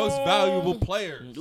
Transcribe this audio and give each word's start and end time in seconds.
most 0.00 0.24
valuable 0.24 0.74
players. 0.74 1.36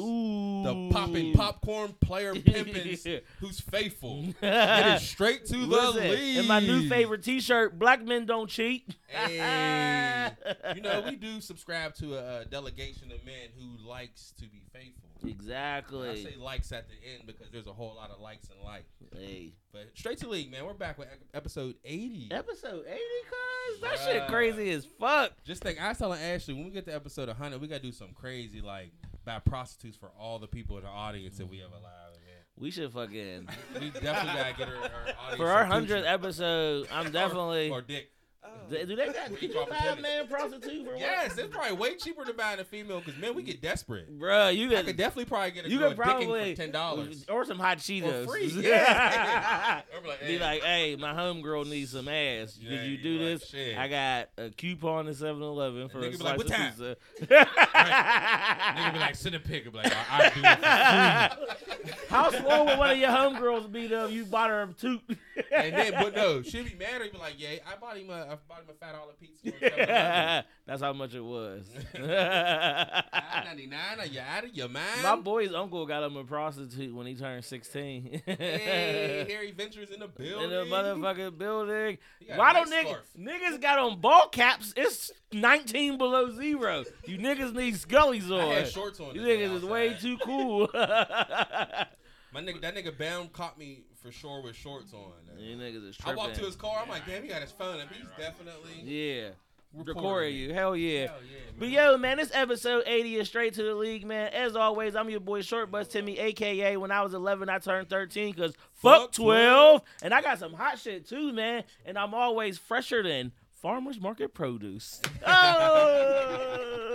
The 0.69 0.75
mm. 0.75 0.91
popping 0.91 1.33
popcorn 1.33 1.95
player 1.99 2.33
pimpins 2.35 3.21
who's 3.39 3.59
faithful. 3.59 4.25
Get 4.39 4.87
it 4.97 5.01
straight 5.01 5.45
to 5.47 5.57
the 5.57 5.91
lead. 5.91 6.37
and 6.37 6.47
my 6.47 6.59
new 6.59 6.87
favorite 6.87 7.23
T-shirt: 7.23 7.79
Black 7.79 8.03
men 8.03 8.27
don't 8.27 8.47
cheat. 8.47 8.95
Hey, 9.07 10.31
you 10.75 10.81
know 10.81 11.01
we 11.07 11.15
do 11.15 11.41
subscribe 11.41 11.95
to 11.95 12.15
a, 12.15 12.41
a 12.41 12.45
delegation 12.45 13.11
of 13.11 13.25
men 13.25 13.49
who 13.57 13.87
likes 13.87 14.31
to 14.37 14.43
be 14.43 14.61
faithful. 14.71 15.09
Exactly. 15.27 16.09
I 16.09 16.15
say 16.15 16.35
likes 16.37 16.71
at 16.71 16.87
the 16.87 16.95
end 17.13 17.25
because 17.25 17.49
there's 17.51 17.67
a 17.67 17.73
whole 17.73 17.95
lot 17.95 18.11
of 18.11 18.21
likes 18.21 18.49
and 18.49 18.59
like. 18.63 18.85
Hey, 19.11 19.53
But 19.71 19.89
straight 19.95 20.19
to 20.19 20.29
league, 20.29 20.51
man. 20.51 20.65
We're 20.65 20.73
back 20.75 20.99
with 20.99 21.07
episode 21.33 21.75
80. 21.83 22.29
episode 22.31 22.85
eighty, 22.87 22.99
cuz 23.27 23.81
that 23.81 23.99
shit 24.05 24.27
crazy 24.27 24.69
as 24.69 24.85
fuck. 24.85 25.31
Just 25.43 25.63
think, 25.63 25.81
I 25.81 25.89
was 25.89 25.97
telling 25.97 26.21
Ashley 26.21 26.53
when 26.53 26.65
we 26.65 26.69
get 26.69 26.85
to 26.85 26.93
episode 26.93 27.27
100, 27.27 27.59
we 27.59 27.67
gotta 27.67 27.81
do 27.81 27.91
some 27.91 28.09
crazy 28.13 28.61
like 28.61 28.91
buy 29.25 29.39
prostitutes 29.39 29.97
for 29.97 30.11
all 30.19 30.39
the 30.39 30.47
people 30.47 30.77
in 30.77 30.83
the 30.83 30.89
audience 30.89 31.37
that 31.37 31.47
we 31.47 31.59
have 31.59 31.71
allowed. 31.71 32.13
Man. 32.13 32.43
We 32.57 32.71
should 32.71 32.91
fucking 32.91 33.47
We 33.79 33.89
definitely 33.89 34.41
gotta 34.41 34.55
get 34.57 34.67
her, 34.67 34.75
her 34.75 35.13
audience 35.19 35.37
for 35.37 35.47
our 35.49 35.65
hundredth 35.65 36.05
episode. 36.05 36.87
I'm 36.91 37.11
definitely. 37.11 37.69
or, 37.69 37.79
or 37.79 37.81
dick. 37.81 38.11
Do 38.69 38.85
do 38.85 38.95
they 38.95 39.07
got 39.07 39.31
We 39.31 39.47
you 39.47 39.59
a 39.59 39.65
titties. 39.65 40.01
man 40.01 40.27
prostitute 40.27 40.85
for 40.85 40.91
what? 40.91 40.99
Yes, 40.99 41.37
it's 41.37 41.53
probably 41.53 41.73
way 41.77 41.95
cheaper 41.95 42.23
to 42.23 42.33
buy 42.33 42.53
a 42.53 42.63
female 42.63 42.99
because 43.01 43.19
man, 43.19 43.35
we 43.35 43.43
get 43.43 43.61
desperate. 43.61 44.17
Bruh, 44.17 44.55
you 44.55 44.67
I 44.67 44.75
could 44.77 44.85
could 44.87 44.97
definitely 44.97 45.25
probably 45.25 45.51
get 45.51 45.65
a 45.65 45.69
you 45.69 45.79
girl 45.79 45.89
could 45.89 45.97
dicking 45.97 46.03
probably 46.03 46.55
for 46.55 46.61
ten 46.61 46.71
dollars. 46.71 47.25
or 47.29 47.43
some 47.45 47.59
hot 47.59 47.79
Cheetos. 47.79 48.25
free, 48.27 48.45
yeah. 48.63 49.81
I'd 49.95 50.03
be 50.03 50.07
like, 50.09 50.19
Be 50.21 50.25
hey. 50.25 50.39
like, 50.39 50.61
hey, 50.63 50.95
my 50.95 51.13
homegirl 51.13 51.69
needs 51.69 51.91
some 51.91 52.07
ass. 52.07 52.57
Yeah, 52.61 52.69
Could 52.77 52.85
you 52.85 52.91
you 52.91 52.97
do 52.97 53.17
like, 53.17 53.39
this? 53.39 53.49
shit. 53.49 53.77
I 53.77 53.87
got 53.87 54.29
a 54.37 54.49
coupon 54.51 55.07
at 55.07 55.15
7-Eleven 55.15 55.89
for 55.89 55.99
a 55.99 56.13
slice 56.13 56.21
like, 56.21 56.31
of 56.33 56.37
"What 56.37 56.47
time?" 56.47 56.69
pizza. 56.71 56.97
Nigga 57.21 58.93
be 58.93 58.99
like, 58.99 59.15
send 59.15 59.35
a 59.35 59.39
pic. 59.39 59.65
I'd 59.67 59.71
be 59.71 59.77
like, 59.77 59.93
I 60.11 60.29
do 60.29 60.41
it 60.43 61.79
for 61.79 61.83
free. 61.85 61.93
How 62.09 62.31
slow 62.31 62.65
would 62.65 62.77
one 62.77 62.89
of 62.91 62.97
your 62.97 63.09
homegirls 63.09 63.71
be 63.71 63.87
though 63.87 64.05
if 64.05 64.11
you 64.11 64.25
bought 64.25 64.49
her 64.49 64.61
a 64.63 64.73
toot? 64.73 65.01
and 65.53 65.73
then, 65.75 65.93
but 65.93 66.15
no, 66.15 66.41
she'd 66.41 66.65
be 66.65 66.75
mad. 66.75 67.01
He'd 67.01 67.11
be 67.11 67.17
like, 67.17 67.35
yeah, 67.37 67.57
I 67.67 67.77
bought 67.79 67.97
him 67.97 68.09
a, 68.09 68.13
I 68.13 68.37
bought 68.47 68.59
him 68.59 68.69
a 68.69 68.73
fat 68.73 68.93
dollar 68.93 69.13
pizza. 69.19 69.51
For 69.51 69.75
That's 70.65 70.81
how 70.81 70.93
much 70.93 71.13
it 71.13 71.21
was. 71.23 71.65
Nine 71.97 73.03
ninety 73.45 73.67
nine. 73.67 73.99
Are 73.99 74.05
you 74.05 74.19
out 74.21 74.43
of 74.43 74.53
your 74.53 74.69
mind? 74.69 75.03
My 75.03 75.15
boy's 75.15 75.53
uncle 75.53 75.85
got 75.85 76.03
him 76.03 76.15
a 76.17 76.23
prostitute 76.23 76.93
when 76.93 77.07
he 77.07 77.15
turned 77.15 77.43
16. 77.43 78.21
Hey, 78.25 79.25
Harry 79.29 79.51
Ventures 79.51 79.89
in 79.91 79.99
the 79.99 80.07
building. 80.07 80.45
In 80.45 80.49
the 80.49 80.75
motherfucking 80.75 81.37
building. 81.37 81.97
Why 82.35 82.53
don't 82.53 82.71
niggas, 82.71 82.97
niggas 83.17 83.61
got 83.61 83.79
on 83.79 83.99
ball 83.99 84.29
caps? 84.29 84.73
It's 84.77 85.11
19 85.31 85.97
below 85.97 86.31
zero. 86.35 86.83
You 87.05 87.17
niggas 87.17 87.53
need 87.55 87.75
scullies 87.75 88.29
I 88.31 88.43
on. 88.43 88.51
had 88.51 88.67
shorts 88.67 88.99
on. 88.99 89.15
You 89.15 89.21
niggas 89.21 89.55
is 89.55 89.65
way 89.65 89.95
too 89.99 90.17
cool. 90.19 90.69
My 92.31 92.41
nigga, 92.41 92.61
that 92.61 92.75
nigga 92.75 92.95
Bam 92.95 93.29
caught 93.29 93.57
me 93.57 93.85
for 94.01 94.11
sure 94.11 94.41
with 94.41 94.55
shorts 94.55 94.93
on. 94.93 95.11
you 95.37 95.55
niggas 95.57 95.89
is 95.89 95.97
I 96.05 96.13
walked 96.15 96.35
to 96.35 96.45
his 96.45 96.55
car. 96.55 96.79
I'm 96.83 96.89
like, 96.89 97.05
damn, 97.05 97.21
he 97.23 97.29
got 97.29 97.41
his 97.41 97.51
phone 97.51 97.79
up. 97.79 97.87
He's 97.91 98.07
definitely 98.17 98.81
Yeah. 98.83 99.29
recording 99.73 100.35
you. 100.35 100.53
Hell 100.53 100.75
yeah. 100.75 101.07
Hell 101.07 101.15
yeah. 101.29 101.37
But 101.57 101.69
yo, 101.69 101.97
man, 101.97 102.17
this 102.17 102.31
episode 102.33 102.83
80 102.87 103.15
is 103.17 103.27
straight 103.27 103.53
to 103.55 103.63
the 103.63 103.75
league, 103.75 104.05
man. 104.05 104.31
As 104.33 104.55
always, 104.55 104.95
I'm 104.95 105.09
your 105.09 105.19
boy 105.19 105.41
Short 105.41 105.69
Bus 105.69 105.87
Timmy, 105.87 106.17
aka 106.17 106.77
when 106.77 106.91
I 106.91 107.01
was 107.01 107.13
11, 107.13 107.49
I 107.49 107.59
turned 107.59 107.89
13 107.89 108.33
because 108.33 108.53
fuck 108.73 109.01
Fuck 109.01 109.11
12. 109.13 109.81
And 110.01 110.13
I 110.13 110.21
got 110.21 110.39
some 110.39 110.53
hot 110.53 110.79
shit 110.79 111.07
too, 111.07 111.33
man. 111.33 111.63
And 111.85 111.97
I'm 111.97 112.13
always 112.13 112.57
fresher 112.57 113.03
than 113.03 113.31
Farmers 113.61 113.99
Market 113.99 114.33
Produce. 114.33 115.01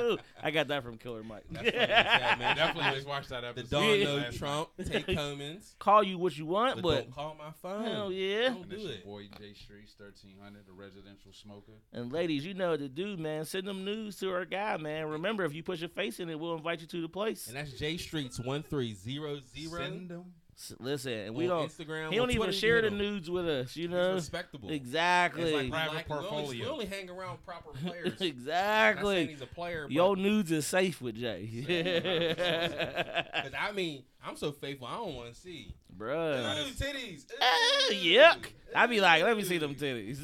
Oh, 0.06 0.18
I 0.42 0.50
got 0.50 0.68
that 0.68 0.82
from 0.82 0.98
Killer 0.98 1.22
Mike. 1.22 1.44
That's 1.50 1.70
funny 1.70 1.78
as 1.78 2.38
man. 2.38 2.56
Definitely 2.56 2.94
just 2.94 3.08
watch 3.08 3.28
that 3.28 3.40
The 3.40 3.48
episode. 3.48 3.70
Don 3.70 3.98
Yeah. 3.98 4.04
No 4.04 4.14
last 4.16 4.36
Trump, 4.38 4.68
Tate 4.84 5.06
Cummins. 5.16 5.74
Call 5.78 6.02
you 6.02 6.18
what 6.18 6.36
you 6.36 6.44
want, 6.44 6.76
But, 6.76 6.82
but 6.82 6.94
don't 7.04 7.14
call 7.14 7.36
my 7.38 7.50
phone. 7.62 7.84
hell 7.84 8.12
yeah. 8.12 8.50
Don't 8.50 8.62
And 8.62 8.70
do 8.70 8.86
it. 8.88 9.04
boy 9.06 9.22
J 9.38 9.54
Streets, 9.54 9.94
1300, 9.96 10.66
the 10.66 10.72
residential 10.72 11.32
smoker. 11.32 11.72
And 11.92 12.12
ladies, 12.12 12.44
you 12.44 12.52
know 12.52 12.72
what 12.72 12.80
to 12.80 12.88
do, 12.88 13.16
man. 13.16 13.46
Send 13.46 13.66
them 13.66 13.84
news 13.84 14.18
to 14.18 14.30
our 14.30 14.44
guy, 14.44 14.76
man. 14.76 15.06
Remember, 15.08 15.44
if 15.44 15.54
you 15.54 15.62
put 15.62 15.78
your 15.78 15.88
face 15.88 16.20
in 16.20 16.28
it, 16.28 16.38
we'll 16.38 16.54
invite 16.56 16.82
you 16.82 16.86
to 16.88 17.00
the 17.00 17.08
place. 17.08 17.46
And 17.48 17.56
that's 17.56 17.72
J 17.72 17.96
Streets 17.96 18.38
one 18.38 18.62
three 18.62 18.92
zero 18.92 19.38
zero. 19.56 19.80
Send 19.80 20.10
them. 20.10 20.24
S- 20.56 20.72
Listen, 20.78 21.12
and 21.12 21.34
we 21.34 21.46
don't. 21.48 21.68
Instagram. 21.68 22.10
He 22.10 22.16
don't 22.16 22.30
even 22.30 22.42
Twitter, 22.44 22.52
share 22.52 22.80
the 22.82 22.90
know. 22.90 22.96
nudes 22.98 23.28
with 23.30 23.48
us, 23.48 23.74
you 23.76 23.82
He's 23.88 23.90
know. 23.90 24.14
respectable. 24.14 24.70
Exactly. 24.70 25.42
It's 25.42 25.52
like 25.52 25.70
Private 25.70 25.94
like, 25.94 26.08
we 26.08 26.14
only- 26.28 26.60
We 26.60 26.66
only 26.66 26.86
hang 26.86 27.10
around 27.10 27.44
proper 27.44 27.70
players. 27.84 28.20
Exactly. 28.20 29.26
he's 29.26 29.40
a 29.42 29.46
player, 29.46 29.86
Your 29.90 30.16
nudes 30.16 30.52
is 30.52 30.66
safe 30.66 31.00
with 31.02 31.16
Jay. 31.16 31.46
because 31.66 33.52
I 33.58 33.72
mean, 33.72 34.04
I'm 34.24 34.36
so 34.36 34.52
faithful. 34.52 34.86
I 34.86 34.94
don't 34.96 35.14
want 35.14 35.34
to 35.34 35.40
see. 35.40 35.74
Bruh. 35.96 36.58
Ooh, 36.66 36.70
titties. 36.72 37.24
Ooh. 37.32 37.94
yuck. 37.94 38.46
I'd 38.76 38.90
be 38.90 39.00
like, 39.00 39.22
let 39.22 39.36
me 39.36 39.44
see 39.44 39.58
them 39.58 39.74
titties. 39.76 40.18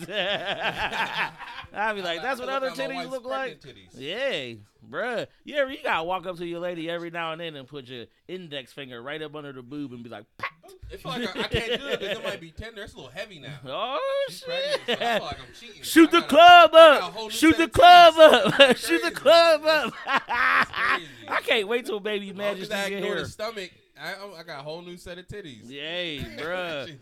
I'd 1.73 1.95
be 1.95 2.03
like, 2.03 2.23
that's 2.23 2.41
what 2.41 2.49
other 2.49 2.69
at 2.69 2.75
titties 2.75 3.09
look 3.11 3.25
like. 3.25 3.61
pregnant 3.61 3.79
Titties. 3.93 3.95
Yeah, 3.95 4.55
bruh. 4.89 5.27
You 5.45 5.57
ever 5.57 5.71
you 5.71 5.83
gotta 5.83 6.05
walk 6.05 6.27
up 6.27 6.37
to 6.39 6.47
your 6.47 6.61
lady 6.61 6.89
every 6.91 7.11
now 7.11 7.33
and 7.33 7.41
then 7.41 7.57
and 7.57 7.67
put 7.67 7.87
your 7.87 8.07
index 8.29 8.73
finger 8.73 9.03
right 9.03 9.21
up 9.21 9.35
under 9.35 9.53
the 9.53 9.63
boob 9.63 9.93
and 9.93 10.03
be 10.03 10.09
like, 10.11 10.25
"Pah." 10.39 10.47
Oh, 10.67 10.73
it 10.91 11.01
feel 11.01 11.13
like 11.13 11.37
I, 11.37 11.41
I 11.41 11.49
can't 11.49 11.81
do 11.81 11.87
it 11.89 12.01
because 12.01 12.19
it 12.19 12.25
might 12.25 12.41
be 12.41 12.51
tender. 12.51 12.83
It's 12.83 12.95
a 12.95 12.97
little 12.97 13.11
heavy 13.11 13.39
now. 13.41 13.59
oh 13.67 14.27
She's 14.29 14.43
pregnant, 14.43 14.81
so 14.87 14.93
I 14.93 14.97
shit. 14.97 14.99
feel 14.99 15.27
like 15.27 15.37
I'm 15.39 15.55
cheating. 15.61 15.83
Shoot 15.83 16.11
the 16.11 16.23
club 16.23 16.75
up. 16.75 17.15
Shoot 17.31 17.57
the 17.57 17.69
club 17.69 18.15
up. 18.19 18.77
Shoot 18.77 19.03
the 19.03 19.11
club 19.11 19.65
up. 19.65 19.93
I 20.07 21.41
can't 21.45 21.69
wait 21.69 21.87
till 21.87 22.01
baby 22.01 22.33
majesty 22.33 22.75
get 22.75 23.03
here. 23.03 23.21
the 23.21 23.27
stomach, 23.27 23.71
I, 24.01 24.15
I 24.39 24.43
got 24.43 24.61
a 24.61 24.63
whole 24.63 24.83
new 24.83 24.97
set 24.97 25.19
of 25.19 25.27
titties. 25.27 25.69
Yay, 25.71 26.19
bruh. 26.39 26.97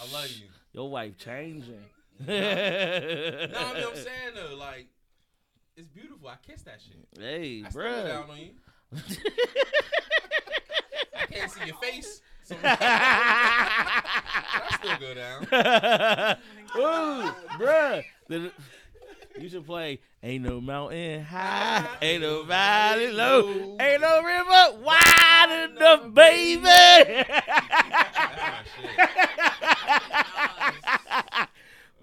I 0.00 0.12
love 0.12 0.30
you. 0.30 0.46
Your 0.72 0.90
wife 0.90 1.16
changing. 1.18 1.84
No, 2.26 2.34
I 2.34 3.74
mean 3.74 3.84
I'm 3.84 3.94
saying 3.94 4.34
though, 4.34 4.56
like 4.56 4.88
it's 5.78 5.88
beautiful. 5.88 6.28
I 6.28 6.34
kiss 6.44 6.62
that 6.62 6.80
shit. 6.80 6.96
hey, 7.18 7.62
I 7.64 7.68
bruh. 7.70 8.08
down 8.08 8.28
on 8.30 8.38
you. 8.38 8.50
I 11.16 11.26
can't 11.26 11.50
see 11.50 11.66
your 11.66 11.76
face, 11.76 12.20
so 12.42 12.56
I 12.64 14.02
still 14.78 14.98
go 14.98 15.14
down. 15.14 15.42
Ooh, 16.76 17.32
bruh. 17.58 18.04
The- 18.28 18.52
you 19.38 19.48
should 19.48 19.64
play 19.66 20.00
Ain't 20.20 20.42
no 20.42 20.60
mountain 20.60 21.22
high, 21.22 21.86
ain't 22.02 22.22
no 22.22 22.42
valley 22.42 23.12
low, 23.12 23.76
ain't 23.80 24.00
no 24.00 24.20
river 24.20 24.82
wide 24.82 25.68
enough, 25.70 26.12
baby. 26.12 26.66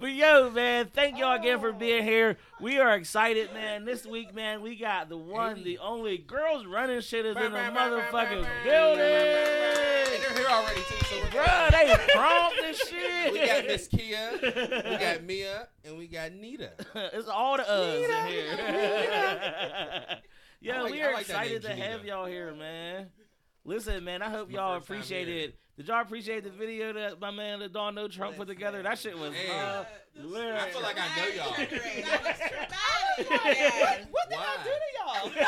But 0.06 0.14
yo, 0.14 0.52
man, 0.52 0.86
thank 0.94 1.18
y'all 1.18 1.36
again 1.36 1.60
for 1.60 1.74
being 1.74 2.04
oh. 2.04 2.06
here. 2.06 2.38
We 2.62 2.78
are 2.78 2.94
excited, 2.94 3.52
man. 3.56 3.86
This 3.86 4.06
week, 4.06 4.36
man, 4.36 4.62
we 4.62 4.76
got 4.76 5.10
the 5.10 5.18
one, 5.18 5.64
the 5.64 5.80
only 5.80 6.20
girls 6.20 6.68
running 6.68 7.02
shit 7.02 7.26
is 7.26 7.36
in 7.36 7.52
the 7.52 7.58
motherfucking 7.58 8.46
And 8.46 8.64
building. 8.64 9.00
they're 9.00 10.38
here 10.38 10.46
already 10.48 10.82
too. 10.82 11.06
So 11.06 11.16
good. 11.32 11.74
they 11.74 11.96
prompt 12.14 12.56
this 12.62 12.88
shit. 12.88 13.34
we 13.34 13.48
got 13.48 13.66
Miss 13.66 13.88
Kia, 13.88 14.30
we 14.44 14.98
got 15.00 15.24
Mia, 15.24 15.69
and 15.84 15.98
we 15.98 16.06
got 16.06 16.34
Nita. 16.34 16.74
it's 16.96 17.28
all 17.28 17.58
the 17.58 17.68
us 17.68 17.96
in 17.96 18.28
here. 18.28 18.58
Yo, 20.62 20.84
like- 20.84 20.92
we 20.92 21.01
are 21.01 21.13
like 21.13 21.22
excited 21.22 21.63
to 21.63 21.75
have 21.75 22.06
y'all 22.06 22.28
here, 22.28 22.54
man. 22.54 23.08
Listen, 23.63 24.04
man, 24.04 24.22
I 24.22 24.30
hope 24.30 24.50
my 24.50 24.56
y'all 24.60 24.80
first 24.81 25.10
time 25.83 26.06
appreciate 26.06 26.33
here. 26.33 26.39
it. 26.39 26.44
Did 26.44 26.44
y'all 26.44 26.44
appreciate 26.44 26.44
the 26.44 26.50
video 26.51 26.94
that 26.94 27.19
my 27.19 27.31
man 27.31 27.60
the 27.60 27.68
Donald 27.69 28.12
Trump 28.12 28.38
put 28.38 28.48
together? 28.48 28.81
That 28.83 28.98
shit 28.98 29.18
was 29.18 29.31
Man. 29.31 29.50
Uh, 29.51 29.86
hilarious. 30.22 30.63
I 30.63 30.69
feel 30.69 30.81
like 30.81 30.98
I 31.00 31.07
know 31.18 31.27
y'all. 31.36 31.54
What 33.18 34.30
did 34.30 34.38
I 34.38 34.57
do 34.63 34.72
to 34.72 34.89
y'all? 34.98 35.31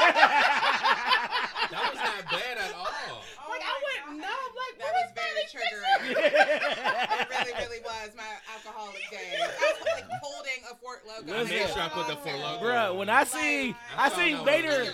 That 1.69 1.83
was 1.91 1.99
not 1.99 2.23
bad 2.31 2.57
at 2.57 2.73
all. 2.73 2.87
Oh 2.87 3.49
like 3.49 3.61
I 3.61 3.75
went 3.83 4.21
no, 4.21 4.27
I'm 4.27 4.55
like 4.55 4.75
That 4.79 4.87
what 4.87 4.95
was 4.95 5.09
is 5.09 5.15
very 5.19 5.35
that 5.35 5.51
triggering. 5.51 7.26
It 7.47 7.53
really, 7.55 7.67
really 7.67 7.81
was 7.83 8.09
my 8.15 8.31
alcoholic 8.53 9.01
days. 9.11 9.39
I 9.39 9.73
was 9.73 9.87
like 9.95 10.05
holding 10.21 10.59
a 10.69 10.75
Four 10.75 11.01
Loko. 11.07 11.31
I 11.33 11.43
made 11.49 11.69
sure 11.69 11.81
I 11.81 11.89
put 11.89 12.07
the 12.07 12.15
Four 12.17 12.33
Loko. 12.33 12.61
Bruh, 12.61 12.97
when 12.97 13.09
I 13.09 13.23
see 13.23 13.71
I 13.95 14.05
I 14.05 14.09
seen 14.09 14.37
saw 14.37 14.43
that 14.43 14.45
Bader 14.45 14.83
one. 14.83 14.93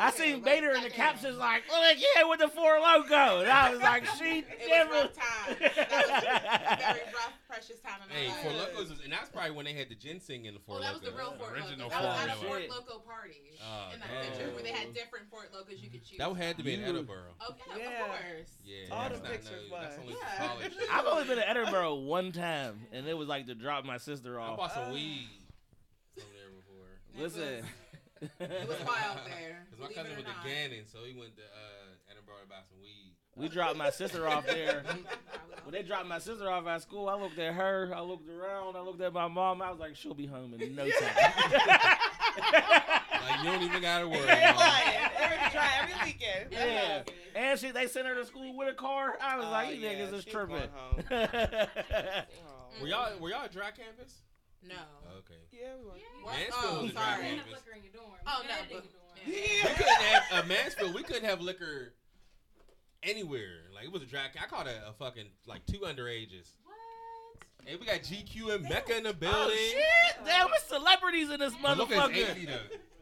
I 0.00 0.10
seen 0.10 0.40
Bader 0.42 0.70
in 0.72 0.82
the 0.82 0.90
captions 0.90 1.36
like, 1.38 1.62
oh 1.70 1.80
like, 1.80 1.98
yeah, 2.00 2.24
with 2.24 2.40
the 2.40 2.48
Four 2.48 2.78
Loko. 2.78 3.42
And 3.42 3.50
I 3.50 3.70
was 3.70 3.80
like, 3.80 4.04
she 4.18 4.40
It 4.40 4.46
was 4.60 4.68
never 4.68 4.92
rough 4.92 5.14
time. 5.14 5.56
That 5.58 5.90
was 5.90 6.10
a 6.10 6.76
very 6.78 7.06
rough, 7.14 7.32
precious 7.48 7.78
time 7.80 8.00
in 8.04 8.14
Hey, 8.14 8.26
God. 8.28 8.36
Four 8.42 8.52
Lokos 8.52 8.90
was, 8.90 9.00
and 9.04 9.12
that's 9.12 9.28
probably 9.30 9.52
when 9.52 9.64
they 9.64 9.72
had 9.74 9.88
the 9.88 9.94
ginseng 9.94 10.44
in 10.46 10.54
the 10.54 10.60
Four 10.60 10.76
Oh, 10.78 10.80
that 10.82 10.92
was 10.94 11.02
the 11.02 11.12
real 11.12 11.34
Fort 11.38 11.52
Original 11.52 11.88
Locos. 11.88 12.02
That 12.02 12.02
was 12.02 12.28
at 12.28 12.36
a. 12.36 12.40
Fort 12.46 12.60
Shit. 12.62 12.70
Loco 12.70 12.98
party 13.00 13.34
Oh, 13.62 13.90
in 13.92 13.98
that 14.00 14.08
damn. 14.08 14.22
picture 14.30 14.54
where 14.54 14.62
they 14.62 14.70
had 14.72 14.94
different 14.94 15.26
Four 15.30 15.46
Lokos 15.54 15.82
you 15.82 15.90
could 15.90 16.04
choose. 16.04 16.18
That 16.18 16.30
had 16.36 16.56
to 16.58 16.62
be 16.64 16.74
in 16.74 16.80
Edinboro. 16.80 17.34
Oh, 17.40 17.54
yeah, 17.74 17.76
Yeah. 17.78 18.02
of 18.02 18.06
course. 18.08 18.50
Yeah, 18.64 18.94
All 18.94 19.08
the 19.10 19.18
pictures 19.18 19.66
no, 19.70 19.80
That's 19.80 19.98
only 19.98 20.14
Yeah. 20.14 20.46
college. 20.46 20.72
I've 20.92 21.06
only 21.06 21.24
been 21.26 21.36
to 21.38 21.44
Edinboro 21.44 21.67
one 21.72 22.32
time, 22.32 22.80
and 22.92 23.06
it 23.06 23.16
was 23.16 23.28
like 23.28 23.46
to 23.46 23.54
drop 23.54 23.84
my 23.84 23.98
sister 23.98 24.40
I 24.40 24.44
off. 24.44 24.56
bought 24.58 24.74
some 24.74 24.92
weed 24.92 25.28
from 26.14 26.24
there 26.34 26.50
before. 26.56 27.22
Listen. 27.22 27.64
it 28.40 28.68
was 28.68 28.78
wild 28.86 29.18
there. 29.26 29.66
Cause 29.70 29.80
my 29.80 29.86
cousin 29.88 30.12
it 30.12 30.14
or 30.14 30.16
went 30.16 30.26
to. 30.26 30.48
Gannon, 30.48 30.84
so 30.92 30.98
he 31.06 31.18
went 31.18 31.36
to 31.36 31.42
uh, 31.42 32.12
Edinboro 32.12 32.42
to 32.42 32.48
buy 32.48 32.56
some 32.68 32.80
weed. 32.82 33.14
we 33.36 33.48
dropped 33.48 33.76
my 33.76 33.90
sister 33.90 34.28
off 34.28 34.46
there. 34.46 34.82
When 35.64 35.74
they 35.74 35.82
dropped 35.82 36.06
my 36.06 36.18
sister 36.18 36.50
off 36.50 36.66
at 36.66 36.80
school, 36.80 37.10
I 37.10 37.14
looked 37.14 37.38
at 37.38 37.52
her, 37.52 37.92
I 37.94 38.00
looked 38.00 38.26
around, 38.30 38.74
I 38.74 38.80
looked 38.80 39.02
at 39.02 39.12
my 39.12 39.28
mom. 39.28 39.60
I 39.60 39.70
was 39.70 39.78
like, 39.78 39.96
she'll 39.96 40.14
be 40.14 40.24
home 40.24 40.54
in 40.54 40.74
no 40.74 40.88
time. 40.88 41.32
Like 43.28 43.38
you 43.44 43.50
don't 43.50 43.62
even 43.62 43.82
gotta 43.82 44.08
worry. 44.08 44.26
Yeah, 44.26 44.52
mom. 44.54 44.72
every, 45.18 45.50
try 45.50 45.68
every 45.82 45.94
weekend. 46.12 46.48
Yeah. 46.52 47.02
And 47.34 47.58
she, 47.58 47.70
they 47.70 47.86
sent 47.86 48.06
her 48.06 48.14
to 48.14 48.24
school 48.26 48.56
with 48.56 48.68
a 48.68 48.72
car. 48.74 49.16
I 49.22 49.36
was 49.36 49.46
Oh, 49.46 49.50
like, 49.50 49.70
you 49.70 49.76
yeah, 49.76 49.92
niggas 49.94 50.12
is 50.14 50.24
she's 50.24 50.32
tripping. 50.32 50.56
going. 51.10 51.28
Oh. 52.48 52.82
Were 52.82 52.88
y'all 52.88 53.18
were 53.18 53.30
y'all 53.30 53.44
at 53.44 53.52
dry 53.52 53.70
campus? 53.70 54.22
No. 54.62 54.74
Okay. 55.18 55.34
Yeah, 55.52 55.68
we 55.78 55.84
were. 55.86 55.92
What? 56.22 56.34
Mansfield 56.34 56.64
Oh, 56.78 56.82
was 56.82 56.90
a 56.90 56.94
dry 56.94 57.02
sorry. 57.14 57.22
campus. 57.28 57.52
liquor 57.52 57.76
in 57.76 57.82
your 57.82 57.92
dorm. 57.92 58.18
Oh, 58.26 58.42
no, 58.46 58.52
had 58.52 58.64
it 58.64 58.70
in 58.70 58.76
but- 58.76 58.84
your 58.84 58.92
dorm. 58.92 59.64
We 59.66 59.74
couldn't 59.74 60.02
have 60.02 60.44
uh, 60.44 60.46
Mansfield. 60.46 60.94
We 60.94 61.02
couldn't 61.02 61.24
have 61.24 61.40
liquor 61.40 61.94
anywhere. 63.02 63.62
Like 63.74 63.84
it 63.84 63.92
was 63.92 64.02
a 64.02 64.06
dry. 64.06 64.20
I 64.40 64.46
caught 64.46 64.66
a, 64.66 64.88
a 64.88 64.92
fucking 64.92 65.26
like 65.46 65.64
two 65.66 65.80
underages. 65.80 66.52
What? 66.64 66.76
Hey, 67.64 67.76
we 67.76 67.84
got 67.86 67.96
GQ 68.00 68.54
and 68.54 68.62
Mecca 68.68 68.96
in 68.96 69.02
the 69.04 69.12
building. 69.12 69.36
Oh 69.36 69.46
building. 69.48 69.56
shit! 69.56 70.24
Damn, 70.24 70.46
it's 70.54 70.64
celebrities 70.68 71.30
in 71.30 71.40
this 71.40 71.54
But 71.60 71.78
Look 71.78 71.90
at 71.92 72.10
motherfucker. 72.10 72.56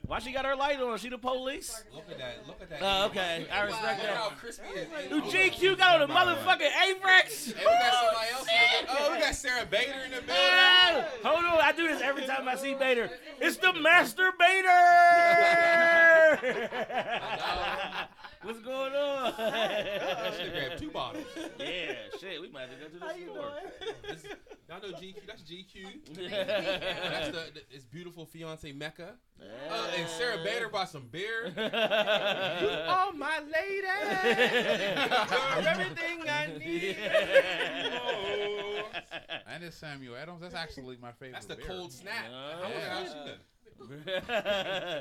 80 0.06 0.08
though. 0.08 0.12
Why 0.12 0.18
she 0.20 0.32
got 0.32 0.44
her 0.44 0.56
light 0.56 0.80
on? 0.80 0.98
She 0.98 1.08
the 1.08 1.18
police? 1.18 1.84
Look 1.94 2.10
at 2.10 2.18
that. 2.18 2.46
Look 2.46 2.62
at 2.62 2.70
that. 2.70 2.78
Oh, 2.82 3.06
okay. 3.06 3.46
I 3.52 3.62
respect 3.62 4.02
Look 4.02 4.10
how 4.10 4.28
that. 4.30 4.38
crispy 4.38 4.64
it 4.74 4.88
is. 5.04 5.10
Dude, 5.10 5.24
GQ 5.24 5.78
got 5.78 6.00
on 6.00 6.08
the 6.08 6.14
motherfucking 6.14 6.70
Avirex. 6.70 7.52
Hey, 7.52 7.58
we 7.58 7.64
got 7.64 7.92
oh, 7.92 8.06
somebody 8.06 8.30
else. 8.32 8.46
In 8.46 8.86
oh, 8.88 9.12
we 9.12 9.18
got 9.20 9.34
Sarah 9.34 9.66
Bader 9.66 9.92
in 10.04 10.10
the 10.12 10.22
building. 10.22 10.34
Oh, 10.34 11.04
hold 11.24 11.44
on, 11.44 11.58
I 11.60 11.72
do 11.72 11.88
this 11.88 12.00
every 12.02 12.26
time 12.26 12.48
I 12.48 12.56
see 12.56 12.74
Bader. 12.74 13.10
It's 13.40 13.56
the 13.56 13.72
Master 13.72 14.32
Bader. 14.38 14.76
What's 18.42 18.60
going 18.60 18.92
on? 18.92 19.32
I 19.38 20.30
should 20.36 20.46
have 20.46 20.54
grabbed 20.54 20.78
two 20.80 20.90
bottles. 20.90 21.24
yeah, 21.58 21.94
shit, 22.20 22.40
we 22.40 22.48
might 22.48 22.68
have 22.68 22.70
to 22.70 22.76
go 22.76 22.98
to 22.98 23.04
How 23.04 23.12
the 23.12 23.18
you 23.18 23.30
store. 23.30 23.52
This, 24.08 24.24
y'all 24.68 24.80
know 24.80 24.96
GQ. 24.96 25.26
That's 25.26 25.42
GQ. 25.42 25.74
That's 26.14 26.30
That's 27.10 27.28
the, 27.28 27.50
the 27.54 27.60
his 27.70 27.84
beautiful 27.84 28.26
fiance 28.26 28.70
Mecca. 28.72 29.14
Uh, 29.40 29.90
and 29.98 30.08
Sarah 30.08 30.38
Bader 30.44 30.68
bought 30.68 30.88
some 30.88 31.08
beer. 31.10 31.52
oh, 31.58 33.12
my 33.16 33.40
lady. 33.40 33.86
You're 35.60 35.68
everything 35.68 36.28
I 36.28 36.46
need. 36.58 36.96
And 39.48 39.64
it's 39.64 39.76
Samuel 39.76 40.16
Adams. 40.16 40.40
That's 40.40 40.54
actually 40.54 40.96
my 41.00 41.12
favorite. 41.12 41.32
That's 41.34 41.46
the 41.46 41.56
beer. 41.56 41.66
cold 41.66 41.92
snap. 41.92 42.26
Uh, 42.30 42.62
How 42.62 42.68
yeah. 42.68 42.88
how 42.88 43.04
she 43.04 43.10
done? 43.14 43.38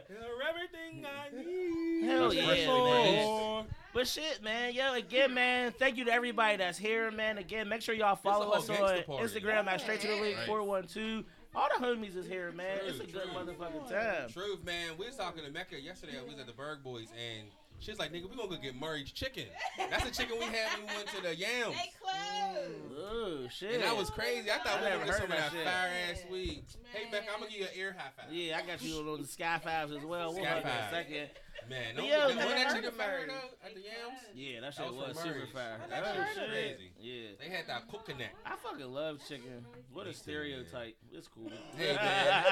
You're 0.10 0.44
everything 0.50 1.06
I 1.06 1.30
need. 1.36 1.85
Hell 2.06 2.30
That's 2.30 2.36
yeah, 2.36 2.46
freshly 2.46 2.81
man. 2.84 3.63
brewed. 3.63 3.66
But 3.94 4.07
shit, 4.07 4.44
man, 4.44 4.74
yo, 4.74 4.94
again, 4.94 5.34
man, 5.34 5.72
thank 5.72 5.96
you 5.96 6.04
to 6.06 6.12
everybody 6.12 6.57
that's 6.57 6.78
here, 6.78 7.12
man. 7.12 7.38
Again, 7.38 7.69
make 7.69 7.81
sure 7.81 7.96
y'all 7.96 8.18
follow 8.18 8.52
us 8.52 8.69
on 8.69 8.75
party. 8.75 9.04
Instagram 9.07 9.68
at 9.68 9.80
Straight 9.80 10.02
to 10.02 10.07
the 10.07 10.16
League 10.22 10.36
Right. 10.38 10.46
412. 10.48 11.24
All 11.56 11.69
the 11.80 11.86
homies 11.86 12.18
is 12.18 12.28
here, 12.28 12.52
man. 12.52 12.80
True, 12.80 12.88
it's 12.90 13.00
a 13.00 13.04
good 13.06 13.24
true. 13.24 13.31
motherfucking 13.31 13.90
time. 13.90 14.30
Truth, 14.30 14.66
man. 14.66 14.98
We 15.00 15.06
was 15.06 15.16
talking 15.16 15.46
to 15.46 15.50
Mecca 15.52 15.80
yesterday. 15.80 16.18
We 16.22 16.31
was 16.31 16.40
at 16.40 16.48
the 16.48 16.52
Berg 16.52 16.84
Boys, 16.84 17.07
and 17.13 17.48
she's 17.80 18.00
like, 18.00 18.12
"Nigga, 18.12 18.30
we 18.30 18.36
gonna 18.36 18.50
go 18.50 18.57
get 18.62 18.75
Murray's 18.80 19.12
chicken." 19.12 19.45
That's 19.77 20.04
the 20.06 20.12
chicken 20.12 20.38
we 20.39 20.45
had 20.45 20.77
when 20.80 20.88
we 20.88 20.95
went 20.95 21.07
to 21.10 21.22
the 21.22 21.36
Yams. 21.36 21.75
They 21.75 21.92
closed. 22.01 22.72
Oh, 22.98 23.48
shit. 23.50 23.75
And 23.75 23.83
that 23.83 23.95
was 23.95 24.10
crazy. 24.10 24.50
I 24.51 24.57
thought 24.60 24.80
I 24.80 24.81
we 24.81 24.89
never 24.89 25.00
were 25.00 25.06
gonna 25.06 25.12
heard 25.13 25.22
some 25.22 25.31
of 25.31 25.38
that 25.38 25.51
that 25.51 25.51
shit. 25.51 25.66
fire 25.66 25.92
ass 26.12 26.24
weed. 26.31 26.63
Hey, 26.94 27.04
Man. 27.04 27.12
Becca, 27.12 27.25
I'm 27.33 27.39
gonna 27.39 27.51
give 27.51 27.60
you 27.62 27.66
an 27.66 27.72
ear 27.77 27.95
high 27.98 28.10
five. 28.16 28.33
Yeah, 28.33 28.57
I 28.63 28.66
got 28.68 28.81
you 28.81 28.98
on 29.10 29.22
the 29.22 29.27
Sky 29.27 29.60
Fives 29.63 29.92
as 29.92 30.04
well. 30.04 30.33
We'll 30.33 30.44
Sky 30.44 30.54
hug 30.54 30.63
Five. 30.63 30.89
second. 30.92 31.30
Man, 31.69 31.95
But 31.95 32.01
no, 32.04 32.07
yo, 32.07 32.19
wasn't 32.19 32.38
man, 32.38 32.50
that 32.50 32.68
I 32.68 32.74
chicken 32.75 32.92
fire 32.92 33.25
though 33.27 33.66
at 33.68 33.74
the 33.74 33.81
Yams? 33.81 34.19
Yeah, 34.36 34.62
that 34.62 34.75
That 34.75 34.83
shit 34.83 34.86
was 34.86 34.95
was, 34.95 35.06
from 35.18 35.24
super 35.25 35.36
Murray's. 35.39 35.51
fire. 35.51 35.80
That 35.89 36.16
shit 36.16 36.36
shit. 36.36 36.50
crazy. 36.50 36.92
Yeah. 37.00 37.28
They 37.39 37.56
had 37.56 37.68
that 37.68 37.88
cook 37.89 38.06
connect. 38.06 38.36
I 38.45 38.56
fucking 38.57 38.94
love 38.94 39.19
chicken. 39.28 39.66
What 39.92 40.06
a 40.06 40.13
stereotype. 40.13 40.95
It's 41.12 41.28
cool. 41.28 41.50
Hey, 41.78 41.95
man. 41.95 42.44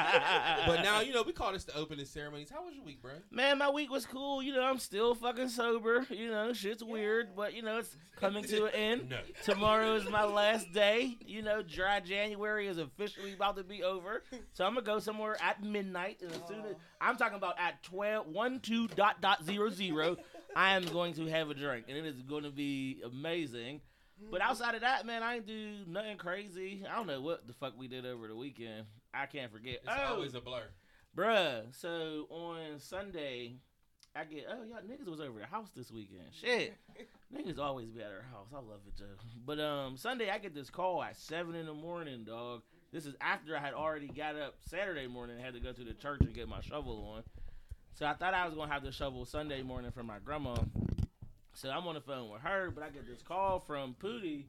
But 0.67 0.81
now 0.81 1.01
you 1.01 1.13
know 1.13 1.21
we 1.23 1.31
call 1.31 1.53
this 1.53 1.63
the 1.63 1.75
opening 1.77 2.05
ceremonies. 2.05 2.49
How 2.49 2.65
was 2.65 2.73
your 2.73 2.83
week, 2.85 3.01
bro? 3.03 3.11
Man, 3.29 3.57
my 3.59 3.69
week 3.69 3.91
was 3.91 4.05
cool. 4.07 4.41
You 4.41 4.53
know, 4.53 4.63
I'm 4.63 4.79
still 4.79 5.12
fucking 5.15 5.49
sober. 5.49 6.05
You 6.09 6.29
know, 6.29 6.53
shit's 6.53 6.83
weird, 6.83 7.35
but 7.35 7.53
you 7.53 7.61
know, 7.61 7.77
it's 7.77 7.95
coming 8.17 8.43
to 8.45 8.65
an 8.65 8.71
end. 8.75 9.09
No. 9.09 9.19
Tomorrow 9.43 9.95
is 9.95 10.09
my 10.09 10.23
last 10.23 10.71
day. 10.73 11.17
You 11.25 11.41
know, 11.41 11.61
dry 11.61 11.99
January 11.99 12.67
is 12.67 12.77
officially 12.77 13.33
about 13.33 13.57
to 13.57 13.63
be 13.63 13.83
over. 13.83 14.23
So 14.53 14.65
I'm 14.65 14.73
gonna 14.73 14.85
go 14.85 14.99
somewhere 14.99 15.37
at 15.41 15.63
midnight, 15.63 16.21
and 16.21 16.31
as 16.31 16.41
soon 16.47 16.59
as 16.59 16.75
I'm 17.01 17.17
talking 17.17 17.37
about 17.37 17.59
at 17.59 17.83
12, 17.83 18.27
1, 18.27 18.59
2, 18.59 18.87
dot 18.89 19.21
dot 19.21 19.43
zero 19.43 19.69
zero, 19.69 20.17
I 20.55 20.75
am 20.75 20.85
going 20.85 21.13
to 21.15 21.27
have 21.27 21.49
a 21.49 21.53
drink, 21.53 21.85
and 21.89 21.97
it 21.97 22.05
is 22.05 22.21
going 22.21 22.43
to 22.43 22.51
be 22.51 23.01
amazing. 23.05 23.81
But 24.31 24.41
outside 24.41 24.75
of 24.75 24.81
that, 24.81 25.05
man, 25.05 25.23
I 25.23 25.35
ain't 25.35 25.47
do 25.47 25.73
nothing 25.87 26.17
crazy. 26.17 26.85
I 26.89 26.95
don't 26.95 27.07
know 27.07 27.21
what 27.21 27.45
the 27.47 27.53
fuck 27.53 27.77
we 27.77 27.87
did 27.87 28.05
over 28.05 28.27
the 28.27 28.35
weekend. 28.35 28.85
I 29.13 29.25
can't 29.25 29.51
forget. 29.51 29.79
It's 29.83 29.89
oh, 29.89 30.15
always 30.15 30.33
a 30.33 30.41
blur. 30.41 30.63
Bruh, 31.15 31.63
so 31.75 32.25
on 32.29 32.79
Sunday, 32.79 33.57
I 34.15 34.25
get 34.25 34.45
oh 34.49 34.63
y'all 34.63 34.79
niggas 34.81 35.09
was 35.09 35.19
over 35.19 35.39
the 35.39 35.45
house 35.45 35.69
this 35.75 35.91
weekend. 35.91 36.25
Shit, 36.31 36.75
niggas 37.35 37.57
always 37.57 37.89
be 37.89 38.01
at 38.01 38.11
our 38.11 38.25
house. 38.31 38.47
I 38.53 38.57
love 38.57 38.81
it 38.87 38.93
though. 38.97 39.05
But 39.45 39.59
um 39.59 39.97
Sunday 39.97 40.29
I 40.29 40.37
get 40.37 40.53
this 40.53 40.69
call 40.69 41.01
at 41.01 41.17
seven 41.17 41.55
in 41.55 41.65
the 41.65 41.73
morning, 41.73 42.23
dog. 42.23 42.61
This 42.91 43.07
is 43.07 43.15
after 43.21 43.57
I 43.57 43.59
had 43.59 43.73
already 43.73 44.07
got 44.07 44.35
up 44.35 44.55
Saturday 44.69 45.07
morning 45.07 45.37
and 45.37 45.43
had 45.43 45.55
to 45.55 45.59
go 45.59 45.73
to 45.73 45.83
the 45.83 45.93
church 45.93 46.21
and 46.21 46.33
get 46.33 46.47
my 46.47 46.61
shovel 46.61 47.15
on. 47.15 47.23
So 47.93 48.05
I 48.05 48.13
thought 48.13 48.35
I 48.35 48.45
was 48.45 48.53
gonna 48.53 48.71
have 48.71 48.83
the 48.83 48.91
shovel 48.91 49.25
Sunday 49.25 49.63
morning 49.63 49.91
for 49.91 50.03
my 50.03 50.19
grandma. 50.23 50.57
So 51.53 51.69
I'm 51.69 51.87
on 51.87 51.95
the 51.95 52.01
phone 52.01 52.29
with 52.29 52.41
her, 52.41 52.71
but 52.71 52.83
I 52.83 52.89
get 52.89 53.07
this 53.07 53.21
call 53.21 53.59
from 53.59 53.95
Pootie, 54.01 54.45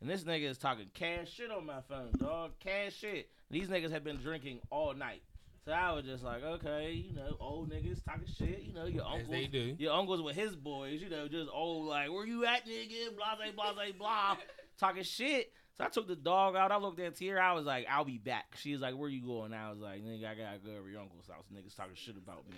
and 0.00 0.08
this 0.08 0.24
nigga 0.24 0.48
is 0.48 0.58
talking 0.58 0.86
cash 0.94 1.32
shit 1.32 1.50
on 1.50 1.66
my 1.66 1.80
phone, 1.88 2.10
dog. 2.18 2.52
Cash 2.60 2.94
shit. 2.96 3.28
These 3.50 3.68
niggas 3.68 3.90
have 3.90 4.02
been 4.02 4.16
drinking 4.16 4.60
all 4.70 4.92
night. 4.94 5.22
So 5.64 5.72
I 5.72 5.92
was 5.92 6.04
just 6.04 6.22
like, 6.22 6.42
okay, 6.44 6.92
you 6.92 7.14
know, 7.14 7.36
old 7.40 7.70
niggas 7.70 8.04
talking 8.04 8.26
shit, 8.26 8.62
you 8.62 8.74
know, 8.74 8.84
your 8.84 9.02
As 9.04 9.20
uncles, 9.20 9.30
they 9.30 9.46
do. 9.46 9.74
your 9.78 9.94
uncles 9.94 10.20
with 10.20 10.36
his 10.36 10.54
boys, 10.54 11.00
you 11.00 11.08
know, 11.08 11.26
just 11.26 11.48
old 11.52 11.86
like, 11.86 12.10
where 12.12 12.26
you 12.26 12.44
at, 12.44 12.66
nigga? 12.66 13.16
Blah 13.16 13.36
blah 13.54 13.72
blah 13.72 13.84
blah, 13.98 14.36
talking 14.78 15.02
shit. 15.02 15.52
So 15.78 15.84
I 15.84 15.88
took 15.88 16.06
the 16.06 16.16
dog 16.16 16.54
out. 16.54 16.70
I 16.70 16.76
looked 16.76 17.00
at 17.00 17.16
Tier. 17.16 17.38
I 17.40 17.52
was 17.52 17.64
like, 17.64 17.86
I'll 17.90 18.04
be 18.04 18.18
back. 18.18 18.56
She 18.56 18.72
was 18.72 18.80
like, 18.82 18.94
where 18.94 19.08
you 19.08 19.22
going? 19.24 19.52
I 19.54 19.70
was 19.70 19.78
like, 19.80 20.04
nigga, 20.04 20.26
I 20.30 20.34
gotta 20.34 20.58
go 20.64 20.70
over 20.78 20.88
your 20.88 21.00
uncle's 21.00 21.26
house. 21.28 21.44
Niggas 21.52 21.74
talking 21.76 21.94
shit 21.96 22.16
about 22.16 22.48
me. 22.50 22.56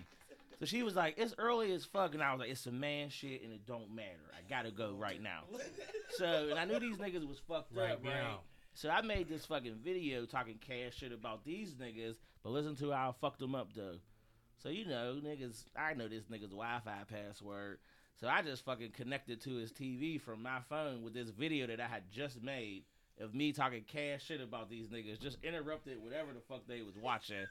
So 0.59 0.67
she 0.67 0.83
was 0.83 0.97
like, 0.97 1.15
it's 1.19 1.35
early 1.39 1.71
as 1.73 1.85
fuck, 1.85 2.15
and 2.15 2.23
I 2.23 2.33
was 2.33 2.41
like, 2.41 2.51
it's 2.51 2.67
a 2.67 2.73
man 2.73 3.11
shit, 3.11 3.43
and 3.43 3.53
it 3.53 3.67
don't 3.67 3.95
matter. 3.95 4.33
I 4.37 4.41
gotta 4.51 4.71
go 4.71 4.95
right 4.99 5.23
now. 5.23 5.43
So, 6.17 6.49
and 6.51 6.59
I 6.59 6.65
knew 6.65 6.79
these 6.79 6.97
niggas 6.97 7.29
was 7.29 7.39
fucked 7.47 7.77
Right 7.77 7.91
up, 7.91 8.03
right? 8.03 8.39
So 8.77 8.91
I 8.91 9.01
made 9.01 9.27
this 9.27 9.47
fucking 9.47 9.79
video 9.83 10.27
talking 10.27 10.59
cash 10.61 10.99
shit 10.99 11.11
about 11.11 11.47
these 11.47 11.73
niggas, 11.77 12.17
but 12.43 12.51
listen 12.51 12.77
to 12.77 12.91
how 12.91 13.09
I 13.09 13.13
fucked 13.19 13.39
them 13.39 13.55
up 13.55 13.73
though. 13.75 13.97
So 14.63 14.69
you 14.69 14.85
know, 14.85 15.19
niggas, 15.25 15.65
I 15.75 15.95
know 15.95 16.09
this 16.09 16.25
nigga's 16.25 16.51
Wi-Fi 16.51 17.05
password. 17.09 17.79
So 18.21 18.29
I 18.29 18.43
just 18.43 18.67
fucking 18.67 18.91
connected 18.91 19.41
to 19.43 19.57
his 19.57 19.73
TV 19.73 20.21
from 20.21 20.43
my 20.43 20.59
phone 20.69 21.03
with 21.03 21.15
this 21.15 21.31
video 21.31 21.67
that 21.69 21.81
I 21.81 21.87
had 21.87 22.11
just 22.13 22.43
made 22.43 22.83
of 23.19 23.35
me 23.35 23.53
talking 23.53 23.83
cash 23.87 24.25
shit 24.27 24.43
about 24.43 24.69
these 24.69 24.89
niggas. 24.89 25.21
Just 25.21 25.39
interrupted 25.43 26.03
whatever 26.03 26.35
the 26.35 26.41
fuck 26.41 26.67
they 26.69 26.83
was 26.83 26.99
watching. 26.99 27.47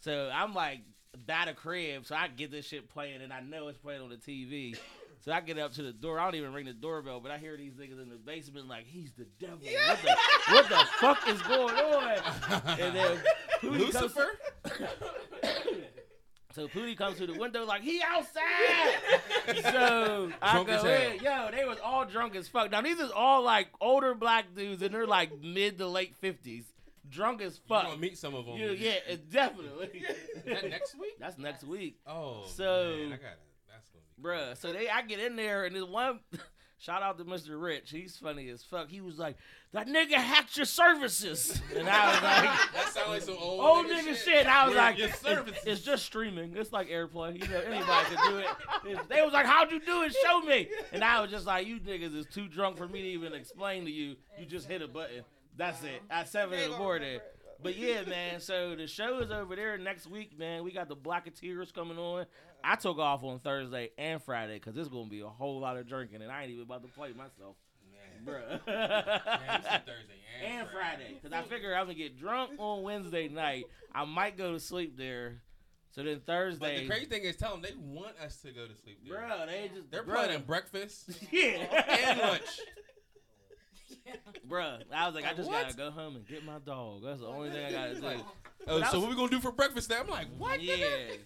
So 0.00 0.28
I'm 0.34 0.54
like 0.54 0.80
by 1.24 1.44
the 1.46 1.52
crib, 1.52 2.04
so 2.04 2.16
I 2.16 2.26
get 2.26 2.50
this 2.50 2.66
shit 2.66 2.88
playing, 2.88 3.22
and 3.22 3.32
I 3.32 3.38
know 3.38 3.68
it's 3.68 3.78
playing 3.78 4.02
on 4.02 4.10
the 4.10 4.16
TV. 4.16 4.76
So 5.20 5.32
I 5.32 5.40
get 5.40 5.58
up 5.58 5.72
to 5.74 5.82
the 5.82 5.92
door. 5.92 6.18
I 6.20 6.24
don't 6.24 6.34
even 6.34 6.52
ring 6.52 6.66
the 6.66 6.72
doorbell, 6.72 7.20
but 7.20 7.30
I 7.30 7.38
hear 7.38 7.56
these 7.56 7.72
niggas 7.74 8.00
in 8.02 8.08
the 8.10 8.16
basement 8.16 8.68
like, 8.68 8.84
"He's 8.86 9.12
the 9.12 9.26
devil. 9.38 9.58
What 9.58 10.02
the 10.02 10.16
what 10.52 10.68
the 10.68 10.86
fuck 11.00 11.28
is 11.28 11.40
going 11.42 11.74
on?" 11.74 12.18
And 12.80 12.94
then 12.96 13.18
Pootie 13.62 13.92
comes- 13.92 14.14
Lucifer? 14.16 14.30
so 16.52 16.68
Pootie 16.68 16.96
comes 16.96 17.18
to 17.18 17.26
the 17.26 17.38
window 17.38 17.64
like 17.64 17.82
he 17.82 18.00
outside. 18.06 19.62
so 19.72 20.30
I 20.40 20.52
Drunk 20.52 20.68
go 20.68 20.84
in. 20.86 21.20
Yo, 21.22 21.50
they 21.50 21.64
was 21.64 21.78
all 21.82 22.04
drunk 22.04 22.36
as 22.36 22.46
fuck. 22.48 22.70
Now 22.70 22.80
these 22.82 22.98
is 23.00 23.10
all 23.10 23.42
like 23.42 23.68
older 23.80 24.14
black 24.14 24.54
dudes, 24.54 24.82
and 24.82 24.94
they're 24.94 25.06
like 25.06 25.40
mid 25.40 25.78
to 25.78 25.88
late 25.88 26.14
fifties, 26.16 26.64
drunk 27.08 27.42
as 27.42 27.58
fuck. 27.68 27.82
You're 27.84 27.90
gonna 27.92 28.00
meet 28.02 28.18
some 28.18 28.34
of 28.34 28.46
them. 28.46 28.56
Yeah, 28.56 28.70
yeah, 28.70 29.16
definitely. 29.30 30.04
Is 30.36 30.44
that 30.44 30.68
next 30.70 30.98
week? 30.98 31.18
That's 31.18 31.38
next 31.38 31.64
week. 31.64 31.98
Oh, 32.06 32.44
So- 32.54 32.96
man, 32.98 33.12
I 33.12 33.16
got 33.16 33.32
it. 33.32 33.38
Bruh, 34.20 34.56
so 34.56 34.72
they 34.72 34.88
I 34.88 35.02
get 35.02 35.20
in 35.20 35.36
there 35.36 35.64
and 35.64 35.74
this 35.74 35.84
one 35.84 36.20
Shout 36.76 37.02
out 37.02 37.16
to 37.16 37.24
Mr. 37.24 37.58
Rich. 37.62 37.90
He's 37.90 38.16
funny 38.18 38.50
as 38.50 38.62
fuck. 38.62 38.90
He 38.90 39.00
was 39.00 39.18
like, 39.18 39.36
"That 39.72 39.86
nigga 39.86 40.14
hacked 40.16 40.56
your 40.58 40.66
services," 40.66 41.58
and 41.74 41.88
I 41.88 42.10
was 42.12 42.22
like. 42.22 42.60
That 42.74 42.88
sounds 42.92 43.08
like 43.08 43.22
some 43.22 43.36
old, 43.40 43.60
Old 43.60 43.86
nigga, 43.86 44.14
shit. 44.14 44.40
And 44.40 44.48
I 44.48 44.66
was 44.66 44.74
Where 44.74 44.84
like, 44.84 44.98
your 44.98 45.08
it's, 45.08 45.20
services- 45.20 45.62
it's 45.64 45.80
just 45.80 46.04
streaming. 46.04 46.54
It's 46.56 46.72
like 46.72 46.88
airplay. 46.90 47.40
You 47.40 47.48
know, 47.48 47.60
anybody 47.60 48.14
can 48.14 48.30
do 48.30 48.38
it. 48.38 48.46
It's- 48.90 49.06
They 49.08 49.22
was 49.22 49.32
like, 49.32 49.46
how'd 49.46 49.70
you 49.72 49.80
do 49.80 50.02
it? 50.02 50.14
Show 50.26 50.40
me. 50.42 50.68
And 50.92 51.02
I 51.02 51.20
was 51.22 51.30
just 51.30 51.46
like, 51.46 51.66
you 51.66 51.80
niggas 51.80 52.14
is 52.14 52.26
too 52.26 52.48
drunk 52.48 52.76
for 52.76 52.86
me 52.88 53.00
to 53.00 53.08
even 53.08 53.32
explain 53.32 53.84
to 53.86 53.90
you. 53.90 54.16
You 54.38 54.44
just 54.44 54.66
hit 54.68 54.82
a 54.82 54.88
button. 54.88 55.22
That's 55.56 55.82
it. 55.84 56.02
At 56.10 56.28
seven 56.28 56.58
in 56.58 56.70
the 56.72 56.76
morning. 56.76 57.20
But 57.62 57.76
yeah, 57.76 58.02
man. 58.02 58.40
So 58.40 58.74
the 58.74 58.86
show 58.86 59.18
is 59.20 59.30
over 59.30 59.56
there 59.56 59.78
next 59.78 60.06
week, 60.06 60.38
man. 60.38 60.64
We 60.64 60.72
got 60.72 60.88
the 60.88 60.96
Blacketeers 60.96 61.72
coming 61.72 61.98
on. 61.98 62.26
I 62.62 62.76
took 62.76 62.98
off 62.98 63.22
on 63.24 63.40
Thursday 63.40 63.90
and 63.98 64.22
Friday 64.22 64.54
because 64.54 64.74
there's 64.74 64.88
gonna 64.88 65.08
be 65.08 65.20
a 65.20 65.28
whole 65.28 65.60
lot 65.60 65.76
of 65.76 65.86
drinking, 65.86 66.22
and 66.22 66.32
I 66.32 66.42
ain't 66.42 66.50
even 66.50 66.62
about 66.62 66.82
to 66.82 66.88
play 66.88 67.12
myself, 67.12 67.56
you 67.84 67.92
Thursday 68.26 70.20
and, 70.42 70.44
and 70.60 70.68
Friday. 70.70 71.18
Because 71.20 71.32
I 71.32 71.42
figure 71.42 71.74
I'm 71.74 71.84
gonna 71.84 71.94
get 71.94 72.18
drunk 72.18 72.52
on 72.58 72.82
Wednesday 72.82 73.28
night. 73.28 73.64
I 73.94 74.04
might 74.04 74.36
go 74.36 74.52
to 74.52 74.60
sleep 74.60 74.96
there. 74.96 75.42
So 75.90 76.02
then 76.02 76.20
Thursday. 76.26 76.74
But 76.74 76.82
the 76.82 76.88
crazy 76.88 77.06
thing 77.06 77.22
is, 77.22 77.36
tell 77.36 77.52
them 77.52 77.62
they 77.62 77.74
want 77.78 78.18
us 78.18 78.40
to 78.40 78.50
go 78.50 78.66
to 78.66 78.74
sleep. 78.82 78.98
There. 79.06 79.18
bro, 79.18 79.46
they 79.46 79.70
just 79.72 79.90
They're 79.90 80.02
bruh. 80.02 80.14
planning 80.14 80.42
breakfast 80.44 81.10
yeah, 81.30 82.08
and 82.08 82.20
lunch. 82.20 82.42
Bruh, 84.48 84.82
I 84.92 85.06
was 85.06 85.14
like, 85.14 85.24
I 85.24 85.32
just 85.34 85.48
what? 85.48 85.62
gotta 85.62 85.76
go 85.76 85.90
home 85.90 86.16
and 86.16 86.26
get 86.26 86.44
my 86.44 86.58
dog. 86.64 87.02
That's 87.04 87.20
the 87.20 87.26
only 87.26 87.50
thing 87.50 87.64
I 87.64 87.70
gotta 87.72 87.94
do. 87.94 88.00
Like, 88.02 88.18
Oh, 88.66 88.78
But 88.78 88.86
I 88.88 88.90
so 88.90 88.96
was- 88.98 89.02
what 89.02 89.10
we 89.10 89.16
gonna 89.16 89.28
do 89.30 89.40
for 89.40 89.52
breakfast? 89.52 89.88
There, 89.90 90.00
I'm 90.00 90.08
like, 90.08 90.28
what? 90.38 90.62
yeah. 90.62 90.76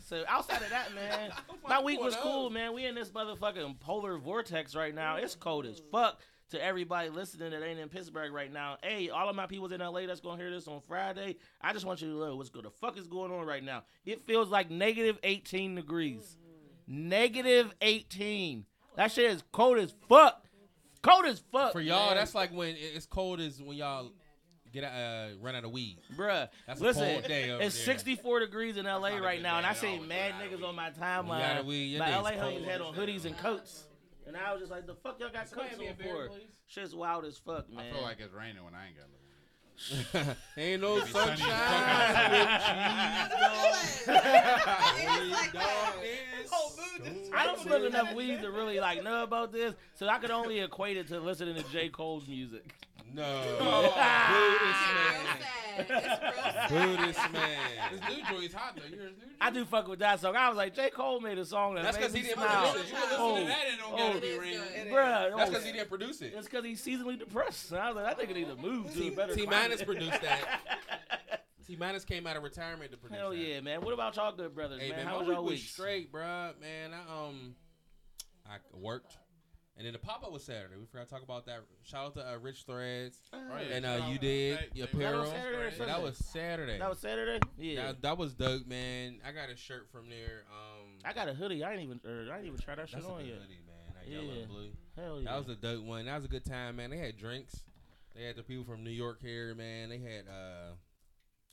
So 0.04 0.24
outside 0.28 0.60
of 0.62 0.70
that, 0.70 0.92
man, 0.94 1.30
I'm 1.50 1.56
my 1.68 1.80
week 1.80 2.00
was 2.00 2.14
what 2.14 2.22
cool, 2.24 2.50
man. 2.50 2.72
We 2.74 2.84
in 2.84 2.94
this 2.96 3.10
motherfucking 3.10 3.78
polar 3.78 4.18
vortex 4.18 4.74
right 4.74 4.92
now. 4.94 5.16
It's 5.16 5.34
cold 5.36 5.66
as 5.66 5.80
fuck. 5.92 6.20
To 6.52 6.64
everybody 6.64 7.10
listening 7.10 7.50
that 7.50 7.62
ain't 7.62 7.78
in 7.78 7.90
Pittsburgh 7.90 8.32
right 8.32 8.50
now, 8.50 8.78
hey, 8.82 9.10
all 9.10 9.28
of 9.28 9.36
my 9.36 9.44
people's 9.46 9.70
in 9.70 9.80
LA 9.82 10.06
that's 10.06 10.20
gonna 10.20 10.38
hear 10.40 10.50
this 10.50 10.66
on 10.66 10.80
Friday. 10.80 11.36
I 11.60 11.74
just 11.74 11.84
want 11.84 12.00
you 12.00 12.10
to 12.10 12.18
know 12.18 12.36
what's 12.36 12.48
good. 12.48 12.64
The 12.64 12.70
fuck 12.70 12.96
is 12.96 13.06
going 13.06 13.30
on 13.30 13.46
right 13.46 13.62
now? 13.62 13.82
It 14.06 14.22
feels 14.22 14.48
like 14.48 14.70
negative 14.70 15.18
18 15.22 15.74
degrees. 15.74 16.38
Negative 16.86 17.70
18. 17.82 18.64
That 18.96 19.12
shit 19.12 19.30
is 19.30 19.44
cold 19.52 19.78
as 19.78 19.92
fuck. 20.08 20.42
Cold 21.08 21.26
as 21.26 21.42
fuck. 21.52 21.72
For 21.72 21.80
y'all, 21.80 22.08
man. 22.08 22.16
that's 22.16 22.34
like 22.34 22.52
when 22.52 22.76
it's 22.78 23.06
cold 23.06 23.40
as 23.40 23.60
when 23.62 23.76
y'all 23.76 24.10
get 24.72 24.84
out, 24.84 24.92
uh, 24.92 25.28
run 25.40 25.54
out 25.54 25.64
of 25.64 25.70
weed. 25.70 25.98
Bruh, 26.16 26.48
That's 26.66 26.80
a 26.80 26.84
listen, 26.84 27.12
cold 27.12 27.24
day 27.24 27.50
over 27.50 27.62
it's 27.62 27.76
there. 27.76 27.84
64 27.84 28.40
degrees 28.40 28.76
in 28.76 28.84
LA 28.84 29.16
right 29.16 29.40
now, 29.40 29.56
and 29.56 29.66
I 29.66 29.70
at 29.70 29.76
seen 29.78 30.06
mad 30.06 30.34
niggas 30.34 30.62
on 30.62 30.74
my 30.74 30.90
timeline. 30.90 31.60
of 31.60 31.66
weed, 31.66 31.86
your 31.86 32.00
My 32.00 32.16
LA 32.18 32.32
cold 32.32 32.42
homies 32.42 32.60
as 32.62 32.64
had 32.64 32.80
on 32.80 32.94
hoodies 32.94 33.24
and 33.24 33.36
coats, 33.38 33.84
and 34.26 34.36
I 34.36 34.52
was 34.52 34.60
just 34.60 34.70
like, 34.70 34.86
"The 34.86 34.94
fuck 34.94 35.18
y'all 35.20 35.30
got 35.30 35.50
coats 35.50 35.74
on 35.78 35.94
for?" 35.96 36.30
Shit's 36.66 36.94
wild 36.94 37.24
as 37.24 37.38
fuck, 37.38 37.70
man. 37.70 37.86
I 37.86 37.92
feel 37.92 38.02
like 38.02 38.20
it's 38.20 38.34
raining 38.34 38.62
when 38.62 38.74
I 38.74 38.88
ain't 38.88 38.96
got 38.96 39.06
no. 39.08 39.27
Ain't 40.56 40.82
no 40.82 40.96
Maybe 40.96 41.10
sunny 41.10 41.36
sunshine. 41.36 41.50
It 44.08 45.22
is 45.22 45.30
like 45.30 45.52
Dog 45.52 45.62
that. 45.62 45.96
is 46.02 46.50
Whole 46.50 46.72
mood 46.76 47.06
is 47.24 47.30
I 47.34 47.44
don't 47.44 47.60
smoke 47.60 47.84
enough 47.84 48.14
weed 48.14 48.40
to 48.42 48.50
really 48.50 48.80
like 48.80 49.02
know 49.04 49.22
about 49.22 49.52
this, 49.52 49.74
so 49.94 50.08
I 50.08 50.18
could 50.18 50.30
only 50.30 50.60
equate 50.60 50.96
it 50.96 51.08
to 51.08 51.20
listening 51.20 51.54
to 51.56 51.62
J. 51.70 51.88
Cole's 51.88 52.26
music. 52.26 52.74
No. 53.14 53.92
It's 54.20 54.28
real 54.28 54.86
Buddhist 54.86 54.92
man. 54.94 55.38
sad. 55.38 55.78
It's 55.78 55.90
real 55.90 56.32
sad. 56.32 56.68
Buddhist 56.70 57.32
man. 57.32 57.58
This 57.92 58.00
new 58.16 58.36
joint's 58.38 58.54
hot 58.54 58.76
though. 58.76 58.82
You 58.90 58.96
hear 59.00 59.08
this 59.10 59.18
new 59.18 59.32
I 59.40 59.50
do 59.50 59.64
fuck 59.64 59.88
with 59.88 59.98
that 60.00 60.20
song. 60.20 60.34
I 60.36 60.48
was 60.48 60.56
like, 60.58 60.74
J. 60.74 60.90
Cole 60.90 61.20
made 61.20 61.38
a 61.38 61.44
song 61.44 61.74
that 61.76 61.84
That's 61.84 61.96
made 61.96 62.02
because 62.12 62.14
he 62.16 62.22
didn't 62.22 62.38
smile. 62.42 62.72
produce 62.72 62.90
it. 62.90 62.92
You 62.92 62.94
were 62.94 63.00
listening 63.00 63.18
Oh, 63.20 63.38
to 63.40 63.44
that, 63.46 63.58
it 63.72 63.78
don't 63.78 63.92
oh. 63.92 63.96
gotta 63.96 64.16
It 64.16 64.20
be 64.22 64.26
is 64.28 64.38
raining. 64.40 64.58
good. 64.58 64.86
It 64.86 64.92
Bruh, 64.92 65.36
That's 65.36 65.48
oh, 65.48 65.52
because 65.52 65.64
he 65.64 65.72
didn't 65.72 65.88
produce 65.88 66.20
it. 66.22 66.32
It's 66.36 66.48
because 66.48 66.64
he's 66.64 66.84
seasonally 66.84 67.18
depressed. 67.18 67.70
And 67.72 67.80
I 67.80 67.90
was 67.92 68.02
like, 68.02 68.18
that 68.18 68.28
nigga 68.28 68.34
need 68.34 68.48
to 68.48 68.56
move 68.56 68.92
to 68.94 69.00
a 69.00 69.02
T- 69.04 69.10
better 69.10 69.34
T 69.34 69.46
Minus 69.46 69.82
produced 69.82 70.20
that. 70.22 70.60
T 71.66 71.76
Minus 71.76 72.04
came 72.04 72.26
out 72.26 72.36
of 72.36 72.42
retirement 72.42 72.90
to 72.90 72.96
produce 72.96 73.18
Hell 73.18 73.30
that. 73.30 73.36
yeah, 73.38 73.60
man. 73.60 73.80
What 73.82 73.94
about 73.94 74.16
y'all 74.16 74.32
good 74.34 74.54
brothers, 74.54 74.80
Hey 74.80 74.88
man? 74.90 74.98
man, 74.98 75.06
How 75.06 75.18
was 75.20 75.28
y'all 75.28 75.44
was 75.44 75.52
week? 75.52 75.60
straight, 75.62 76.12
bruh. 76.12 76.58
Man, 76.60 76.90
I 76.92 77.26
um, 77.28 77.54
I 78.50 78.56
worked, 78.74 79.16
and 79.78 79.86
then 79.86 79.92
the 79.94 79.98
pop 79.98 80.22
up 80.24 80.32
was 80.32 80.42
Saturday. 80.44 80.74
We 80.78 80.84
forgot 80.86 81.08
to 81.08 81.14
talk 81.14 81.22
about 81.22 81.46
that. 81.46 81.60
Shout 81.84 82.06
out 82.06 82.14
to 82.16 82.28
uh, 82.28 82.36
Rich 82.38 82.64
Threads 82.66 83.18
Oh, 83.32 83.38
yeah. 83.58 83.76
and 83.76 83.86
uh, 83.86 84.00
you 84.10 84.18
did 84.18 84.58
Hey, 84.58 84.68
your 84.74 84.86
hey, 84.88 84.92
apparel. 84.98 85.22
That 85.22 85.22
was 85.22 85.30
Saturday 85.30 85.76
Yeah, 85.78 85.86
that 85.86 86.02
was 86.02 86.16
Saturday. 86.18 86.78
That 86.78 86.90
was 86.90 86.98
Saturday. 86.98 87.40
Yeah. 87.56 87.86
That, 87.86 88.02
that 88.02 88.18
was 88.18 88.34
dope, 88.34 88.66
man. 88.66 89.20
I 89.26 89.32
got 89.32 89.48
a 89.50 89.56
shirt 89.56 89.88
from 89.90 90.10
there. 90.10 90.42
Um, 90.50 90.88
I 91.04 91.12
got 91.12 91.28
a 91.28 91.32
hoodie. 91.34 91.62
I 91.64 91.72
ain't 91.72 91.82
even. 91.82 92.00
Er, 92.06 92.28
I 92.32 92.38
ain't 92.38 92.46
even 92.46 92.58
try 92.58 92.74
that 92.74 92.88
shit 92.88 93.04
on 93.04 93.24
yet. 93.24 93.36
hoodie, 93.36 93.60
man. 93.66 93.94
That 93.94 94.10
yellow 94.10 94.24
Yeah. 94.34 94.40
and 94.42 94.48
blue. 94.50 94.68
Hell 94.96 95.20
yeah. 95.20 95.30
That 95.30 95.38
was 95.38 95.48
a 95.48 95.54
dope 95.60 95.84
one. 95.84 96.04
That 96.06 96.16
was 96.16 96.24
a 96.24 96.28
good 96.28 96.44
time, 96.44 96.76
man. 96.76 96.90
They 96.90 96.98
had 96.98 97.16
drinks. 97.16 97.60
They 98.16 98.24
had 98.24 98.34
the 98.36 98.42
people 98.42 98.64
from 98.64 98.82
New 98.82 98.90
York 98.90 99.20
here, 99.22 99.54
man. 99.54 99.90
They 99.90 99.98
had 99.98 100.24
uh 100.28 100.72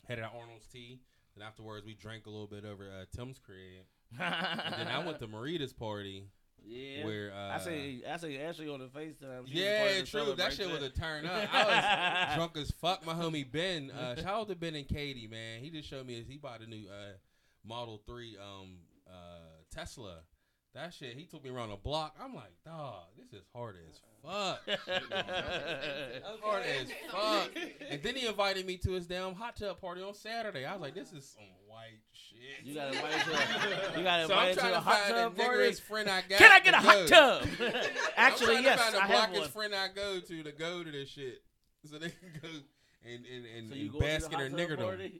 had 0.08 0.18
it 0.18 0.22
at 0.22 0.32
Arnold's 0.36 0.66
Tea. 0.66 0.98
Then 1.36 1.46
afterwards, 1.46 1.86
we 1.86 1.94
drank 1.94 2.26
a 2.26 2.30
little 2.30 2.46
bit 2.48 2.64
over 2.64 2.84
uh, 2.90 3.04
Tim's 3.16 3.38
crib. 3.38 3.84
And 4.18 4.74
then 4.74 4.88
I 4.88 5.04
went 5.04 5.18
to 5.20 5.26
Marita's 5.28 5.72
party 5.72 6.24
yeah. 6.66 7.04
where 7.04 7.32
uh, 7.32 7.54
I 7.54 7.58
say. 7.58 8.02
I 8.10 8.16
say 8.16 8.38
Ashley 8.38 8.68
on 8.68 8.80
the 8.80 8.86
FaceTime. 8.86 9.46
she 9.46 9.62
yeah, 9.62 10.02
true. 10.02 10.34
That 10.36 10.52
shit 10.52 10.70
was 10.70 10.82
a 10.82 10.90
turn 10.90 11.26
up. 11.26 11.48
I 11.52 11.64
was 11.64 12.34
drunk 12.36 12.56
as 12.56 12.70
fuck. 12.72 13.06
My 13.06 13.14
homie 13.14 13.50
Ben. 13.50 13.90
Uh, 13.90 14.16
shout 14.16 14.26
out 14.26 14.48
to 14.48 14.56
Ben 14.56 14.74
and 14.74 14.88
Katie, 14.88 15.26
man. 15.26 15.60
He 15.62 15.70
just 15.70 15.88
showed 15.88 16.06
me 16.06 16.24
he 16.28 16.36
bought 16.36 16.60
a 16.60 16.66
new 16.66 16.86
uh, 16.88 17.12
Model 17.64 18.02
Three 18.06 18.36
um, 18.36 18.78
uh, 19.08 19.62
Tesla. 19.72 20.18
That 20.74 20.92
shit, 20.92 21.16
he 21.16 21.24
took 21.24 21.42
me 21.42 21.48
around 21.48 21.70
a 21.70 21.76
block. 21.78 22.16
I'm 22.22 22.34
like, 22.34 22.52
dog, 22.62 23.04
this 23.16 23.32
is 23.32 23.46
hard 23.54 23.76
as 23.88 23.98
fuck. 24.22 24.60
hard 26.42 26.62
as 26.66 26.92
fuck. 27.10 27.50
And 27.88 28.02
then 28.02 28.14
he 28.14 28.26
invited 28.26 28.66
me 28.66 28.76
to 28.78 28.90
his 28.90 29.06
damn 29.06 29.34
hot 29.34 29.56
tub 29.56 29.80
party 29.80 30.02
on 30.02 30.12
Saturday. 30.12 30.66
I 30.66 30.74
was 30.74 30.82
like, 30.82 30.94
this 30.94 31.14
is 31.14 31.26
some 31.26 31.48
white 31.66 32.02
shit. 32.38 32.66
You 32.66 32.74
got 32.74 32.94
invited 32.94 33.20
to 33.24 33.30
a, 33.32 33.98
you 33.98 34.04
got 34.04 34.26
so 34.28 34.34
I'm 34.34 34.48
invited 34.48 34.58
to 34.60 34.76
a 34.76 34.80
hot 34.80 35.08
tub 35.08 35.36
the 35.36 35.42
party. 35.42 35.72
friend 35.74 36.08
I 36.10 36.22
got. 36.28 36.38
Can 36.38 36.52
I 36.52 36.60
get 36.60 36.74
a 36.74 36.76
hot 36.78 36.94
go. 36.94 37.06
tub? 37.06 37.48
I'm 37.60 37.72
Actually, 38.16 38.62
yes, 38.62 38.84
to 38.86 38.92
find 38.98 39.02
I 39.02 39.06
have 39.16 39.30
one. 39.32 39.48
friend 39.48 39.74
I 39.74 39.88
go 39.94 40.20
to 40.20 40.42
to 40.42 40.52
go 40.52 40.84
to 40.84 40.90
this 40.90 41.08
shit, 41.08 41.42
so 41.90 41.98
they 41.98 42.08
can 42.10 42.40
go 42.42 42.48
and 43.04 43.24
and 43.26 43.44
and, 43.56 43.68
So 43.68 43.74
and 43.74 43.82
you 43.82 43.90
bask 43.98 44.32
in 44.32 44.38
hot 44.38 44.50
niggerdom. 44.50 45.12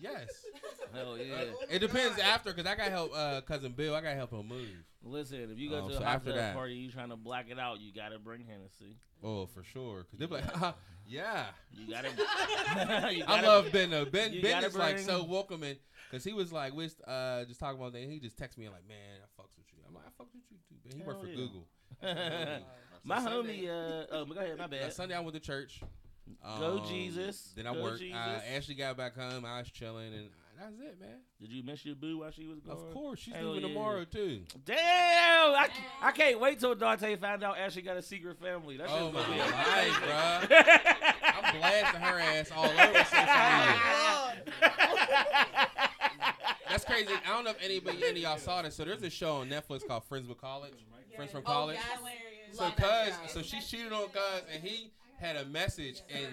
Yes, 0.00 0.44
Hell 0.92 1.16
yeah. 1.16 1.44
it 1.70 1.78
depends 1.78 2.18
after 2.18 2.52
because 2.52 2.70
I 2.70 2.74
got 2.74 2.90
help 2.90 3.12
uh, 3.14 3.40
cousin 3.42 3.72
Bill. 3.72 3.94
I 3.94 4.00
got 4.00 4.14
help 4.16 4.32
him 4.32 4.48
move. 4.48 4.68
Listen, 5.04 5.48
if 5.52 5.58
you 5.58 5.70
go 5.70 5.78
Um, 5.82 5.88
to 5.88 5.94
a 5.94 5.98
so 5.98 6.04
hot 6.04 6.16
after 6.16 6.30
tub 6.30 6.38
that- 6.38 6.54
party, 6.54 6.74
you 6.74 6.90
trying 6.90 7.10
to 7.10 7.16
black 7.16 7.46
it 7.48 7.58
out, 7.58 7.80
you 7.80 7.92
gotta 7.94 8.18
bring 8.18 8.44
Hennessy. 8.44 8.96
Oh, 9.22 9.46
for 9.46 9.62
sure. 9.62 10.04
Cause 10.10 10.18
they're 10.18 10.28
like, 10.28 10.44
Haha, 10.44 10.72
yeah. 11.06 11.46
You 11.72 11.92
gotta. 11.92 12.08
you 13.14 13.22
I 13.24 13.26
gotta- 13.26 13.46
love 13.46 13.72
Ben 13.72 13.90
though. 13.90 14.04
Ben 14.04 14.32
you 14.32 14.42
Ben 14.42 14.64
is 14.64 14.74
like 14.76 14.98
so 14.98 15.24
welcoming 15.24 15.76
because 16.10 16.24
he 16.24 16.32
was 16.32 16.52
like, 16.52 16.74
we 16.74 16.86
uh 17.06 17.44
just 17.44 17.60
talking 17.60 17.80
about 17.80 17.92
that. 17.92 18.02
He 18.02 18.18
just 18.20 18.36
texted 18.38 18.58
me 18.58 18.68
like, 18.68 18.86
man, 18.88 18.96
I 19.22 19.40
fucks 19.42 19.56
with 19.56 19.66
you. 19.72 19.78
I'm 19.88 19.94
like, 19.94 20.04
I 20.06 20.22
fucks 20.22 20.32
with 20.34 20.42
you 20.50 20.58
too. 20.68 20.74
Ben. 20.84 20.92
He 20.98 21.04
Hell 21.04 21.06
worked 21.08 21.22
for 21.22 21.28
yeah. 21.28 21.36
Google. 21.36 21.66
My 23.04 23.22
So 23.22 23.42
homie. 23.42 23.64
Uh, 23.68 24.06
oh, 24.12 24.24
go 24.24 24.40
ahead. 24.40 24.56
My 24.58 24.64
Uh, 24.64 24.68
bad. 24.68 24.92
Sunday 24.92 25.14
I 25.14 25.20
went 25.20 25.34
to 25.34 25.40
church. 25.40 25.80
Go 26.58 26.78
Um, 26.82 26.86
Jesus. 26.88 27.52
Then 27.54 27.66
I 27.66 27.74
Go 27.74 27.82
worked. 27.82 27.98
Jesus. 28.00 28.16
Uh, 28.18 28.40
Ashley 28.56 28.74
got 28.74 28.96
back 28.96 29.14
home. 29.14 29.44
I 29.44 29.58
was 29.58 29.70
chilling, 29.70 30.12
and 30.14 30.30
that's 30.58 30.78
it, 30.80 31.00
man. 31.00 31.18
Did 31.40 31.50
you 31.52 31.62
miss 31.62 31.84
your 31.84 31.94
boo 31.96 32.18
while 32.18 32.30
she 32.30 32.46
was 32.46 32.60
gone? 32.60 32.76
Of 32.76 32.92
course, 32.92 33.20
she's 33.20 33.34
Hell 33.34 33.52
leaving 33.52 33.68
yeah. 33.70 33.74
tomorrow 33.74 34.04
too. 34.04 34.40
Damn! 34.64 34.76
I, 34.78 35.68
I 36.02 36.12
can't 36.12 36.40
wait 36.40 36.58
till 36.60 36.74
Dante 36.74 37.16
found 37.16 37.42
out 37.42 37.58
Ashley 37.58 37.82
got 37.82 37.96
a 37.96 38.02
secret 38.02 38.38
family. 38.40 38.76
That 38.76 38.88
Oh 38.90 39.10
my 39.12 39.20
gonna 39.22 39.32
be 39.34 39.38
life, 39.40 39.92
bruh. 39.92 40.40
bruh. 40.48 41.14
I'm 41.44 41.58
blasting 41.58 42.00
her 42.00 42.18
ass 42.20 42.50
all 42.54 42.64
over 42.64 43.04
social 43.04 43.24
media. 44.60 44.74
That's 46.70 46.84
crazy. 46.84 47.12
I 47.24 47.28
don't 47.30 47.44
know 47.44 47.50
if 47.50 47.62
anybody, 47.62 47.98
any 47.98 48.10
of 48.10 48.16
y'all 48.18 48.38
saw 48.38 48.62
this. 48.62 48.74
So 48.74 48.84
there's 48.84 49.02
a 49.02 49.10
show 49.10 49.36
on 49.36 49.48
Netflix 49.48 49.86
called 49.86 50.04
Friends 50.04 50.28
with 50.28 50.40
College. 50.40 50.72
Friends 51.14 51.30
from 51.30 51.42
Oh, 51.46 51.50
College. 51.50 51.76
yes. 51.78 52.00
So 52.52 52.64
Love 52.64 52.76
that 52.76 53.06
cuz, 53.22 53.32
show. 53.32 53.40
so 53.40 53.42
she 53.42 53.60
cheated 53.60 53.92
on 53.92 54.08
cuz, 54.08 54.42
and 54.52 54.62
he 54.62 54.90
had 55.18 55.36
a 55.36 55.44
message 55.46 56.02
and 56.14 56.26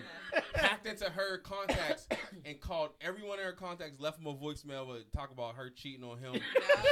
hacked 0.55 0.85
into 0.85 1.05
her 1.09 1.37
contacts 1.39 2.07
and 2.45 2.59
called 2.59 2.89
everyone 3.01 3.39
in 3.39 3.45
her 3.45 3.51
contacts, 3.51 3.99
left 3.99 4.19
him 4.19 4.27
a 4.27 4.33
voicemail, 4.33 4.87
but 4.87 5.11
talk 5.17 5.31
about 5.31 5.55
her 5.55 5.69
cheating 5.69 6.03
on 6.03 6.17
him, 6.17 6.33
and 6.35 6.43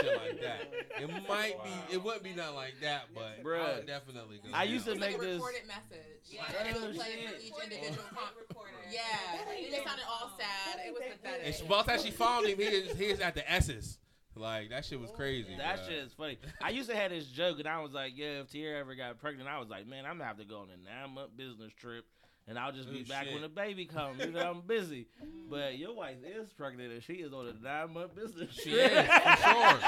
shit 0.01 0.17
like 0.17 0.41
that. 0.41 0.71
It 1.01 1.09
might 1.27 1.55
be, 1.63 1.93
it 1.95 2.03
wouldn't 2.03 2.23
be 2.23 2.33
nothing 2.33 2.55
like 2.55 2.75
that, 2.81 3.05
but 3.13 3.37
I 3.39 3.43
Bruh. 3.43 3.75
would 3.77 3.87
definitely 3.87 4.37
go. 4.43 4.49
I 4.53 4.65
down. 4.65 4.73
used 4.73 4.85
to 4.85 4.91
It's 4.91 5.01
like 5.01 5.11
make 5.11 5.21
a 5.21 5.25
this- 5.25 5.35
recorded 5.35 5.61
message. 5.67 6.05
Yeah, 6.29 6.41
Oh, 6.47 6.53
and 6.59 6.75
it 6.75 6.81
would 6.81 6.95
play 6.95 7.25
for 7.27 7.35
each 7.41 7.53
individual 7.63 8.03
con- 8.13 8.65
Yeah, 8.91 9.01
and 9.41 9.73
they 9.73 9.77
sounded 9.83 10.05
all 10.07 10.31
sad. 10.37 10.79
It 10.85 10.93
was 10.93 11.01
pathetic. 11.11 11.41
And 11.45 11.55
she, 11.55 11.63
by 11.65 11.81
the 11.83 11.91
time 11.91 11.99
she 12.03 12.11
found 12.11 12.45
him, 12.47 12.57
he 12.57 12.63
is, 12.65 12.97
he 12.97 13.05
is 13.05 13.19
at 13.19 13.33
the 13.35 13.51
S's. 13.51 13.97
Like 14.39 14.69
that 14.69 14.85
shit 14.85 14.99
was 14.99 15.11
crazy. 15.11 15.55
That 15.57 15.79
bruh. 15.79 15.87
shit 15.87 15.97
is 15.97 16.13
funny. 16.13 16.39
I 16.63 16.69
used 16.69 16.89
to 16.89 16.95
have 16.95 17.11
this 17.11 17.25
joke, 17.25 17.59
and 17.59 17.67
I 17.67 17.81
was 17.81 17.91
like, 17.91 18.13
"Yeah, 18.15 18.41
if 18.41 18.49
Tierra 18.49 18.79
ever 18.79 18.95
got 18.95 19.19
pregnant, 19.19 19.49
I 19.49 19.59
was 19.59 19.69
like, 19.69 19.85
man, 19.85 20.05
I'm 20.05 20.13
gonna 20.13 20.25
have 20.25 20.37
to 20.37 20.45
go 20.45 20.59
on 20.59 20.69
a 20.69 20.77
nine 20.77 21.13
month 21.13 21.35
business 21.35 21.73
trip 21.73 22.05
and 22.49 22.59
I'll 22.59 22.71
just 22.73 22.91
be 22.91 23.05
Oh, 23.05 23.09
back 23.09 23.25
shit. 23.25 23.33
when 23.33 23.41
the 23.43 23.47
baby 23.49 23.85
comes. 23.85 24.19
You 24.19 24.31
know, 24.31 24.51
I'm 24.51 24.61
busy. 24.67 25.07
But 25.49 25.79
your 25.79 25.95
wife 25.95 26.17
is 26.23 26.53
pregnant, 26.53 26.93
and 26.93 27.01
she 27.03 27.13
is 27.13 27.33
on 27.33 27.47
a 27.47 27.53
nine 27.63 27.91
month 27.91 28.13
business. 28.13 28.53
She 28.53 28.69
is, 28.69 28.87
for 28.91 28.95
sure. 28.95 29.79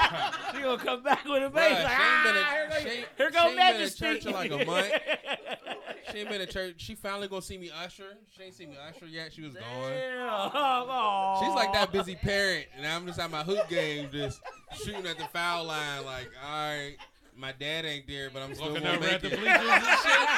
she 0.56 0.60
gonna 0.60 0.76
come 0.76 1.04
back 1.04 1.24
with 1.24 1.40
a 1.44 1.46
Bruh, 1.50 1.54
baby. 1.54 1.76
she 1.76 1.82
like, 1.84 2.00
ain't 2.00 2.24
been 2.24 2.36
in- 2.36 2.42
ah, 2.42 2.50
here 2.50 2.68
go, 2.68 2.74
she 2.74 2.88
ain't- 2.88 3.06
she 3.16 3.38
ain't 3.38 3.56
been 3.56 3.80
in 3.82 3.90
church 3.90 4.26
in 4.26 4.32
like 4.32 4.50
a 4.50 4.64
month. 4.64 4.92
She 6.10 6.18
ain't 6.18 6.28
been 6.28 6.40
to 6.40 6.46
church. 6.46 6.74
She 6.78 6.94
finally 6.96 7.28
gonna 7.28 7.40
see 7.42 7.56
me 7.56 7.70
usher. 7.70 8.16
She 8.36 8.42
ain't 8.42 8.54
seen 8.54 8.70
me 8.70 8.76
usher 8.88 9.06
yet. 9.06 9.32
She 9.32 9.40
was 9.42 9.54
Damn. 9.54 9.62
gone. 9.62 10.52
Aw. 10.52 11.40
She's 11.46 11.54
like 11.54 11.72
that 11.72 11.90
busy 11.92 12.16
parent, 12.16 12.66
and 12.76 12.84
I'm 12.86 13.06
just 13.06 13.18
at 13.18 13.30
my 13.30 13.42
hoop 13.44 13.66
game, 13.68 14.08
just 14.12 14.40
shooting 14.84 15.06
at 15.06 15.16
the 15.16 15.24
foul 15.32 15.64
line. 15.64 16.04
Like, 16.04 16.28
all 16.44 16.50
right, 16.68 16.96
my 17.36 17.52
dad 17.52 17.84
ain't 17.84 18.06
there, 18.06 18.30
but 18.30 18.42
I'm 18.42 18.54
still 18.54 18.68
Looking 18.68 18.84
gonna 18.84 18.96
over 18.98 19.06
make 19.06 19.14
at 19.14 19.22
the 19.22 19.32
it. 19.32 19.38
bleachers 19.40 19.70
and 19.70 19.84
shit. 19.84 20.28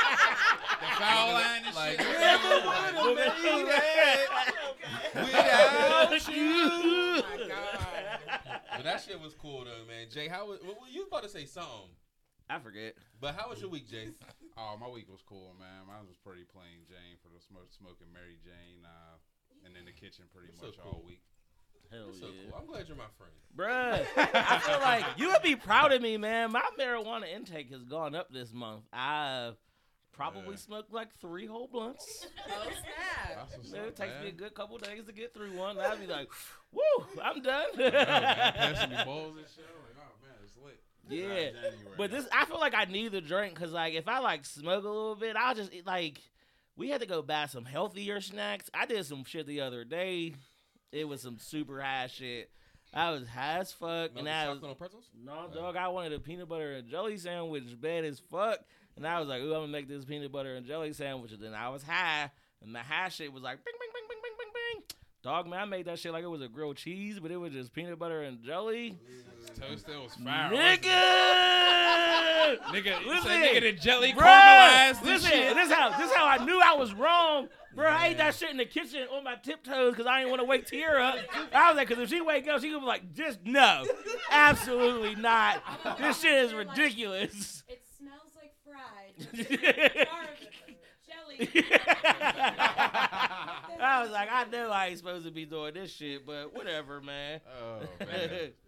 The 0.81 0.87
foul 0.99 1.33
line 1.33 1.63
and 1.67 1.75
Like, 1.75 2.01
shit. 2.01 2.19
never 2.21 2.49
would 2.49 3.19
have 3.19 3.65
made 3.67 3.69
it 3.69 4.31
without 5.15 6.29
you. 6.29 6.65
Oh 6.75 7.23
my 7.31 7.49
god. 7.49 8.61
But 8.77 8.85
that 8.85 9.01
shit 9.03 9.21
was 9.21 9.35
cool 9.35 9.65
though, 9.65 9.85
man. 9.87 10.07
Jay, 10.13 10.29
how 10.29 10.47
was? 10.49 10.61
Well, 10.63 10.77
you 10.91 11.05
about 11.07 11.23
to 11.23 11.29
say 11.29 11.47
something, 11.47 11.91
I 12.51 12.59
forget. 12.59 12.95
but 13.21 13.35
how 13.37 13.49
was 13.51 13.61
your 13.61 13.71
week, 13.71 13.89
Jay? 13.89 14.09
Oh, 14.57 14.77
my 14.79 14.89
week 14.89 15.09
was 15.11 15.23
cool, 15.27 15.55
man. 15.59 15.87
Mine 15.87 16.07
was 16.07 16.17
pretty 16.19 16.45
plain 16.45 16.87
Jane 16.87 17.17
for 17.23 17.29
the 17.35 17.41
smoke, 17.41 17.73
smoking 17.73 18.07
Mary 18.13 18.39
Jane, 18.45 18.85
uh, 18.85 19.19
and 19.67 19.77
in 19.77 19.85
the 19.85 19.93
kitchen 19.93 20.27
pretty 20.33 20.49
That's 20.49 20.61
so 20.61 20.67
much 20.67 20.79
cool. 20.83 21.03
all 21.03 21.03
week. 21.07 21.23
Hell 21.95 22.07
That's 22.07 22.21
so 22.21 22.27
yeah. 22.27 22.33
cool. 22.51 22.59
I'm 22.61 22.67
glad 22.67 22.89
you're 22.89 22.97
my 22.97 23.05
friend. 23.17 23.33
Bruh, 23.57 24.05
I 24.35 24.59
feel 24.59 24.81
like 24.81 25.05
you 25.17 25.29
would 25.29 25.43
be 25.43 25.55
proud 25.55 25.93
of 25.93 26.03
me, 26.03 26.17
man. 26.17 26.51
My 26.53 26.63
marijuana 26.79 27.33
intake 27.33 27.71
has 27.71 27.85
gone 27.85 28.15
up 28.15 28.33
this 28.33 28.53
month. 28.53 28.83
I've 28.93 29.55
probably 30.13 30.51
Yeah. 30.51 30.57
smoked 30.57 30.93
like 30.93 31.15
three 31.21 31.47
whole 31.47 31.69
blunts. 31.69 32.27
Oh 32.49 32.63
snap. 32.65 33.49
It 33.73 33.79
up, 33.89 33.95
takes 33.97 34.21
me 34.23 34.29
a 34.29 34.33
good 34.33 34.55
couple 34.55 34.77
days 34.79 35.05
to 35.07 35.13
get 35.13 35.33
through 35.35 35.53
one. 35.57 35.79
I'd 35.79 36.01
be 36.01 36.07
like, 36.09 36.29
woo, 36.73 36.83
I'm 37.23 37.41
done. 37.43 37.67
I. 37.79 37.91
Passing 38.57 38.91
me 38.91 38.97
bowls 39.05 39.37
and 39.37 39.47
shit. 39.55 39.65
I'm 39.69 39.83
like, 39.85 39.97
oh 39.99 40.27
man, 40.27 40.37
it's 40.45 40.57
lit. 40.65 40.81
Yeah, 41.09 41.27
It's 41.27 41.55
not 41.55 41.63
January. 41.71 41.95
But 41.97 42.11
this, 42.11 42.27
I 42.33 42.45
feel 42.47 42.59
like 42.59 42.75
I 42.75 42.87
need 42.87 43.13
the 43.13 43.21
drink 43.21 43.55
because, 43.55 43.71
like, 43.73 43.95
if 43.95 44.09
I 44.09 44.19
like 44.19 44.45
smoke 44.45 44.85
a 44.85 44.89
little 44.89 45.15
bit, 45.17 45.37
I'll 45.37 45.55
just 45.55 45.73
eat, 45.73 45.87
like. 45.87 46.21
We 46.77 46.89
had 46.91 47.03
to 47.03 47.07
go 47.07 47.23
buy 47.23 47.47
some 47.47 47.65
healthier 47.65 48.21
snacks. 48.21 48.69
I 48.75 48.85
did 48.85 49.07
some 49.07 49.23
shit 49.23 49.47
the 49.47 49.61
other 49.61 49.85
day. 49.85 50.33
It 50.95 51.09
was 51.09 51.21
some 51.23 51.39
super 51.39 51.81
high 51.81 52.07
shit. 52.07 52.51
I 52.93 53.11
was 53.11 53.27
high 53.27 53.59
as 53.59 53.73
fuck, 53.73 54.15
No 54.15 54.21
and 54.21 54.29
I 54.29 54.49
was 54.49 54.59
chocolate 54.59 54.71
on 54.71 54.77
pretzels? 54.77 55.11
no 55.25 55.49
dog. 55.53 55.77
I 55.77 55.89
wanted 55.89 56.13
a 56.13 56.21
peanut 56.21 56.49
butter 56.49 56.75
and 56.75 56.89
jelly 56.89 57.17
sandwich, 57.17 57.65
bad 57.81 58.05
as 58.05 58.21
fuck, 58.21 58.61
and 58.97 59.05
I 59.05 59.19
was 59.19 59.29
like, 59.29 59.43
"Ooh, 59.43 59.53
I'm 59.53 59.63
gonna 59.63 59.69
make 59.73 59.89
this 59.89 60.05
peanut 60.05 60.31
butter 60.31 60.55
and 60.55 60.65
jelly 60.65 60.93
sandwich." 60.93 61.33
And 61.33 61.43
then 61.43 61.53
I 61.55 61.69
was 61.71 61.83
high, 61.83 62.31
and 62.63 62.73
the 62.73 62.79
high 62.79 63.09
shit 63.09 63.33
was 63.33 63.43
like, 63.43 63.65
"Bing, 63.65 63.75
bing, 63.81 63.89
bing, 63.93 64.05
bing, 64.09 64.19
bing, 64.23 64.33
bing, 64.39 64.53
bing." 64.55 64.97
Dog, 65.25 65.49
man, 65.49 65.59
I 65.61 65.65
made 65.65 65.87
that 65.87 65.99
shit 65.99 66.13
like 66.13 66.23
it 66.23 66.29
was 66.29 66.43
a 66.43 66.49
grilled 66.49 66.77
cheese, 66.77 67.19
but 67.19 67.33
it 67.33 67.39
was 67.39 67.53
just 67.53 67.73
peanut 67.73 67.99
butter 67.99 68.23
and 68.23 68.41
jelly. 68.45 68.97
Toasted 69.51 69.97
was 70.03 70.15
fire. 70.15 70.51
Nigga! 70.51 70.91
Nigga, 72.75 73.05
Listen, 73.07 73.23
say 73.25 73.55
nigga 73.55 73.61
the 73.63 73.73
jelly 73.73 74.13
Bruh, 74.13 74.23
caramelized 74.23 74.99
and 74.99 75.07
listen, 75.07 75.31
shit. 75.31 75.55
this 75.57 75.71
how 75.73 75.97
this 75.99 76.13
how 76.13 76.27
I 76.27 76.45
knew 76.45 76.61
I 76.65 76.75
was 76.75 76.93
wrong. 76.95 77.49
Bro, 77.75 77.87
I 77.89 78.09
ate 78.09 78.19
that 78.19 78.35
shit 78.35 78.51
in 78.51 78.57
the 78.57 78.65
kitchen 78.65 79.09
on 79.13 79.25
my 79.25 79.35
tiptoes 79.35 79.93
because 79.93 80.07
I 80.07 80.19
didn't 80.21 80.31
want 80.31 80.41
to 80.43 80.47
wake 80.47 80.67
Tierra 80.67 81.03
up. 81.05 81.17
I 81.53 81.71
was 81.71 81.77
like, 81.77 81.89
because 81.89 82.03
if 82.05 82.09
she 82.11 82.21
wake 82.21 82.47
up, 82.47 82.61
she 82.61 82.69
gonna 82.69 82.81
be 82.81 82.87
like, 82.87 83.13
just 83.15 83.41
no, 83.45 83.85
absolutely 84.31 85.17
not. 85.17 85.63
This 85.99 86.21
shit 86.21 86.45
is 86.45 86.55
ridiculous. 86.55 87.65
It 87.69 87.83
smells 87.99 88.37
like 88.37 88.53
fried. 88.65 89.15
Jelly. 91.09 91.65
I 93.81 94.03
was 94.03 94.11
like, 94.11 94.29
I 94.31 94.45
know 94.53 94.71
I 94.71 94.87
ain't 94.87 94.99
supposed 94.99 95.25
to 95.27 95.33
be 95.33 95.45
doing 95.45 95.75
this 95.75 95.93
shit, 95.93 96.25
but 96.25 96.55
whatever, 96.55 97.01
man. 97.01 97.41
Oh 97.61 97.81
man. 98.01 98.53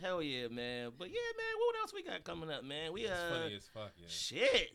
Hell 0.00 0.22
yeah, 0.22 0.48
man. 0.48 0.90
But 0.98 1.08
yeah, 1.08 1.30
man, 1.36 1.54
what 1.58 1.76
else 1.80 1.92
we 1.94 2.02
got 2.02 2.22
coming 2.24 2.50
up, 2.50 2.64
man? 2.64 2.92
We 2.92 3.02
It's 3.02 3.10
uh, 3.12 3.30
funny 3.42 3.54
as 3.56 3.68
fuck, 3.72 3.92
yeah. 3.96 4.06
shit. 4.08 4.70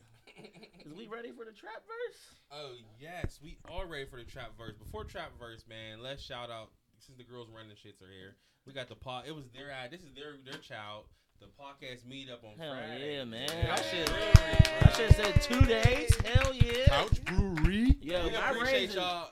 Is 0.84 0.92
we 0.92 1.06
ready 1.06 1.30
for 1.30 1.44
the 1.44 1.52
trap 1.52 1.82
verse? 1.86 2.20
Oh 2.52 2.72
yes, 3.00 3.38
we 3.42 3.56
are 3.70 3.86
ready 3.86 4.04
for 4.04 4.16
the 4.18 4.24
trap 4.24 4.50
verse. 4.58 4.74
Before 4.76 5.04
trap 5.04 5.30
verse, 5.38 5.64
man, 5.68 6.02
let's 6.02 6.22
shout 6.22 6.50
out 6.50 6.70
since 6.98 7.16
the 7.16 7.24
girls 7.24 7.48
running 7.54 7.70
shits 7.76 8.02
are 8.02 8.10
here. 8.12 8.36
We 8.66 8.72
got 8.72 8.88
the 8.88 8.94
pod. 8.96 9.24
It 9.26 9.34
was 9.34 9.44
their 9.54 9.70
uh, 9.70 9.88
This 9.90 10.00
is 10.00 10.12
their 10.14 10.34
their 10.44 10.60
child. 10.60 11.04
The 11.40 11.46
podcast 11.46 12.06
meetup 12.06 12.44
on 12.44 12.58
Hell 12.58 12.74
Friday. 12.74 13.16
yeah, 13.16 13.24
man. 13.24 13.48
Yeah. 13.48 13.66
That 13.74 13.84
shit, 13.90 14.06
that 14.80 14.94
shit 14.96 15.12
said 15.12 15.42
two 15.42 15.60
days. 15.66 16.16
Hell 16.24 16.54
yeah. 16.54 16.86
Couch 16.86 17.24
Brewery. 17.24 17.96
Yo, 18.00 18.24
We 18.26 18.30
my 18.32 18.50
appreciate 18.50 18.72
raise, 18.72 18.94
y'all. 18.94 19.30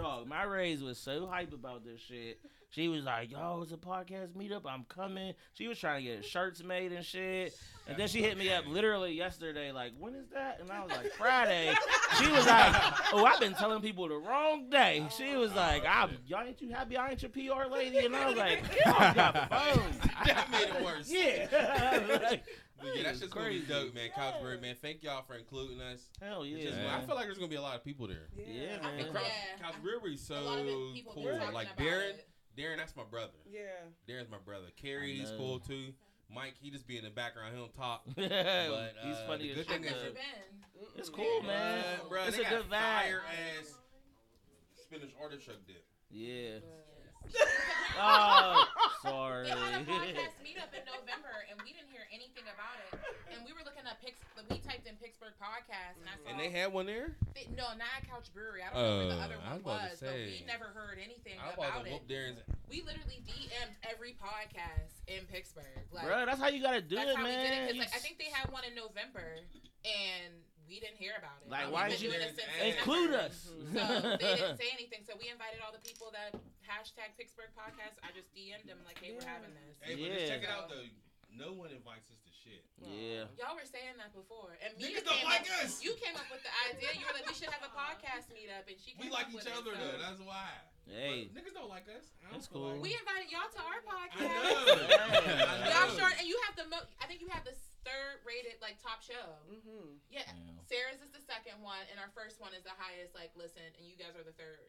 Dog, 0.00 0.26
my 0.26 0.42
raise 0.44 0.82
was 0.82 0.98
so 0.98 1.26
hype 1.26 1.52
about 1.52 1.84
this 1.84 2.00
shit. 2.00 2.40
She 2.70 2.88
was 2.88 3.04
like, 3.04 3.32
"Yo, 3.32 3.60
it's 3.62 3.72
a 3.72 3.76
podcast 3.76 4.34
meetup. 4.34 4.62
I'm 4.64 4.84
coming." 4.84 5.34
She 5.54 5.66
was 5.66 5.78
trying 5.78 6.04
to 6.04 6.10
get 6.12 6.24
shirts 6.24 6.62
made 6.62 6.92
and 6.92 7.04
shit. 7.04 7.52
And 7.88 7.96
then 7.98 8.06
she 8.06 8.22
hit 8.22 8.38
me 8.38 8.52
up 8.52 8.64
literally 8.68 9.12
yesterday, 9.12 9.72
like, 9.72 9.92
"When 9.98 10.14
is 10.14 10.28
that?" 10.32 10.60
And 10.60 10.70
I 10.70 10.82
was 10.84 10.90
like, 10.92 11.10
"Friday." 11.12 11.74
She 12.18 12.28
was 12.30 12.46
like, 12.46 12.74
"Oh, 13.12 13.24
I've 13.24 13.40
been 13.40 13.54
telling 13.54 13.80
people 13.82 14.08
the 14.08 14.16
wrong 14.18 14.70
day." 14.70 15.04
She 15.16 15.34
was 15.36 15.52
like, 15.54 15.84
"I'm, 15.84 16.16
y'all 16.26 16.46
ain't 16.46 16.60
you 16.62 16.70
happy? 16.70 16.96
I 16.96 17.10
ain't 17.10 17.22
your 17.22 17.30
PR 17.30 17.68
lady?" 17.68 17.98
And 18.06 18.14
I 18.14 18.26
was 18.28 18.36
like, 18.36 18.62
"Y'all 18.84 19.14
got 19.14 19.50
phones." 19.50 19.96
that 20.26 20.50
made 20.50 20.68
it 20.68 20.84
worse. 20.84 21.10
Yeah. 21.10 22.36
Like, 22.80 22.88
But 22.92 22.96
yeah, 22.96 23.02
that's 23.04 23.20
just 23.20 23.32
gonna 23.32 23.48
be 23.50 23.60
Crazy. 23.60 23.72
dope, 23.72 23.94
man. 23.94 24.08
Couch 24.14 24.34
Brewery, 24.40 24.60
man. 24.60 24.76
Thank 24.80 25.02
y'all 25.02 25.22
for 25.22 25.34
including 25.34 25.80
us. 25.80 26.08
Hell 26.20 26.44
yeah, 26.46 26.62
just- 26.64 26.76
man. 26.76 26.86
I 26.88 27.00
feel 27.06 27.14
like 27.14 27.26
there's 27.26 27.38
gonna 27.38 27.48
be 27.50 27.56
a 27.56 27.62
lot 27.62 27.76
of 27.76 27.84
people 27.84 28.06
there. 28.06 28.28
Yeah, 28.36 28.78
I 28.80 28.82
man. 28.86 28.96
think 28.96 29.08
And 29.08 29.16
Couch, 29.16 29.26
Yeah. 29.26 29.66
Couch 29.66 29.74
Brewery's 29.82 30.20
so 30.26 30.34
a 30.34 30.40
lot 30.40 30.58
of 30.58 30.66
it, 30.66 30.94
people 30.94 31.12
cool. 31.14 31.24
Like 31.52 31.68
about 31.72 31.76
Darren, 31.78 32.10
it. 32.10 32.28
Darren, 32.56 32.76
that's 32.78 32.96
my 32.96 33.04
brother. 33.04 33.38
Yeah. 33.50 33.60
Darren's 34.08 34.30
my 34.30 34.38
brother. 34.44 34.66
Carrie, 34.76 35.16
he's 35.16 35.30
cool 35.32 35.60
too. 35.60 35.92
Mike, 36.32 36.54
he 36.62 36.70
just 36.70 36.86
be 36.86 36.96
in 36.96 37.04
the 37.04 37.10
background. 37.10 37.52
He 37.54 37.60
don't 37.60 37.74
talk. 37.74 38.02
But 38.14 38.94
he's 39.02 39.16
uh, 39.16 39.24
funny 39.26 39.50
as 39.50 39.56
good 39.56 39.66
shit. 39.66 39.68
thing 39.68 39.84
is 39.84 39.90
though. 39.92 39.98
Never 39.98 40.10
been. 40.10 40.90
It's 40.96 41.08
cool, 41.10 41.42
man. 41.42 41.84
Uh, 42.04 42.08
bro, 42.08 42.24
It's 42.24 42.36
they 42.36 42.44
a 42.44 42.50
got 42.50 42.52
good 42.62 42.66
vibe. 42.70 42.80
fire 42.80 43.22
ass 43.58 43.74
spinach 44.82 45.10
artichoke 45.20 45.66
dip. 45.66 45.84
Yeah. 46.10 46.58
Oh, 48.00 48.64
sorry. 49.02 49.44
They 49.44 49.50
had 49.52 49.82
a 49.82 49.84
podcast 49.84 50.40
meetup 50.40 50.72
in 50.72 50.84
November, 50.88 51.34
and 51.50 51.60
we 51.60 51.72
didn't 51.76 51.92
hear 51.92 52.06
anything 52.08 52.44
about 52.48 52.80
it. 52.88 52.96
And 53.28 53.44
we 53.44 53.52
were 53.52 53.60
looking 53.64 53.84
up 53.84 54.00
Pix. 54.00 54.16
We 54.48 54.56
typed 54.64 54.86
in 54.88 54.96
Pittsburgh 54.96 55.36
podcast, 55.36 56.00
and 56.00 56.08
I 56.08 56.16
saw. 56.16 56.30
And 56.32 56.40
they 56.40 56.48
had 56.48 56.72
one 56.72 56.86
there. 56.86 57.12
they- 57.34 57.48
no, 57.52 57.76
not 57.76 57.92
at 58.00 58.08
Couch 58.08 58.32
Brewery. 58.32 58.62
I 58.64 58.72
don't 58.72 58.80
know 58.80 58.96
where 58.96 59.08
the 59.12 59.20
Oh, 59.20 59.26
other 59.28 59.38
I 59.44 59.52
one 59.52 59.60
was 59.60 59.60
about 59.60 59.84
to 59.84 59.90
was, 59.90 60.00
but 60.00 60.14
we 60.16 60.44
never 60.48 60.64
heard 60.72 60.96
anything 61.02 61.36
I 61.36 61.52
about 61.52 61.84
about 61.84 61.86
it. 61.86 61.92
whoop 61.92 62.08
Darren's. 62.08 62.40
We 62.72 62.80
literally 62.82 63.20
DM'd 63.28 63.76
every 63.84 64.16
podcast 64.16 64.96
in 65.06 65.26
Pittsburgh. 65.28 65.84
Like, 65.92 66.06
Bro, 66.06 66.24
that's 66.26 66.40
how 66.40 66.48
you 66.48 66.62
gotta 66.62 66.80
do 66.80 66.96
that's 66.96 67.10
it, 67.10 67.16
how 67.16 67.24
we 67.24 67.30
did 67.30 67.36
it. 67.36 67.48
man. 67.50 67.66
'cause, 67.68 67.74
You 67.76 67.80
like, 67.84 67.92
I 67.94 67.96
s- 68.00 68.02
think 68.02 68.16
they 68.18 68.30
had 68.32 68.48
one 68.50 68.64
in 68.64 68.74
November, 68.74 69.44
and 69.84 70.32
we 70.70 70.78
didn't 70.78 71.02
hear 71.02 71.18
about 71.18 71.42
it. 71.42 71.50
Like, 71.50 71.66
And 71.66 71.74
why 71.74 71.90
did 71.90 71.98
you 71.98 72.14
doing 72.14 72.22
it 72.22 72.38
since 72.38 72.46
include 72.78 73.10
us? 73.10 73.50
So 73.50 73.58
they 74.22 74.38
didn't 74.38 74.56
say 74.62 74.70
anything. 74.70 75.02
So 75.02 75.18
we 75.18 75.26
invited 75.26 75.58
all 75.66 75.74
the 75.74 75.82
people 75.82 76.14
that 76.14 76.38
hashtag 76.62 77.10
Pittsburgh 77.18 77.50
podcast. 77.58 77.98
I 78.06 78.14
just 78.14 78.30
DM'd 78.30 78.70
them 78.70 78.78
like, 78.86 79.02
hey, 79.02 79.10
we're 79.10 79.26
having 79.26 79.50
this. 79.58 79.74
Hey, 79.82 79.98
but 79.98 80.06
Yeah. 80.06 80.14
just 80.14 80.30
check 80.30 80.42
it 80.46 80.50
out 80.54 80.70
though. 80.70 80.86
No 81.34 81.50
one 81.54 81.70
invites 81.74 82.06
us 82.10 82.18
to 82.26 82.30
shit. 82.34 82.62
yeah. 82.82 83.26
Y'all 83.38 83.54
were 83.54 83.66
saying 83.66 83.94
that 84.02 84.10
before, 84.14 84.50
and 84.62 84.74
me 84.78 84.90
Niggas 84.94 85.06
don't 85.06 85.22
like 85.26 85.46
up, 85.46 85.62
us. 85.66 85.78
You 85.78 85.94
came 85.98 86.14
up 86.18 86.26
with 86.30 86.42
the 86.42 86.50
idea. 86.70 86.90
You 86.98 87.06
were 87.06 87.14
like, 87.14 87.26
we 87.30 87.34
should 87.38 87.50
have 87.54 87.62
a 87.62 87.70
podcast 87.70 88.26
meetup, 88.34 88.66
and 88.66 88.74
she. 88.78 88.98
Came 88.98 89.06
We 89.06 89.14
like 89.14 89.30
up 89.30 89.38
each 89.38 89.46
with 89.46 89.46
it, 89.46 89.54
other 89.54 89.74
so- 89.74 89.78
though. 89.78 89.98
That's 90.02 90.18
why. 90.22 90.50
Hey. 90.90 91.30
But 91.30 91.38
niggas 91.38 91.54
don't 91.54 91.70
like 91.70 91.86
us. 91.86 92.10
I 92.18 92.34
don't 92.34 92.42
That's 92.42 92.50
cool. 92.50 92.74
like- 92.74 92.82
We 92.82 92.98
invited 92.98 93.30
y'all 93.30 93.46
to 93.46 93.62
our 93.62 93.78
I 93.78 93.86
podcast. 93.94 94.26
know. 94.26 94.74
Hey. 95.22 95.38
I 95.38 95.70
Y'all 95.70 95.86
know. 95.86 95.98
sure? 96.02 96.10
And 96.18 96.26
you 96.26 96.34
have 96.50 96.54
the 96.58 96.66
mo. 96.66 96.82
I 96.98 97.06
think 97.06 97.22
you 97.22 97.30
have 97.30 97.46
the 97.46 97.54
third 97.86 98.20
rated 98.26 98.60
like 98.60 98.76
top 98.82 99.00
show. 99.02 99.36
Mm-hmm. 99.48 99.98
Yeah. 100.10 100.24
Yeah. 100.26 100.60
Sarah's 100.68 101.00
is 101.02 101.10
the 101.12 101.22
second 101.24 101.58
one, 101.64 101.82
and 101.90 101.98
our 102.00 102.10
first 102.16 102.40
one 102.40 102.52
is 102.56 102.62
the 102.64 102.74
highest. 102.76 103.14
Like, 103.14 103.30
listen, 103.36 103.62
and 103.78 103.84
you 103.86 103.96
guys 103.96 104.14
are 104.18 104.24
the 104.26 104.36
third 104.36 104.60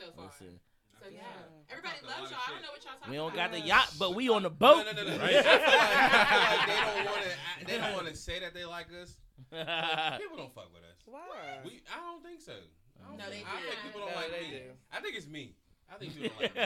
so 0.00 0.10
far. 0.16 0.28
Listen, 0.32 0.58
So 1.02 1.06
yeah, 1.10 1.22
Yeah. 1.26 1.72
everybody 1.74 1.98
talked 2.00 2.06
a 2.06 2.10
lot 2.10 2.18
loves 2.24 2.30
y'all. 2.32 2.40
I 2.46 2.50
don't 2.54 2.62
know 2.64 2.72
what 2.74 2.82
y'all 2.84 2.96
talking 2.98 3.06
about. 3.06 3.10
we 3.10 3.16
don't 3.18 3.34
about. 3.34 3.50
got 3.50 3.58
the 3.58 3.64
yacht, 3.66 3.88
but 3.98 4.14
we 4.14 4.28
on 4.30 4.42
the 4.46 4.50
boat. 4.54 4.86
No, 4.86 4.92
no, 4.94 5.02
no, 5.04 5.16
no. 5.16 5.22
Right. 5.22 5.36
I, 5.36 5.42
feel 5.42 5.50
like, 5.50 5.60
I 5.60 6.24
feel 6.30 6.42
like 6.44 6.66
they 6.66 6.78
don't 6.80 7.04
want 7.06 7.22
to. 7.22 7.32
They 7.66 7.76
don't 7.78 7.94
want 7.98 8.06
to 8.08 8.16
say 8.16 8.36
that 8.40 8.52
they 8.54 8.64
like 8.64 8.88
us. 8.94 9.18
People 10.20 10.36
don't 10.38 10.54
fuck 10.54 10.70
with 10.72 10.84
us. 10.86 10.98
Why? 11.06 11.60
We. 11.64 11.82
I 11.90 11.98
don't 12.00 12.22
think 12.22 12.40
so. 12.40 12.54
I 12.54 13.08
don't 13.08 13.18
No, 13.18 13.24
think- 13.26 13.44
they 13.44 13.50
I 13.50 13.60
think 13.60 13.74
do. 13.74 13.82
people 13.90 14.00
don't 14.06 14.10
No, 14.10 14.16
like 14.16 14.30
they 14.32 14.46
me. 14.46 14.58
do. 14.62 14.72
I 14.92 15.00
think 15.02 15.14
it's 15.16 15.26
me. 15.26 15.54
I 15.90 15.94
think 15.98 16.14
people 16.14 16.30
don't 16.40 16.56
like 16.56 16.64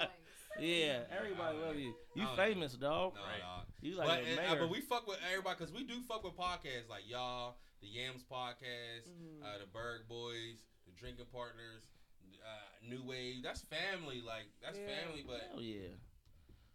me. 0.00 0.06
Everybody 0.56 0.82
likes. 0.82 1.08
yeah, 1.10 1.16
everybody 1.18 1.58
love 1.58 1.76
you. 1.76 1.94
You 2.14 2.22
I 2.22 2.26
don't 2.26 2.36
famous, 2.36 2.72
dog. 2.74 3.14
No, 3.14 3.20
Right. 3.22 3.40
dog. 3.40 3.66
You 3.80 3.96
like 3.96 4.08
but, 4.08 4.18
a 4.20 4.26
and, 4.26 4.40
uh, 4.40 4.54
but 4.60 4.70
we 4.70 4.80
fuck 4.80 5.06
with 5.06 5.18
everybody 5.30 5.56
because 5.58 5.72
we 5.72 5.84
do 5.84 6.00
fuck 6.02 6.24
with 6.24 6.36
podcasts 6.36 6.88
like 6.88 7.08
y'all, 7.08 7.56
the 7.80 7.88
Yams 7.88 8.22
podcast, 8.30 9.08
Mhm. 9.08 9.42
uh, 9.42 9.58
the 9.58 9.66
Berg 9.66 10.08
Boys, 10.08 10.64
the 10.86 10.92
Drinking 10.92 11.26
Partners, 11.32 11.88
uh, 12.44 12.86
New 12.88 13.02
Wave. 13.04 13.42
That's 13.42 13.62
family. 13.62 14.20
Like 14.20 14.46
that's 14.60 14.78
Yeah. 14.78 14.86
family. 14.86 15.22
But 15.26 15.40
Hell 15.52 15.60
yeah. 15.62 15.88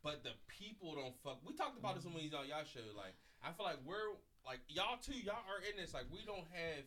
but 0.01 0.23
the 0.23 0.33
people 0.47 0.95
don't 0.95 1.15
fuck. 1.23 1.39
We 1.45 1.53
talked 1.53 1.77
about 1.77 1.95
this 1.95 2.05
on 2.05 2.13
one 2.13 2.23
of 2.25 2.31
y'all 2.31 2.45
y'all 2.45 2.63
show. 2.65 2.81
Like 2.95 3.13
I 3.43 3.51
feel 3.53 3.65
like 3.65 3.81
we're 3.85 4.15
like 4.45 4.61
y'all 4.67 4.97
too. 4.97 5.13
Y'all 5.19 5.43
are 5.47 5.61
in 5.69 5.75
this. 5.77 5.93
Like 5.93 6.05
we 6.11 6.23
don't 6.25 6.47
have 6.51 6.85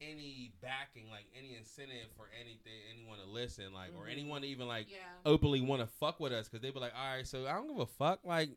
any 0.00 0.52
backing, 0.62 1.10
like 1.10 1.26
any 1.36 1.56
incentive 1.56 2.08
for 2.16 2.28
anything, 2.40 2.72
anyone 2.94 3.18
to 3.18 3.26
listen, 3.26 3.72
like 3.72 3.90
or 3.96 4.06
Mhm. 4.06 4.12
anyone 4.12 4.42
to 4.42 4.48
even 4.48 4.66
like 4.66 4.90
Yeah. 4.90 4.96
openly 5.26 5.60
want 5.60 5.82
to 5.82 5.86
fuck 5.86 6.20
with 6.20 6.32
us 6.32 6.48
because 6.48 6.62
they 6.62 6.70
be 6.70 6.78
like, 6.80 6.94
all 6.96 7.16
right, 7.16 7.26
so 7.26 7.46
I 7.46 7.52
don't 7.52 7.68
give 7.68 7.78
a 7.78 7.86
fuck. 7.86 8.20
Like 8.24 8.50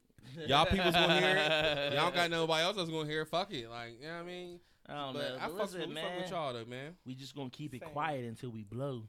Y'all 0.48 0.66
people's 0.66 0.94
gonna 0.96 1.20
hear 1.20 1.36
it. 1.36 1.94
y'all 1.96 2.12
got 2.12 2.30
nobody 2.30 2.64
else 2.64 2.78
that's 2.78 2.90
gonna 2.90 3.10
hear. 3.10 3.24
it. 3.24 3.28
Fuck 3.28 3.52
it. 3.52 3.68
Like 3.70 4.00
you 4.00 4.08
know 4.08 4.14
what 4.14 4.20
I 4.22 4.24
mean. 4.24 4.60
I 4.88 4.94
don't 4.96 5.14
but 5.14 5.20
know. 5.22 5.36
I 5.36 5.40
But 5.40 5.52
fuck, 5.52 5.60
listen, 5.62 5.80
with, 5.82 5.90
we 5.90 5.96
fuck 5.96 6.16
with 6.18 6.30
y'all 6.32 6.54
though, 6.54 6.66
man. 6.66 6.98
we 7.06 7.16
just 7.16 7.36
gonna 7.36 7.50
keep 7.50 7.74
it 7.74 7.82
Same. 7.82 7.90
quiet 7.90 8.26
until 8.26 8.50
we 8.52 8.64
blow. 8.64 9.08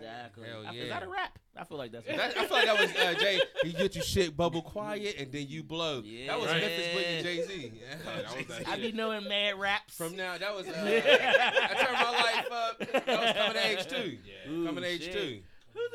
Right. 0.00 0.08
Exactly. 0.08 0.44
Exactly. 0.44 0.48
Hell 0.48 0.66
I- 0.66 0.70
Is 0.74 0.88
yeah. 0.88 0.94
that 0.94 1.02
a 1.02 1.08
rap? 1.08 1.38
I 1.56 1.64
feel 1.64 1.78
like 1.78 1.90
that's. 1.90 2.08
a 2.08 2.12
That, 2.16 2.36
I 2.36 2.46
feel 2.46 2.56
like 2.56 2.66
that 2.66 2.78
was 2.80 2.90
uh, 2.94 3.14
Jay. 3.18 3.40
You 3.64 3.72
get 3.72 3.94
your 3.96 4.04
shit 4.04 4.36
bubble 4.36 4.62
quiet 4.62 5.16
and 5.18 5.32
then 5.32 5.46
you 5.48 5.64
blow. 5.64 6.02
that 6.02 6.38
was 6.38 6.46
Yeah. 6.50 6.58
Memphis 6.60 6.86
Bleek 6.94 7.22
Jay 7.24 7.42
Z. 7.46 7.72
Yeah, 7.80 8.22
that 8.22 8.36
was 8.48 8.58
that 8.58 8.68
I 8.68 8.76
be 8.76 8.92
knowing 8.92 9.26
mad 9.28 9.58
raps. 9.58 9.96
From 9.96 10.14
now, 10.16 10.38
that 10.38 10.54
was 10.54 10.68
uh, 10.68 10.72
I 10.76 11.84
turned 11.84 11.94
my 11.94 12.10
life 12.12 12.52
up. 12.52 12.78
That 13.06 13.06
was 13.06 13.32
coming 13.32 13.52
to 13.54 13.66
age 13.66 13.86
two. 13.88 14.18
Yeah. 14.24 14.52
Ooh, 14.52 14.66
Coming 14.66 14.82
to 14.84 14.88
age 14.88 15.02
shit. 15.04 15.12
two. 15.12 15.40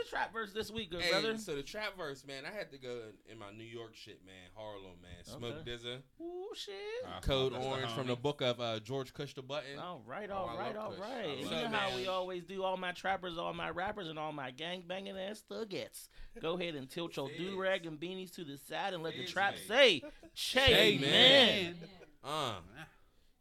Who's 0.03 0.09
the 0.09 0.15
trap 0.17 0.33
verse 0.33 0.51
this 0.53 0.69
week, 0.71 0.91
good 0.91 1.01
Hey, 1.01 1.11
brother? 1.11 1.37
so 1.37 1.55
the 1.55 1.63
trap 1.63 1.97
verse, 1.97 2.25
man, 2.25 2.43
I 2.45 2.55
had 2.55 2.71
to 2.71 2.77
go 2.77 2.89
in, 3.27 3.33
in 3.33 3.39
my 3.39 3.51
New 3.51 3.63
York 3.63 3.95
shit, 3.95 4.19
man. 4.25 4.49
Harlem, 4.55 4.97
man. 5.01 5.23
Smoke 5.23 5.55
Okay. 5.61 5.71
Dizza. 5.71 5.99
Ooh, 6.21 6.47
shit. 6.55 6.73
Uh, 7.05 7.19
Code 7.21 7.53
that's 7.53 7.65
Orange 7.65 7.91
from 7.91 8.07
the 8.07 8.15
book 8.15 8.41
of 8.41 8.59
uh, 8.59 8.79
George 8.79 9.13
Kush 9.13 9.33
the 9.33 9.41
Button. 9.41 9.79
All 9.79 10.01
right, 10.05 10.29
Oh, 10.31 10.35
all 10.35 10.49
I 10.49 10.55
right, 10.57 10.75
love 10.75 10.85
all 10.85 10.91
Kush. 10.91 10.99
right. 10.99 11.37
You 11.37 11.49
know 11.49 11.67
how 11.67 11.95
we 11.95 12.07
always 12.07 12.43
do 12.43 12.63
all 12.63 12.77
my 12.77 12.91
trappers, 12.91 13.37
all 13.37 13.53
my 13.53 13.69
rappers, 13.69 14.07
and 14.09 14.19
all 14.19 14.31
my 14.33 14.51
gang 14.51 14.83
banging 14.87 15.17
ass 15.17 15.43
thuggets. 15.49 16.09
Go 16.41 16.57
ahead 16.59 16.75
and 16.75 16.89
tilt 16.89 17.15
your 17.15 17.29
do 17.37 17.59
rag 17.59 17.85
and 17.85 17.99
beanies 17.99 18.33
to 18.35 18.43
the 18.43 18.57
side 18.57 18.93
and 18.93 19.03
let 19.03 19.15
the 19.15 19.25
trap 19.25 19.53
mate. 19.53 19.67
say, 19.67 20.01
Che, 20.33 20.65
Che, 20.67 20.97
man. 20.99 21.75
Uh, 22.23 22.55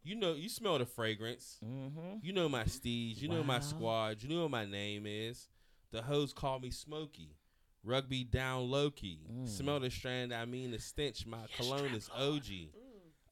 you 0.04 0.16
know, 0.16 0.32
you 0.34 0.48
smell 0.48 0.78
the 0.78 0.86
fragrance. 0.86 1.58
Mm-hmm. 1.64 2.16
You 2.22 2.32
know 2.32 2.48
my 2.48 2.64
steeds. 2.64 3.22
You 3.22 3.28
know 3.28 3.42
my 3.44 3.60
squad. 3.60 4.22
You 4.22 4.28
know 4.34 4.42
what 4.42 4.50
my 4.50 4.64
name 4.64 5.04
is. 5.06 5.48
The 5.92 6.02
hoes 6.02 6.32
call 6.32 6.58
me 6.58 6.70
Smokey. 6.70 7.36
Rugby 7.84 8.24
down 8.24 8.70
low 8.70 8.90
key. 8.90 9.20
Mm. 9.32 9.48
Smell 9.48 9.80
the 9.80 9.90
strand, 9.90 10.32
I 10.32 10.44
mean 10.44 10.70
the 10.70 10.78
stench. 10.78 11.26
My 11.26 11.38
cologne 11.56 11.94
is 11.94 12.08
OG. 12.16 12.44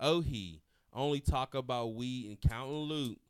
Oh 0.01 0.21
he. 0.21 0.61
Only 0.93 1.21
talk 1.21 1.55
about 1.55 1.95
weed 1.95 2.27
and 2.29 2.41
counting 2.51 2.75
loot. 2.75 3.21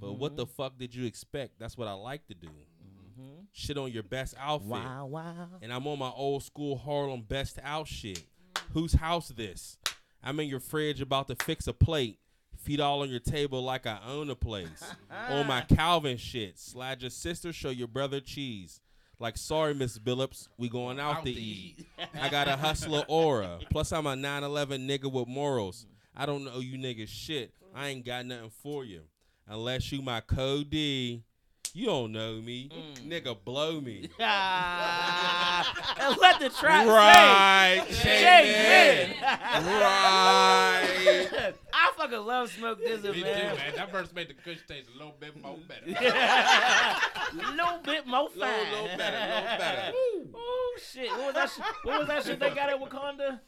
But 0.00 0.14
what 0.14 0.32
Mm-hmm. 0.32 0.36
the 0.38 0.46
fuck 0.46 0.78
did 0.78 0.94
you 0.94 1.04
expect? 1.06 1.58
That's 1.60 1.76
what 1.78 1.86
I 1.86 1.92
like 1.92 2.26
to 2.28 2.34
do. 2.34 2.48
Mm-hmm. 2.48 3.42
Shit 3.52 3.76
on 3.78 3.92
your 3.92 4.02
best 4.02 4.34
outfit. 4.40 4.68
Wow, 4.70 5.06
wow. 5.06 5.48
And 5.62 5.72
I'm 5.72 5.86
on 5.86 5.98
my 5.98 6.08
old 6.10 6.42
school 6.42 6.76
Harlem 6.78 7.22
best 7.22 7.58
out 7.62 7.86
shit. 7.86 8.24
Whose 8.72 8.94
house 8.94 9.28
this? 9.28 9.76
I'm 10.24 10.40
in 10.40 10.48
your 10.48 10.60
fridge 10.60 11.00
about 11.00 11.28
to 11.28 11.36
fix 11.44 11.66
a 11.68 11.72
plate. 11.72 12.18
Feet 12.62 12.80
all 12.80 13.02
on 13.02 13.08
your 13.08 13.20
table 13.20 13.62
like 13.62 13.86
I 13.86 13.98
own 14.06 14.26
the 14.28 14.36
place. 14.36 14.84
on 15.28 15.46
my 15.46 15.62
Calvin 15.62 16.18
shit. 16.18 16.58
Slide 16.58 17.00
your 17.00 17.10
sister, 17.10 17.52
show 17.52 17.70
your 17.70 17.88
brother 17.88 18.20
cheese. 18.20 18.80
Like, 19.18 19.36
sorry, 19.36 19.74
Miss 19.74 19.98
Billups, 19.98 20.48
we 20.56 20.68
going 20.68 20.98
out, 20.98 21.24
to 21.24 21.30
eat. 21.30 21.86
I 22.18 22.28
got 22.30 22.48
a 22.48 22.56
hustler 22.56 23.04
aura. 23.06 23.58
Plus, 23.70 23.92
I'm 23.92 24.06
a 24.06 24.16
9 24.16 24.44
11 24.44 24.88
nigga 24.88 25.12
with 25.12 25.28
morals. 25.28 25.86
I 26.16 26.26
don't 26.26 26.44
know 26.44 26.58
you 26.58 26.78
niggas 26.78 27.08
shit. 27.08 27.52
I 27.74 27.88
ain't 27.88 28.04
got 28.04 28.26
nothing 28.26 28.50
for 28.62 28.84
you. 28.84 29.02
Unless 29.46 29.92
you 29.92 30.00
my 30.02 30.20
code 30.20 30.70
D. 30.70 31.22
You 31.72 31.86
don't 31.86 32.12
know 32.12 32.34
me. 32.40 32.68
Mm. 32.72 33.08
Nigga, 33.08 33.36
blow 33.44 33.80
me. 33.80 34.08
And 34.18 36.16
let 36.18 36.40
the 36.40 36.48
trap 36.48 36.86
right. 36.86 37.84
say, 37.90 38.20
Che, 38.20 38.52
man. 38.52 39.10
man. 39.20 39.66
Right. 39.66 41.54
I 41.72 41.92
fucking 41.96 42.18
love 42.18 42.50
Smoke 42.50 42.80
Dizzle, 42.80 43.12
Me 43.12 43.20
too, 43.20 43.24
man. 43.24 43.56
That 43.76 43.92
verse 43.92 44.12
made 44.14 44.28
the 44.28 44.34
Kush 44.34 44.58
taste 44.66 44.88
a 44.94 44.98
little 44.98 45.14
bit 45.20 45.40
more 45.40 45.56
better. 45.68 45.84
A 45.86 47.36
little 47.52 47.78
bit 47.84 48.06
more 48.06 48.28
fine. 48.30 48.40
Little, 48.40 48.82
little 48.82 48.96
better, 48.98 49.18
little 49.28 49.58
better. 49.58 49.92
Oh 50.34 50.78
shit! 50.92 51.10
What 51.10 51.26
was 51.26 51.34
that? 51.34 51.50
Shit? 51.50 51.64
What 51.84 51.98
was 51.98 52.08
that 52.08 52.24
shit 52.24 52.40
they 52.40 52.50
got 52.50 52.70
at 52.70 52.80
Wakanda? 52.80 53.40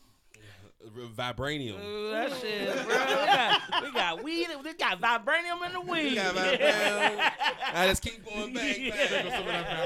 Vibranium. 1.16 1.82
Ooh, 1.82 2.10
that 2.10 2.32
shit, 2.40 2.74
bro. 2.86 2.94
We 2.94 3.26
got, 3.26 3.82
we 3.82 3.90
got 3.92 4.22
weed. 4.24 4.48
We 4.64 4.72
got 4.74 5.00
vibranium 5.00 5.66
in 5.66 5.72
the 5.72 5.80
weed. 5.80 6.14
got 6.16 6.34
vibranium. 6.36 7.30
I 7.74 7.86
just 7.88 8.02
keep 8.02 8.24
going 8.24 8.52
back. 8.52 8.76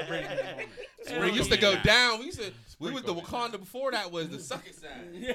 back. 0.08 0.68
We 1.20 1.30
used 1.32 1.50
to 1.50 1.58
go 1.58 1.76
down. 1.82 2.20
We 2.20 2.26
used 2.26 2.40
to. 2.40 2.52
We 2.78 2.90
was 2.90 3.04
the 3.04 3.14
Wakanda 3.14 3.58
before 3.58 3.90
that 3.92 4.12
was 4.12 4.28
the 4.28 4.38
sucking 4.38 4.72
side, 4.74 5.10
The 5.14 5.32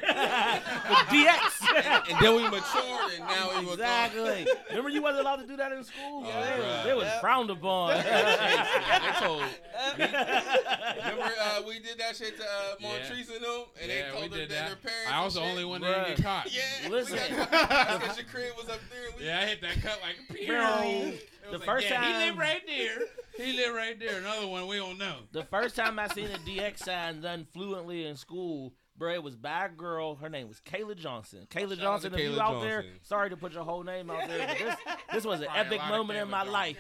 DX. 1.10 2.12
and 2.12 2.20
then 2.24 2.36
we 2.36 2.44
matured, 2.44 3.14
and 3.18 3.26
now 3.28 3.50
we 3.60 3.66
Wakanda. 3.66 3.74
exactly. 3.74 4.48
Remember 4.70 4.90
you 4.90 5.02
wasn't 5.02 5.22
allowed 5.22 5.38
to 5.38 5.48
do 5.48 5.58
that 5.58 5.72
in 5.72 5.84
school? 5.84 6.24
Oh, 6.24 6.28
Yeah, 6.28 6.44
they, 6.46 6.60
was, 6.60 6.66
bruh. 6.68 6.84
they 6.86 6.94
was 6.94 7.08
frowned 7.20 7.50
upon. 7.50 7.98
They 7.98 9.12
told. 9.20 9.42
Remember 9.98 11.32
uh, 11.42 11.62
we 11.68 11.80
did 11.80 11.98
that 11.98 12.16
shit 12.16 12.38
to 12.38 12.44
uh, 12.44 12.48
Yeah. 12.80 12.88
Montrese 12.88 13.30
and 13.32 13.44
them, 13.44 13.64
and 13.82 13.90
yeah, 13.92 14.12
they 14.12 14.12
we 14.14 14.20
told 14.20 14.32
their, 14.32 14.40
did 14.42 14.50
their, 14.52 14.60
that. 14.60 14.68
their 14.84 14.92
parents. 14.92 15.12
I 15.12 15.26
was 15.26 15.34
the 15.34 15.42
and 15.42 15.50
only 15.50 15.62
shit. 15.64 15.70
one 15.70 15.82
that 15.82 16.06
didn't 16.06 16.18
get 16.18 16.26
caught. 16.26 16.54
Yeah, 16.54 16.90
Listen. 16.90 17.18
we 17.30 17.36
because 17.38 18.18
your 18.18 18.26
crib 18.28 18.54
was 18.58 18.70
up 18.70 18.80
there. 18.92 19.10
And 19.10 19.20
we, 19.20 19.26
Yeah, 19.26 19.40
I 19.40 19.46
hit 19.46 19.62
that 19.62 19.82
cut 19.82 20.00
like 20.04 20.16
pew. 20.38 21.18
Bro, 21.52 21.60
the 21.60 21.66
was 21.66 21.66
first 21.66 21.90
yeah, 21.90 22.20
he 22.20 22.26
lived 22.26 22.40
right 22.40 22.62
there. 22.68 23.00
He 23.38 23.54
lived 23.54 23.76
right 23.76 24.00
there. 24.00 24.20
Another 24.20 24.48
one 24.48 24.68
we 24.68 24.78
don't 24.78 24.98
know. 24.98 25.18
The 25.32 25.44
first 25.44 25.76
time 25.76 26.00
I 26.00 26.08
seen 26.08 26.28
a 26.28 26.38
DX 26.40 26.80
sign 26.80 27.22
done 27.22 27.48
fluently 27.54 28.06
in 28.06 28.16
school, 28.16 28.74
bro, 28.98 29.14
it 29.14 29.24
was 29.24 29.36
by 29.36 29.66
a 29.66 29.70
girl. 29.70 30.16
Her 30.16 30.30
name 30.30 30.48
was 30.48 30.60
Kayla 30.60 30.96
Johnson. 30.96 31.48
Kayla 31.50 31.70
Shout 31.70 31.80
Johnson, 31.80 32.14
if 32.14 32.20
you 32.20 32.32
Kayla 32.32 32.40
out 32.40 32.62
there, 32.62 32.86
sorry 33.04 33.30
to 33.30 33.38
put 33.38 33.54
your 33.54 33.64
whole 33.64 33.84
name 33.84 34.10
out 34.10 34.28
there, 34.28 34.48
but 34.48 34.58
this 34.58 34.76
this 35.14 35.26
was 35.26 35.42
an 35.42 35.48
Probably 35.48 35.78
epic 35.78 35.90
moment 35.90 36.20
in 36.20 36.30
my 36.30 36.46
Johnsons 36.46 36.54
life, 36.54 36.78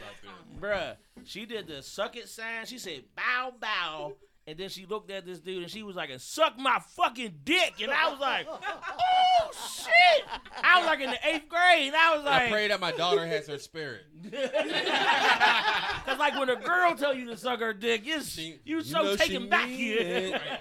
bruh. 0.60 0.95
She 1.23 1.45
did 1.45 1.67
the 1.67 1.81
suck 1.81 2.15
it 2.15 2.29
sign. 2.29 2.65
She 2.65 2.77
said 2.77 3.03
bow 3.15 3.53
bow. 3.60 4.13
And 4.47 4.58
then 4.58 4.69
she 4.69 4.88
looked 4.88 5.12
at 5.12 5.23
this 5.25 5.39
dude 5.39 5.62
and 5.62 5.71
she 5.71 5.84
was 5.84 5.95
like, 5.95 6.10
and 6.10 6.19
suck 6.19 6.58
my 6.58 6.80
fucking 6.95 7.36
dick. 7.43 7.75
And 7.80 7.91
I 7.91 8.10
was 8.10 8.19
like, 8.19 8.47
oh 8.49 9.51
shit. 9.77 10.25
I 10.63 10.80
was 10.80 10.88
like 10.88 10.99
in 10.99 11.12
the 11.12 11.27
eighth 11.27 11.47
grade. 11.47 11.88
And 11.88 11.95
I 11.95 12.15
was 12.17 12.25
I 12.25 12.30
like, 12.43 12.51
pray 12.51 12.67
that 12.67 12.80
my 12.80 12.91
daughter 12.91 13.25
has 13.27 13.47
her 13.47 13.60
spirit. 13.60 14.01
Cause 14.32 16.17
like 16.19 16.38
when 16.39 16.49
a 16.49 16.56
girl 16.56 16.95
tell 16.95 17.13
you 17.13 17.27
to 17.27 17.38
suck 17.38 17.60
her 17.60 17.73
dick, 17.73 18.04
you 18.06 18.21
She- 18.23 18.60
you 18.65 18.77
you 18.77 18.84
so 18.84 19.15
taken 19.15 19.47
back 19.47 19.69
here. 19.69 20.39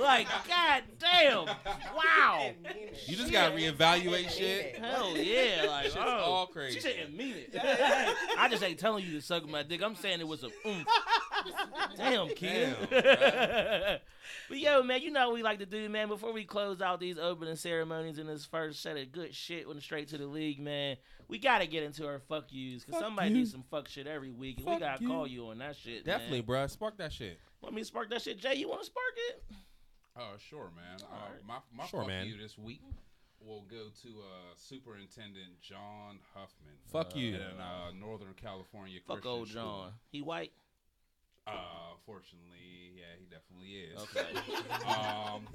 like 0.00 0.28
god 0.48 0.82
damn, 0.98 1.46
wow, 1.94 2.50
You 3.06 3.16
just 3.16 3.32
gotta 3.32 3.54
reevaluate 3.54 4.30
shit. 4.30 4.76
hell 4.76 5.16
yeah, 5.16 5.64
like 5.68 5.84
Shit's 5.84 5.96
oh. 5.98 6.02
all 6.02 6.46
crazy. 6.46 6.80
She 6.80 6.88
didn't 6.88 7.16
mean 7.16 7.34
it. 7.36 7.56
I 8.38 8.48
just 8.50 8.62
ain't 8.62 8.78
telling 8.78 9.04
you 9.04 9.12
to 9.12 9.20
suck 9.20 9.48
my 9.48 9.62
dick. 9.62 9.82
I'm 9.82 9.94
saying 9.94 10.20
it 10.20 10.28
was 10.28 10.44
a 10.44 10.50
oomph. 10.66 10.86
Damn, 11.96 12.28
kid. 12.28 12.76
Damn, 12.90 13.98
but 14.48 14.58
yo, 14.58 14.82
man, 14.82 15.02
you 15.02 15.10
know 15.10 15.28
what 15.28 15.34
we 15.34 15.42
like 15.42 15.58
to 15.60 15.66
do, 15.66 15.88
man. 15.88 16.08
Before 16.08 16.32
we 16.32 16.44
close 16.44 16.80
out 16.80 17.00
these 17.00 17.18
opening 17.18 17.56
ceremonies 17.56 18.18
in 18.18 18.26
this 18.26 18.44
first 18.44 18.82
set 18.82 18.96
of 18.96 19.12
good 19.12 19.34
shit 19.34 19.66
went 19.68 19.82
straight 19.82 20.08
to 20.08 20.18
the 20.18 20.26
league, 20.26 20.58
man, 20.60 20.96
we 21.28 21.38
gotta 21.38 21.66
get 21.66 21.82
into 21.82 22.06
our 22.06 22.18
fuck 22.20 22.46
yous 22.50 22.84
because 22.84 23.00
Fuck 23.00 23.04
somebody 23.08 23.30
you. 23.30 23.36
needs 23.36 23.52
some 23.52 23.64
fuck 23.70 23.88
shit 23.88 24.06
every 24.06 24.30
week, 24.32 24.58
and 24.58 24.66
we 24.66 24.78
gotta 24.78 25.02
you. 25.02 25.08
call 25.08 25.26
you 25.26 25.46
on 25.48 25.58
that 25.58 25.76
shit. 25.76 26.04
Definitely, 26.04 26.42
man. 26.42 26.66
bruh. 26.66 26.70
Spark 26.70 26.96
that 26.98 27.12
shit. 27.12 27.38
Want 27.60 27.74
me 27.74 27.82
to 27.82 27.86
spark 27.86 28.10
that 28.10 28.22
shit, 28.22 28.38
Jay? 28.38 28.54
You 28.54 28.68
want 28.68 28.80
to 28.80 28.86
spark 28.86 29.14
it? 29.30 29.42
Oh, 30.18 30.34
sure, 30.38 30.70
man. 30.74 30.98
Uh, 31.02 31.14
Alright. 31.14 31.46
my 31.46 31.58
my 31.72 31.86
Sure, 31.86 32.00
fuck 32.00 32.08
man. 32.08 32.26
you 32.26 32.36
this 32.38 32.56
week 32.58 32.80
will 33.40 33.64
go 33.70 33.88
to 34.02 34.08
uh, 34.08 34.54
Superintendent 34.56 35.60
John 35.60 36.18
Huffman. 36.34 36.74
Fuck 36.90 37.14
you. 37.14 37.34
In 37.34 37.60
uh, 37.60 37.92
Northern 37.98 38.34
California. 38.34 38.98
Fuck 39.06 39.16
Christian 39.22 39.30
old 39.30 39.48
school. 39.48 39.62
John. 39.62 39.92
He 40.10 40.22
white. 40.22 40.52
Uh, 41.46 41.52
fortunately, 42.04 42.96
yeah, 42.96 43.04
he 43.18 43.26
definitely 43.26 43.68
is. 43.76 44.00
Okay. 44.02 44.88
um, 44.88 45.46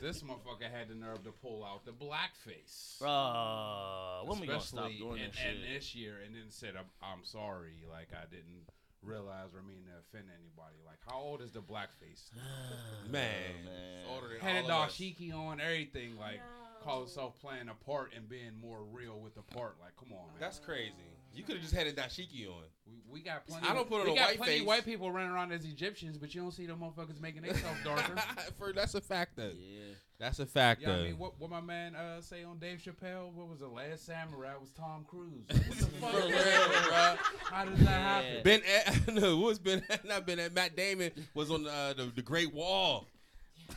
this 0.00 0.22
motherfucker 0.22 0.70
had 0.70 0.88
the 0.88 0.94
nerve 0.94 1.24
to 1.24 1.32
pull 1.32 1.64
out 1.64 1.84
the 1.84 1.90
blackface. 1.90 3.02
Uh, 3.02 4.24
when 4.24 4.38
we 4.40 4.46
gonna 4.46 4.60
stop 4.60 4.90
doing 4.96 5.20
in, 5.20 5.26
this 5.30 5.36
shit? 5.36 5.54
in 5.56 5.74
this 5.74 5.94
year, 5.96 6.14
and 6.24 6.34
then 6.34 6.44
said, 6.50 6.74
I'm, 6.78 6.86
"I'm 7.02 7.24
sorry, 7.24 7.82
like 7.90 8.08
I 8.12 8.26
didn't 8.30 8.68
realize 9.04 9.54
or 9.54 9.62
mean 9.62 9.84
to 9.86 9.92
offend 10.00 10.28
anybody." 10.32 10.76
Like, 10.86 10.98
how 11.08 11.18
old 11.20 11.42
is 11.42 11.52
the 11.52 11.60
blackface? 11.60 12.30
Man, 13.10 13.30
Oh, 13.30 13.64
man. 13.64 13.74
it's 14.00 14.10
older 14.10 14.28
than 14.28 14.40
Had 14.40 14.64
a 14.64 14.72
all 14.72 14.82
of 14.84 14.90
dashiki 14.90 15.32
on, 15.34 15.60
everything. 15.60 16.16
Like, 16.18 16.40
call 16.82 17.00
himself 17.00 17.38
playing 17.40 17.68
a 17.68 17.74
part 17.84 18.12
and 18.16 18.28
being 18.28 18.52
more 18.60 18.82
real 18.84 19.18
with 19.20 19.34
the 19.34 19.42
part. 19.42 19.76
Like, 19.80 19.96
come 19.96 20.12
on, 20.12 20.26
man. 20.28 20.36
That's 20.40 20.58
crazy. 20.58 20.92
You 21.34 21.42
could 21.42 21.56
have 21.56 21.62
just 21.62 21.74
had 21.74 21.86
a 21.86 21.92
dashiki 21.92 22.46
on. 22.48 22.62
we, 22.86 22.94
we 23.10 23.20
got 23.20 23.46
plenty. 23.46 23.66
I 23.68 23.74
don't 23.74 23.88
put 23.88 24.00
on 24.00 24.06
we 24.06 24.12
a 24.12 24.14
got 24.16 24.28
white 24.28 24.36
plenty 24.38 24.52
face. 24.52 24.60
of 24.60 24.66
white 24.66 24.84
people 24.84 25.10
running 25.10 25.30
around 25.30 25.52
as 25.52 25.64
Egyptians, 25.64 26.16
but 26.18 26.34
you 26.34 26.40
don't 26.42 26.52
see 26.52 26.66
them 26.66 26.78
motherfuckers 26.80 27.20
making 27.20 27.42
themselves 27.42 27.78
darker. 27.84 28.14
For 28.58 28.72
that's 28.72 28.94
a 28.94 29.00
fact 29.00 29.32
though. 29.36 29.50
Yeah. 29.54 29.94
That's 30.20 30.38
a 30.38 30.46
fact 30.46 30.80
Yeah, 30.80 30.88
though. 30.92 31.00
I 31.00 31.02
mean, 31.04 31.18
what, 31.18 31.38
what 31.40 31.50
my 31.50 31.60
man 31.60 31.96
uh, 31.96 32.20
say 32.20 32.44
on 32.44 32.58
Dave 32.58 32.78
Chappelle? 32.78 33.32
What 33.32 33.48
was 33.48 33.58
the 33.58 33.66
last 33.66 34.06
samurai? 34.06 34.52
Was 34.60 34.70
Tom 34.70 35.04
Cruise? 35.08 35.44
What 35.48 35.78
the 35.78 35.86
fuck? 35.86 36.10
For 36.12 36.18
real, 36.18 36.30
bruh. 36.38 37.16
How 37.50 37.64
does 37.64 37.78
that 37.80 37.88
happen? 37.88 38.40
Ben, 38.44 38.60
Ed, 38.64 39.14
no, 39.14 39.36
who 39.36 39.40
was 39.42 39.58
Ben? 39.58 39.82
Not 40.04 40.24
Ben. 40.26 40.38
Ed, 40.38 40.54
Matt 40.54 40.76
Damon 40.76 41.10
was 41.34 41.50
on 41.50 41.66
uh, 41.66 41.94
the 41.96 42.04
the 42.14 42.22
Great 42.22 42.54
Wall. 42.54 43.06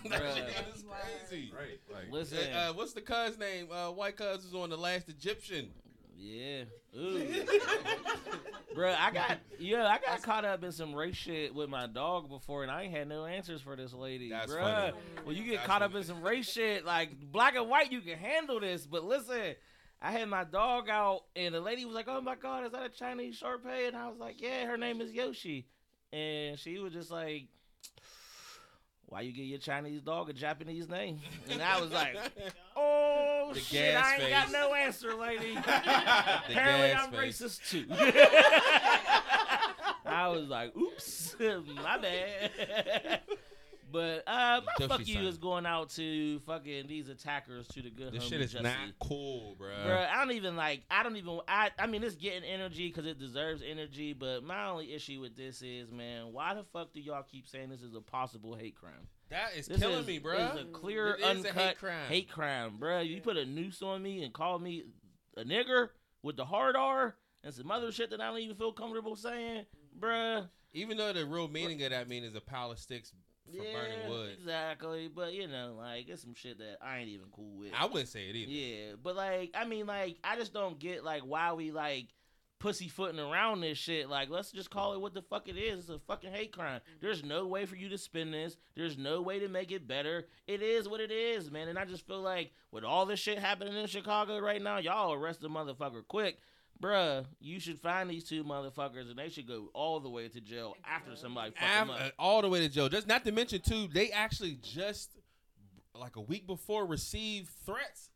that 0.09 0.21
Bruh. 0.21 0.35
shit 0.35 0.47
is 0.75 0.83
crazy. 1.29 1.51
Right. 1.57 1.79
Like, 1.91 2.11
Listen, 2.11 2.53
Uh, 2.53 2.73
what's 2.73 2.93
the 2.93 3.01
cuz 3.01 3.37
name? 3.39 3.67
Uh, 3.71 3.89
white 3.91 4.15
cuz 4.15 4.43
was 4.45 4.53
on 4.53 4.69
the 4.69 4.77
last 4.77 5.09
Egyptian. 5.09 5.69
Yeah, 6.19 6.63
bro, 8.73 8.91
I 8.97 9.11
got 9.11 9.37
yeah, 9.59 9.85
I 9.87 9.99
got 10.03 10.23
caught 10.23 10.45
up 10.45 10.63
in 10.63 10.71
some 10.71 10.95
race 10.95 11.15
shit 11.15 11.53
with 11.53 11.69
my 11.69 11.85
dog 11.85 12.27
before, 12.27 12.63
and 12.63 12.71
I 12.71 12.83
ain't 12.83 12.91
had 12.93 13.07
no 13.07 13.25
answers 13.25 13.61
for 13.61 13.75
this 13.75 13.93
lady, 13.93 14.29
That's 14.31 14.51
bruh. 14.51 14.61
funny. 14.61 14.93
When 15.25 15.35
you 15.35 15.43
get 15.43 15.55
That's 15.57 15.67
caught 15.67 15.81
up 15.83 15.93
in 15.93 16.03
some 16.03 16.23
race 16.23 16.49
shit, 16.51 16.85
like 16.85 17.11
black 17.31 17.55
and 17.55 17.69
white, 17.69 17.91
you 17.91 18.01
can 18.01 18.17
handle 18.17 18.59
this. 18.59 18.87
But 18.87 19.03
listen, 19.03 19.55
I 20.01 20.11
had 20.11 20.27
my 20.27 20.43
dog 20.43 20.89
out, 20.89 21.21
and 21.35 21.53
the 21.53 21.61
lady 21.61 21.85
was 21.85 21.93
like, 21.93 22.07
"Oh 22.07 22.21
my 22.21 22.35
god, 22.35 22.65
is 22.65 22.71
that 22.71 22.85
a 22.85 22.89
Chinese 22.89 23.35
Shar-Pei?" 23.35 23.87
And 23.87 23.95
I 23.95 24.07
was 24.09 24.17
like, 24.17 24.41
"Yeah, 24.41 24.65
her 24.65 24.77
name 24.77 25.01
is 25.01 25.11
Yoshi," 25.11 25.67
and 26.11 26.57
she 26.57 26.79
was 26.79 26.93
just 26.93 27.11
like. 27.11 27.47
Why 29.09 29.21
you 29.21 29.31
give 29.31 29.45
your 29.45 29.59
Chinese 29.59 30.01
dog 30.01 30.29
a 30.29 30.33
Japanese 30.33 30.89
name? 30.89 31.19
And 31.49 31.61
I 31.61 31.79
was 31.79 31.91
like, 31.91 32.17
"Oh 32.75 33.51
The 33.53 33.59
shit, 33.61 33.95
I 33.95 34.17
ain't 34.17 34.29
got 34.29 34.51
no 34.51 34.73
answer, 34.73 35.15
lady." 35.15 35.53
The 35.55 36.41
Apparently, 36.49 36.93
I'm 36.93 37.11
face. 37.11 37.41
racist 37.41 37.69
too. 37.69 37.85
I 40.05 40.27
was 40.27 40.49
like, 40.49 40.75
"Oops, 40.75 41.35
my 41.83 41.97
bad." 41.97 43.21
But 43.91 44.23
uh, 44.27 44.61
my 44.65 44.71
Yoshi 44.79 44.87
fuck 44.87 45.07
you 45.07 45.27
is 45.27 45.37
going 45.37 45.65
out 45.65 45.89
to 45.91 46.39
fucking 46.41 46.87
these 46.87 47.09
attackers 47.09 47.67
to 47.69 47.81
the 47.81 47.89
good. 47.89 48.13
This 48.13 48.23
shit 48.23 48.41
is 48.41 48.53
Jussie. 48.53 48.63
not 48.63 48.77
cool, 48.99 49.55
bro. 49.57 49.69
Bruh, 49.69 50.09
I 50.09 50.19
don't 50.23 50.33
even 50.35 50.55
like. 50.55 50.83
I 50.91 51.03
don't 51.03 51.15
even. 51.17 51.39
I. 51.47 51.71
I 51.79 51.87
mean, 51.87 52.03
it's 52.03 52.15
getting 52.15 52.43
energy 52.43 52.87
because 52.87 53.05
it 53.05 53.19
deserves 53.19 53.61
energy. 53.67 54.13
But 54.13 54.43
my 54.43 54.67
only 54.67 54.93
issue 54.93 55.19
with 55.21 55.35
this 55.35 55.61
is, 55.61 55.91
man, 55.91 56.33
why 56.33 56.53
the 56.53 56.63
fuck 56.63 56.93
do 56.93 56.99
y'all 57.01 57.23
keep 57.23 57.47
saying 57.47 57.69
this 57.69 57.81
is 57.81 57.95
a 57.95 58.01
possible 58.01 58.55
hate 58.55 58.75
crime? 58.75 59.07
That 59.29 59.49
is 59.57 59.67
This 59.67 59.79
killing 59.79 59.99
is, 59.99 60.07
me, 60.07 60.19
bro. 60.19 60.37
This 60.37 60.55
is 60.55 60.61
a 60.61 60.71
clear, 60.71 61.15
It 61.15 61.23
uncut 61.23 61.51
hate 61.53 61.77
crime. 61.77 62.07
hate 62.07 62.29
crime, 62.31 62.77
bruh. 62.79 63.05
You 63.07 63.21
put 63.21 63.37
a 63.37 63.45
noose 63.45 63.81
on 63.81 64.01
me 64.01 64.23
and 64.23 64.33
call 64.33 64.57
me 64.59 64.83
a 65.35 65.43
nigger 65.43 65.89
with 66.23 66.37
the 66.37 66.45
hard 66.45 66.75
R 66.75 67.15
and 67.43 67.53
some 67.53 67.69
other 67.69 67.91
shit 67.91 68.09
that 68.11 68.21
I 68.21 68.27
don't 68.27 68.39
even 68.39 68.55
feel 68.55 68.71
comfortable 68.71 69.15
saying, 69.15 69.65
bruh. 69.99 70.47
Even 70.73 70.97
though 70.97 71.11
the 71.11 71.25
real 71.25 71.47
meaning 71.47 71.81
of 71.83 71.89
that 71.91 72.07
mean 72.07 72.23
is 72.23 72.35
a 72.35 72.41
pile 72.41 72.71
of 72.71 72.79
sticks 72.79 73.11
for 73.55 73.63
burning 73.63 74.09
wood. 74.09 74.31
exactly. 74.37 75.09
But 75.13 75.33
you 75.33 75.47
know, 75.47 75.75
like 75.77 76.09
it's 76.09 76.21
some 76.21 76.35
shit 76.35 76.57
that 76.59 76.77
I 76.81 76.99
ain't 76.99 77.09
even 77.09 77.27
cool 77.31 77.57
with. 77.57 77.71
I 77.77 77.85
wouldn't 77.85 78.09
say 78.09 78.29
it 78.29 78.35
either. 78.35 78.51
Yeah, 78.51 78.95
but 79.01 79.15
like, 79.15 79.51
I 79.55 79.65
mean, 79.65 79.87
like, 79.87 80.17
I 80.23 80.35
just 80.35 80.53
don't 80.53 80.79
get 80.79 81.03
like 81.03 81.21
why 81.21 81.53
we 81.53 81.71
like 81.71 82.07
pussyfooting 82.59 83.19
around 83.19 83.61
this 83.61 83.77
shit. 83.77 84.09
Like, 84.09 84.29
let's 84.29 84.51
just 84.51 84.69
call 84.69 84.93
it 84.93 85.01
what 85.01 85.13
the 85.13 85.21
fuck 85.21 85.47
it 85.47 85.57
is. 85.57 85.79
It's 85.81 85.89
a 85.89 85.99
fucking 85.99 86.31
hate 86.31 86.51
crime. 86.51 86.81
There's 87.01 87.23
no 87.23 87.45
way 87.45 87.65
for 87.65 87.75
you 87.75 87.89
to 87.89 87.97
spin 87.97 88.31
this. 88.31 88.57
There's 88.75 88.97
no 88.97 89.21
way 89.21 89.39
to 89.39 89.47
make 89.47 89.71
it 89.71 89.87
better. 89.87 90.25
It 90.47 90.61
is 90.61 90.87
what 90.87 90.99
it 90.99 91.11
is, 91.11 91.51
man. 91.51 91.67
And 91.67 91.77
I 91.77 91.85
just 91.85 92.07
feel 92.07 92.21
like 92.21 92.51
with 92.71 92.83
all 92.83 93.05
this 93.05 93.19
shit 93.19 93.39
happening 93.39 93.75
in 93.75 93.87
Chicago 93.87 94.39
right 94.39 94.61
now, 94.61 94.77
y'all 94.79 95.13
arrest 95.13 95.41
the 95.41 95.49
motherfucker 95.49 96.07
quick. 96.07 96.39
Bruh, 96.81 97.25
you 97.39 97.59
should 97.59 97.79
find 97.79 98.09
these 98.09 98.23
two 98.23 98.43
motherfuckers 98.43 99.09
and 99.09 99.17
they 99.17 99.29
should 99.29 99.47
go 99.47 99.69
all 99.73 99.99
the 99.99 100.09
way 100.09 100.27
to 100.27 100.39
jail 100.39 100.75
after 100.85 101.15
somebody 101.15 101.51
fuck 101.51 101.61
them 101.61 101.89
Av- 101.89 101.95
up. 101.95 102.01
uh, 102.01 102.09
all 102.19 102.41
the 102.41 102.49
way 102.49 102.59
to 102.59 102.69
jail. 102.69 102.87
Just 102.89 103.07
not 103.07 103.23
to 103.25 103.31
mention 103.31 103.61
too, 103.61 103.87
they 103.91 104.09
actually 104.11 104.59
just 104.61 105.17
like 105.95 106.15
a 106.15 106.21
week 106.21 106.45
before 106.45 106.85
received 106.85 107.49
threats 107.65 108.09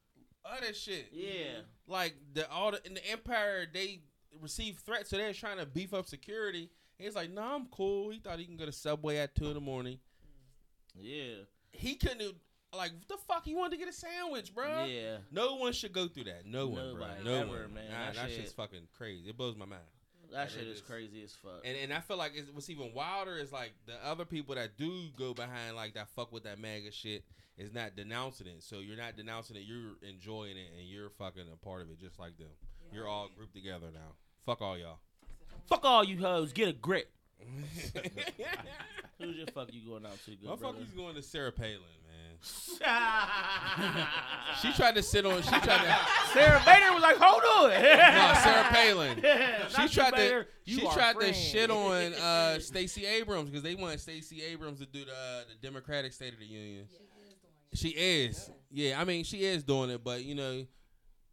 of 0.45 0.61
that 0.61 0.75
shit. 0.75 1.07
Yeah. 1.11 1.61
Like 1.87 2.13
the 2.33 2.49
all 2.51 2.71
the 2.71 2.85
in 2.85 2.93
the 2.93 3.05
Empire, 3.09 3.65
they 3.71 4.01
received 4.39 4.79
threats, 4.81 5.09
so 5.09 5.17
they're 5.17 5.33
trying 5.33 5.57
to 5.57 5.65
beef 5.65 5.93
up 5.93 6.05
security. 6.07 6.69
He's 6.97 7.15
like, 7.15 7.31
"No, 7.31 7.41
nah, 7.41 7.55
I'm 7.55 7.65
cool." 7.71 8.11
He 8.11 8.19
thought 8.19 8.37
he 8.37 8.45
can 8.45 8.57
go 8.57 8.65
to 8.65 8.71
Subway 8.71 9.17
at 9.17 9.33
two 9.35 9.47
in 9.47 9.55
the 9.55 9.59
morning. 9.61 9.97
Yeah. 10.95 11.33
He 11.71 11.95
couldn't 11.95 12.35
like 12.77 12.91
what 12.93 13.07
the 13.07 13.17
fuck. 13.27 13.47
you 13.47 13.57
wanted 13.57 13.71
to 13.71 13.77
get 13.77 13.89
a 13.89 13.93
sandwich, 13.93 14.53
bro. 14.55 14.85
Yeah. 14.85 15.17
No 15.31 15.55
one 15.55 15.73
should 15.73 15.91
go 15.93 16.07
through 16.07 16.25
that. 16.25 16.45
No 16.45 16.67
one, 16.67 16.93
bro. 16.95 17.07
Nobody 17.07 17.23
No 17.25 17.35
ever, 17.41 17.47
one, 17.63 17.73
man. 17.73 17.89
Nah, 17.91 18.05
That 18.07 18.15
that, 18.15 18.27
shit- 18.29 18.37
shit's 18.37 18.51
fucking 18.53 18.87
crazy. 18.97 19.29
It 19.29 19.37
blows 19.37 19.55
my 19.57 19.65
mind. 19.65 19.81
That 20.31 20.47
That 20.47 20.51
shit 20.51 20.67
is- 20.67 20.77
is 20.77 20.81
crazy 20.81 21.21
as 21.23 21.33
fuck. 21.33 21.61
And 21.65 21.75
and 21.77 21.93
I 21.93 21.99
feel 21.99 22.17
like 22.17 22.31
it's, 22.35 22.49
what's 22.51 22.69
even 22.69 22.93
wilder 22.93 23.37
is 23.37 23.51
like 23.51 23.73
the 23.85 23.95
other 24.05 24.23
people 24.25 24.55
that 24.55 24.77
do 24.77 25.09
go 25.17 25.33
behind 25.33 25.75
like 25.75 25.95
that 25.95 26.07
fuck 26.15 26.31
with 26.31 26.43
that 26.43 26.59
MAGA 26.59 26.91
shit 26.91 27.25
is 27.57 27.73
not 27.73 27.95
denouncing 27.97 28.47
it. 28.47 28.63
So 28.63 28.79
you're 28.79 28.95
not 28.97 29.17
denouncing 29.17 29.57
it. 29.57 29.63
You're 29.65 29.97
enjoying 30.09 30.55
it, 30.55 30.69
and 30.77 30.87
you're 30.87 31.09
fucking 31.09 31.43
a 31.51 31.57
part 31.57 31.81
of 31.81 31.89
it, 31.89 31.99
just 31.99 32.17
like 32.17 32.37
them. 32.37 32.47
You're 32.93 33.07
all 33.07 33.29
grouped 33.35 33.53
together 33.53 33.87
now. 33.93 34.13
Fuck 34.45 34.61
all 34.61 34.77
y'all. 34.77 34.99
Fuck 35.67 35.83
all 35.85 36.03
you 36.03 36.17
hoes, 36.17 36.53
get 36.53 36.69
a 36.69 36.73
grip. 36.73 37.11
Who's 39.19 39.35
your 39.37 39.47
fuck 39.47 39.73
you 39.73 39.81
going 39.87 40.05
out 40.05 40.17
to, 40.25 40.31
good 40.31 40.41
brother? 40.59 40.77
Motherfucker's 40.77 40.91
going 40.95 41.15
to 41.15 41.21
Sarah 41.21 41.51
Palin, 41.51 41.73
man. 41.79 42.00
She 42.41 42.75
She 44.61 44.73
tried 44.75 44.95
to 44.95 45.03
sit 45.03 45.25
on. 45.25 45.41
She 45.41 45.49
tried 45.49 45.61
to. 45.63 45.97
Sarah 46.33 46.61
Bader 46.65 46.93
was 46.93 47.03
like, 47.03 47.17
hold 47.17 47.43
on. 47.43 47.69
no, 47.81 48.33
Sarah 48.43 48.67
Palin. 48.69 49.21
Not 49.77 49.89
She 49.89 49.95
tried 49.95 50.15
to. 50.15 50.45
You 50.65 50.79
She 50.79 50.85
are 50.85 50.93
tried 50.93 51.19
to 51.19 51.33
shit 51.33 51.69
on 51.69 52.13
uh, 52.13 52.59
Stacey 52.59 53.05
Abrams 53.05 53.49
because 53.49 53.63
they 53.63 53.75
want 53.75 53.99
Stacey 53.99 54.41
Abrams 54.43 54.79
to 54.79 54.85
do 54.85 55.05
the 55.05 55.11
uh, 55.11 55.41
the 55.49 55.67
Democratic 55.67 56.13
State 56.13 56.33
of 56.33 56.39
the 56.39 56.45
Union. 56.45 56.85
She 57.73 57.89
is. 57.89 58.49
Yeah, 58.69 58.99
I 58.99 59.05
mean 59.05 59.23
she 59.23 59.43
is 59.43 59.63
doing 59.63 59.89
it, 59.89 60.03
but 60.03 60.23
you 60.23 60.35
know, 60.35 60.65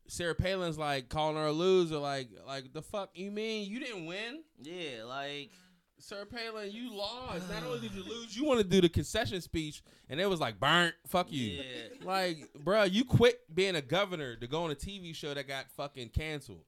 Sarah 0.07 0.35
Palin's 0.35 0.79
like 0.79 1.09
calling 1.09 1.37
her 1.37 1.47
a 1.47 1.53
loser. 1.53 1.99
Like, 1.99 2.29
like 2.47 2.73
the 2.73 2.83
fuck 2.83 3.11
you 3.14 3.31
mean 3.31 3.71
you 3.71 3.81
didn't 3.81 4.07
win? 4.07 4.42
Yeah, 4.62 5.05
like 5.05 5.51
Sarah 5.98 6.26
Palin, 6.26 6.70
you 6.70 6.94
lost. 6.94 7.50
Not 7.50 7.64
only 7.64 7.80
did 7.80 7.92
you 7.92 8.02
lose, 8.08 8.37
you 8.37 8.44
want 8.44 8.58
to 8.61 8.64
do 8.66 8.80
the 8.80 8.88
concession 8.88 9.40
speech, 9.40 9.82
and 10.08 10.20
it 10.20 10.26
was 10.26 10.40
like 10.40 10.58
burnt. 10.61 10.94
Fuck 11.06 11.30
you. 11.32 11.58
yeah. 11.58 11.62
Like, 12.04 12.38
bruh, 12.64 12.90
you 12.90 13.04
quit 13.04 13.40
being 13.54 13.76
a 13.76 13.82
governor 13.82 14.37
to 14.37 14.46
go 14.46 14.62
on 14.64 14.70
a 14.70 14.74
TV 14.74 15.14
show 15.14 15.34
that 15.34 15.46
got 15.48 15.70
fucking 15.72 16.11
canceled. 16.11 16.64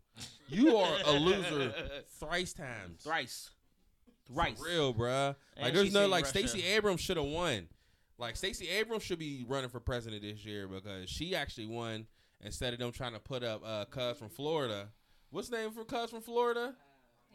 You 0.48 0.76
are 0.76 0.96
a 1.06 1.12
loser 1.12 1.72
thrice 2.18 2.52
times. 2.52 3.02
Thrice. 3.04 3.50
Thrice. 4.32 4.58
For 4.58 4.64
real, 4.66 4.94
bruh. 4.94 5.34
And 5.56 5.64
Like, 5.64 5.74
there's 5.74 5.92
no 5.92 6.06
like. 6.06 6.26
Stacey 6.26 6.62
Abrams 6.64 7.00
should 7.00 7.16
have 7.16 7.26
won. 7.26 7.68
Like 8.18 8.36
Stacey 8.36 8.68
Abrams 8.68 9.02
should 9.02 9.18
be 9.18 9.44
running 9.48 9.70
for 9.70 9.80
president 9.80 10.20
this 10.22 10.44
year 10.44 10.68
because 10.68 11.08
she 11.08 11.34
actually 11.34 11.66
won 11.66 12.06
instead 12.42 12.74
of 12.74 12.78
them 12.78 12.92
trying 12.92 13.14
to 13.14 13.18
put 13.18 13.42
up 13.42 13.62
uh 13.64 13.86
cuz 13.86 14.18
from 14.18 14.28
Florida. 14.28 14.88
What's 15.30 15.48
the 15.48 15.56
name 15.56 15.70
for 15.70 15.84
cuz 15.84 16.10
from 16.10 16.20
Florida? 16.20 16.74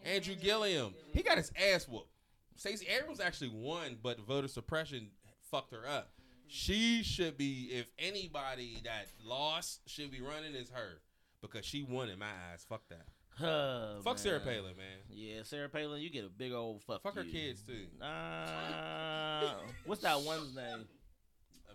Andrew 0.05 0.35
Gillum. 0.35 0.93
He 1.13 1.23
got 1.23 1.37
his 1.37 1.51
ass 1.73 1.87
whooped. 1.87 2.09
Stacey 2.55 2.87
Abrams 2.87 3.19
actually 3.19 3.51
won, 3.53 3.97
but 4.01 4.19
voter 4.19 4.47
suppression 4.47 5.09
fucked 5.51 5.71
her 5.73 5.87
up. 5.87 6.11
She 6.47 7.03
should 7.03 7.37
be, 7.37 7.69
if 7.71 7.87
anybody 7.97 8.77
that 8.83 9.07
lost 9.23 9.81
should 9.87 10.11
be 10.11 10.21
running, 10.21 10.53
is 10.53 10.69
her 10.69 11.01
because 11.41 11.65
she 11.65 11.83
won 11.83 12.07
in 12.09 12.19
my 12.19 12.27
eyes. 12.51 12.65
Fuck 12.69 12.83
that. 12.89 13.05
Oh, 13.45 13.99
Fuck 14.03 14.17
Sarah. 14.17 14.39
Palin, 14.39 14.77
man. 14.77 14.99
Yeah, 15.09 15.41
Sarah 15.43 15.67
Palin, 15.67 16.01
you 16.01 16.09
get 16.09 16.23
a 16.23 16.29
big 16.29 16.53
old 16.53 16.83
fuck. 16.83 17.01
Fuck 17.01 17.15
her 17.15 17.23
kids 17.25 17.61
too. 17.63 17.87
Uh, 18.01 19.55
what's 19.85 20.01
that 20.03 20.21
one's 20.21 20.55
name? 20.55 20.85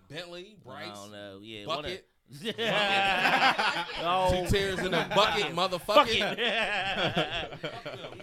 Bentley, 0.09 0.57
Bryce, 0.65 0.89
I 0.91 0.95
don't 0.95 1.13
know. 1.13 1.39
Yeah, 1.43 1.67
one 1.67 1.85
of- 2.31 2.41
bucket. 2.43 2.57
oh, 4.03 4.45
Two 4.45 4.51
tears 4.51 4.79
in 4.81 4.95
a 4.95 5.09
bucket, 5.15 5.55
motherfucker. 5.55 6.37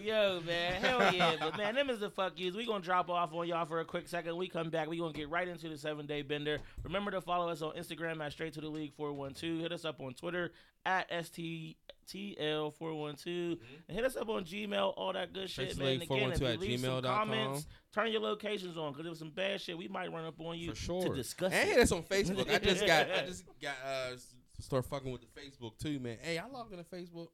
Yo, 0.04 0.42
man, 0.46 0.82
hell 0.82 1.14
yeah, 1.14 1.36
but 1.40 1.58
man, 1.58 1.76
them 1.76 1.90
is 1.90 2.00
the 2.00 2.10
fuck 2.10 2.34
yous. 2.40 2.56
We 2.56 2.66
gonna 2.66 2.84
drop 2.84 3.10
off 3.10 3.34
on 3.34 3.48
y'all 3.48 3.66
for 3.66 3.80
a 3.80 3.86
quick 3.86 4.08
second. 4.08 4.38
We 4.38 4.48
come 4.48 4.70
back. 4.70 4.88
We 4.88 4.98
gonna 4.98 5.14
get 5.14 5.30
right 5.30 5.48
into 5.48 5.70
the 5.70 5.78
seven 5.78 6.06
day 6.06 6.22
bender. 6.22 6.60
Remember 6.84 7.12
to 7.12 7.22
follow 7.22 7.50
us 7.50 7.62
on 7.62 7.74
Instagram 7.76 8.22
at 8.22 8.32
Straight 8.32 8.54
to 8.54 8.62
the 8.62 8.70
League 8.70 8.94
four 8.94 9.14
one 9.14 9.34
two. 9.34 9.60
Hit 9.60 9.72
us 9.72 9.86
up 9.86 10.00
on 10.00 10.14
Twitter 10.14 10.52
at 10.86 11.10
STTL 11.12 12.74
four 12.76 12.94
one 12.96 13.16
two, 13.16 13.56
mm-hmm. 13.56 13.76
and 13.90 13.98
hit 13.98 14.06
us 14.06 14.16
up 14.16 14.30
on 14.30 14.46
Gmail. 14.46 14.94
All 14.96 15.14
that 15.14 15.34
good 15.34 15.50
Straight 15.50 15.70
shit, 15.70 15.78
to 15.78 15.84
man. 15.84 16.00
League 16.00 16.04
again, 16.04 16.32
if 16.32 16.40
412 16.40 16.42
you 16.42 16.48
at 16.48 16.60
leave 16.60 16.80
some 16.80 16.90
gmail.com. 16.90 17.18
comments, 17.18 17.68
turn 17.98 18.12
your 18.12 18.22
locations 18.22 18.78
on 18.78 18.92
because 18.92 19.04
there 19.04 19.10
was 19.12 19.20
some 19.20 19.32
bad 19.32 19.60
shit. 19.62 19.78
We 19.78 19.88
might 19.88 20.12
run 20.12 20.26
up 20.26 20.40
on 20.40 20.58
you 20.58 20.70
For 20.72 20.76
sure. 20.76 21.04
to 21.10 21.16
discuss 21.16 21.52
And 21.54 21.70
it. 21.70 21.74
hit 21.74 21.84
us 21.84 21.92
on 21.92 22.04
Facebook. 22.04 22.50
I 22.54 22.58
just 22.60 22.86
got, 22.86 23.08
I 23.12 23.22
just 23.26 23.44
got, 23.62 23.76
uh, 23.86 24.16
start 24.60 24.86
fucking 24.86 25.12
with 25.12 25.22
the 25.22 25.40
Facebook 25.40 25.78
too, 25.78 26.00
man. 26.00 26.18
Hey, 26.22 26.38
I 26.38 26.46
logged 26.48 26.72
into 26.74 26.84
Facebook. 26.84 27.28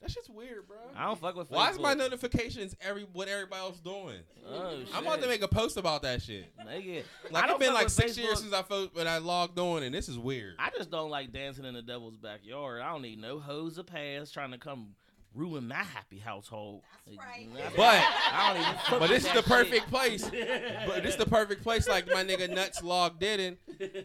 That 0.00 0.12
shit's 0.12 0.30
weird, 0.30 0.68
bro. 0.68 0.76
I 0.96 1.06
don't 1.06 1.18
fuck 1.20 1.34
with. 1.34 1.50
Why 1.50 1.70
is 1.70 1.78
my 1.80 1.92
notifications 1.92 2.76
every 2.80 3.02
what 3.12 3.26
everybody 3.26 3.60
else 3.60 3.80
doing? 3.80 4.20
Oh, 4.48 4.78
I'm 4.94 5.04
about 5.04 5.20
to 5.22 5.26
make 5.26 5.42
a 5.42 5.48
post 5.48 5.76
about 5.76 6.02
that 6.02 6.22
shit. 6.22 6.56
Nigga. 6.64 7.02
I 7.28 7.32
Like 7.32 7.46
don't 7.46 7.56
it's 7.56 7.64
been 7.66 7.74
like 7.74 7.84
with 7.86 7.92
six 7.92 8.16
years 8.16 8.38
since 8.40 8.52
I 8.52 8.62
fo- 8.62 8.90
when 8.92 9.08
I 9.08 9.18
logged 9.18 9.58
on, 9.58 9.82
and 9.82 9.92
this 9.92 10.08
is 10.08 10.16
weird. 10.16 10.54
I 10.60 10.70
just 10.70 10.92
don't 10.92 11.10
like 11.10 11.32
dancing 11.32 11.64
in 11.64 11.74
the 11.74 11.82
devil's 11.82 12.16
backyard. 12.16 12.80
I 12.80 12.92
don't 12.92 13.02
need 13.02 13.20
no 13.20 13.40
hoes 13.40 13.76
or 13.76 13.82
past 13.82 14.32
trying 14.32 14.52
to 14.52 14.58
come 14.58 14.90
ruin 15.38 15.68
my 15.68 15.76
happy 15.76 16.18
household. 16.18 16.82
That's 17.06 17.16
right. 17.18 17.48
But 17.76 18.02
I 18.32 18.52
don't 18.52 18.62
even 18.62 18.74
fuck 18.80 18.98
but 18.98 19.08
this 19.08 19.24
is 19.24 19.32
the 19.32 19.42
perfect 19.42 19.84
shit. 19.84 19.86
place. 19.88 20.24
But 20.86 21.02
this 21.02 21.12
is 21.12 21.16
the 21.16 21.26
perfect 21.26 21.62
place. 21.62 21.88
Like 21.88 22.06
my 22.08 22.24
nigga 22.24 22.52
Nuts 22.52 22.82
logged 22.82 23.22
in, 23.22 23.40
and 23.40 23.56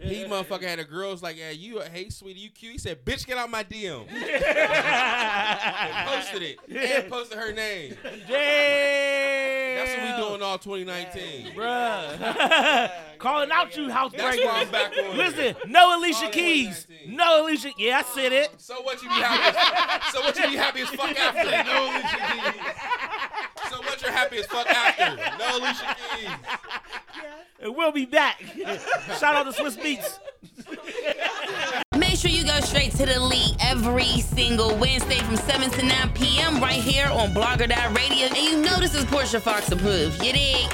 he 0.01 0.25
motherfucker 0.25 0.63
had 0.63 0.79
a 0.79 0.83
girl's 0.83 1.23
like, 1.23 1.37
"Yeah, 1.37 1.49
you, 1.49 1.81
hey 1.81 2.09
sweetie, 2.09 2.39
you 2.39 2.49
cute." 2.51 2.73
He 2.73 2.77
said, 2.77 3.03
"Bitch, 3.03 3.25
get 3.25 3.37
out 3.37 3.49
my 3.49 3.63
DM." 3.63 4.07
and 4.09 6.07
posted 6.07 6.43
it 6.43 6.59
and 6.69 7.09
posted 7.11 7.37
her 7.39 7.51
name. 7.51 7.97
Damn. 8.27 9.62
That's 9.75 9.97
what 9.97 10.17
we 10.21 10.29
doing 10.29 10.41
all 10.41 10.57
2019. 10.57 11.53
Bruh. 11.55 12.91
Calling 13.19 13.49
out 13.51 13.75
you 13.77 13.89
house 13.89 14.11
That's 14.15 14.37
why 14.37 14.51
I'm 14.63 14.69
breakers. 14.69 14.97
back 14.97 15.09
on. 15.09 15.17
Listen, 15.17 15.55
no 15.71 15.97
Alicia 15.97 16.29
Keys. 16.29 16.87
No 17.07 17.41
Alicia. 17.45 17.71
Yeah, 17.77 17.99
I 17.99 18.01
said 18.03 18.31
it. 18.33 18.49
So 18.57 18.81
what 18.81 19.01
you 19.01 19.07
be 19.09 19.15
happy? 19.15 20.11
so 20.11 20.21
what 20.21 20.37
you 20.37 20.47
be 20.49 20.55
happy 20.57 20.81
as 20.81 20.89
fuck 20.89 21.17
after? 21.17 21.49
No 21.63 21.85
Alicia 21.87 22.17
Keys. 22.33 23.71
So 23.71 23.77
what 23.81 24.01
you're 24.01 24.11
happy 24.11 24.37
as 24.37 24.45
fuck 24.45 24.67
after? 24.67 25.15
No 25.39 25.57
Alicia 25.57 25.95
Keys. 26.15 26.29
And 27.61 27.75
we'll 27.75 27.91
be 27.93 28.05
back. 28.05 28.41
Shout 29.19 29.35
out 29.35 29.53
to 29.53 29.61
Swizz 29.63 29.77
Beatz. 29.79 30.19
Make 32.43 32.51
you 32.55 32.59
go 32.59 32.65
straight 32.65 32.91
to 32.95 33.05
the 33.05 33.19
league 33.21 33.55
every 33.61 34.19
single 34.19 34.75
Wednesday 34.75 35.19
from 35.19 35.37
7 35.37 35.69
to 35.69 35.85
9 35.85 36.09
p.m. 36.13 36.59
right 36.61 36.73
here 36.73 37.07
on 37.07 37.33
Blogger 37.33 37.69
Radio. 37.95 38.27
And 38.27 38.35
you 38.37 38.61
know 38.61 38.79
this 38.79 38.93
is 38.93 39.05
Portia 39.05 39.39
Fox 39.39 39.71
approved. 39.71 40.21
You 40.21 40.33
dig? 40.33 40.69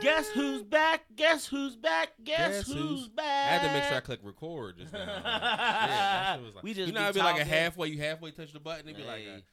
Guess 0.00 0.30
who's 0.30 0.62
back? 0.64 1.04
Guess 1.14 1.46
who's 1.46 1.76
back? 1.76 2.08
Guess, 2.24 2.38
Guess 2.38 2.66
who's, 2.66 2.76
who's- 2.76 3.08
back? 3.08 3.24
I 3.26 3.50
had 3.58 3.68
to 3.68 3.72
make 3.72 3.84
sure 3.84 3.96
I 3.98 4.00
click 4.00 4.20
record 4.24 4.78
just 4.78 4.92
now. 4.92 4.98
yeah, 5.24 6.34
shit 6.34 6.44
was 6.44 6.54
like, 6.56 6.64
We 6.64 6.74
just 6.74 6.88
you 6.88 6.92
know, 6.92 7.00
be 7.00 7.04
it'd 7.04 7.14
be 7.14 7.20
like 7.20 7.40
a 7.40 7.44
halfway. 7.44 7.88
You 7.88 8.00
halfway 8.00 8.32
touch 8.32 8.52
the 8.52 8.60
button. 8.60 8.88
It'd 8.88 8.96
be 8.96 9.04
like, 9.04 9.20
a, 9.20 9.36
it 9.36 9.44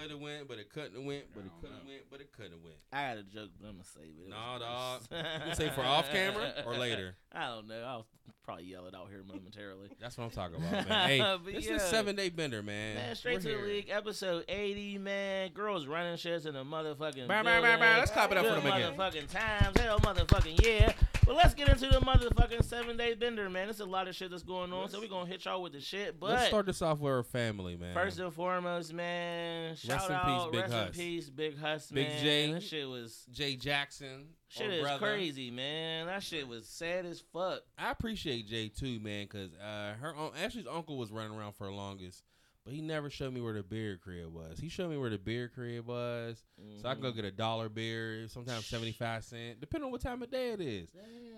could 0.00 0.10
have 0.10 0.20
went, 0.20 0.48
but 0.48 0.58
it 0.58 0.70
couldn't 0.70 0.94
have 0.94 1.04
went, 1.04 1.24
but 1.34 1.40
it 1.44 1.50
I 1.56 1.60
could 1.60 1.70
have 1.70 1.86
went, 1.86 2.02
but 2.10 2.20
it 2.20 2.32
couldn't 2.32 2.52
have 2.52 2.62
went. 2.62 2.76
I 2.92 3.08
got 3.08 3.18
a 3.18 3.22
joke, 3.22 3.50
but 3.60 3.68
I'm 3.68 3.74
gonna 3.74 3.84
save 3.84 4.04
it. 4.04 4.26
It 4.26 4.30
Nah, 4.30 4.58
dog. 4.58 5.02
You 5.48 5.54
say 5.54 5.70
for 5.70 5.82
off 5.82 6.10
camera 6.10 6.52
or 6.66 6.74
later. 6.76 7.16
I 7.32 7.46
don't 7.48 7.68
know. 7.68 7.82
I'll 7.86 8.06
probably 8.44 8.64
yell 8.64 8.86
it 8.86 8.94
out 8.94 9.08
here 9.08 9.22
momentarily. 9.26 9.88
That's 10.00 10.18
what 10.18 10.24
I'm 10.24 10.30
talking 10.30 10.56
about, 10.56 10.88
man. 10.88 11.08
Hey, 11.46 11.52
this 11.52 11.66
yeah. 11.66 11.76
is 11.76 11.82
seven 11.82 12.16
day 12.16 12.28
bender, 12.28 12.62
man. 12.62 12.96
Man, 12.96 13.14
straight 13.14 13.34
We're 13.36 13.40
to 13.40 13.48
the 13.48 13.54
here. 13.56 13.66
league, 13.66 13.88
episode 13.90 14.44
80, 14.48 14.98
man. 14.98 15.50
Girls 15.52 15.86
running 15.86 16.14
shits 16.16 16.46
in 16.46 16.54
the 16.54 16.64
motherfucking 16.64 17.28
Bow, 17.28 17.42
bow, 17.42 17.44
bow, 17.44 17.60
building. 17.62 17.80
bow. 17.80 17.98
Let's 17.98 18.10
clap 18.10 18.30
it 18.32 18.38
up 18.38 18.46
for 18.46 18.54
them 18.60 18.66
again. 18.66 18.94
motherfucking 18.96 19.28
times. 19.32 19.78
Hell, 19.80 19.98
motherfucking 20.00 20.64
yeah. 20.64 20.92
But 21.24 21.36
let's 21.36 21.54
get 21.54 21.68
into 21.68 21.86
the 21.88 22.00
motherfucking 22.00 22.64
seven 22.64 22.96
day 22.96 23.14
bender, 23.14 23.48
man. 23.48 23.68
It's 23.68 23.78
a 23.78 23.84
lot 23.84 24.08
of 24.08 24.14
shit 24.16 24.30
that's 24.32 24.42
going 24.42 24.72
on, 24.72 24.88
so 24.88 24.98
we're 25.00 25.06
gonna 25.08 25.30
hit 25.30 25.44
y'all 25.44 25.62
with 25.62 25.72
the 25.72 25.80
shit. 25.80 26.18
But 26.18 26.30
Let's 26.30 26.46
start 26.48 26.66
this 26.66 26.82
off 26.82 26.98
with 26.98 27.12
our 27.12 27.22
family, 27.22 27.76
man. 27.76 27.94
First 27.94 28.18
and 28.18 28.32
foremost, 28.32 28.92
man, 28.92 29.76
shout 29.76 30.10
in 30.10 30.16
peace, 30.16 30.16
out, 30.16 30.52
Big 30.52 30.60
rest 30.62 30.72
Huss. 30.72 30.86
in 30.88 30.92
peace, 30.92 31.30
Big 31.30 31.58
Huss, 31.58 31.90
Big 31.92 32.08
man. 32.08 32.22
J. 32.24 32.52
That 32.52 32.62
shit 32.64 32.88
was, 32.88 33.24
Jay 33.30 33.54
Jackson, 33.54 34.26
shit 34.48 34.70
is 34.72 34.82
brother. 34.82 34.98
crazy, 35.06 35.50
man. 35.52 36.06
That 36.06 36.24
shit 36.24 36.48
was 36.48 36.66
sad 36.66 37.06
as 37.06 37.22
fuck. 37.32 37.60
I 37.78 37.90
appreciate 37.92 38.48
Jay 38.48 38.68
too, 38.68 38.98
man, 38.98 39.26
because 39.30 39.54
uh, 39.54 39.94
her 40.00 40.14
Ashley's 40.42 40.66
uncle 40.66 40.98
was 40.98 41.12
running 41.12 41.38
around 41.38 41.52
for 41.54 41.68
the 41.68 41.72
longest, 41.72 42.24
but 42.64 42.72
he 42.74 42.80
never 42.80 43.10
showed 43.10 43.32
me 43.34 43.40
where 43.40 43.52
the 43.54 43.62
beer 43.62 43.98
crib 44.02 44.32
was. 44.32 44.58
He 44.60 44.68
showed 44.68 44.90
me 44.90 44.96
where 44.96 45.10
the 45.10 45.18
beer 45.18 45.48
crib 45.48 45.86
was, 45.86 46.42
so 46.80 46.88
I 46.88 46.92
can 46.94 47.02
go 47.02 47.10
Mhm. 47.12 47.16
get 47.16 47.24
a 47.24 47.30
dollar 47.32 47.68
beer, 47.68 48.28
sometimes 48.28 48.66
seventy 48.66 48.92
five 48.92 49.24
cent, 49.24 49.60
depending 49.60 49.86
on 49.86 49.92
what 49.92 50.00
time 50.00 50.22
of 50.22 50.30
day 50.30 50.50
it 50.52 50.60
is, 50.60 50.90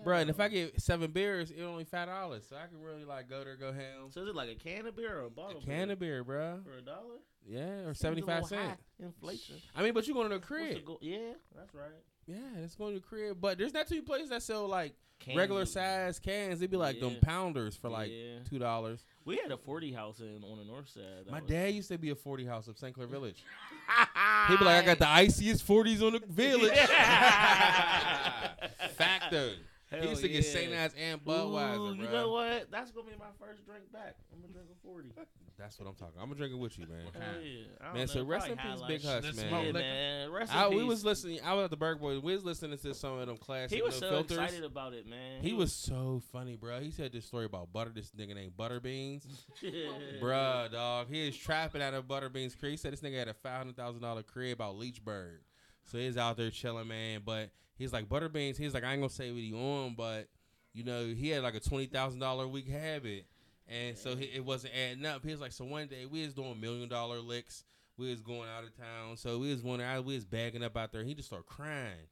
Bruh, 0.03 0.21
And 0.21 0.29
if 0.29 0.39
I 0.39 0.49
get 0.49 0.79
seven 0.81 1.09
beers, 1.11 1.49
it 1.49 1.61
only 1.63 1.83
five 1.83 2.07
dollars, 2.07 2.45
so 2.47 2.55
I 2.55 2.67
can 2.67 2.79
really 2.79 3.05
like 3.05 3.27
go 3.27 3.43
there, 3.43 3.55
go 3.55 3.73
ham. 3.73 4.11
so 4.11 4.21
is 4.21 4.29
it 4.29 4.35
like 4.35 4.49
a 4.49 4.55
can 4.55 4.85
of 4.85 4.95
beer 4.95 5.17
or 5.19 5.25
a 5.25 5.29
bottle? 5.31 5.61
A 5.61 5.65
can 5.65 5.89
of 5.89 5.97
beer, 5.99 6.23
bruh. 6.23 6.63
for 6.63 6.77
a 6.77 6.81
dollar? 6.81 7.19
Yeah, 7.47 7.85
or 7.87 7.93
seventy 7.93 8.21
five 8.21 8.45
cent. 8.45 8.79
Inflation. 8.99 9.55
I 9.75 9.83
mean, 9.83 9.93
but 9.93 10.07
you 10.07 10.13
going 10.13 10.29
to 10.29 10.35
the 10.35 10.41
crib? 10.45 10.85
go- 10.85 10.99
yeah, 11.01 11.33
that's 11.55 11.73
right. 11.73 11.89
Yeah, 12.27 12.37
it's 12.63 12.75
going 12.75 12.93
to 12.95 12.99
the 12.99 13.05
crib, 13.05 13.39
but 13.39 13.57
there's 13.57 13.73
not 13.73 13.87
too 13.87 13.95
many 13.95 14.05
places 14.05 14.29
that 14.29 14.41
sell 14.41 14.67
like 14.67 14.95
Cans 15.19 15.37
regular 15.37 15.65
size 15.65 16.19
cans. 16.19 16.59
They'd 16.59 16.69
be 16.71 16.75
like 16.77 16.99
them 16.99 17.15
pounders 17.21 17.75
for 17.77 17.89
like 17.89 18.11
Yeah. 18.11 18.39
two 18.49 18.59
dollars. 18.59 19.05
We 19.25 19.37
had 19.37 19.51
a 19.51 19.57
40 19.57 19.91
house 19.91 20.19
in 20.19 20.43
on 20.43 20.59
the 20.59 20.63
north 20.65 20.87
side. 20.87 21.25
My 21.31 21.39
was- 21.41 21.49
dad 21.49 21.73
used 21.73 21.87
to 21.89 21.97
be 21.97 22.11
a 22.11 22.15
40 22.15 22.45
house 22.45 22.67
of 22.67 22.77
St. 22.77 22.93
Clair 22.93 23.07
Village. 23.07 23.43
He'd 24.47 24.59
be 24.59 24.65
like, 24.65 24.83
I 24.83 24.85
got 24.85 24.99
the 24.99 25.09
iciest 25.09 25.67
40s 25.67 26.03
on 26.05 26.13
the 26.13 26.19
village. 26.27 26.77
Facto. 28.95 29.53
Hell 29.91 30.01
he 30.01 30.09
used 30.09 30.21
to 30.23 30.27
get 30.27 30.43
yeah. 30.43 30.51
St. 30.51 30.73
Ides 30.73 30.95
and 30.99 31.23
Budweiser, 31.23 31.77
Ooh, 31.77 31.93
you 31.93 32.03
bro. 32.07 32.11
know 32.11 32.29
what? 32.31 32.71
That's 32.71 32.89
gonna 32.91 33.07
be 33.07 33.15
my 33.19 33.25
first 33.39 33.65
drink 33.65 33.91
back. 33.93 34.15
I'm 34.33 34.41
gonna 34.41 34.51
drink 34.53 34.67
a 34.71 34.87
40. 34.87 35.09
That's 35.57 35.79
what 35.79 35.87
I'm 35.87 35.95
talking. 35.95 36.15
I'm 36.19 36.25
gonna 36.25 36.35
drink 36.35 36.53
it 36.53 36.57
with 36.57 36.77
you, 36.77 36.85
man. 36.87 37.05
What 37.05 37.13
Hell 37.13 37.41
yeah. 37.41 37.63
I 37.79 37.85
don't 37.85 37.93
Man, 37.95 38.07
so 38.07 38.19
know, 38.19 38.25
rest 38.25 38.47
in 38.49 38.57
peace, 38.57 38.81
Big 38.87 39.03
Life. 39.05 39.23
Huss, 39.23 39.35
This 39.35 39.45
man. 39.51 39.65
Yeah, 39.67 39.71
man. 39.71 40.31
Rest 40.31 40.51
in 40.51 40.57
I, 40.57 40.67
peace. 40.67 40.75
we 40.77 40.83
was 40.83 41.05
listening. 41.05 41.39
I 41.45 41.53
was 41.53 41.65
at 41.65 41.69
the 41.69 41.77
Berg 41.77 41.99
Boys. 42.01 42.19
We 42.21 42.33
was 42.33 42.43
listening 42.43 42.77
to 42.77 42.93
some 42.93 43.19
of 43.19 43.27
them 43.27 43.37
classics. 43.37 43.73
He 43.73 43.81
was 43.81 43.95
so 43.95 44.09
filters. 44.09 44.37
excited 44.37 44.63
about 44.63 44.93
it, 44.93 45.07
man. 45.07 45.41
He 45.41 45.53
was 45.53 45.71
so 45.71 46.21
funny, 46.33 46.55
bro. 46.55 46.79
He 46.81 46.91
said 46.91 47.13
this 47.13 47.25
story 47.25 47.45
about 47.45 47.71
butter. 47.71 47.91
This 47.93 48.11
nigga 48.11 48.35
named 48.35 48.53
Butterbeans. 48.57 49.23
Yeah. 49.61 50.19
Bruh, 50.21 50.71
dog. 50.71 51.07
He 51.09 51.27
is 51.27 51.37
trapping 51.37 51.81
out 51.81 51.93
of 51.93 52.05
Butterbean's 52.05 52.55
crib. 52.55 52.71
He 52.71 52.77
said 52.77 52.91
this 52.91 53.01
nigga 53.01 53.19
had 53.19 53.27
a 53.27 53.33
five 53.33 53.57
hundred 53.59 53.77
thousand 53.77 54.01
dollar 54.01 54.23
crib 54.23 54.61
out 54.61 54.75
Leechburg. 54.75 55.37
So 55.83 55.97
he's 55.99 56.17
out 56.17 56.37
there 56.37 56.49
chilling, 56.49 56.87
man. 56.87 57.21
But 57.25 57.51
he's 57.75 57.93
like 57.93 58.09
Butterbeans. 58.09 58.57
He's 58.57 58.73
like, 58.73 58.83
I 58.83 58.91
ain't 58.91 59.01
gonna 59.01 59.09
say 59.09 59.31
what 59.31 59.41
he 59.41 59.53
on, 59.53 59.95
but 59.95 60.27
you 60.73 60.83
know, 60.83 61.05
he 61.05 61.29
had 61.29 61.43
like 61.43 61.55
a 61.55 61.59
twenty 61.59 61.85
thousand 61.85 62.19
dollar 62.19 62.45
a 62.45 62.47
week 62.47 62.67
habit, 62.67 63.25
and 63.67 63.97
so 63.97 64.15
he, 64.15 64.25
it 64.25 64.43
wasn't 64.43 64.73
adding 64.75 65.05
up. 65.05 65.23
He 65.23 65.31
was 65.31 65.41
like, 65.41 65.51
so 65.51 65.65
one 65.65 65.87
day 65.87 66.05
we 66.05 66.23
was 66.25 66.33
doing 66.33 66.59
million 66.59 66.89
dollar 66.89 67.19
licks. 67.19 67.63
We 67.97 68.09
was 68.09 68.19
going 68.19 68.49
out 68.49 68.65
of 68.65 68.75
town, 68.75 69.15
so 69.15 69.39
we 69.39 69.49
was 69.51 69.63
wondering, 69.63 69.89
I 69.89 69.99
we 70.01 70.15
was 70.15 70.25
bagging 70.25 70.63
up 70.63 70.75
out 70.75 70.91
there. 70.91 71.03
He 71.03 71.13
just 71.13 71.29
started 71.29 71.45
crying, 71.45 72.09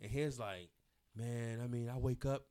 and 0.00 0.10
he's 0.10 0.38
like, 0.38 0.70
man, 1.16 1.60
I 1.62 1.68
mean, 1.68 1.88
I 1.88 1.98
wake 1.98 2.24
up 2.26 2.46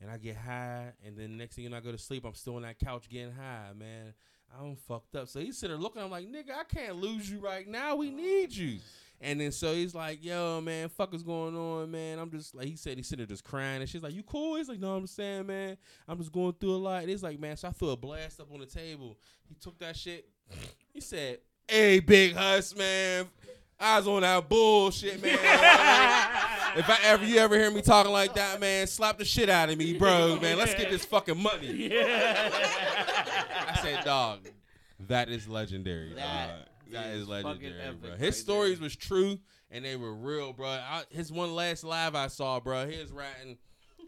and 0.00 0.10
I 0.10 0.16
get 0.16 0.36
high, 0.36 0.92
and 1.04 1.16
then 1.16 1.36
next 1.36 1.56
thing 1.56 1.64
you 1.64 1.70
know, 1.70 1.76
I 1.76 1.80
go 1.80 1.92
to 1.92 1.98
sleep. 1.98 2.24
I'm 2.24 2.34
still 2.34 2.56
on 2.56 2.62
that 2.62 2.78
couch 2.78 3.08
getting 3.08 3.32
high, 3.32 3.72
man. 3.76 4.14
I'm 4.58 4.76
fucked 4.76 5.16
up. 5.16 5.28
So 5.28 5.40
he's 5.40 5.58
sitting 5.58 5.76
there 5.76 5.82
looking. 5.82 6.02
I'm 6.02 6.10
like, 6.10 6.26
nigga, 6.26 6.52
I 6.58 6.64
can't 6.64 6.96
lose 6.96 7.30
you 7.30 7.40
right 7.40 7.66
now. 7.66 7.96
We 7.96 8.10
need 8.10 8.52
you. 8.52 8.78
And 9.24 9.40
then 9.40 9.52
so 9.52 9.72
he's 9.72 9.94
like, 9.94 10.22
yo, 10.22 10.60
man, 10.60 10.90
fuck 10.90 11.14
is 11.14 11.22
going 11.22 11.56
on, 11.56 11.90
man. 11.90 12.18
I'm 12.18 12.30
just 12.30 12.54
like 12.54 12.66
he 12.66 12.76
said, 12.76 12.98
he's 12.98 13.08
sitting 13.08 13.24
there 13.24 13.34
just 13.34 13.42
crying, 13.42 13.80
and 13.80 13.88
she's 13.88 14.02
like, 14.02 14.12
you 14.12 14.22
cool? 14.22 14.56
He's 14.56 14.68
like, 14.68 14.78
no, 14.78 14.94
I'm 14.94 15.06
saying, 15.06 15.46
man, 15.46 15.78
I'm 16.06 16.18
just 16.18 16.30
going 16.30 16.52
through 16.60 16.74
a 16.74 16.76
lot. 16.76 17.00
And 17.00 17.08
he's 17.08 17.22
like, 17.22 17.40
man, 17.40 17.56
so 17.56 17.68
I 17.68 17.70
threw 17.70 17.88
a 17.88 17.96
blast 17.96 18.38
up 18.38 18.52
on 18.52 18.60
the 18.60 18.66
table. 18.66 19.16
He 19.48 19.54
took 19.54 19.78
that 19.78 19.96
shit. 19.96 20.28
He 20.92 21.00
said, 21.00 21.38
hey, 21.66 22.00
big 22.00 22.34
huss, 22.34 22.76
man. 22.76 23.26
I 23.80 23.96
was 23.96 24.06
on 24.06 24.20
that 24.20 24.46
bullshit, 24.46 25.22
man. 25.22 25.32
if 26.76 26.90
I 26.90 26.98
ever 27.04 27.24
you 27.24 27.38
ever 27.38 27.58
hear 27.58 27.70
me 27.70 27.80
talking 27.80 28.12
like 28.12 28.34
that, 28.34 28.60
man, 28.60 28.86
slap 28.86 29.16
the 29.16 29.24
shit 29.24 29.48
out 29.48 29.70
of 29.70 29.78
me, 29.78 29.96
bro, 29.96 30.38
man. 30.38 30.58
Let's 30.58 30.74
get 30.74 30.90
this 30.90 31.06
fucking 31.06 31.42
money. 31.42 31.90
I 31.96 33.78
said, 33.80 34.04
dog, 34.04 34.40
that 35.08 35.30
is 35.30 35.48
legendary. 35.48 36.12
That. 36.12 36.68
That 36.92 37.06
is 37.14 37.22
is 37.22 37.28
fucking 37.28 37.44
legendary, 37.46 37.80
epic 37.82 38.00
bro. 38.00 38.10
right 38.10 38.18
His 38.18 38.38
stories 38.40 38.78
there. 38.78 38.84
was 38.84 38.96
true 38.96 39.38
and 39.70 39.84
they 39.84 39.96
were 39.96 40.14
real, 40.14 40.52
bro. 40.52 40.68
I, 40.68 41.02
his 41.10 41.32
one 41.32 41.54
last 41.54 41.84
live 41.84 42.14
I 42.14 42.28
saw, 42.28 42.60
bro. 42.60 42.86
He 42.86 43.00
was 43.00 43.10
riding, 43.12 43.58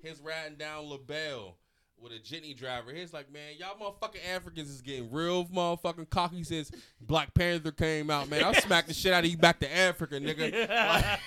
his 0.03 0.21
riding 0.21 0.57
down 0.59 0.85
LaBelle 0.89 1.57
with 1.99 2.13
a 2.13 2.17
jitney 2.19 2.55
driver. 2.57 2.93
He's 2.93 3.13
like, 3.15 3.33
man, 3.33 3.55
y'all 3.59 3.75
motherfucking 3.81 4.21
Africans 4.35 4.69
is 4.71 4.83
getting 4.83 5.11
real 5.11 5.47
motherfucking 5.47 6.11
cocky 6.11 6.45
since 6.45 6.71
Black 7.01 7.33
Panther 7.35 7.73
came 7.73 8.11
out, 8.11 8.29
man. 8.29 8.45
I'll 8.45 8.55
smack 8.63 8.87
the 8.87 8.95
shit 8.95 9.13
out 9.13 9.25
of 9.25 9.31
you 9.31 9.39
back 9.39 9.59
to 9.61 9.77
Africa, 9.77 10.17
nigga. 10.21 10.69
Like, 10.69 11.21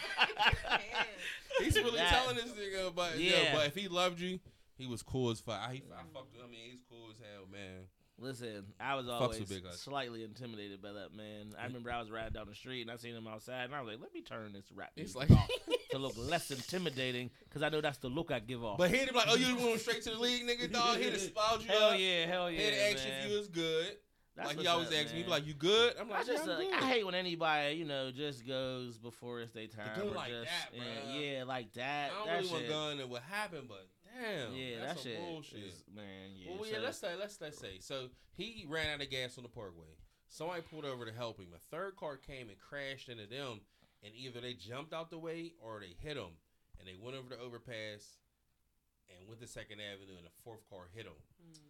he's 1.60 1.76
really 1.76 1.98
That- 1.98 2.10
telling 2.10 2.36
this 2.36 2.52
nigga, 2.52 2.94
but 2.96 3.18
yeah. 3.20 3.32
Yeah. 3.44 3.56
but 3.56 3.68
if 3.68 3.76
he 3.76 3.88
loved 3.88 4.20
you, 4.20 4.40
he 4.78 4.86
was 4.86 5.02
cool 5.04 5.32
as 5.32 5.40
fuck. 5.40 5.60
I, 5.60 5.74
he, 5.74 5.84
I 5.92 6.04
fucked 6.14 6.36
him. 6.36 6.42
I 6.46 6.50
mean, 6.50 6.62
he's 6.72 6.80
cool 6.90 7.10
as 7.12 7.18
hell, 7.20 7.46
man. 7.52 7.88
Listen, 8.22 8.66
I 8.80 8.96
was 8.96 9.08
always 9.08 9.42
slightly 9.72 10.24
intimidated 10.24 10.82
by 10.82 10.92
that 10.92 11.16
man. 11.16 11.54
I 11.60 11.66
remember 11.66 11.92
I 11.92 12.00
was 12.00 12.12
riding 12.12 12.34
down 12.34 12.48
the 12.48 12.56
street 12.56 12.82
and 12.82 12.92
I 12.92 12.98
seen 12.98 13.16
him 13.16 13.28
outside, 13.28 13.64
and 13.66 13.76
I 13.76 13.82
was 13.82 13.92
like, 13.94 14.02
"Let 14.02 14.14
me 14.14 14.22
turn 14.22 14.52
this 14.54 14.66
rap 14.76 14.92
It's 14.98 15.16
like- 15.16 15.32
off 15.32 15.48
to 15.92 15.98
look 15.98 16.14
less 16.18 16.52
intimidating, 16.52 17.30
because 17.48 17.64
I 17.64 17.70
know 17.70 17.82
that's 17.82 17.98
the 18.00 18.10
look 18.10 18.32
I 18.32 18.40
give 18.40 18.64
off." 18.64 18.78
But 18.78 18.92
he'd 18.92 19.08
be 19.10 19.16
like, 19.16 19.28
"Oh, 19.30 19.36
you 19.36 19.56
going 19.56 19.78
straight 19.80 20.02
to 20.04 20.12
the 20.12 20.20
league, 20.20 20.46
nigga, 20.46 20.72
dog? 20.72 20.98
He'd 20.98 21.14
have 21.14 21.22
you 21.22 21.68
hell 21.68 21.90
up. 21.92 22.00
yeah, 22.00 22.26
hell 22.26 22.52
yeah, 22.52 22.60
He'd 22.60 22.94
ask 22.94 23.06
you 23.06 23.12
man. 23.12 23.24
if 23.26 23.32
you 23.32 23.38
was 23.38 23.48
good. 23.48 23.98
That's 24.36 24.50
like 24.50 24.60
he 24.60 24.68
always 24.68 24.88
asks 24.94 25.12
me, 25.12 25.18
he 25.18 25.24
be 25.24 25.30
man. 25.30 25.40
like, 25.40 25.48
"You 25.48 25.54
good?" 25.54 25.94
I'm 26.00 26.12
I 26.12 26.18
like, 26.18 26.26
just 26.28 26.46
yeah, 26.46 26.54
uh, 26.54 26.58
I'm 26.58 26.64
good. 26.66 26.74
I 26.76 26.88
hate 26.88 27.06
when 27.06 27.16
anybody 27.16 27.74
you 27.76 27.86
know 27.86 28.12
just 28.12 28.46
goes 28.48 28.98
before 28.98 29.42
it's 29.42 29.52
their 29.54 29.68
time. 29.68 30.00
go 30.00 30.06
like 30.08 30.30
just, 30.30 30.46
that, 30.46 30.70
yeah, 30.74 31.20
yeah, 31.20 31.44
like 31.44 31.74
that. 31.74 32.12
I 32.12 32.18
don't 32.18 32.28
that 32.28 32.36
really 32.38 32.48
want 32.50 32.60
shit. 32.62 32.70
to 32.70 32.74
go 32.74 32.90
into 32.90 33.08
what 33.08 33.22
happened, 33.24 33.68
but 33.68 33.88
damn, 34.14 34.54
yeah, 34.54 34.80
that's 34.82 35.04
that 35.04 35.10
shit 35.10 35.20
bullshit. 35.20 35.60
is 35.60 35.84
man. 35.94 36.32
Yeah, 36.36 36.52
well, 36.58 36.70
yeah, 36.70 36.80
let's 36.80 36.98
say, 36.98 37.16
let's 37.20 37.40
let's 37.42 37.60
say. 37.60 37.80
So 37.80 38.10
he 38.36 38.66
ran 38.68 38.88
out 38.94 39.02
of 39.02 39.10
gas 39.10 39.38
on 39.38 39.44
the 39.44 39.50
parkway. 39.50 39.98
Somebody 40.28 40.62
pulled 40.62 40.86
over 40.86 41.06
to 41.06 41.12
help 41.12 41.40
him. 41.40 41.48
A 41.56 41.76
third 41.76 41.96
car 41.96 42.18
came 42.18 42.50
and 42.50 42.58
crashed 42.60 43.10
into 43.10 43.26
them, 43.26 43.62
and 44.04 44.14
either 44.16 44.40
they 44.40 44.54
jumped 44.54 44.94
out 44.94 45.10
the 45.10 45.18
way 45.18 45.54
or 45.62 45.80
they 45.80 45.96
hit 45.98 46.18
him, 46.18 46.38
and 46.80 46.88
they 46.88 46.96
went 47.02 47.18
over 47.18 47.30
the 47.30 47.40
overpass 47.40 48.20
and 49.10 49.28
went 49.28 49.42
to 49.42 49.48
Second 49.48 49.80
Avenue, 49.82 50.18
and 50.18 50.26
the 50.26 50.38
fourth 50.44 50.70
car 50.70 50.90
hit 50.94 51.06
him. 51.06 51.18
Hmm. 51.42 51.69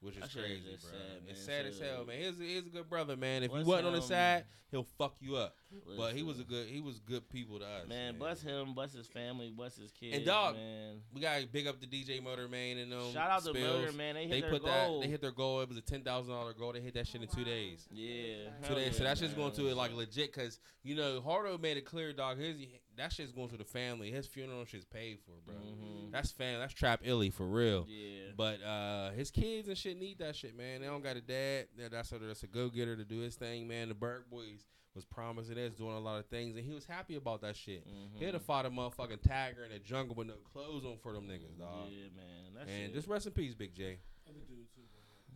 Which 0.00 0.16
is 0.16 0.32
crazy, 0.32 0.62
bro. 0.80 0.90
sad, 0.90 1.22
it's 1.28 1.46
man. 1.46 1.56
sad 1.56 1.66
as 1.66 1.78
hell, 1.78 2.04
man. 2.04 2.16
He's 2.18 2.40
a, 2.40 2.42
he's 2.44 2.66
a 2.66 2.70
good 2.70 2.88
brother, 2.88 3.16
man. 3.16 3.42
If 3.42 3.50
Bless 3.50 3.64
you 3.64 3.68
wasn't 3.70 3.86
on 3.88 3.92
the 3.94 4.02
side, 4.02 4.44
he'll 4.70 4.86
fuck 4.98 5.14
you 5.20 5.36
up. 5.36 5.54
But 5.96 6.14
he 6.14 6.22
was 6.22 6.40
a 6.40 6.44
good, 6.44 6.66
he 6.68 6.80
was 6.80 6.98
good 7.00 7.28
people 7.28 7.58
to 7.58 7.64
us, 7.64 7.88
man. 7.88 8.16
Bless 8.18 8.40
him, 8.40 8.74
bless 8.74 8.92
his 8.92 9.06
family, 9.06 9.50
bless 9.54 9.76
his 9.76 9.90
kids. 9.90 10.24
dog, 10.24 10.54
man. 10.56 10.96
We 11.12 11.20
gotta 11.20 11.46
big 11.46 11.66
up 11.66 11.80
the 11.80 11.86
DJ 11.86 12.22
Motor 12.22 12.48
Man 12.48 12.78
and 12.78 12.90
them. 12.92 13.12
Shout 13.12 13.30
out 13.30 13.42
to 13.44 13.50
spills. 13.50 13.80
Motor 13.80 13.92
Man. 13.92 14.14
They 14.14 14.22
hit 14.22 14.30
They 14.30 14.40
their 14.42 14.50
put 14.50 14.64
goal. 14.64 15.00
that. 15.00 15.06
They 15.06 15.10
hit 15.10 15.20
their 15.20 15.32
goal. 15.32 15.60
It 15.62 15.68
was 15.68 15.78
a 15.78 15.82
ten 15.82 16.02
thousand 16.02 16.32
dollar 16.32 16.52
goal. 16.54 16.72
They 16.72 16.80
hit 16.80 16.94
that 16.94 17.06
shit 17.06 17.20
in 17.22 17.28
two 17.28 17.44
days. 17.44 17.86
yeah, 17.92 18.34
Two 18.66 18.74
days. 18.74 18.96
so 18.96 19.02
yeah, 19.02 19.08
that's 19.10 19.20
just 19.20 19.36
going 19.36 19.48
man. 19.48 19.56
to 19.56 19.68
it 19.68 19.76
like 19.76 19.92
legit, 19.94 20.32
cause 20.32 20.58
you 20.82 20.94
know 20.94 21.20
Hardo 21.20 21.58
made 21.58 21.76
it 21.76 21.84
clear, 21.84 22.12
dog. 22.12 22.38
His 22.38 22.56
that 22.98 23.12
shit's 23.12 23.32
going 23.32 23.48
to 23.50 23.56
the 23.56 23.64
family. 23.64 24.10
His 24.10 24.26
funeral 24.26 24.64
shit's 24.64 24.84
paid 24.84 25.18
for, 25.20 25.32
bro. 25.46 25.54
Mhm. 25.56 26.10
That's 26.12 26.30
fam. 26.30 26.60
That's 26.60 26.74
trap 26.74 27.00
illy 27.04 27.30
for 27.30 27.46
real. 27.46 27.86
Yeah. 27.88 28.32
But 28.36 28.62
uh, 28.62 29.10
his 29.12 29.30
kids 29.30 29.68
and 29.68 29.76
shit 29.76 29.98
need 29.98 30.18
that 30.18 30.36
shit, 30.36 30.56
man. 30.56 30.80
They 30.80 30.86
don't 30.86 31.02
got 31.02 31.16
a 31.16 31.20
dad. 31.20 31.68
That's 31.90 32.12
a, 32.12 32.18
that's 32.18 32.42
a 32.42 32.46
go 32.46 32.68
getter 32.68 32.96
to 32.96 33.04
do 33.04 33.18
his 33.20 33.36
thing, 33.36 33.66
man. 33.68 33.88
The 33.88 33.94
Burke 33.94 34.28
boys 34.30 34.66
was 34.94 35.04
promising 35.04 35.54
this, 35.56 35.74
doing 35.74 35.94
a 35.94 36.00
lot 36.00 36.18
of 36.18 36.26
things, 36.26 36.56
and 36.56 36.64
he 36.64 36.72
was 36.72 36.84
happy 36.84 37.14
about 37.16 37.40
that 37.42 37.54
shit. 37.56 37.86
Mhm. 37.86 38.18
He'd 38.18 38.32
have 38.34 38.42
fought 38.42 38.66
a 38.66 38.70
motherfucking 38.70 39.22
tiger 39.22 39.64
in 39.64 39.70
the 39.70 39.78
jungle 39.78 40.14
with 40.16 40.26
no 40.26 40.34
clothes 40.52 40.84
on 40.84 40.96
for 40.98 41.12
them 41.12 41.28
niggas, 41.28 41.56
dog. 41.58 41.90
Yeah, 41.90 42.06
man. 42.16 42.54
That 42.54 42.68
And 42.68 42.86
shit. 42.86 42.94
just 42.94 43.06
rest 43.08 43.26
in 43.26 43.32
peace, 43.32 43.54
Big 43.54 43.74
J. 43.74 43.98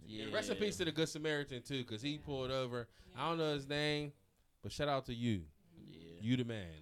yeah. 0.06 0.24
And 0.24 0.32
rest 0.32 0.50
in 0.50 0.56
peace 0.56 0.76
to 0.78 0.84
the 0.84 0.92
Good 0.92 1.08
Samaritan 1.08 1.62
too, 1.62 1.84
cause 1.84 2.02
he 2.02 2.18
pulled 2.18 2.50
over. 2.50 2.88
I 3.16 3.28
don't 3.28 3.38
know 3.38 3.54
his 3.54 3.68
name, 3.68 4.12
but 4.62 4.72
shout 4.72 4.88
out 4.88 5.06
to 5.06 5.14
you. 5.14 5.42
Yeah. 5.90 5.98
You 6.20 6.36
the 6.36 6.44
man, 6.44 6.66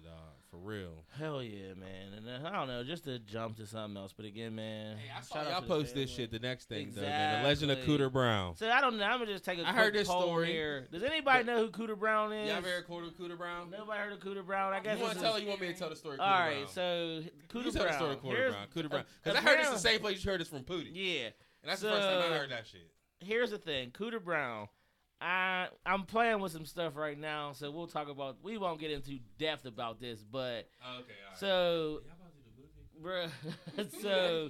for 0.51 0.57
real. 0.57 1.05
Hell 1.17 1.41
yeah, 1.41 1.73
man. 1.79 2.13
And 2.17 2.27
then, 2.27 2.45
I 2.45 2.51
don't 2.51 2.67
know, 2.67 2.83
just 2.83 3.05
to 3.05 3.19
jump 3.19 3.55
to 3.57 3.65
something 3.65 3.95
else. 3.95 4.13
But 4.15 4.25
again, 4.25 4.53
man. 4.53 4.97
Hey, 4.97 5.09
I 5.17 5.21
saw 5.21 5.49
y'all 5.49 5.61
post 5.61 5.95
this 5.95 6.09
shit. 6.09 6.29
The 6.29 6.39
next 6.39 6.67
thing, 6.67 6.91
though, 6.93 7.01
man. 7.01 7.41
The 7.43 7.47
Legend 7.47 7.71
of 7.71 7.77
Exactly. 7.77 7.97
Cooter 7.97 8.11
Brown. 8.11 8.55
So 8.57 8.69
I 8.69 8.81
don't 8.81 8.97
know. 8.97 9.05
I'm 9.05 9.19
gonna 9.19 9.31
just 9.31 9.45
take 9.45 9.59
a 9.59 9.61
I 9.61 9.71
quick 9.71 9.75
heard 9.75 9.93
this 9.93 10.07
poll 10.09 10.23
story. 10.23 10.47
here. 10.51 10.87
Does 10.91 11.03
anybody 11.03 11.45
know 11.45 11.57
who 11.65 11.69
Cooter 11.71 11.97
Brown 11.97 12.33
is? 12.33 12.49
Y'all 12.49 12.57
ever 12.57 12.67
heard 12.67 12.87
Cooter, 12.87 13.11
Cooter 13.13 13.37
Brown? 13.37 13.71
Nobody 13.71 13.99
heard 14.01 14.11
of 14.13 14.19
Cooter 14.19 14.45
Brown. 14.45 14.73
I 14.73 14.81
guess 14.81 14.97
You 14.97 15.03
want 15.05 15.15
to 15.15 15.21
tell? 15.21 15.35
is- 15.35 15.39
Or 15.39 15.43
you 15.43 15.49
want 15.49 15.61
me 15.61 15.67
to 15.67 15.73
tell 15.73 15.89
the 15.89 15.95
story? 15.95 16.17
All 16.19 16.27
Cooter 16.27 16.39
right, 16.39 16.55
Brown? 16.57 16.67
so 16.69 17.05
you 17.23 17.31
Cooter 17.47 17.63
tell 17.63 17.71
the 17.71 17.79
Brown. 17.79 17.93
story, 17.93 18.15
Cooter 18.17 18.35
Here's- 18.37 18.51
Brown. 18.51 18.67
Cooter 18.75 18.89
Brown. 18.89 19.01
uh, 19.01 19.05
Because 19.23 19.37
I 19.39 19.41
heard 19.41 19.59
this 19.59 19.69
the 19.69 19.77
same 19.79 19.99
place 20.01 20.23
you 20.25 20.31
heard 20.31 20.41
this 20.41 20.49
from 20.49 20.63
Pootie. 20.63 20.89
Yeah. 20.93 21.25
And 21.63 21.69
that's 21.69 21.81
the 21.81 21.89
first 21.89 22.01
time 22.07 22.31
I 22.33 22.37
heard 22.37 22.51
that 22.51 22.67
shit. 22.67 22.91
Here's 23.21 23.51
the 23.51 23.57
thing, 23.57 23.91
Cooter 23.91 24.21
Brown. 24.21 24.67
I 25.21 25.67
I'm 25.85 26.03
playing 26.03 26.39
with 26.39 26.51
some 26.51 26.65
stuff 26.65 26.95
right 26.95 27.17
now, 27.17 27.51
so 27.53 27.69
we'll 27.71 27.87
talk 27.87 28.09
about. 28.09 28.37
We 28.43 28.57
won't 28.57 28.79
get 28.79 28.89
into 28.91 29.19
depth 29.37 29.65
about 29.65 29.99
this, 30.01 30.23
but 30.23 30.67
Oh, 30.85 30.99
okay, 31.01 31.13
all 31.25 31.29
right. 31.29 31.37
so, 31.39 32.01
bruh, 33.01 33.29
so 34.01 34.49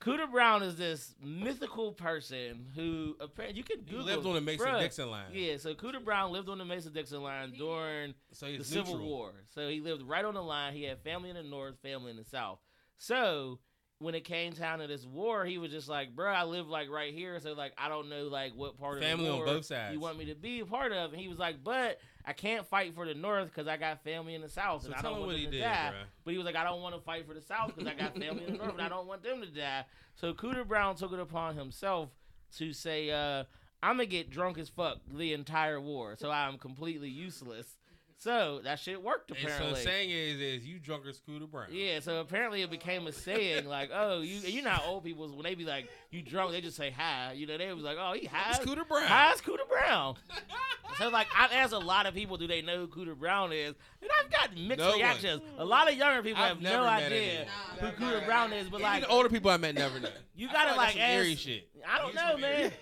Cooter 0.00 0.30
Brown 0.30 0.62
is 0.62 0.76
this 0.76 1.14
mythical 1.22 1.92
person 1.92 2.66
who 2.74 3.16
apparently 3.20 3.58
you 3.58 3.64
can 3.64 3.80
he 3.80 3.90
Google. 3.90 4.04
lived 4.06 4.26
on 4.26 4.34
the 4.34 4.40
Mason 4.40 4.78
Dixon 4.78 5.10
line. 5.10 5.26
Yeah, 5.32 5.56
so 5.58 5.74
Cooter 5.74 6.04
Brown 6.04 6.32
lived 6.32 6.48
on 6.48 6.58
the 6.58 6.64
Mason 6.64 6.92
Dixon 6.92 7.22
line 7.22 7.52
during 7.56 8.14
So 8.32 8.46
the 8.46 8.52
he's 8.52 8.66
Civil 8.66 8.94
neutral. 8.94 9.08
War. 9.08 9.32
So 9.54 9.68
he 9.68 9.80
lived 9.80 10.02
right 10.02 10.24
on 10.24 10.34
the 10.34 10.42
line. 10.42 10.74
He 10.74 10.82
had 10.84 11.00
family 11.00 11.30
in 11.30 11.36
the 11.36 11.42
north, 11.42 11.76
family 11.82 12.10
in 12.10 12.16
the 12.16 12.24
south. 12.24 12.58
So 12.98 13.58
when 13.98 14.14
it 14.14 14.24
came 14.24 14.52
time 14.52 14.80
to 14.80 14.86
this 14.86 15.06
war, 15.06 15.44
he 15.46 15.56
was 15.58 15.70
just 15.70 15.88
like, 15.88 16.14
"Bro, 16.14 16.30
I 16.30 16.44
live 16.44 16.68
like 16.68 16.90
right 16.90 17.14
here, 17.14 17.40
so 17.40 17.54
like 17.54 17.72
I 17.78 17.88
don't 17.88 18.08
know 18.10 18.24
like 18.24 18.52
what 18.54 18.78
part 18.78 19.00
Family 19.00 19.26
of 19.26 19.32
on 19.34 19.38
the 19.40 19.44
war 19.46 19.54
both 19.54 19.64
sides. 19.64 19.94
you 19.94 20.00
want 20.00 20.18
me 20.18 20.26
to 20.26 20.34
be 20.34 20.60
a 20.60 20.66
part 20.66 20.92
of." 20.92 21.12
And 21.12 21.20
he 21.20 21.28
was 21.28 21.38
like, 21.38 21.64
"But 21.64 21.98
I 22.26 22.32
can't 22.34 22.66
fight 22.66 22.94
for 22.94 23.06
the 23.06 23.14
north 23.14 23.46
because 23.46 23.66
I 23.68 23.76
got 23.78 24.04
family 24.04 24.34
in 24.34 24.42
the 24.42 24.48
south, 24.50 24.82
So 24.82 24.88
and 24.88 24.96
I 24.96 25.02
don't 25.02 25.12
want 25.12 25.26
what 25.26 25.32
them 25.32 25.40
he 25.40 25.44
to 25.46 25.50
did, 25.52 25.60
die." 25.62 25.92
bruh. 25.94 26.06
But 26.24 26.30
he 26.32 26.36
was 26.38 26.44
like, 26.44 26.56
"I 26.56 26.64
don't 26.64 26.82
want 26.82 26.94
to 26.94 27.00
fight 27.00 27.26
for 27.26 27.32
the 27.34 27.40
south 27.40 27.74
because 27.74 27.90
I 27.90 27.94
got 27.94 28.16
family 28.18 28.44
in 28.44 28.52
the 28.52 28.58
north, 28.58 28.72
and 28.72 28.82
I 28.82 28.88
don't 28.88 29.06
want 29.06 29.22
them 29.22 29.40
to 29.40 29.46
die." 29.46 29.84
So 30.14 30.34
Cooter 30.34 30.66
Brown 30.66 30.96
took 30.96 31.12
it 31.12 31.20
upon 31.20 31.56
himself 31.56 32.10
to 32.58 32.72
say, 32.74 33.10
uh, 33.10 33.44
"I'm 33.82 33.96
gonna 33.96 34.06
get 34.06 34.28
drunk 34.28 34.58
as 34.58 34.68
fuck 34.68 34.98
the 35.10 35.32
entire 35.32 35.80
war, 35.80 36.16
so 36.16 36.30
I'm 36.30 36.58
completely 36.58 37.08
useless." 37.08 37.78
So 38.18 38.60
that 38.64 38.78
shit 38.78 39.02
worked 39.02 39.30
apparently. 39.30 39.52
And 39.52 39.76
apparently. 39.76 39.82
so 39.82 39.84
the 39.84 39.90
saying 39.96 40.10
is, 40.10 40.40
is 40.40 40.66
you 40.66 40.78
drunk 40.78 41.04
as 41.06 41.20
Cooter 41.20 41.48
Brown. 41.50 41.66
Yeah, 41.70 42.00
so 42.00 42.18
apparently 42.20 42.62
it 42.62 42.70
became 42.70 43.06
a 43.06 43.12
saying 43.12 43.66
like, 43.66 43.90
oh, 43.92 44.20
you 44.22 44.38
you 44.40 44.62
know 44.62 44.70
how 44.70 44.90
old 44.90 45.04
people 45.04 45.28
when 45.28 45.44
they 45.44 45.54
be 45.54 45.64
like, 45.64 45.88
you 46.10 46.22
drunk, 46.22 46.52
they 46.52 46.60
just 46.62 46.76
say 46.78 46.90
hi. 46.90 47.32
You 47.32 47.46
know, 47.46 47.58
they 47.58 47.72
was 47.74 47.84
like, 47.84 47.98
oh, 48.00 48.14
he 48.18 48.26
high. 48.26 48.50
It's 48.52 48.60
Cooter 48.60 48.88
Brown. 48.88 49.02
High 49.06 49.32
as 49.32 49.42
Cooter 49.42 49.68
Brown. 49.68 50.16
so 50.98 51.10
like 51.10 51.26
I've 51.36 51.52
asked 51.52 51.74
a 51.74 51.78
lot 51.78 52.06
of 52.06 52.14
people, 52.14 52.38
do 52.38 52.46
they 52.46 52.62
know 52.62 52.78
who 52.78 52.88
Cooter 52.88 53.16
Brown 53.16 53.52
is? 53.52 53.74
And 54.00 54.10
I've 54.22 54.30
gotten 54.30 54.66
mixed 54.66 54.78
No 54.82 54.88
one. 54.90 54.96
reactions. 54.98 55.42
A 55.58 55.64
lot 55.64 55.90
of 55.90 55.96
younger 55.96 56.22
people 56.22 56.42
I've 56.42 56.48
have 56.54 56.62
no 56.62 56.84
idea 56.84 57.46
who 57.78 57.86
Nah, 57.86 57.92
Cooter 57.92 58.24
Brown 58.24 58.52
is, 58.54 58.68
but 58.70 58.80
Even 58.80 58.90
like 58.92 59.02
the 59.02 59.08
older 59.08 59.28
people 59.28 59.50
I 59.50 59.58
met 59.58 59.74
never 59.74 60.00
know. 60.00 60.08
you 60.34 60.48
gotta 60.48 60.68
feel 60.70 60.76
like 60.78 60.98
ask. 60.98 61.38
shit. 61.38 61.68
I 61.86 61.98
don't 61.98 62.14
know, 62.14 62.32
from 62.32 62.40
man. 62.40 62.72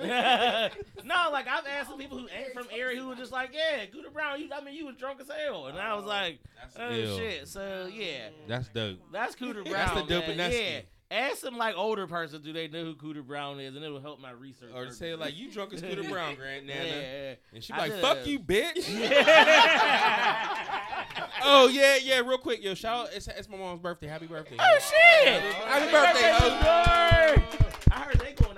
No, 1.04 1.30
like 1.32 1.48
I've 1.48 1.66
asked 1.66 1.88
some 1.88 1.98
people 1.98 2.18
who 2.18 2.28
ain't 2.28 2.52
from 2.52 2.66
Erie 2.74 2.96
who 2.96 3.08
were 3.08 3.14
just 3.14 3.32
like, 3.32 3.50
yeah, 3.52 3.84
Cooter 3.86 4.12
Brown. 4.12 4.40
You, 4.40 4.48
I 4.54 4.62
mean, 4.62 4.74
you 4.74 4.86
was 4.86 4.96
drunk 4.96 5.20
as 5.20 5.28
hell, 5.28 5.66
and 5.66 5.78
I 5.78 5.94
was 5.94 6.04
oh, 6.04 6.08
like, 6.08 6.38
oh 6.78 6.90
ill. 6.90 7.16
shit. 7.16 7.48
So 7.48 7.88
yeah. 7.92 8.28
That's 8.46 8.68
dope. 8.68 8.98
That's 9.12 9.34
Cooter 9.34 9.64
Brown. 9.68 9.72
That's 9.72 9.94
the 9.94 10.02
dope 10.02 10.22
man. 10.22 10.30
and 10.30 10.40
that's 10.40 10.54
Yeah. 10.54 10.80
Ask 11.12 11.38
some 11.38 11.56
like 11.56 11.74
older 11.76 12.06
person, 12.06 12.40
do 12.40 12.52
they 12.52 12.68
know 12.68 12.84
who 12.84 12.94
Cooter 12.94 13.26
Brown 13.26 13.58
is, 13.58 13.74
and 13.74 13.84
it 13.84 13.88
will 13.88 14.00
help 14.00 14.20
my 14.20 14.30
research. 14.30 14.70
Or 14.72 14.92
say 14.92 15.16
like 15.16 15.36
you 15.36 15.50
drunk 15.50 15.72
as 15.72 15.82
Cooter 15.82 16.08
Brown, 16.08 16.34
Grant 16.36 16.66
yeah, 16.66 16.74
Nana. 16.74 16.86
yeah. 16.86 17.34
And 17.52 17.64
she 17.64 17.72
I 17.72 17.78
like, 17.78 17.92
fuck 17.94 18.18
uh, 18.18 18.20
you, 18.26 18.38
bitch. 18.38 18.88
yeah. 18.96 20.46
oh 21.42 21.66
yeah, 21.66 21.96
yeah. 22.00 22.20
Real 22.20 22.38
quick, 22.38 22.62
yo, 22.62 22.74
shout 22.74 23.06
out. 23.08 23.12
It's, 23.12 23.26
it's 23.26 23.48
my 23.48 23.56
mom's 23.56 23.80
birthday. 23.80 24.06
Happy 24.06 24.28
birthday. 24.28 24.54
oh 24.60 24.78
shit! 24.78 25.42
Happy 25.42 25.90
birthday, 25.90 26.32
ho. 26.32 26.48
Lord! 26.48 27.42
I 27.90 28.00
heard 28.02 28.20
they 28.20 28.32
going 28.34 28.49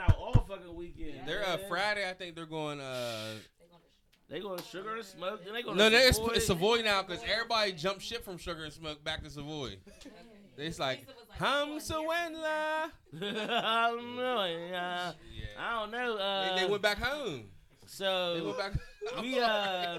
out 0.82 0.90
all 0.90 0.96
fucking 0.98 1.04
weekend. 1.06 1.28
They're 1.28 1.46
uh. 1.46 1.56
Friday. 1.68 2.08
I 2.08 2.12
think 2.14 2.34
they're 2.34 2.46
going. 2.46 2.80
uh 2.80 3.34
They 4.28 4.40
going 4.40 4.58
to 4.58 4.64
sugar 4.64 4.96
and 4.96 5.04
smoke. 5.04 5.44
Then 5.44 5.54
they 5.54 5.62
going 5.62 5.76
No, 5.76 5.88
to 5.90 5.96
no, 5.96 6.02
it's, 6.02 6.18
it's 6.18 6.46
Savoy 6.46 6.82
now 6.82 7.02
because 7.02 7.22
everybody 7.30 7.72
jumped 7.72 8.02
ship 8.02 8.24
from 8.24 8.38
Sugar 8.38 8.64
and 8.64 8.72
Smoke 8.72 9.02
back 9.04 9.22
to 9.24 9.30
Savoy. 9.30 9.76
It's 10.56 10.78
like 10.78 11.06
Hum 11.38 11.78
Sawendla. 11.78 12.90
I 13.22 13.88
don't 13.90 14.16
know. 14.16 14.44
Yeah. 14.44 15.12
Yeah. 15.34 15.44
I 15.58 15.80
don't 15.80 15.90
know. 15.90 16.16
Uh, 16.16 16.54
They, 16.56 16.62
they 16.64 16.70
went 16.70 16.82
back 16.82 16.98
home. 16.98 17.44
So 17.86 18.34
They 18.34 18.40
so 18.40 18.46
went 18.46 18.58
back. 18.58 18.72
we 19.22 19.38
uh. 19.40 19.98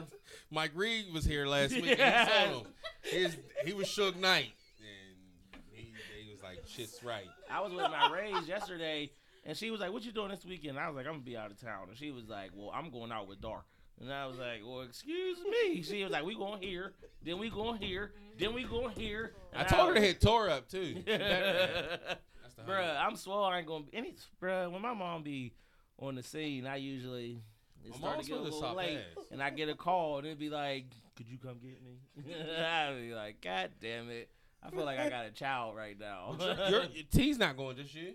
Mike 0.51 0.71
Reed 0.75 1.11
was 1.13 1.25
here 1.25 1.45
last 1.47 1.73
week. 1.73 1.97
And 1.99 2.29
he 2.29 2.33
told 2.51 2.65
him 2.65 2.73
his, 3.03 3.37
he 3.65 3.73
was 3.73 3.87
Suge 3.87 4.15
Knight, 4.17 4.51
and 4.79 5.61
he, 5.71 5.91
he 6.23 6.31
was 6.31 6.41
like, 6.43 6.59
"Shit's 6.67 7.03
right." 7.03 7.27
I 7.51 7.59
was 7.61 7.73
with 7.73 7.81
my 7.81 8.09
Rays 8.13 8.47
yesterday, 8.47 9.11
and 9.45 9.57
she 9.57 9.71
was 9.71 9.79
like, 9.79 9.91
"What 9.91 10.03
you 10.03 10.11
doing 10.11 10.29
this 10.29 10.45
weekend?" 10.45 10.79
I 10.79 10.87
was 10.87 10.95
like, 10.95 11.05
"I'm 11.05 11.13
gonna 11.13 11.23
be 11.23 11.37
out 11.37 11.51
of 11.51 11.59
town," 11.59 11.87
and 11.89 11.97
she 11.97 12.11
was 12.11 12.27
like, 12.29 12.51
"Well, 12.53 12.71
I'm 12.73 12.89
going 12.89 13.11
out 13.11 13.27
with 13.27 13.41
Dar." 13.41 13.63
And 14.01 14.11
I 14.11 14.25
was 14.25 14.37
like, 14.37 14.61
"Well, 14.65 14.81
excuse 14.81 15.37
me." 15.49 15.81
She 15.83 16.03
was 16.03 16.11
like, 16.11 16.25
"We 16.25 16.35
going 16.35 16.61
here, 16.61 16.93
then 17.23 17.37
we 17.37 17.49
going 17.49 17.79
here, 17.81 18.11
then 18.39 18.53
we 18.53 18.63
going 18.63 18.89
here." 18.95 19.33
I 19.55 19.59
And 19.61 19.67
told 19.69 19.89
her 19.89 19.93
to 19.95 20.01
hit 20.01 20.19
Tor 20.21 20.49
up 20.49 20.67
too. 20.67 20.95
She 20.95 21.01
better- 21.03 21.99
That's 22.41 22.55
the 22.55 22.61
Bruh. 22.63 22.97
I'm 22.99 23.15
swole. 23.15 23.43
I 23.45 23.59
ain't 23.59 23.67
gonna 23.67 23.85
be 23.85 23.95
any. 23.95 24.15
Bruh, 24.41 24.71
when 24.71 24.81
my 24.81 24.93
mom 24.93 25.23
be 25.23 25.53
on 25.99 26.15
the 26.15 26.23
scene, 26.23 26.65
I 26.65 26.77
usually 26.77 27.41
it 27.85 27.93
start 27.95 28.21
to 28.21 28.25
get 28.27 28.37
a 28.37 28.41
little 28.41 28.73
late, 28.75 28.97
ass. 28.97 29.25
and 29.31 29.41
I 29.43 29.49
get 29.51 29.69
a 29.69 29.75
call, 29.75 30.17
and 30.19 30.27
it'd 30.27 30.39
be 30.39 30.49
like, 30.49 30.85
"Could 31.15 31.27
you 31.27 31.37
come 31.37 31.59
get 31.59 31.79
me?" 31.83 31.99
I'd 32.59 32.97
be 32.99 33.13
like, 33.13 33.41
"God 33.41 33.71
damn 33.79 34.09
it." 34.09 34.29
I 34.65 34.69
feel 34.69 34.85
like 34.85 34.97
I 34.99 35.09
got 35.09 35.25
a 35.25 35.31
child 35.31 35.75
right 35.75 35.99
now. 35.99 36.35
Your, 36.69 36.83
your 36.85 37.03
T's 37.11 37.37
not 37.37 37.57
going 37.57 37.75
this 37.75 37.93
year. 37.93 38.13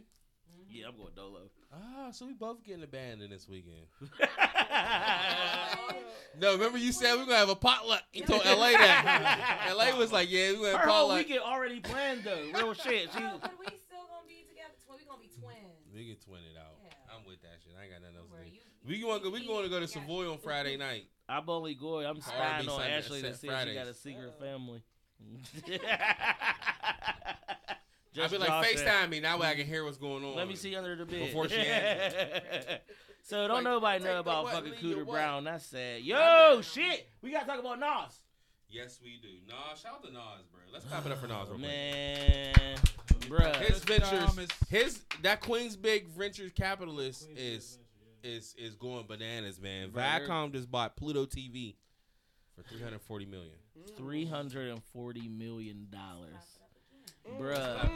Yeah, 0.71 0.87
I'm 0.89 0.97
going 0.97 1.13
dolo. 1.15 1.51
Ah, 1.73 2.11
so 2.13 2.27
we 2.27 2.33
both 2.35 2.63
getting 2.65 2.83
abandoned 2.83 3.33
this 3.33 3.49
weekend. 3.49 3.87
No, 6.41 6.53
remember 6.53 6.79
you 6.79 6.93
said 6.93 7.17
we 7.17 7.23
are 7.23 7.27
gonna 7.27 7.37
have 7.39 7.49
a 7.49 7.57
potluck. 7.57 8.03
You 8.13 8.23
told 8.23 8.45
LA 8.45 8.71
that. 8.79 9.75
LA 9.77 9.97
was 9.99 10.13
like, 10.13 10.31
yeah, 10.31 10.51
we 10.53 10.57
gonna 10.59 10.71
have 10.73 10.81
Her 10.83 10.87
whole 10.87 11.09
potluck. 11.09 11.19
weekend 11.27 11.41
already 11.41 11.81
planned 11.81 12.23
though. 12.23 12.45
Real 12.55 12.75
shit. 12.75 13.11
She, 13.13 13.19
Oh, 13.19 13.39
but 13.43 13.59
we 13.59 13.67
still 13.67 14.07
gonna 14.07 14.29
be 14.29 14.45
together. 14.49 14.75
Tw- 14.87 15.01
We 15.01 15.05
gonna 15.09 15.21
be 15.21 15.31
twins. 15.41 15.91
We 15.93 16.07
can 16.07 16.17
twin 16.25 16.43
it 16.45 16.57
out. 16.57 16.77
Yeah. 16.85 16.93
I'm 17.17 17.25
with 17.27 17.43
that 17.43 17.59
shit. 17.65 17.73
I 17.77 17.85
ain't 17.85 17.93
got 17.93 18.03
nothing 18.03 18.19
else 18.19 18.31
Where 18.31 18.45
to 18.45 18.51
do. 18.51 18.55
you- 18.55 18.63
We 18.87 19.01
going 19.01 19.19
to 19.19 19.25
go. 19.25 19.31
We 19.31 19.47
going 19.47 19.65
to 19.65 19.69
go 19.71 19.81
to 19.81 19.87
Yeah. 19.87 20.01
Savoy 20.07 20.31
on 20.31 20.39
Friday 20.39 20.77
night. 20.77 21.09
I'm 21.29 21.49
only 21.49 21.75
going. 21.75 22.07
I'm 22.07 22.21
spying 22.21 22.69
on 22.69 22.77
Sunday, 22.79 22.93
Ashley 22.97 23.23
to 23.23 23.29
set 23.35 23.41
see 23.41 23.49
if 23.49 23.59
she 23.59 23.75
got 23.75 23.89
a 23.89 23.95
Fridays. 23.95 23.99
secret 23.99 24.35
family. 24.39 24.83
I'll 28.23 28.29
Just 28.29 28.33
be 28.33 28.39
like, 28.39 28.49
Josh 28.49 28.77
said. 28.77 28.87
FaceTime 28.87 29.11
me. 29.11 29.21
That 29.21 29.39
way 29.39 29.47
I 29.47 29.53
can 29.53 29.63
mm-hmm. 29.63 29.71
hear 29.71 29.85
what's 29.85 29.99
going 29.99 30.25
on. 30.25 30.37
Let 30.37 30.49
me 30.49 30.57
see 30.57 30.75
under 30.77 30.97
the 30.97 31.05
bed. 31.05 31.21
Before 31.21 31.49
she 31.49 31.57
answers. 31.57 32.65
so 33.23 33.47
don't 33.47 33.57
Like, 33.57 33.65
nobody 33.65 34.05
know 34.05 34.21
about 34.21 34.45
what? 34.45 34.55
fucking 34.55 34.73
Leave 34.83 34.97
Cooter? 34.97 35.07
Brown. 35.07 35.45
That's 35.45 35.67
sad. 35.67 36.03
Yo, 36.03 36.61
shit. 36.63 37.09
We 37.23 37.31
gotta 37.31 37.47
talk 37.47 37.61
about 37.61 37.79
Nas. 37.79 38.19
Yes, 38.71 39.01
we 39.03 39.19
do. 39.23 39.29
Nas, 39.47 39.81
shout 39.81 39.95
out 39.95 40.03
to 40.05 40.13
Nas, 40.13 40.45
bro. 40.53 40.61
Let's 40.73 40.85
clap 40.85 41.07
it 41.07 41.13
up 41.13 41.21
for 41.21 41.27
Nas 41.27 41.49
real 41.49 41.59
quick. 41.59 41.71
Man, 41.71 42.77
bruh. 43.21 43.57
His 43.57 43.79
ventures, 43.83 44.49
his 44.69 45.01
that 45.23 45.41
Queens 45.41 45.77
Big 45.77 46.09
Ventures 46.09 46.53
capitalist 46.55 47.29
is 47.35 47.79
is 48.23 48.55
is 48.59 48.75
going 48.75 49.07
bananas, 49.07 49.61
man. 49.61 49.91
Right. 49.93 50.23
Viacom 50.23 50.53
just 50.53 50.71
bought 50.71 50.97
Pluto 50.97 51.25
TV 51.25 51.77
for 52.55 52.63
three 52.63 52.83
hundred 52.83 53.01
forty 53.03 53.25
million. 53.25 53.55
Three 53.97 54.27
hundred 54.27 54.71
and 54.71 54.83
forty 54.93 55.29
million 55.29 55.87
dollars, 55.91 56.58
bruh. 57.41 57.81
He 57.85 57.91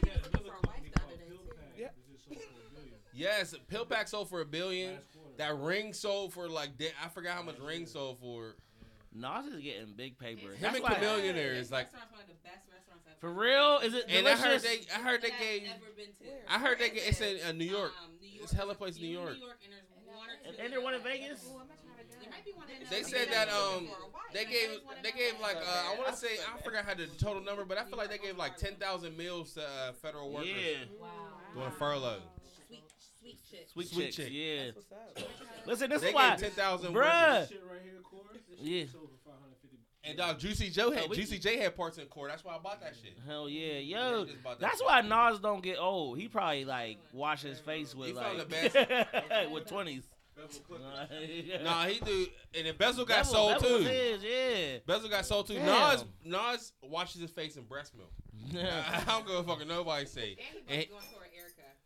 said 0.00 0.04
he 0.04 0.10
was 0.10 0.22
looking 0.32 0.46
for 0.46 0.54
a 0.54 0.66
wife 0.66 0.80
the 0.92 1.00
other 1.02 1.16
day, 1.16 1.28
too. 1.28 1.38
Yes, 3.14 3.54
PillPack 3.70 4.08
sold 4.08 4.28
for 4.28 4.40
a 4.40 4.44
billion. 4.44 4.98
That 5.38 5.56
ring 5.58 5.92
sold 5.92 6.32
for 6.32 6.48
like 6.48 6.76
da- 6.78 6.92
I 7.04 7.08
forgot 7.08 7.36
how 7.36 7.42
much 7.42 7.58
ring 7.58 7.86
sold 7.86 8.18
for. 8.20 8.54
Nas 9.14 9.46
is 9.46 9.60
getting 9.62 9.92
big 9.96 10.18
paper. 10.18 10.50
Him 10.52 10.56
That's 10.60 10.74
and 10.76 10.84
why- 10.84 10.94
Chameleon 10.94 11.34
there 11.36 11.54
is 11.54 11.70
like, 11.70 11.86
restaurant's 11.86 12.12
one 12.12 12.20
of 12.20 12.26
the 12.28 12.34
best 12.44 12.66
restaurants 12.68 13.06
I've 13.08 13.18
For 13.20 13.30
ever 13.30 13.40
real? 13.40 13.78
Is 13.82 13.94
it 13.94 14.08
to. 14.08 14.14
and 14.14 14.28
I 14.28 14.36
heard 14.36 14.60
delicious? 14.60 14.86
they, 14.86 14.92
I 14.94 14.98
heard 15.00 15.22
they 15.22 15.30
That 15.30 15.40
gave, 15.40 15.62
I've 15.62 15.68
ever 15.80 15.92
been 15.96 16.12
to. 16.20 16.52
I 16.52 16.58
heard 16.58 16.78
they 16.78 16.90
gave, 16.90 17.02
it's 17.08 17.20
in 17.22 17.38
uh, 17.48 17.52
New 17.52 17.64
York. 17.64 17.92
Um, 18.04 18.10
New 18.20 18.28
York. 18.28 18.42
It's 18.44 18.52
hella 18.52 18.74
place 18.74 18.96
in 18.96 19.02
New 19.02 19.08
York. 19.08 19.32
New 19.40 19.46
York 19.46 19.56
and 19.64 19.72
there's 19.72 19.88
one 20.04 20.28
or 20.28 20.36
two. 20.36 20.48
And- 20.52 20.58
and 20.60 20.70
there 20.72 20.82
one 20.82 20.92
in 20.92 21.00
Vegas? 21.00 21.40
Ooh, 21.48 21.56
I'm 21.56 21.64
not 21.68 21.78
trying 21.80 21.85
to 22.26 22.30
go. 22.30 22.36
There 22.36 22.36
might 22.36 22.44
be 22.44 22.52
one 22.52 22.66
in 22.68 22.86
They 22.90 23.02
said 23.02 23.28
that 23.32 23.48
um 23.48 23.86
for 23.86 23.92
a 24.02 24.08
while. 24.10 24.22
they 24.32 24.44
gave 24.44 24.68
there's 24.68 24.84
one 24.84 24.96
in 24.96 25.02
they 25.02 25.12
gave 25.12 25.40
like 25.40 25.56
uh, 25.56 25.92
I 25.92 25.96
want 25.98 26.08
to 26.10 26.16
say 26.16 26.28
I 26.42 26.60
forgot 26.62 26.84
how 26.84 26.94
the 26.94 27.06
total 27.18 27.42
number, 27.42 27.64
but 27.64 27.78
I 27.78 27.84
feel 27.84 27.98
like 27.98 28.10
they 28.10 28.18
gave 28.18 28.36
like 28.36 28.56
ten 28.56 28.74
thousand 28.76 29.16
meals 29.16 29.52
to 29.54 29.62
uh, 29.62 29.92
federal 30.02 30.30
workers 30.32 30.50
Yeah. 30.50 30.84
Wow. 31.00 31.08
doing 31.54 31.70
furlough. 31.78 32.20
Sweet, 32.66 32.84
sweet 33.20 33.38
shit. 33.50 33.68
Sweet, 33.70 33.88
Sweet 33.88 34.04
chicks, 34.06 34.16
chick. 34.16 34.28
yeah. 34.32 34.64
That's 34.66 34.76
what's 34.76 34.92
up. 34.92 35.66
Listen, 35.66 35.90
this 35.90 36.02
They 36.02 36.08
is 36.08 36.14
why, 36.14 36.36
ten 36.36 36.50
thousand. 36.50 36.92
Bruh. 36.94 37.48
Shit 37.48 37.62
right 37.70 37.80
here, 37.82 37.94
Corey. 38.04 38.40
Yeah. 38.60 38.84
sold 38.92 39.10
for 39.24 39.30
550. 39.30 39.78
And 40.04 40.16
dog, 40.16 40.38
Juicy 40.38 40.70
Joe 40.70 40.92
had 40.92 41.04
Oh, 41.04 41.06
we- 41.08 41.16
Juicy 41.16 41.38
J 41.38 41.56
had 41.56 41.76
parts 41.76 41.98
in 41.98 42.06
court. 42.06 42.30
That's 42.30 42.44
why 42.44 42.54
I 42.54 42.58
bought 42.58 42.80
that 42.80 42.94
shit. 43.02 43.16
hell 43.26 43.48
yeah, 43.48 43.78
Yeah, 43.78 44.08
yo. 44.10 44.24
he 44.24 44.30
just 44.30 44.42
bought 44.44 44.60
that 44.60 44.66
That's 44.68 44.78
shit. 44.78 44.86
why 44.86 45.00
Nas 45.00 45.40
don't 45.40 45.62
get 45.62 45.78
old. 45.78 46.18
He 46.18 46.28
probably 46.28 46.64
like 46.64 46.98
wash 47.12 47.42
his 47.42 47.58
face 47.58 47.92
with 47.94 48.08
He 48.08 48.14
like 48.14 48.48
the 48.48 49.48
with 49.52 49.66
twenties. 49.66 50.04
Bevel 50.36 50.60
clippers. 50.68 51.62
Nah, 51.64 51.84
he 51.86 52.00
do. 52.00 52.26
And 52.56 52.66
then 52.66 52.74
Bevel 52.76 53.04
got 53.04 53.24
Bevel- 53.24 53.32
sold 53.32 53.52
Bevel 53.54 53.68
too. 53.78 53.84
was 53.84 53.92
his, 53.92 54.22
yeah. 54.22 54.78
Bevel 54.86 55.08
got 55.08 55.26
sold 55.26 55.46
too. 55.46 55.54
Damn. 55.54 55.66
Nas 55.66 56.04
Nas 56.24 56.72
washes 56.82 57.20
his 57.22 57.30
face 57.30 57.56
in 57.56 57.64
breast 57.64 57.94
milk. 57.96 58.12
I 58.54 59.02
don't 59.06 59.26
give 59.26 59.36
a 59.36 59.42
fuck 59.44 59.66
nobody 59.66 60.06
say. 60.06 60.36
And 60.68 60.80
he 60.80 60.86
And, 60.86 60.94
was 60.94 61.04
going 61.04 61.20
for 61.20 61.26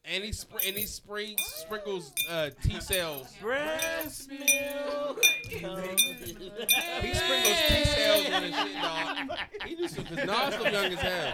and 0.03 0.25
he 0.25 0.31
spr- 0.31 0.67
and 0.67 0.77
he 0.77 0.87
spray, 0.87 1.37
sprinkles 1.39 2.11
uh, 2.31 2.51
T 2.63 2.81
cells. 2.81 3.35
Breast 3.41 4.31
milk. 4.31 5.23
He 5.23 5.59
sprinkles 5.59 7.61
T 7.69 7.85
cells 7.85 8.27
on 8.33 8.43
his 8.43 8.55
shit, 8.55 8.75
dog. 8.83 9.17
He 9.67 9.75
do 9.77 9.89
some 9.89 10.05
because 10.05 10.27
Nas 10.27 10.59
look 10.59 10.73
young 10.73 10.93
as 10.93 10.99
hell. 11.01 11.33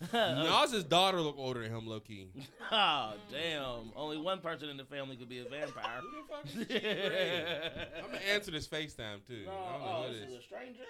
Nas's 0.12 0.84
daughter 0.84 1.20
look 1.20 1.36
older 1.38 1.62
than 1.62 1.72
him, 1.74 1.86
low 1.86 2.00
key. 2.00 2.28
oh 2.72 3.12
damn! 3.30 3.92
Only 3.94 4.16
one 4.16 4.40
person 4.40 4.70
in 4.70 4.78
the 4.78 4.84
family 4.84 5.16
could 5.16 5.28
be 5.28 5.40
a 5.40 5.44
vampire. 5.44 6.00
Who 6.00 6.10
the 6.10 6.22
fuck 6.26 6.46
is 6.46 6.52
she? 6.52 6.88
I'm 8.02 8.06
gonna 8.06 8.24
answer 8.32 8.50
this 8.50 8.66
FaceTime 8.66 9.26
too. 9.26 9.46
I 9.46 9.72
don't 9.72 9.80
know 9.80 9.86
oh, 9.86 10.04
who 10.06 10.12
this 10.12 10.22
it 10.22 10.24
is 10.24 10.32
is. 10.32 10.38
a 10.38 10.42
stranger. 10.42 10.84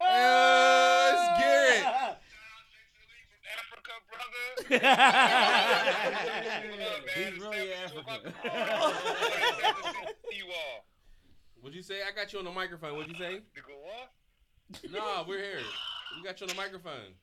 Uh, 0.00 1.12
it's 1.12 1.26
Garrett. 1.40 1.84
Africa, 3.54 3.94
brother. 4.10 4.46
He's 7.14 7.38
really 7.40 7.72
African. 7.72 8.32
you 10.32 10.46
all. 10.46 10.86
What'd 11.60 11.76
you 11.76 11.82
say? 11.82 12.00
I 12.02 12.10
got 12.14 12.32
you 12.32 12.40
on 12.40 12.44
the 12.44 12.50
microphone. 12.50 12.96
What'd 12.96 13.12
you 13.12 13.18
say? 13.18 13.42
Nigga. 13.56 14.92
Nah, 14.92 15.24
we're 15.26 15.38
here. 15.38 15.60
We 16.16 16.24
got 16.24 16.40
you 16.40 16.46
on 16.46 16.48
the 16.48 16.60
microphone. 16.60 17.14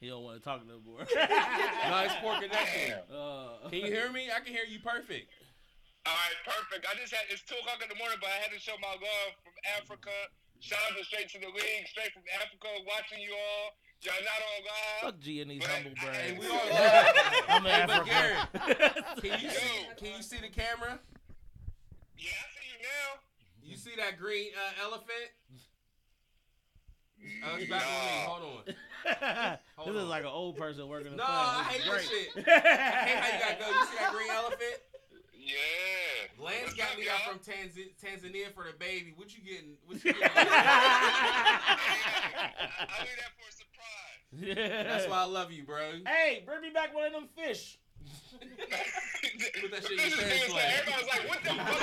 He 0.00 0.08
don't 0.08 0.22
want 0.22 0.36
to 0.38 0.44
talk 0.44 0.60
no 0.68 0.76
more. 0.84 1.00
Nah, 1.08 2.02
it's 2.04 2.14
poor 2.20 2.36
connection. 2.36 3.00
Uh, 3.08 3.68
Can 3.70 3.80
you 3.80 3.86
hear 3.88 4.12
me? 4.12 4.28
I 4.28 4.40
can 4.44 4.52
hear 4.52 4.68
you 4.68 4.78
perfect. 4.80 5.32
All 6.04 6.12
right, 6.12 6.36
perfect. 6.44 6.86
I 6.86 6.94
just 7.00 7.12
had 7.12 7.24
it's 7.32 7.42
two 7.42 7.56
o'clock 7.64 7.80
in 7.82 7.88
the 7.88 7.96
morning, 7.96 8.18
but 8.20 8.28
I 8.30 8.38
had 8.44 8.52
to 8.52 8.60
show 8.60 8.76
my 8.80 8.92
love 8.92 9.30
from 9.42 9.56
Africa. 9.80 10.12
Shout 10.60 10.78
out 10.90 10.96
to 10.96 11.04
straight 11.04 11.28
to 11.32 11.38
the 11.40 11.48
league, 11.48 11.88
straight 11.88 12.12
from 12.12 12.22
Africa, 12.36 12.68
watching 12.86 13.20
you 13.24 13.32
all. 13.32 13.72
Y'all 14.04 14.20
not 14.20 14.40
on 14.44 14.58
live. 14.68 15.00
Fuck 15.00 15.18
G 15.24 15.40
and 15.40 15.50
these 15.50 15.64
But- 15.64 15.70
humble 15.72 15.96
Hey, 15.96 16.36
brags. 16.36 16.38
we 16.38 16.46
are. 16.52 16.68
I'm 17.56 17.64
Hey, 17.64 17.84
but 17.88 18.04
African. 18.04 18.12
Garrett, 18.12 18.94
Can 19.24 19.32
you 19.40 19.50
see? 19.50 19.76
Can 19.96 20.08
you 20.16 20.22
see 20.22 20.38
the 20.44 20.52
camera? 20.52 21.00
Yeah, 22.20 22.36
I 22.36 22.46
see 22.52 22.68
you 22.68 22.78
now. 22.84 23.08
You 23.64 23.76
see 23.76 23.96
that 23.96 24.20
green 24.20 24.52
uh, 24.54 24.84
elephant? 24.84 25.32
Uh, 27.22 27.56
it's 27.58 27.68
back 27.70 27.82
on 27.82 27.88
me. 28.04 28.22
Hold 28.26 28.42
on. 28.68 28.74
this 29.94 30.02
is 30.02 30.08
like 30.08 30.22
an 30.22 30.28
old 30.28 30.56
person 30.56 30.88
working 30.88 31.12
the 31.12 31.16
No. 31.18 31.24
I 31.26 31.64
hate 31.70 31.80
is 31.80 31.84
this 31.84 32.08
great. 32.08 32.08
shit. 32.36 32.48
I 32.48 32.50
hate 32.60 33.16
how 33.18 33.26
you 33.34 33.40
gotta 33.44 33.58
go. 33.60 33.66
You 33.78 33.86
see 33.86 33.96
that 33.98 34.12
green 34.12 34.30
elephant? 34.30 34.80
Yeah. 35.32 36.44
Lance 36.44 36.62
What's 36.64 36.74
got 36.74 36.92
up, 36.92 36.98
me 36.98 37.08
out 37.08 37.20
from 37.28 37.38
Tanz- 37.38 37.78
Tanzania 38.02 38.52
for 38.54 38.64
the 38.64 38.72
baby. 38.78 39.12
What 39.16 39.34
you 39.36 39.42
getting? 39.44 39.76
What 39.86 40.04
you 40.04 40.12
getting? 40.12 40.22
I'll 40.22 40.36
leave 43.02 43.16
that 43.16 43.32
for 43.36 43.46
a 43.48 43.52
surprise. 43.52 44.28
Yeah. 44.32 44.82
That's 44.82 45.08
why 45.08 45.18
I 45.22 45.24
love 45.26 45.52
you, 45.52 45.62
bro. 45.64 45.92
Hey, 46.06 46.42
bring 46.44 46.60
me 46.62 46.70
back 46.70 46.94
one 46.94 47.06
of 47.06 47.12
them 47.12 47.28
fish. 47.36 47.78
Put 49.60 49.70
that 49.70 49.82
shit 49.82 49.92
in 49.92 49.96
This 49.98 50.16
your 50.16 50.26
is 50.26 50.32
pants 50.32 50.52
like, 50.52 50.86
like. 50.86 51.06
like, 51.08 51.24
what 51.28 51.40
the 51.44 51.50
fuck? 51.50 51.80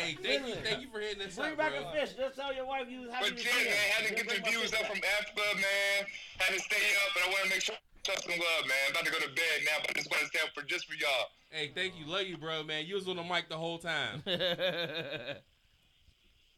hey, 0.00 0.16
thank 0.22 0.46
you, 0.46 0.54
thank 0.62 0.80
you 0.82 0.88
for 0.92 1.00
hitting 1.00 1.18
this 1.18 1.36
Bring 1.36 1.52
up, 1.52 1.58
back 1.58 1.72
bro. 1.72 1.88
a 1.88 1.92
fish. 1.92 2.14
Just 2.16 2.36
tell 2.36 2.54
your 2.54 2.66
wife 2.66 2.86
you 2.88 3.00
was 3.02 3.10
happy 3.10 3.30
But 3.30 3.38
to 3.38 3.44
yeah, 3.44 3.50
see 3.52 3.64
man, 3.64 3.76
had 3.96 4.06
to 4.08 4.14
get 4.14 4.26
the 4.28 4.50
views 4.50 4.72
up 4.74 4.80
back. 4.82 4.90
from 4.90 5.00
Africa, 5.20 5.42
man. 5.56 6.06
Had 6.38 6.54
to 6.54 6.60
stay 6.60 6.76
up, 6.76 7.10
but 7.14 7.22
I 7.24 7.26
want 7.28 7.42
to 7.44 7.50
make 7.50 7.60
sure 7.62 7.74
show 8.06 8.14
some 8.22 8.32
love, 8.38 8.64
man. 8.68 8.90
About 8.90 9.04
to 9.04 9.10
go 9.12 9.18
to 9.18 9.28
bed 9.28 9.58
now, 9.64 9.78
but 9.82 9.90
I 9.90 9.92
just 9.94 10.10
want 10.10 10.22
to 10.22 10.28
stay 10.28 10.38
up 10.44 10.50
for 10.54 10.62
just 10.62 10.86
for 10.86 10.94
y'all. 10.94 11.26
Hey, 11.50 11.70
thank 11.74 11.94
you, 11.98 12.06
love 12.06 12.22
you, 12.26 12.36
bro, 12.36 12.62
man. 12.62 12.86
You 12.86 12.94
was 12.94 13.08
on 13.08 13.16
the 13.16 13.22
mic 13.24 13.48
the 13.48 13.56
whole 13.56 13.78
time. 13.78 14.22
I 14.26 14.30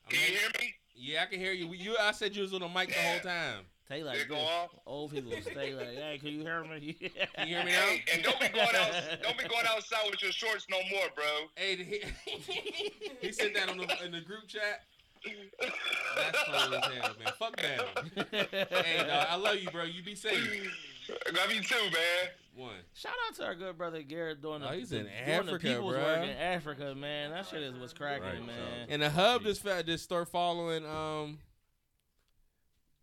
Can 0.09 0.19
you 0.21 0.39
hear 0.39 0.49
me? 0.61 0.75
yeah, 0.95 1.23
I 1.23 1.27
can 1.27 1.39
hear 1.41 1.53
you. 1.53 1.73
You, 1.75 1.97
I 2.01 2.13
said 2.13 2.35
you 2.35 2.43
was 2.43 2.53
on 2.55 2.61
the 2.61 2.69
mic 2.69 2.89
the 2.89 2.95
whole 2.95 3.21
time. 3.21 3.65
Stay 3.89 4.03
like 4.05 4.19
it 4.19 4.29
go 4.29 4.35
this. 4.35 4.45
off? 4.49 4.71
Old 4.87 5.13
people 5.13 5.33
stay 5.41 5.73
like, 5.75 5.95
hey, 5.95 6.19
can 6.21 6.29
you 6.29 6.41
hear 6.43 6.63
me? 6.63 6.93
Can 7.37 7.49
you 7.49 7.57
hear 7.57 7.65
me 7.65 7.73
now? 7.73 7.81
Hey, 7.81 8.03
and 8.13 8.23
don't 8.23 8.39
be 8.39 8.49
going 8.49 8.69
out. 8.77 8.93
Don't 9.23 9.39
be 9.39 9.45
going 9.45 9.65
outside 9.67 10.11
with 10.11 10.21
your 10.23 10.31
shorts 10.31 10.67
no 10.71 10.77
more, 10.91 11.07
bro. 11.15 11.25
Hey, 11.57 11.77
he, 11.77 12.03
he 13.23 13.33
said 13.33 13.53
that 13.55 13.71
on 13.71 13.79
the 13.79 14.05
in 14.05 14.13
the 14.13 14.21
group 14.21 14.47
chat. 14.47 14.83
That's 16.17 16.39
funny 16.43 16.77
as 16.77 16.85
hell, 16.85 17.13
man. 17.25 17.33
Fuck 17.39 17.61
that. 17.63 18.69
Hey, 18.85 18.99
dog, 19.07 19.27
I 19.31 19.37
love 19.37 19.57
you, 19.57 19.71
bro. 19.71 19.85
You 19.85 20.03
be 20.03 20.15
safe. 20.15 20.71
I 21.27 21.31
love 21.41 21.51
you 21.51 21.63
too, 21.63 21.75
man. 21.77 22.29
One. 22.55 22.75
Shout 22.93 23.13
out 23.29 23.37
to 23.37 23.45
our 23.47 23.55
good 23.55 23.79
brother 23.79 24.03
Garrett 24.03 24.43
doing 24.43 24.61
the, 24.61 24.69
Oh, 24.69 24.73
he's 24.73 24.93
in 24.93 25.05
doing 25.05 25.13
Africa, 25.15 25.53
the 25.53 25.59
people's 25.61 25.95
bruh. 25.95 26.05
work 26.05 26.25
in 26.25 26.37
Africa, 26.37 26.95
man. 26.95 27.31
That 27.31 27.47
shit 27.47 27.63
is 27.63 27.79
what's 27.79 27.93
cracking, 27.95 28.25
Right, 28.25 28.47
man. 28.47 28.87
And 28.91 29.01
the 29.01 29.09
hub 29.11 29.45
just 29.45 29.63
fa- 29.63 29.83
just 29.83 30.05
start 30.05 30.29
following 30.29 30.85
um 30.85 31.39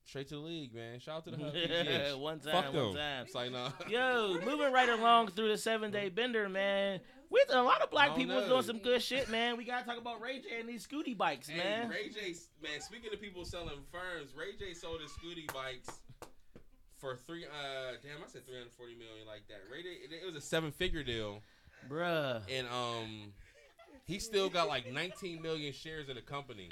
straight 0.06 0.28
to 0.30 0.36
the 0.36 0.41
league, 0.41 0.74
man. 0.74 0.99
Shout 0.99 1.18
out 1.18 1.24
to 1.26 1.32
the 1.32 1.38
hub. 1.38 1.53
PGH. 1.53 2.20
one 2.20 2.39
time, 2.39 2.51
Fuck 2.53 2.74
one 2.74 2.84
them. 2.88 2.95
time. 2.95 3.26
It's 3.26 3.36
like 3.36 3.51
no. 3.51 3.68
Yo, 3.89 4.38
moving 4.45 4.72
right 4.72 4.89
along 4.89 5.30
through 5.30 5.49
the 5.49 5.58
seven 5.58 5.91
day 5.91 6.10
bender, 6.10 6.47
man. 6.49 6.99
With 7.30 7.49
a 7.49 7.62
lot 7.62 7.82
of 7.82 7.89
black 7.89 8.16
people 8.16 8.39
no. 8.39 8.47
doing 8.47 8.62
some 8.64 8.78
good 8.80 9.01
shit, 9.01 9.30
man. 9.30 9.58
We 9.58 9.66
gotta 9.66 9.86
talk 9.86 9.97
about 9.97 10.22
Ray 10.22 10.39
J 10.39 10.60
and 10.60 10.70
these 10.70 10.86
scooty 10.88 11.18
bikes, 11.18 11.49
Hey, 11.49 11.58
man. 11.58 11.89
Ray 11.89 12.10
J, 12.10 12.36
man. 12.62 12.80
Speaking 12.82 13.10
of 13.14 13.20
people 13.20 13.43
selling 13.45 13.80
firms, 13.91 14.32
Ray 14.38 14.56
J 14.58 14.74
sold 14.74 15.01
his 15.01 15.12
scooty 15.12 15.51
bikes 15.53 15.89
for 16.97 17.18
three. 17.28 17.45
Uh, 17.45 17.93
damn, 18.03 18.24
I 18.24 18.28
said 18.28 18.45
three 18.45 18.56
hundred 18.58 18.72
forty 18.74 18.93
million 18.95 19.26
like 19.28 19.47
that. 19.49 19.62
Ray 19.72 19.82
J, 19.84 19.89
it, 19.89 20.12
it 20.24 20.26
was 20.26 20.36
a 20.36 20.41
seven 20.41 20.72
figure 20.72 21.03
deal, 21.03 21.39
Bruh. 21.89 22.41
and 22.49 22.68
um, 22.68 23.34
he 24.06 24.20
still 24.20 24.47
got 24.49 24.68
like 24.68 24.91
nineteen 24.93 25.41
million 25.41 25.74
shares 25.74 26.10
in 26.10 26.16
the 26.16 26.22
company. 26.22 26.70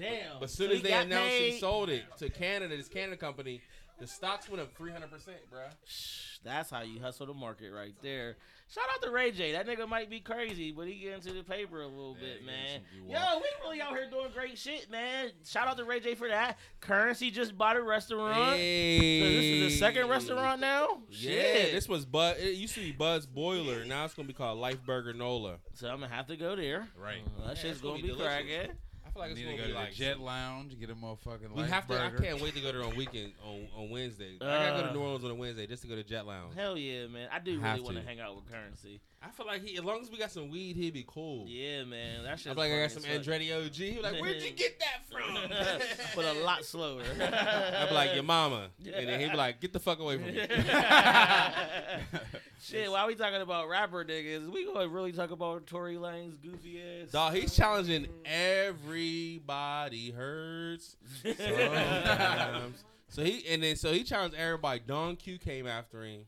Damn. 0.00 0.38
But 0.38 0.44
as 0.44 0.52
soon 0.54 0.70
So 0.70 0.76
as 0.76 0.82
they 0.82 0.88
got 0.90 1.04
announced 1.06 1.32
he 1.34 1.50
paid- 1.52 1.60
sold 1.60 1.90
it 1.90 2.04
to 2.18 2.28
Canada, 2.30 2.76
this 2.76 2.88
Canada 2.88 3.16
company, 3.16 3.60
the 3.98 4.06
stocks 4.06 4.48
went 4.48 4.62
up 4.62 4.74
three 4.76 4.92
hundred 4.92 5.10
percent, 5.10 5.36
bruh. 5.52 5.70
Shh, 5.86 6.38
That's 6.42 6.70
how 6.70 6.80
you 6.82 7.00
hustle 7.00 7.26
the 7.26 7.34
market 7.34 7.70
right 7.70 7.94
there. 8.02 8.36
Shout 8.72 8.84
out 8.94 9.02
to 9.02 9.10
Ray 9.10 9.30
J. 9.32 9.52
That 9.52 9.66
nigga 9.66 9.86
might 9.88 10.08
be 10.08 10.20
crazy, 10.20 10.70
but 10.72 10.86
he 10.86 10.94
get 10.94 11.12
into 11.14 11.32
the 11.32 11.42
paper 11.42 11.82
a 11.82 11.86
little 11.88 12.16
Yeah, 12.18 12.28
bit, 12.34 12.46
man. 12.46 12.80
Yo, 13.08 13.38
we 13.40 13.44
really 13.68 13.82
out 13.82 13.90
here 13.94 14.08
doing 14.08 14.28
great 14.32 14.56
shit, 14.56 14.88
man. 14.90 15.32
Shout 15.44 15.66
out 15.68 15.76
to 15.76 15.84
Ray 15.84 15.98
J 16.00 16.14
for 16.14 16.28
that. 16.28 16.56
Curren$y 16.80 17.30
just 17.30 17.58
bought 17.58 17.76
a 17.76 17.82
restaurant. 17.82 18.56
Hey. 18.56 19.20
So 19.20 19.26
this 19.28 19.44
is 19.44 19.72
the 19.74 19.78
second 19.80 20.08
restaurant 20.08 20.60
now. 20.60 21.02
Yeah, 21.10 21.30
Shit. 21.32 21.72
this 21.72 21.88
was 21.88 22.06
Bud. 22.06 22.36
It 22.38 22.54
used 22.54 22.74
to 22.76 22.80
be 22.80 22.92
Bud's 22.92 23.26
Boiler. 23.26 23.84
Now 23.84 24.04
it's 24.06 24.14
gonna 24.14 24.28
be 24.28 24.32
called 24.34 24.58
Life 24.60 24.82
Burger 24.86 25.12
Nola. 25.12 25.56
So 25.74 25.88
I'm 25.88 26.00
gonna 26.00 26.14
have 26.14 26.28
to 26.28 26.36
go 26.36 26.54
there. 26.56 26.88
Right. 26.96 27.22
Uh, 27.42 27.48
that 27.48 27.56
Yeah, 27.56 27.62
shit's 27.62 27.80
gonna 27.80 27.94
gonna 27.94 28.02
be 28.02 28.08
be 28.08 28.14
delicious. 28.16 28.46
cracking. 28.46 28.76
I 29.10 29.12
feel 29.12 29.22
like 29.22 29.30
it's 29.32 29.40
Need 29.40 29.46
to 29.46 29.50
gonna 29.50 29.62
go 29.62 29.66
be 29.66 29.72
to 29.72 29.78
like 29.78 29.90
the 29.90 29.96
Jet 29.96 30.20
Lounge, 30.20 30.78
get 30.78 30.90
a 30.90 30.94
motherfucking 30.94 31.52
We 31.56 31.62
have 31.64 31.86
to. 31.88 32.00
I 32.00 32.10
can't 32.10 32.40
wait 32.40 32.54
to 32.54 32.60
go 32.60 32.70
there 32.70 32.84
on 32.84 32.94
weekend 32.96 33.32
on, 33.44 33.66
on 33.76 33.90
Wednesday. 33.90 34.36
I 34.40 34.44
gotta 34.44 34.82
go 34.82 34.84
Uh. 34.84 34.88
to 34.88 34.94
New 34.94 35.00
Orleans 35.00 35.24
on 35.24 35.30
a 35.32 35.34
Wednesday 35.34 35.66
just 35.66 35.82
to 35.82 35.88
go 35.88 35.96
to 35.96 36.04
Jet 36.04 36.26
Lounge. 36.26 36.54
Hell 36.54 36.78
yeah, 36.78 37.08
man. 37.08 37.28
I 37.32 37.40
do 37.40 37.58
Have 37.58 37.72
really 37.78 37.84
want 37.84 37.96
to 37.96 38.02
to. 38.02 38.08
hang 38.08 38.20
out 38.20 38.36
with 38.36 38.48
Curren$y. 38.50 39.00
I 39.22 39.30
feel 39.32 39.46
like 39.46 39.62
he, 39.62 39.76
as 39.76 39.84
long 39.84 40.00
as 40.00 40.10
we 40.10 40.16
got 40.16 40.30
some 40.30 40.48
weed, 40.48 40.76
he'd 40.76 40.94
be 40.94 41.04
cool. 41.06 41.44
Yeah, 41.46 41.84
man. 41.84 42.22
That 42.22 42.30
I'm 42.32 42.38
shit's 42.38 42.56
like, 42.56 42.70
I 42.72 42.80
got 42.82 42.90
funny 42.92 43.02
some 43.02 43.10
as 43.10 43.26
fuck. 43.26 43.34
Andretti 43.34 43.66
OG. 43.66 43.74
He 43.74 43.96
was 43.96 44.02
like, 44.04 44.20
where'd 44.22 44.42
you 44.42 44.50
get 44.52 44.78
that 44.80 45.02
from? 45.10 45.34
but 46.16 46.24
a 46.24 46.32
lot 46.44 46.64
slower. 46.64 47.02
I'd 47.20 47.88
be 47.88 47.94
like, 47.94 48.14
your 48.14 48.22
mama. 48.22 48.68
And 48.86 49.08
then 49.08 49.20
he'd 49.20 49.32
be 49.32 49.36
like, 49.36 49.60
get 49.60 49.72
the 49.74 49.80
fuck 49.80 49.98
away 49.98 50.16
from 50.18 50.26
me. 50.26 50.40
Shit, 52.62 52.90
while 52.90 53.06
we 53.06 53.14
talking 53.14 53.40
about 53.40 53.68
rapper 53.68 54.04
niggas, 54.04 54.46
we 54.50 54.66
gonna 54.66 54.86
really 54.88 55.12
talk 55.12 55.30
about 55.30 55.66
Tory 55.66 55.94
Lanez 55.96 56.40
goofy 56.42 56.80
ass. 56.82 57.10
Dog, 57.10 57.34
he's 57.34 57.56
challenging 57.56 58.06
everybody 58.24 60.10
hurts 60.10 60.96
sometimes. 61.22 62.84
so 63.08 63.24
he 63.24 63.44
and 63.48 63.62
then 63.62 63.76
so 63.76 63.92
he 63.92 64.04
challenged 64.04 64.36
everybody. 64.36 64.80
Don 64.86 65.16
Q 65.16 65.38
came 65.38 65.66
after 65.66 66.04
him. 66.04 66.26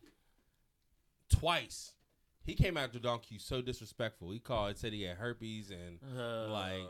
twice. 1.29 1.93
He 2.45 2.55
came 2.55 2.77
after 2.77 2.99
Don 2.99 3.19
Q 3.21 3.39
so 3.39 3.61
disrespectful. 3.61 4.31
He 4.31 4.39
called, 4.39 4.77
said 4.79 4.93
he 4.93 5.03
had 5.03 5.19
herpes 5.19 5.71
and 5.71 5.99
Like, 6.51 6.81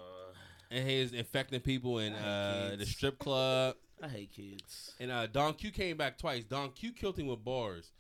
and 0.70 0.88
he 0.88 1.02
was 1.02 1.12
infecting 1.12 1.60
people 1.60 1.98
in 1.98 2.14
uh, 2.14 2.76
the 2.78 2.86
strip 2.86 3.18
club. 3.18 3.74
I 4.02 4.08
hate 4.08 4.32
kids. 4.32 4.94
And 5.00 5.10
uh, 5.10 5.26
Don 5.26 5.54
Q 5.54 5.70
came 5.72 5.96
back 5.96 6.16
twice. 6.16 6.44
Don 6.44 6.70
Q 6.70 6.92
killed 6.92 7.18
him 7.18 7.26
with 7.26 7.44
bars. 7.44 7.90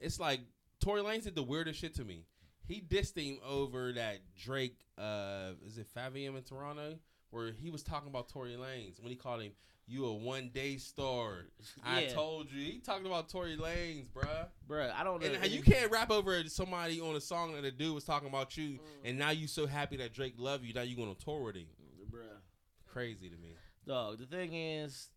It's 0.00 0.20
like 0.20 0.40
Tory 0.80 1.02
Lanez 1.02 1.24
did 1.24 1.34
the 1.34 1.42
weirdest 1.42 1.80
shit 1.80 1.94
to 1.96 2.04
me. 2.04 2.24
He 2.66 2.80
dissed 2.80 3.16
him 3.16 3.38
over 3.46 3.92
that 3.94 4.18
Drake, 4.36 4.76
uh, 4.98 5.52
is 5.66 5.78
it 5.78 5.86
Favium 5.94 6.36
in 6.36 6.42
Toronto, 6.42 6.98
where 7.30 7.52
he 7.52 7.70
was 7.70 7.82
talking 7.82 8.08
about 8.08 8.28
Tory 8.28 8.52
Lanez 8.56 9.00
when 9.00 9.10
he 9.10 9.16
called 9.16 9.42
him, 9.42 9.52
"You 9.86 10.04
a 10.06 10.14
one 10.14 10.50
day 10.50 10.76
star." 10.76 11.46
I 11.82 12.02
Yeah. 12.02 12.08
told 12.14 12.52
you. 12.52 12.62
He 12.72 12.78
talking 12.78 13.06
about 13.06 13.28
Tory 13.30 13.56
Lanez, 13.56 14.06
bruh. 14.10 14.48
Bruh, 14.68 14.92
I 14.92 15.02
don't 15.02 15.20
know. 15.20 15.26
And 15.28 15.36
how 15.36 15.46
you 15.46 15.62
can't 15.62 15.90
rap 15.90 16.10
over 16.10 16.46
somebody 16.48 17.00
on 17.00 17.16
a 17.16 17.20
song 17.20 17.54
that 17.54 17.64
a 17.64 17.70
dude 17.72 17.94
was 17.94 18.04
talking 18.04 18.28
about 18.28 18.56
you, 18.56 18.72
Mm. 18.78 18.80
and 19.04 19.18
now 19.18 19.30
you 19.30 19.46
so 19.46 19.66
happy 19.66 19.96
that 19.96 20.12
Drake 20.12 20.34
love 20.36 20.62
you, 20.64 20.74
now 20.74 20.82
you 20.82 20.94
going 20.94 21.14
to 21.14 21.24
tour 21.24 21.42
with 21.44 21.56
him. 21.56 21.68
Bruh. 22.10 22.40
Crazy 22.86 23.30
to 23.30 23.36
me. 23.36 23.54
Dog, 23.86 24.18
the 24.18 24.26
thing 24.26 24.52
is, 24.52 25.10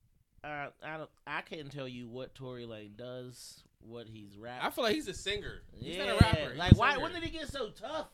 I 0.43 0.69
I 0.81 0.97
don't 0.97 1.09
I 1.27 1.41
can't 1.41 1.69
tell 1.71 1.87
you 1.87 2.07
what 2.07 2.33
Tory 2.33 2.63
Lanez 2.65 2.95
does, 2.95 3.63
what 3.83 4.07
he's 4.07 4.37
rapping. 4.37 4.65
I 4.65 4.69
feel 4.69 4.83
like 4.83 4.95
he's 4.95 5.07
a 5.07 5.13
singer. 5.13 5.61
He's 5.75 5.97
yeah, 5.97 6.05
not 6.05 6.13
a 6.13 6.23
rapper. 6.23 6.49
He's 6.49 6.59
like 6.59 6.71
a 6.71 6.75
why? 6.75 6.97
When 6.97 7.13
did 7.13 7.23
he 7.23 7.29
get 7.29 7.49
so 7.49 7.69
tough? 7.69 8.07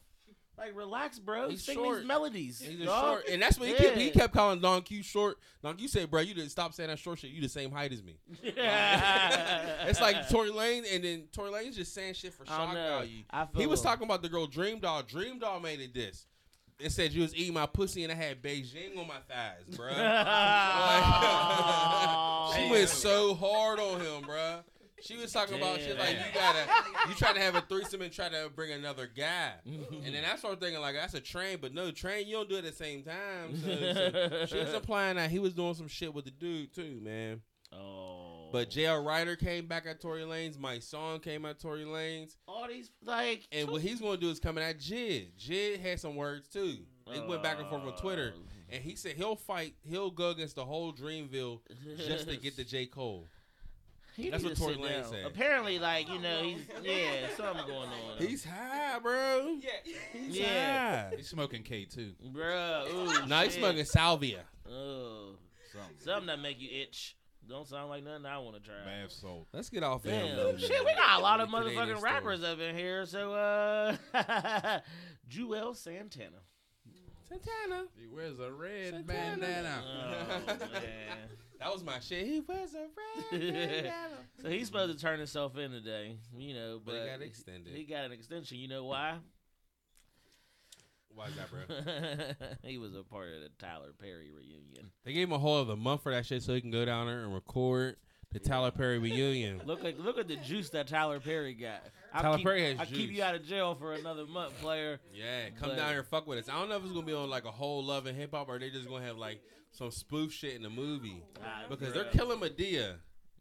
Like 0.57 0.75
relax, 0.75 1.19
bro. 1.19 1.49
He's 1.49 1.63
Sing 1.63 1.75
short. 1.75 1.99
these 1.99 2.07
melodies. 2.07 2.59
He's 2.59 2.81
a 2.81 2.85
short, 2.85 3.27
and 3.29 3.39
that's 3.39 3.59
what 3.59 3.69
he 3.69 3.75
kept. 3.75 3.95
He 3.95 4.09
kept 4.09 4.33
calling 4.33 4.59
Don 4.59 4.81
Q 4.81 5.03
short. 5.03 5.37
Don 5.61 5.75
Q 5.75 5.87
said, 5.87 6.09
"Bro, 6.09 6.21
you 6.21 6.33
didn't 6.33 6.49
stop 6.49 6.73
saying 6.73 6.89
that 6.89 6.97
short 6.97 7.19
shit. 7.19 7.29
You 7.29 7.41
the 7.41 7.49
same 7.49 7.69
height 7.69 7.93
as 7.93 8.03
me." 8.03 8.17
Yeah. 8.57 9.85
it's 9.87 10.01
like 10.01 10.29
Tory 10.29 10.49
Lanez, 10.49 10.95
and 10.95 11.03
then 11.03 11.25
Tory 11.31 11.51
Lanez 11.51 11.75
just 11.75 11.93
saying 11.93 12.15
shit 12.15 12.33
for 12.33 12.45
shock 12.45 12.73
value. 12.73 13.23
He 13.55 13.67
was 13.67 13.81
talking 13.81 14.05
about 14.05 14.23
the 14.23 14.29
girl 14.29 14.47
DreamDoll. 14.47 15.07
Dream 15.07 15.37
Doll 15.37 15.59
made 15.59 15.79
it 15.79 15.93
this. 15.93 16.25
It 16.79 16.91
said 16.91 17.11
you 17.11 17.21
was 17.21 17.35
eating 17.35 17.55
my 17.55 17.65
pussy 17.65 18.03
and 18.03 18.11
I 18.11 18.15
had 18.15 18.41
Beijing 18.41 18.97
on 18.97 19.07
my 19.07 19.17
thighs, 19.27 19.75
bro. 19.75 19.87
she 19.89 19.95
oh, 22.65 22.71
went 22.71 22.89
so 22.89 23.33
hard 23.33 23.79
on 23.79 23.99
him, 23.99 24.21
bro. 24.23 24.59
She 25.01 25.15
was 25.15 25.31
talking 25.31 25.57
about 25.57 25.79
shit 25.79 25.97
like 25.97 26.11
you 26.11 26.33
gotta, 26.33 26.65
you 27.07 27.13
try 27.15 27.31
to 27.33 27.39
have 27.39 27.55
a 27.55 27.61
threesome 27.61 28.01
and 28.01 28.11
try 28.11 28.29
to 28.29 28.49
bring 28.55 28.71
another 28.71 29.07
guy, 29.07 29.51
mm-hmm. 29.67 30.03
and 30.05 30.15
then 30.15 30.23
I 30.25 30.35
started 30.37 30.59
thinking 30.59 30.81
like 30.81 30.95
that's 30.95 31.13
a 31.13 31.19
train, 31.21 31.59
but 31.61 31.73
no 31.73 31.91
train, 31.91 32.27
you 32.27 32.33
don't 32.35 32.49
do 32.49 32.55
it 32.55 32.65
at 32.65 32.71
the 32.71 32.83
same 32.83 33.03
time. 33.03 33.55
So, 33.63 33.93
so 33.93 34.45
she 34.47 34.57
was 34.57 34.73
implying 34.73 35.17
that 35.17 35.29
he 35.29 35.37
was 35.39 35.53
doing 35.53 35.75
some 35.75 35.87
shit 35.87 36.13
with 36.13 36.25
the 36.25 36.31
dude 36.31 36.73
too, 36.73 36.99
man. 37.03 37.41
Oh, 37.71 38.49
But 38.51 38.69
JL 38.71 39.05
Ryder 39.05 39.35
came 39.35 39.67
back 39.67 39.85
at 39.85 39.99
Tory 40.01 40.21
Lanez. 40.21 40.57
My 40.57 40.79
song 40.79 41.19
came 41.19 41.45
at 41.45 41.59
Tory 41.59 41.83
Lanez. 41.83 42.35
all 42.47 42.65
these 42.67 42.89
like 43.03 43.45
And 43.51 43.69
what 43.69 43.81
he's 43.81 43.99
gonna 43.99 44.17
do 44.17 44.29
is 44.29 44.39
coming 44.39 44.63
at 44.63 44.79
Jid. 44.79 45.27
Jid 45.37 45.79
had 45.79 45.99
some 45.99 46.15
words 46.15 46.47
too. 46.47 46.77
They 47.11 47.19
went 47.19 47.43
back 47.43 47.59
and 47.59 47.69
forth 47.69 47.83
on 47.83 47.95
Twitter, 47.97 48.33
Oh. 48.35 48.41
and 48.69 48.83
he 48.83 48.95
said 48.95 49.13
he'll 49.15 49.35
fight. 49.35 49.75
He'll 49.87 50.11
go 50.11 50.31
against 50.31 50.55
the 50.55 50.65
whole 50.65 50.91
Dreamville 50.91 51.59
just 51.97 52.27
to 52.29 52.35
get 52.37 52.57
the 52.57 52.63
J 52.65 52.85
Cole. 52.87 53.27
He 54.17 54.29
That's 54.31 54.41
need 54.41 54.49
what 54.49 54.57
to 54.57 54.61
Tory 54.63 54.73
sit 54.73 54.81
Lanez 54.83 55.01
down. 55.03 55.11
said. 55.11 55.25
Apparently, 55.27 55.77
like 55.79 56.09
you 56.09 56.17
know, 56.19 56.41
he's 56.41 56.61
yeah, 56.83 57.27
something 57.37 57.67
going 57.67 57.87
on. 57.89 58.17
He's 58.17 58.43
high, 58.43 58.97
bro. 58.99 59.57
Yeah. 59.61 59.93
He's 60.11 60.37
Yeah. 60.39 61.09
high. 61.09 61.15
He's 61.17 61.29
smoking 61.29 61.61
K 61.61 61.85
two. 61.85 62.13
Bruh, 62.33 62.91
ooh, 62.91 63.27
No, 63.27 63.41
he's 63.41 63.53
smoking 63.53 63.85
salvia. 63.85 64.43
Oh, 64.67 65.35
Something. 65.71 65.97
something 65.99 66.25
that 66.27 66.39
make 66.39 66.59
you 66.59 66.67
itch. 66.81 67.15
Don't 67.47 67.65
sound 67.67 67.89
like 67.89 68.03
nothing 68.03 68.25
I 68.25 68.39
want 68.39 68.55
to 68.57 68.61
try. 68.61 68.75
Bath 68.83 69.11
salt. 69.11 69.47
Let's 69.53 69.69
get 69.69 69.83
off 69.83 70.01
Damn, 70.03 70.25
him. 70.35 70.57
shit, 70.57 70.83
we 70.83 70.93
got 70.95 71.19
a 71.19 71.21
lot 71.21 71.39
of 71.39 71.47
motherfucking 71.49 72.01
rappers 72.01 72.43
up 72.43 72.59
in 72.59 72.75
here. 72.75 73.05
So, 73.05 73.33
uh, 73.33 73.95
Juelz 75.29 75.77
Santana. 75.77 76.41
Santana. 77.29 77.85
He 77.97 78.07
wears 78.07 78.39
a 78.39 78.51
red 78.51 78.93
Santana. 78.93 79.03
bandana. 79.05 79.83
Oh, 79.85 80.57
man. 80.73 81.17
That 81.59 81.73
was 81.73 81.83
my 81.83 81.99
shit. 81.99 82.25
He 82.25 82.41
wears 82.41 82.73
a 82.73 82.87
red. 83.33 83.93
So 84.41 84.49
he's 84.49 84.67
supposed 84.67 84.95
to 84.95 85.03
turn 85.03 85.17
himself 85.17 85.57
in 85.57 85.71
today, 85.71 86.17
you 86.37 86.53
know, 86.53 86.79
but, 86.83 86.91
But 86.91 87.01
he 87.01 87.07
got 87.07 87.21
extended. 87.23 87.73
He 87.73 87.83
got 87.85 88.05
an 88.05 88.11
extension. 88.11 88.59
You 88.59 88.67
know 88.67 88.85
why? 88.85 89.15
Why 91.09 91.25
is 91.25 91.33
that, 91.35 91.49
bro? 91.49 92.45
he 92.69 92.77
was 92.77 92.93
a 92.93 93.01
part 93.01 93.29
of 93.29 93.41
the 93.41 93.49
Tyler 93.57 93.93
Perry 93.99 94.29
reunion. 94.31 94.91
They 95.03 95.13
gave 95.13 95.27
him 95.27 95.33
a 95.33 95.39
whole 95.39 95.59
other 95.59 95.75
month 95.75 96.03
for 96.03 96.11
that 96.11 96.27
shit 96.27 96.43
so 96.43 96.53
he 96.53 96.61
can 96.61 96.69
go 96.69 96.85
down 96.85 97.07
there 97.07 97.23
and 97.23 97.33
record 97.33 97.95
the 98.31 98.37
Tyler 98.39 98.69
Perry 98.69 98.99
reunion. 98.99 99.61
Look 99.65 99.83
at 99.83 99.99
look 99.99 100.19
at 100.19 100.27
the 100.27 100.35
juice 100.35 100.69
that 100.71 100.87
Tyler 100.87 101.19
Perry 101.19 101.55
got. 101.55 101.81
I'll 102.17 102.23
Tyler 102.23 102.37
keep, 102.37 102.45
Perry 102.45 102.63
has 102.65 102.79
I'll 102.79 102.85
keep 102.85 103.11
you 103.11 103.23
out 103.23 103.35
of 103.35 103.45
jail 103.45 103.75
for 103.75 103.93
another 103.93 104.25
month, 104.25 104.59
player. 104.61 104.99
Yeah, 105.13 105.49
come 105.59 105.69
But- 105.69 105.77
down 105.77 105.89
here 105.91 106.03
fuck 106.03 106.27
with 106.27 106.39
us. 106.39 106.49
I 106.49 106.59
don't 106.59 106.69
know 106.69 106.75
if 106.77 106.83
it's 106.83 106.91
gonna 106.93 107.05
be 107.05 107.13
on 107.13 107.29
like 107.29 107.45
a 107.45 107.51
whole 107.51 107.83
love 107.83 108.05
and 108.05 108.17
hip 108.17 108.33
hop 108.33 108.49
or 108.49 108.59
they 108.59 108.69
just 108.69 108.87
gonna 108.89 109.05
have 109.05 109.17
like 109.17 109.41
some 109.71 109.91
spoof 109.91 110.33
shit 110.33 110.55
in 110.55 110.63
the 110.63 110.69
movie 110.69 111.21
Ah, 111.43 111.63
because 111.69 111.89
bruh. 111.89 111.93
they're 111.93 112.03
killing 112.05 112.39
Madea. 112.39 112.95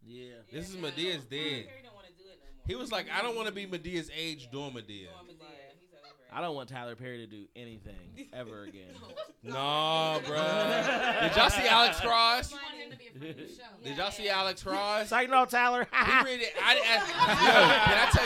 Yeah. 0.04 0.26
This 0.52 0.68
is 0.70 0.76
Madea's 0.76 1.24
dead. 1.24 1.28
Perry 1.30 1.82
don't 1.82 1.92
do 2.16 2.24
it 2.24 2.38
no 2.40 2.48
more. 2.54 2.64
He 2.66 2.74
was 2.76 2.92
like, 2.92 3.06
I 3.12 3.22
don't 3.22 3.34
want 3.36 3.48
to 3.48 3.52
be 3.54 3.66
Madea's 3.66 4.10
age 4.16 4.48
doing 4.52 4.70
Madea. 4.72 4.86
Doing 4.86 5.06
Madea. 5.28 5.74
He's 5.80 5.88
over 5.94 6.22
it. 6.22 6.32
I 6.32 6.40
don't 6.40 6.54
want 6.54 6.68
Tyler 6.68 6.94
Perry 6.94 7.18
to 7.18 7.26
do 7.26 7.46
anything 7.56 8.28
ever 8.32 8.62
again. 8.64 8.94
No, 9.42 10.20
bro. 10.26 10.34
Did 11.22 11.36
y'all 11.36 11.50
see 11.50 11.68
Alex 11.68 12.00
Cross? 12.00 12.50
You 12.50 12.56
want 12.56 12.74
him 12.74 12.90
to 12.90 12.96
be 12.98 13.06
a 13.06 13.10
friend 13.16 13.30
of 13.30 13.36
the 13.36 13.54
show. 13.54 13.62
Did 13.84 13.96
y'all 13.96 14.10
see 14.10 14.28
Alex 14.28 14.60
Cross? 14.64 15.02
It's 15.02 15.12
like 15.12 15.30
no, 15.30 15.44
Tyler. 15.44 15.86
He 15.92 16.24
really, 16.24 16.44
I, 16.60 16.72
I, 16.72 16.74
yo, 17.46 17.74
can 17.84 18.08
I 18.08 18.10
tell 18.10 18.24
y'all 18.24 18.25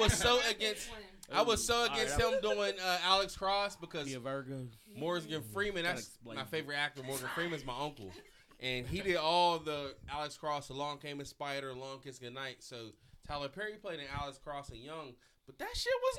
was 0.00 0.12
so 0.14 0.38
against. 0.48 0.88
I 1.32 1.42
was 1.42 1.64
so 1.64 1.84
against 1.84 2.20
I'm- 2.20 2.34
him 2.34 2.40
doing 2.42 2.72
uh, 2.84 2.98
Alex 3.04 3.36
Cross 3.36 3.76
because 3.76 4.06
Be 4.06 4.14
a 4.14 4.20
Virgo. 4.20 4.66
Morgan 4.96 5.42
Freeman. 5.52 5.84
That's 5.84 6.00
explain. 6.08 6.36
my 6.36 6.44
favorite 6.44 6.76
actor. 6.76 7.02
Morgan 7.02 7.28
Freeman's 7.34 7.64
my 7.64 7.78
uncle, 7.78 8.10
and 8.58 8.86
he 8.86 9.00
did 9.00 9.16
all 9.16 9.58
the 9.58 9.94
Alex 10.10 10.36
Cross. 10.36 10.70
Along 10.70 10.98
Came 10.98 11.20
a 11.20 11.24
Spider, 11.24 11.72
Long 11.72 12.00
Kiss 12.00 12.18
Goodnight. 12.18 12.56
So 12.64 12.88
Tyler 13.28 13.48
Perry 13.48 13.74
played 13.76 14.00
in 14.00 14.06
Alex 14.20 14.38
Cross 14.42 14.70
and 14.70 14.80
Young, 14.82 15.12
but 15.58 15.58
that 15.66 15.76
shit 15.76 15.92
was 16.02 16.18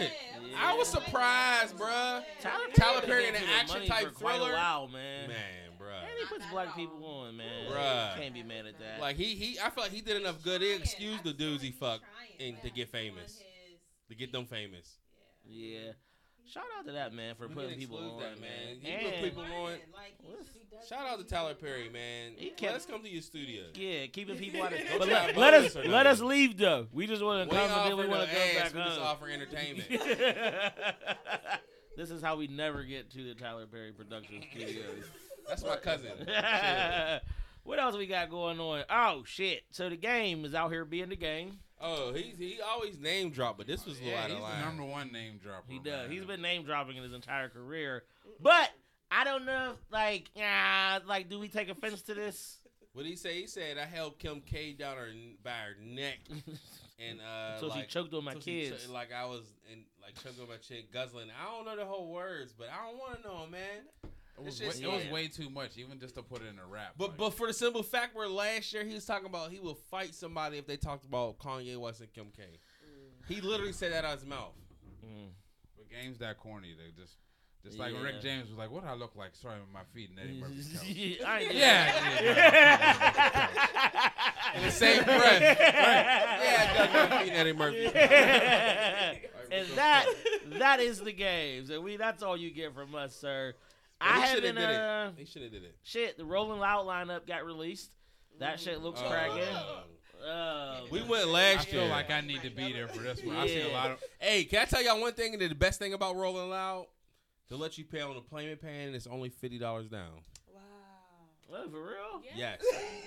good. 0.00 0.10
Yeah. 0.50 0.56
I 0.58 0.74
was 0.76 0.88
surprised, 0.88 1.76
bruh. 1.76 2.22
Tyler 2.40 2.64
Perry, 2.64 2.72
Tyler 2.74 3.00
been 3.00 3.10
Perry 3.10 3.28
in 3.28 3.34
an 3.34 3.42
action 3.60 3.86
type 3.86 4.08
for 4.08 4.10
quite 4.14 4.36
thriller. 4.36 4.52
Wow, 4.52 4.80
while, 4.82 4.88
man. 4.88 5.28
Man, 5.28 5.38
And 5.70 5.78
bruh. 5.78 6.18
he 6.18 6.24
puts 6.26 6.44
black 6.50 6.74
people 6.74 7.04
on, 7.04 7.36
man. 7.36 7.70
Bruh. 7.70 8.16
Can't 8.16 8.34
be 8.34 8.42
mad 8.42 8.66
at 8.66 8.78
that. 8.78 9.00
Like 9.00 9.16
he, 9.16 9.34
he, 9.34 9.58
I 9.60 9.70
feel 9.70 9.84
like 9.84 9.92
he 9.92 10.00
did 10.00 10.16
enough 10.20 10.42
good. 10.42 10.60
He 10.62 10.72
excused 10.74 11.24
the 11.24 11.32
dudes 11.32 11.62
he 11.62 11.70
fucked 11.70 12.04
and 12.40 12.60
to 12.62 12.70
get 12.70 12.88
famous, 12.90 13.42
to 14.08 14.14
get 14.14 14.32
them 14.32 14.46
famous. 14.46 14.98
yeah. 15.48 15.92
Shout 16.52 16.64
out 16.78 16.86
to 16.86 16.92
that 16.92 17.12
man 17.14 17.34
for 17.34 17.48
We 17.48 17.54
putting 17.54 17.78
people 17.78 17.98
on, 17.98 18.20
that, 18.20 18.40
man. 18.40 18.40
man. 18.40 18.76
He 18.82 18.90
And 18.92 19.14
put 19.14 19.22
people 19.22 19.42
on. 19.44 19.72
What's- 20.24 20.88
Shout 20.88 21.06
out 21.06 21.18
to 21.18 21.24
Tyler 21.24 21.54
Perry, 21.54 21.88
man. 21.88 22.32
He 22.36 22.50
kept- 22.50 22.72
Let's 22.72 22.86
come 22.86 23.02
to 23.02 23.08
your 23.08 23.22
studio. 23.22 23.64
yeah, 23.74 24.06
keeping 24.06 24.36
people 24.38 24.62
out 24.62 24.72
of. 24.72 24.78
Don't 24.80 24.98
But 24.98 25.08
let, 25.08 25.36
let 25.36 25.54
us 25.54 25.74
bonus 25.74 25.86
or 25.86 25.90
let 25.90 26.06
us 26.06 26.20
leave 26.20 26.58
though. 26.58 26.88
We 26.92 27.06
just 27.06 27.22
want 27.22 27.48
to 27.48 27.54
come 27.56 27.70
and 27.70 27.90
then 27.90 27.96
we 27.98 28.06
want 28.08 28.28
to 28.28 28.34
go 28.34 28.40
ass, 28.42 28.72
back 28.72 28.74
we 28.74 28.80
just 28.90 29.00
offer 29.00 29.28
entertainment. 29.28 29.88
this 31.96 32.10
is 32.10 32.22
how 32.22 32.36
we 32.36 32.48
never 32.48 32.82
get 32.84 33.10
to 33.12 33.22
the 33.22 33.34
Tyler 33.34 33.66
Perry 33.66 33.92
Productions 33.92 34.44
studios. 34.52 35.04
That's 35.48 35.64
my 35.64 35.76
cousin. 35.76 36.12
what 37.64 37.78
else 37.78 37.96
we 37.96 38.06
got 38.06 38.30
going 38.30 38.58
on? 38.60 38.84
Oh 38.90 39.22
shit! 39.24 39.62
So 39.70 39.88
the 39.88 39.96
game 39.96 40.44
is 40.44 40.54
out 40.54 40.70
here 40.72 40.84
being 40.84 41.08
the 41.10 41.16
game. 41.16 41.58
Oh, 41.82 42.12
he's 42.12 42.38
he 42.38 42.58
always 42.64 42.98
name 42.98 43.30
drop, 43.30 43.58
but 43.58 43.66
this 43.66 43.84
was 43.84 43.98
a 43.98 44.04
little 44.04 44.12
Yeah, 44.18 44.22
out 44.24 44.28
he's 44.28 44.34
of 44.36 44.38
the 44.38 44.42
line. 44.48 44.60
number 44.60 44.84
one 44.84 45.10
name 45.12 45.38
dropper. 45.42 45.64
He 45.68 45.78
does. 45.78 46.08
man. 46.08 46.10
He's 46.16 46.24
been 46.24 46.40
name 46.42 46.64
dropping 46.64 46.96
in 46.96 47.02
his 47.02 47.12
entire 47.12 47.48
career, 47.48 48.04
but 48.40 48.70
I 49.10 49.24
don't 49.24 49.44
know. 49.44 49.72
If, 49.72 49.92
like, 49.92 50.30
ah, 50.40 51.00
like, 51.06 51.28
do 51.28 51.38
we 51.38 51.48
take 51.48 51.68
offense 51.68 52.02
to 52.02 52.14
this? 52.14 52.58
What 52.92 53.02
did 53.02 53.10
he 53.10 53.16
say? 53.16 53.40
He 53.40 53.46
said 53.46 53.78
I 53.78 53.86
held 53.86 54.18
Kim 54.18 54.40
K 54.42 54.72
down 54.74 54.96
her 54.96 55.08
by 55.42 55.50
her 55.50 55.76
neck 55.82 56.18
and 56.98 57.20
uh 57.22 57.58
so 57.58 57.66
like, 57.68 57.80
she 57.84 57.86
choked 57.86 58.12
on 58.14 58.22
my 58.24 58.34
so 58.34 58.40
kids. 58.40 58.86
cho- 58.86 58.92
like 58.92 59.12
I 59.12 59.24
was 59.24 59.42
in 59.72 59.84
like 60.02 60.14
choking 60.22 60.42
on 60.42 60.48
my 60.50 60.56
chick 60.58 60.92
guzzling. 60.92 61.28
I 61.30 61.50
don't 61.50 61.64
know 61.64 61.74
the 61.76 61.86
whole 61.86 62.12
words, 62.12 62.52
but 62.56 62.68
I 62.68 62.86
don't 62.86 62.98
want 62.98 63.22
to 63.22 63.28
know, 63.28 63.46
man. 63.50 64.10
It 64.38 64.44
was, 64.44 64.60
way, 64.60 64.66
it 64.68 64.86
was 64.90 65.06
way 65.12 65.28
too 65.28 65.50
much, 65.50 65.76
even 65.76 65.98
just 66.00 66.14
to 66.16 66.22
put 66.22 66.40
it 66.42 66.46
in 66.48 66.58
a 66.58 66.66
rap. 66.66 66.94
But 66.96 67.10
like, 67.10 67.18
but 67.18 67.30
for 67.34 67.46
the 67.46 67.52
simple 67.52 67.82
fact 67.82 68.14
where 68.16 68.28
last 68.28 68.72
year 68.72 68.82
he 68.84 68.94
was 68.94 69.04
talking 69.04 69.26
about 69.26 69.50
he 69.52 69.60
will 69.60 69.74
fight 69.74 70.14
somebody 70.14 70.56
if 70.58 70.66
they 70.66 70.76
talked 70.78 71.04
about 71.04 71.38
Kanye 71.38 71.76
West 71.78 72.00
and 72.00 72.12
Kim 72.12 72.26
K. 72.36 72.42
He 73.28 73.40
literally 73.40 73.72
said 73.72 73.92
that 73.92 74.04
out 74.04 74.14
of 74.14 74.20
his 74.20 74.28
mouth. 74.28 74.54
Mm. 75.04 75.28
but 75.76 75.88
games 75.90 76.18
that 76.18 76.38
corny, 76.38 76.74
they 76.76 76.90
just 77.00 77.16
just 77.64 77.78
like 77.78 77.92
when 77.92 78.02
Rick 78.02 78.20
James 78.22 78.48
was 78.48 78.58
like, 78.58 78.70
"What 78.72 78.84
I 78.84 78.94
look 78.94 79.14
like?" 79.14 79.36
Sorry, 79.36 79.58
my 79.72 79.84
feet 79.94 80.10
and 80.10 80.18
Eddie 80.18 80.40
Murphy's 80.40 80.68
couch. 80.72 80.82
I 81.28 81.40
ain't- 81.42 81.54
Yeah, 81.54 83.48
In 84.56 84.62
the 84.64 84.70
same 84.70 85.04
breath. 85.04 85.40
Yeah, 85.42 86.86
Doug 86.86 87.10
Murphy 87.10 87.28
and 87.30 87.38
Eddie 87.38 87.52
Murphy. 87.58 87.84
and 89.52 89.66
that 89.76 90.06
that 90.58 90.80
is 90.80 91.00
the 91.00 91.12
game. 91.12 91.66
So 91.66 91.80
we 91.80 91.96
that's 91.96 92.22
all 92.22 92.36
you 92.36 92.50
get 92.50 92.74
from 92.74 92.94
us, 92.96 93.14
sir. 93.14 93.54
I 94.02 94.20
haven't 94.26 94.58
uh 94.58 95.10
it. 95.16 95.18
He 95.20 95.24
should 95.26 95.42
have 95.42 95.52
did 95.52 95.64
it. 95.64 95.76
shit, 95.82 96.16
the 96.18 96.24
Rolling 96.24 96.58
Loud 96.60 96.86
lineup 96.86 97.26
got 97.26 97.44
released. 97.44 97.90
That 98.38 98.58
shit 98.60 98.80
looks 98.82 99.00
Oh, 99.04 99.08
cracking. 99.08 99.42
uh, 99.42 99.82
Uh, 100.26 100.80
We 100.90 101.02
went 101.02 101.24
I 101.26 101.30
last 101.30 101.68
feel 101.68 101.82
year. 101.82 101.90
like 101.90 102.10
I 102.10 102.20
need 102.20 102.42
to 102.42 102.50
be 102.50 102.72
there 102.72 102.86
for 102.88 103.02
this 103.02 103.22
one. 103.24 103.36
I 103.36 103.46
see 103.48 103.60
a 103.60 103.72
lot 103.72 103.90
of. 103.90 103.98
Hey, 104.20 104.44
can 104.44 104.60
I 104.60 104.64
tell 104.66 104.82
y'all 104.82 105.00
one 105.00 105.12
thing? 105.14 105.36
The 105.38 105.48
best 105.54 105.78
thing 105.80 105.92
about 105.94 106.14
Rolling 106.16 106.48
Loud, 106.50 106.86
to 107.48 107.56
let 107.56 107.76
you 107.76 107.84
pay 107.84 108.00
on 108.00 108.14
the 108.14 108.20
payment 108.20 108.60
plan, 108.60 108.94
it's 108.94 109.06
only 109.08 109.30
fifty 109.30 109.58
dollars 109.58 109.88
down. 109.88 110.20
Wow. 111.52 111.58
what, 111.60 111.70
for 111.70 111.78
real? 111.82 112.22
Yeah. 112.24 112.32
Yes, 112.36 112.60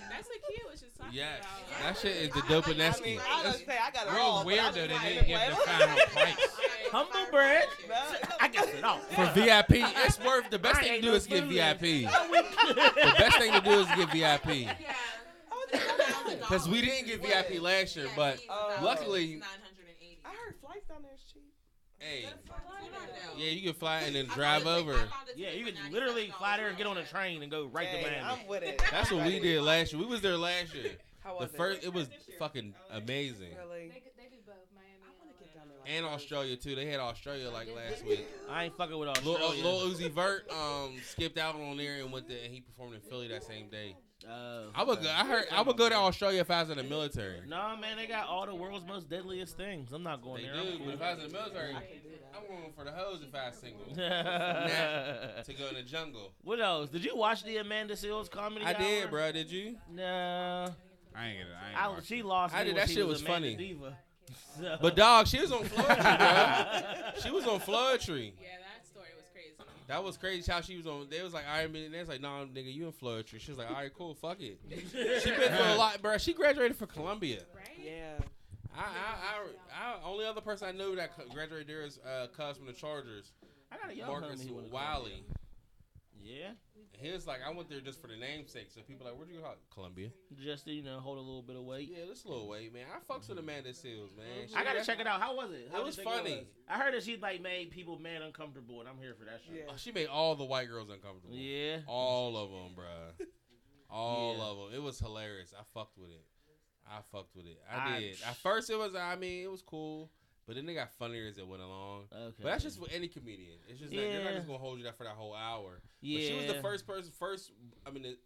That's 0.10 0.28
what 0.30 0.40
Kia 0.48 0.72
was 0.72 0.82
just 0.82 0.96
talking 0.98 1.14
yes. 1.14 1.40
about. 1.40 1.82
That 1.84 1.98
shit 2.00 2.16
is 2.18 2.30
the 2.30 2.36
I 2.38 2.56
like- 2.56 2.66
dopenesque. 2.66 3.02
I 3.02 3.06
mean, 3.06 3.20
I 3.20 3.44
was 3.44 3.54
gonna 3.54 3.66
say 3.66 3.78
I 3.82 3.92
got 3.92 4.08
it 4.08 4.12
Real 4.14 4.22
all. 4.22 4.38
but 4.40 4.46
weird 4.46 4.74
though 4.74 4.88
they 4.88 4.88
didn't 4.88 5.28
give 5.28 5.40
the 5.50 5.56
final 5.56 5.98
price. 6.14 6.38
Humble 6.92 7.32
brag. 7.32 7.68
No, 7.90 7.96
I 8.40 8.48
got 8.48 8.68
it 8.70 8.84
all. 8.84 9.00
For 9.00 9.26
VIP, 9.34 9.72
it's 10.06 10.20
worth. 10.24 10.50
The 10.50 10.60
best 10.60 10.80
I 10.80 10.84
thing 10.84 10.94
to 10.96 11.02
do 11.02 11.08
no 11.10 11.14
is 11.16 11.28
get 11.28 11.44
fool. 11.44 11.50
VIP. 11.52 12.10
Oh, 12.68 12.74
the 12.74 13.14
best 13.18 13.38
thing 13.38 13.54
to 13.54 13.62
do 13.62 13.72
is 13.72 13.88
get 13.88 14.12
VIP. 14.12 14.68
Yeah. 14.82 14.94
Because 16.40 16.68
we 16.70 16.82
didn't 16.82 17.08
get 17.08 17.22
VIP 17.22 17.62
last 17.62 17.96
year, 17.96 18.08
but 18.16 18.40
Oh. 18.50 18.80
luckily, 18.82 19.42
I 20.24 20.30
heard 20.30 20.56
flights 20.62 20.88
down 20.88 21.00
there 21.04 21.12
is 21.14 21.22
cheap. 21.22 21.25
Hey, 22.06 22.26
yeah, 23.38 23.50
you 23.50 23.62
can 23.64 23.74
fly 23.74 24.02
and 24.02 24.16
then 24.16 24.26
drive 24.28 24.66
over. 24.66 24.96
Yeah, 25.36 25.52
you 25.52 25.66
could 25.66 25.76
literally 25.92 26.32
fly 26.38 26.58
there 26.58 26.68
and 26.68 26.78
get 26.78 26.88
on 26.88 26.98
a 26.98 27.04
train 27.04 27.42
and 27.42 27.52
go 27.52 27.66
right 27.72 27.88
to 27.90 27.94
Dang, 28.02 28.04
Miami. 28.04 28.42
I'm 28.42 28.48
with 28.48 28.64
it. 28.64 28.82
That's 28.92 29.12
what 29.12 29.26
we 29.26 29.40
did 29.40 29.62
last 29.62 29.92
year. 29.92 30.02
We 30.02 30.08
was 30.08 30.22
there 30.22 30.38
last 30.38 30.74
year. 30.74 30.92
How 31.24 31.34
The 31.40 31.46
was 31.46 31.52
first, 31.56 31.84
it? 31.84 31.88
it 31.88 31.94
was 31.94 32.08
fucking 32.40 32.74
amazing. 32.92 33.50
Really? 33.58 33.88
They, 33.90 34.04
they 34.16 34.30
do 34.30 34.38
both 34.46 34.56
Miami 34.76 35.02
I 35.04 35.10
want 35.20 35.32
to 35.32 35.38
and 35.38 35.40
get 35.40 35.56
down 35.56 35.64
there. 35.68 35.78
Like 35.82 35.90
And 35.90 36.06
that. 36.06 36.10
Australia 36.12 36.56
too. 36.56 36.76
They 36.76 36.86
had 36.86 37.00
Australia 37.00 37.50
like 37.50 37.68
last 37.76 38.06
week. 38.06 38.26
I 38.50 38.66
ain't 38.66 38.78
fucking 38.78 38.98
with 38.98 39.10
Lil, 39.26 39.36
Australia. 39.38 39.64
Lil 39.64 39.90
Uzi 39.90 40.12
Vert 40.12 40.50
um 40.52 40.96
skipped 41.04 41.38
out 41.40 41.56
on 41.56 41.76
there 41.78 41.96
and 42.02 42.12
went 42.12 42.28
there, 42.30 42.38
and 42.44 42.54
he 42.54 42.62
performed 42.62 42.94
in 42.94 43.02
Philly 43.02 43.28
that 43.30 43.44
same 43.44 43.68
day. 43.70 43.96
Uh, 44.28 44.64
I 44.74 44.84
would 44.84 45.04
go. 45.04 45.10
I 45.10 45.26
heard 45.28 45.46
I 45.52 45.62
would 45.62 45.78
go 45.78 45.90
to 45.90 45.96
Australia 45.96 46.40
if 46.42 46.50
I 46.50 46.62
was 46.62 46.70
in 46.70 46.78
the 46.78 46.84
military. 46.84 47.42
Nah, 47.48 47.76
man, 47.76 47.98
they 47.98 48.08
got 48.08 48.28
all 48.28 48.46
the 48.46 48.56
world's 48.56 48.86
most 48.88 49.10
deadliest 49.10 49.58
things. 49.58 49.92
I'm 49.92 50.04
not 50.04 50.22
going 50.24 50.42
They 50.44 50.48
there. 50.50 50.64
do, 50.64 50.80
but 50.86 50.94
if 50.96 51.02
I 51.02 51.14
was 51.14 51.24
in 51.24 51.32
the 51.32 51.38
military, 51.38 51.70
I 51.76 51.80
can 51.82 52.00
do 52.02 52.10
that. 52.10 52.34
I'm 52.36 52.48
going 52.48 52.72
for 52.76 52.84
the 52.86 52.92
hose 52.92 53.22
if 53.28 53.36
I 53.36 53.48
was 53.48 53.56
single 53.58 53.86
I'm 53.92 55.44
to 55.44 55.54
go 55.54 55.68
in 55.68 55.76
the 55.76 55.84
jungle. 55.84 56.32
what 56.44 56.60
else? 56.60 56.90
Did 56.90 57.04
you 57.06 57.16
watch 57.16 57.44
the 57.44 57.58
Amanda 57.58 57.94
Seales 57.96 58.30
comedy? 58.32 58.66
I 58.66 58.74
did, 58.74 59.10
bro. 59.12 59.32
Did 59.32 59.52
you? 59.52 59.76
Nah, 59.94 60.70
I 61.16 61.28
ain't 61.28 61.40
gonna. 61.40 61.60
I 61.78 61.90
ain't 61.92 61.98
I, 62.00 62.02
she 62.04 62.24
lost. 62.24 62.56
I 62.56 62.60
me 62.60 62.66
did. 62.66 62.74
when 62.74 62.82
That 62.82 62.88
she 62.90 62.96
shit 62.96 63.08
was, 63.08 63.22
was 63.22 63.28
funny. 63.28 63.56
Diva. 63.56 63.98
So- 64.60 64.78
But 64.82 64.96
dog, 64.96 65.28
she 65.28 65.40
was 65.42 65.52
on 65.52 65.64
Floetry, 65.66 66.18
bro. 66.18 67.22
She 67.22 67.30
was 67.30 67.46
on 67.46 67.60
Floetry. 67.60 68.32
Yeah, 68.42 68.48
that 68.58 68.86
story 68.88 69.10
was 69.16 69.26
crazy. 69.34 69.54
That 69.88 70.04
was 70.04 70.18
crazy 70.18 70.52
how 70.52 70.62
she 70.62 70.78
was 70.78 70.88
on. 70.88 71.08
They 71.10 71.22
was 71.22 71.34
like 71.34 71.44
Iron 71.48 71.72
Man. 71.72 71.92
They 71.92 72.00
was 72.00 72.10
like, 72.10 72.22
Nah, 72.22 72.46
nigga, 72.46 72.74
you 72.74 72.86
in 72.88 72.92
Floetry. 72.92 73.40
She 73.40 73.52
was 73.52 73.58
like, 73.58 73.70
All 73.70 73.76
right, 73.76 73.94
cool, 73.94 74.16
fuck 74.16 74.38
it. 74.42 74.60
She 75.22 75.30
been 75.30 75.52
through 75.52 75.74
a 75.74 75.76
lot, 75.76 76.02
bro. 76.02 76.18
She 76.18 76.34
graduated 76.34 76.76
from 76.76 76.88
Columbia. 76.88 77.42
Right? 77.56 77.80
Yeah. 77.84 78.18
I, 78.78 78.82
I, 78.82 78.84
I, 78.84 79.94
I, 79.94 80.10
only 80.10 80.26
other 80.26 80.42
person 80.42 80.68
I 80.68 80.72
knew 80.72 80.96
that 80.96 81.12
graduated 81.30 81.68
there 81.68 81.84
is 81.84 82.00
uh, 82.00 82.28
cuz 82.36 82.58
from 82.58 82.66
the 82.66 82.74
Chargers, 82.74 83.32
I 83.72 83.78
got 83.78 83.92
a 83.92 83.96
young 83.96 84.08
Marcus 84.08 84.42
homie 84.42 84.50
who 84.50 84.56
went 84.56 84.68
to 84.68 84.74
Wiley. 84.74 85.24
Yeah, 86.22 86.52
He 87.00 87.12
was 87.12 87.28
like, 87.28 87.40
I 87.46 87.54
went 87.54 87.70
there 87.70 87.80
just 87.80 88.02
for 88.02 88.08
the 88.08 88.16
namesake. 88.16 88.68
So 88.70 88.82
people 88.82 89.06
like, 89.06 89.16
where'd 89.16 89.30
you 89.30 89.40
go? 89.40 89.52
Columbia. 89.74 90.10
just 90.44 90.66
to, 90.66 90.72
you 90.72 90.84
know, 90.84 91.00
hold 91.00 91.18
a 91.18 91.22
little 91.22 91.42
bit 91.42 91.56
of 91.56 91.64
weight. 91.64 91.90
Yeah, 91.92 92.06
this 92.08 92.26
little 92.26 92.48
weight, 92.48 92.74
man. 92.74 92.84
I 92.94 93.00
fucks 93.12 93.30
with 93.30 93.38
mm-hmm. 93.38 93.50
Amanda 93.50 93.70
Seales, 93.70 94.16
man. 94.16 94.26
Mm-hmm. 94.26 94.48
She- 94.50 94.56
I 94.56 94.64
gotta 94.64 94.86
check 94.86 95.00
it 95.00 95.08
out. 95.08 95.22
How 95.22 95.36
was 95.36 95.52
it? 95.52 95.70
How 95.72 95.84
was 95.84 95.96
did 95.96 96.06
you 96.06 96.12
think 96.12 96.24
funny. 96.24 96.36
was? 96.38 96.46
I 96.70 96.78
heard 96.78 96.94
that 96.94 97.04
she 97.04 97.18
like 97.18 97.42
made 97.42 97.72
people 97.72 98.00
mad 98.00 98.22
uncomfortable, 98.22 98.80
and 98.80 98.90
I'm 98.90 98.98
here 98.98 99.16
for 99.18 99.26
that 99.26 99.42
shit. 99.46 99.56
Yeah. 99.66 99.72
Oh, 99.72 99.74
she 99.78 99.92
made 99.92 100.08
all 100.08 100.36
the 100.36 100.46
white 100.46 100.68
girls 100.70 100.90
uncomfortable. 100.90 101.36
Yeah. 101.36 101.78
All 101.88 102.38
of 102.38 102.50
them, 102.52 102.76
bruh. 102.76 103.28
All 103.90 104.36
Yeah. 104.36 104.44
of 104.44 104.58
them. 104.58 104.68
It 104.76 104.84
was 104.84 105.00
hilarious. 105.00 105.54
I 105.58 105.64
fucked 105.74 105.98
with 105.98 106.10
it. 106.10 106.26
I 106.88 107.00
fucked 107.12 107.36
with 107.36 107.46
it. 107.46 107.60
I, 107.72 107.96
I- 107.96 108.00
did. 108.00 108.18
At 108.28 108.36
first, 108.38 108.70
it 108.70 108.78
was. 108.78 108.96
I 108.96 109.16
mean, 109.16 109.44
it 109.44 109.52
was 109.52 109.62
cool, 109.62 110.10
but 110.48 110.56
then 110.56 110.66
they 110.66 110.74
got 110.74 110.92
funnier 110.94 111.28
as 111.28 111.38
it 111.38 111.48
went 111.48 111.62
along. 111.62 112.04
Okay. 112.14 112.34
But 112.42 112.50
that's 112.50 112.64
just 112.64 112.80
for 112.80 112.88
any 112.94 113.08
comedian. 113.08 113.58
It's 113.68 113.80
just 113.80 113.92
that 113.92 113.98
they're 113.98 114.24
not 114.24 114.34
just 114.34 114.48
gonna 114.48 114.60
hold 114.60 114.78
you 114.78 114.84
that 114.86 114.98
for 114.98 115.04
that 115.04 115.14
whole 115.16 115.34
hour. 115.34 115.82
yeah. 116.02 116.18
But 116.20 116.28
she 116.28 116.34
was 116.36 116.48
the 116.48 116.62
first 116.62 116.86
person. 116.88 117.12
First, 117.18 117.52
I 117.86 117.92
mean, 117.92 118.04
the, 118.04 118.18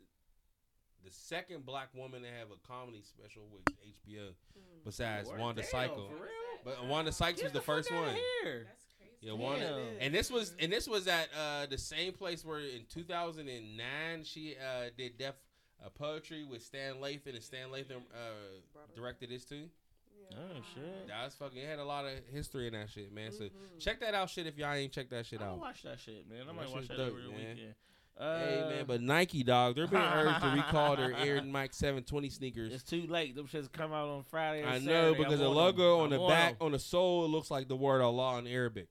the 1.03 1.11
second 1.11 1.65
black 1.65 1.89
woman 1.93 2.21
to 2.23 2.27
have 2.27 2.49
a 2.51 2.67
comedy 2.67 3.01
special 3.03 3.43
with 3.51 3.63
HBO, 3.65 4.33
besides 4.83 5.29
Word. 5.29 5.39
Wanda 5.39 5.61
Damn, 5.61 5.71
Cycle. 5.71 6.07
For 6.07 6.15
real? 6.15 6.31
But 6.65 6.85
Wanda 6.87 7.11
Sykes 7.11 7.41
was 7.41 7.51
Get 7.51 7.53
the 7.53 7.65
first 7.65 7.91
one. 7.91 8.15
Here. 8.43 8.65
That's 8.67 8.85
crazy. 8.97 9.13
Yeah, 9.21 9.33
Wanda. 9.33 9.67
Damn. 9.67 10.01
And 10.01 10.13
this 10.13 10.29
was 10.29 10.53
and 10.59 10.71
this 10.71 10.87
was 10.89 11.07
at 11.07 11.29
uh, 11.37 11.67
the 11.67 11.77
same 11.77 12.11
place 12.13 12.43
where 12.43 12.59
in 12.59 12.81
2009 12.93 14.23
she 14.25 14.55
uh, 14.57 14.89
did 14.97 15.17
Def 15.17 15.35
uh, 15.83 15.89
Poetry 15.89 16.43
with 16.43 16.61
Stan 16.61 16.95
Lathan, 16.95 17.35
and 17.35 17.43
Stan 17.43 17.69
Lathan 17.69 18.01
uh, 18.13 18.79
directed 18.95 19.29
this 19.29 19.45
too. 19.45 19.69
Oh 20.31 20.61
shit. 20.75 21.07
That 21.07 21.25
was 21.25 21.33
fucking. 21.35 21.57
It 21.57 21.67
had 21.67 21.79
a 21.79 21.83
lot 21.85 22.05
of 22.05 22.11
history 22.31 22.67
in 22.67 22.73
that 22.73 22.89
shit, 22.89 23.11
man. 23.13 23.31
So 23.31 23.45
Mhm. 23.45 23.49
check 23.79 23.99
that 24.01 24.13
out, 24.13 24.29
shit. 24.29 24.45
If 24.47 24.57
y'all 24.57 24.73
ain't 24.73 24.91
checked 24.93 25.09
that 25.11 25.25
shit 25.25 25.41
out. 25.41 25.59
watch 25.59 25.81
that 25.83 25.99
shit, 25.99 26.29
man. 26.29 26.41
I 26.43 26.45
That 26.45 26.53
might 26.53 26.69
watch 26.69 26.87
that 26.87 26.97
dope, 26.97 27.11
over 27.13 27.21
the 27.21 27.29
man. 27.29 27.37
weekend. 27.55 27.75
hey 28.17 28.61
Uh, 28.65 28.69
man, 28.69 28.85
but 28.85 29.01
Nike 29.01 29.43
dog, 29.43 29.75
they're 29.75 29.87
being 29.87 30.01
urged 30.01 30.41
to 30.41 30.47
recall 30.55 30.95
their 30.97 31.13
Air 31.15 31.41
Max 31.41 31.77
720 31.77 32.29
sneakers. 32.29 32.73
it's 32.73 32.83
too 32.83 33.07
late. 33.07 33.33
Them 33.35 33.47
shits 33.47 33.71
come 33.71 33.93
out 33.93 34.09
on 34.09 34.23
Friday. 34.23 34.61
or 34.63 34.67
I 34.67 34.79
know 34.79 35.13
Saturday. 35.13 35.17
because 35.17 35.39
I 35.39 35.43
the 35.43 35.49
logo 35.49 35.99
I 35.99 36.03
on 36.03 36.09
the 36.09 36.19
back 36.27 36.57
on 36.61 36.73
the 36.73 36.79
sole 36.79 37.29
looks 37.29 37.49
like 37.49 37.67
the 37.69 37.77
word 37.77 38.01
Allah 38.01 38.37
in 38.39 38.45
Arabic. 38.47 38.89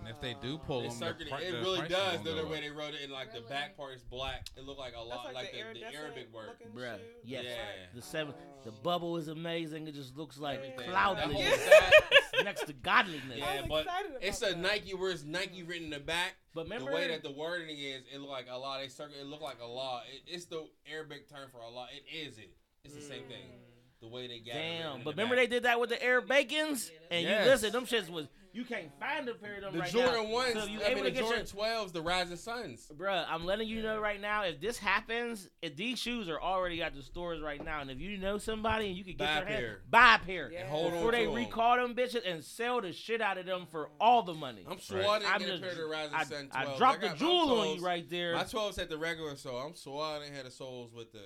And 0.00 0.08
if 0.08 0.20
they 0.20 0.34
do 0.40 0.56
pull 0.58 0.82
It's 0.82 0.98
them, 0.98 1.00
the 1.00 1.06
circular- 1.24 1.30
pri- 1.30 1.46
it 1.46 1.52
the 1.52 1.58
really 1.60 1.78
prices 1.80 1.96
does. 1.96 2.14
won't 2.14 2.24
The 2.24 2.42
go 2.42 2.48
way 2.48 2.60
they 2.62 2.70
wrote 2.70 2.94
it, 2.94 3.02
and 3.02 3.12
like 3.12 3.32
the 3.34 3.42
back 3.42 3.76
part 3.76 3.94
is 3.94 4.02
black. 4.02 4.46
It 4.56 4.64
looked 4.64 4.78
like 4.78 4.94
a 4.96 5.00
lot, 5.00 5.34
like, 5.34 5.52
the, 5.52 5.58
the 5.58 5.64
iridescent 5.64 5.94
Arabic 5.94 6.32
word. 6.34 6.46
looking 6.48 6.68
Bruh, 6.74 6.98
yes. 7.22 7.44
Yeah. 7.44 7.54
The 7.94 8.00
seven, 8.02 8.34
the 8.64 8.70
bubble 8.72 9.18
is 9.18 9.28
amazing. 9.28 9.86
It 9.88 9.94
just 9.94 10.16
looks 10.16 10.38
like 10.38 10.58
Everything. 10.58 10.90
cloudliness 10.90 11.16
That 11.16 11.32
whole 11.32 11.42
side- 11.80 11.92
It's 12.32 12.44
next 12.44 12.66
to 12.68 12.72
godliness. 12.72 13.38
Yeah, 13.38 13.66
but 13.68 13.86
It's 14.22 14.40
a 14.40 14.46
that. 14.46 14.58
Nike 14.58 14.94
where 14.94 15.10
it's 15.10 15.24
Nike 15.24 15.62
written 15.62 15.84
in 15.86 15.90
the 15.90 16.00
back. 16.00 16.36
But 16.54 16.64
remember, 16.64 16.90
the 16.90 16.94
way 16.96 17.08
that 17.08 17.22
the 17.22 17.32
wording 17.32 17.76
is, 17.76 18.02
it 18.12 18.18
look 18.20 18.30
like 18.30 18.46
Allah. 18.50 18.78
They 18.80 18.88
circle. 18.88 19.14
It 19.20 19.26
look 19.26 19.42
like 19.42 19.60
Allah. 19.62 20.02
It, 20.12 20.22
it's 20.26 20.46
the 20.46 20.66
Arabic 20.90 21.28
term 21.28 21.50
for 21.52 21.60
Allah. 21.60 21.88
It 21.94 22.04
is 22.16 22.38
it. 22.38 22.50
It's 22.84 22.94
the 22.94 23.02
same 23.02 23.24
thing. 23.24 23.44
Mm. 23.44 23.69
The 24.00 24.08
way 24.08 24.26
they 24.28 24.38
got 24.38 24.54
damn. 24.54 24.96
in 24.98 25.04
But 25.04 25.16
the 25.16 25.22
remember 25.22 25.36
back. 25.36 25.44
they 25.50 25.54
did 25.56 25.62
that 25.64 25.78
with 25.78 25.90
the 25.90 26.02
Air 26.02 26.22
Bakins, 26.22 26.90
and 27.10 27.22
Yes. 27.22 27.44
you 27.44 27.50
listen, 27.50 27.72
them 27.72 27.84
shits 27.86 28.08
was 28.08 28.28
you 28.52 28.64
can't 28.64 28.90
find 28.98 29.28
a 29.28 29.34
pair 29.34 29.56
of 29.56 29.60
them 29.62 29.72
the 29.74 29.78
right 29.80 29.90
Jordan 29.92 30.24
now. 30.24 30.30
ones. 30.30 30.54
So 30.54 30.64
you 30.64 30.80
I 30.82 30.86
able 30.86 30.94
mean, 31.02 31.04
to 31.04 31.10
the 31.10 31.10
get 31.10 31.20
Jordan 31.20 31.38
your 31.38 31.46
twelves, 31.46 31.92
the 31.92 32.02
Rising 32.02 32.36
Suns. 32.36 32.90
Bruh, 32.96 33.24
I'm 33.28 33.44
letting 33.44 33.68
you 33.68 33.80
know 33.82 34.00
right 34.00 34.20
now, 34.20 34.42
if 34.42 34.60
this 34.60 34.76
happens, 34.78 35.48
if 35.62 35.76
these 35.76 36.00
shoes 36.00 36.28
are 36.28 36.40
already 36.40 36.82
at 36.82 36.94
the 36.96 37.02
stores 37.02 37.40
right 37.42 37.62
now, 37.64 37.80
and 37.82 37.90
if 37.92 38.00
you 38.00 38.16
know 38.18 38.38
somebody 38.38 38.88
and 38.88 38.96
you 38.96 39.04
can 39.04 39.12
get 39.16 39.18
Buy 39.18 39.32
a 39.34 39.38
your 39.40 39.46
hand, 39.46 39.60
pair. 39.60 39.80
buy 39.88 40.14
a 40.16 40.18
pair. 40.18 40.50
Yeah. 40.50 40.66
Hold 40.68 40.86
on 40.86 40.92
Before 40.94 41.12
they 41.12 41.24
to 41.26 41.30
'em. 41.30 41.34
recall 41.36 41.76
them 41.76 41.94
bitches 41.94 42.28
and 42.28 42.42
sell 42.42 42.80
the 42.80 42.92
shit 42.92 43.20
out 43.20 43.38
of 43.38 43.46
them 43.46 43.66
for 43.70 43.90
all 44.00 44.22
the 44.24 44.34
money. 44.34 44.64
I'm 44.68 44.80
sure 44.80 45.06
I 45.06 45.18
didn't 45.20 45.32
I'm 45.34 45.40
get 45.40 45.50
a 45.50 45.58
pair 45.60 45.70
of 45.70 45.76
the 45.76 45.84
Rising 45.84 46.14
I, 46.16 46.24
Sun 46.24 46.48
I 46.52 46.64
12s. 46.64 46.78
dropped 46.78 47.00
the 47.02 47.06
got 47.08 47.12
my 47.12 47.18
jewel 47.18 47.60
on 47.60 47.76
you 47.76 47.82
right 47.84 48.08
there. 48.10 48.34
My 48.34 48.44
12s 48.44 48.76
had 48.76 48.88
the 48.88 48.98
regular 48.98 49.36
sole. 49.36 49.58
I'm 49.58 49.76
sure 49.76 50.02
I 50.02 50.18
didn't 50.20 50.34
have 50.34 50.44
the 50.46 50.50
soles 50.50 50.92
with 50.92 51.12
the 51.12 51.18
Yeah. 51.18 51.24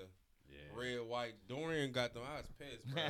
Red, 0.76 1.00
white. 1.08 1.34
Dorian 1.48 1.92
got 1.92 2.14
them. 2.14 2.22
I 2.30 2.36
was 2.38 2.46
pissed, 2.58 2.86
bro. 2.92 3.02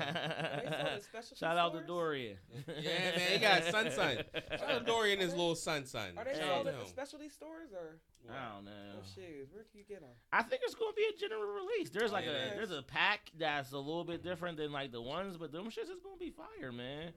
They 0.65 0.71
sold 0.71 0.87
at 0.87 1.03
specialty 1.03 1.37
Shout 1.41 1.57
out 1.57 1.73
to? 1.75 1.81
Dorian. 1.87 2.37
yeah, 2.81 2.91
man, 3.17 3.21
he 3.33 3.39
got 3.39 3.65
sun 3.65 3.91
sun. 3.91 4.19
Shout 4.51 4.71
out 4.71 4.79
to 4.81 4.85
Dorian, 4.85 5.21
his 5.21 5.31
little 5.33 5.55
sun 5.55 5.87
sun. 5.87 6.13
Are 6.17 6.25
they 6.25 6.33
Hey. 6.33 6.39
Shout 6.41 6.49
out 6.49 6.55
sold 6.55 6.67
to 6.67 6.73
at 6.73 6.81
the 6.85 6.89
specialty 6.89 7.29
stores 7.29 7.71
or 7.73 7.99
I 8.31 8.55
don't 8.55 8.65
know. 8.65 8.71
oh, 8.99 9.03
shoes? 9.15 9.49
Where 9.53 9.65
can 9.65 9.79
you 9.79 9.85
get 9.89 10.01
them? 10.01 10.11
I 10.33 10.43
think 10.43 10.63
it's 10.65 10.75
gonna 10.75 10.93
be 10.97 11.05
a 11.15 11.19
general 11.19 11.53
release. 11.53 11.91
There's 11.91 12.13
like 12.13 12.25
It 12.25 12.31
a 12.31 12.57
there's 12.57 12.71
a 12.71 12.83
pack 12.83 13.31
that's 13.39 13.73
a 13.73 13.79
little 13.79 14.05
bit 14.05 14.23
different 14.23 14.57
than 14.57 14.73
like 14.73 14.93
the 14.93 15.03
ones, 15.03 15.37
but 15.37 15.53
them 15.53 15.67
shits 15.67 15.91
is 15.91 16.01
gonna 16.03 16.17
be 16.19 16.31
fire, 16.31 16.73
man. 16.73 17.13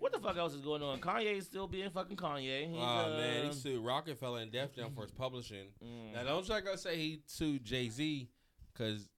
What 0.00 0.12
the 0.12 0.18
fuck 0.18 0.36
else 0.36 0.54
is 0.54 0.60
going 0.60 0.82
on? 0.82 1.00
Kanye's 1.00 1.46
still 1.46 1.66
being 1.68 1.88
fucking 1.88 2.16
Kanye. 2.16 2.68
He's, 2.68 2.76
Oh 2.78 3.16
man, 3.16 3.46
uh, 3.46 3.48
he 3.48 3.52
sued 3.54 3.82
Roc-A-Fella 3.84 4.40
and 4.40 4.52
Def 4.52 4.74
Jam 4.74 4.90
for 4.94 5.02
his 5.02 5.12
publishing. 5.12 5.68
mm. 5.82 6.12
Now 6.12 6.24
don't 6.24 6.44
try 6.44 6.60
to 6.60 6.76
say 6.78 6.96
he 6.96 7.20
sued 7.26 7.64
Jay 7.64 7.88
Z 7.88 8.28
because 8.72 9.08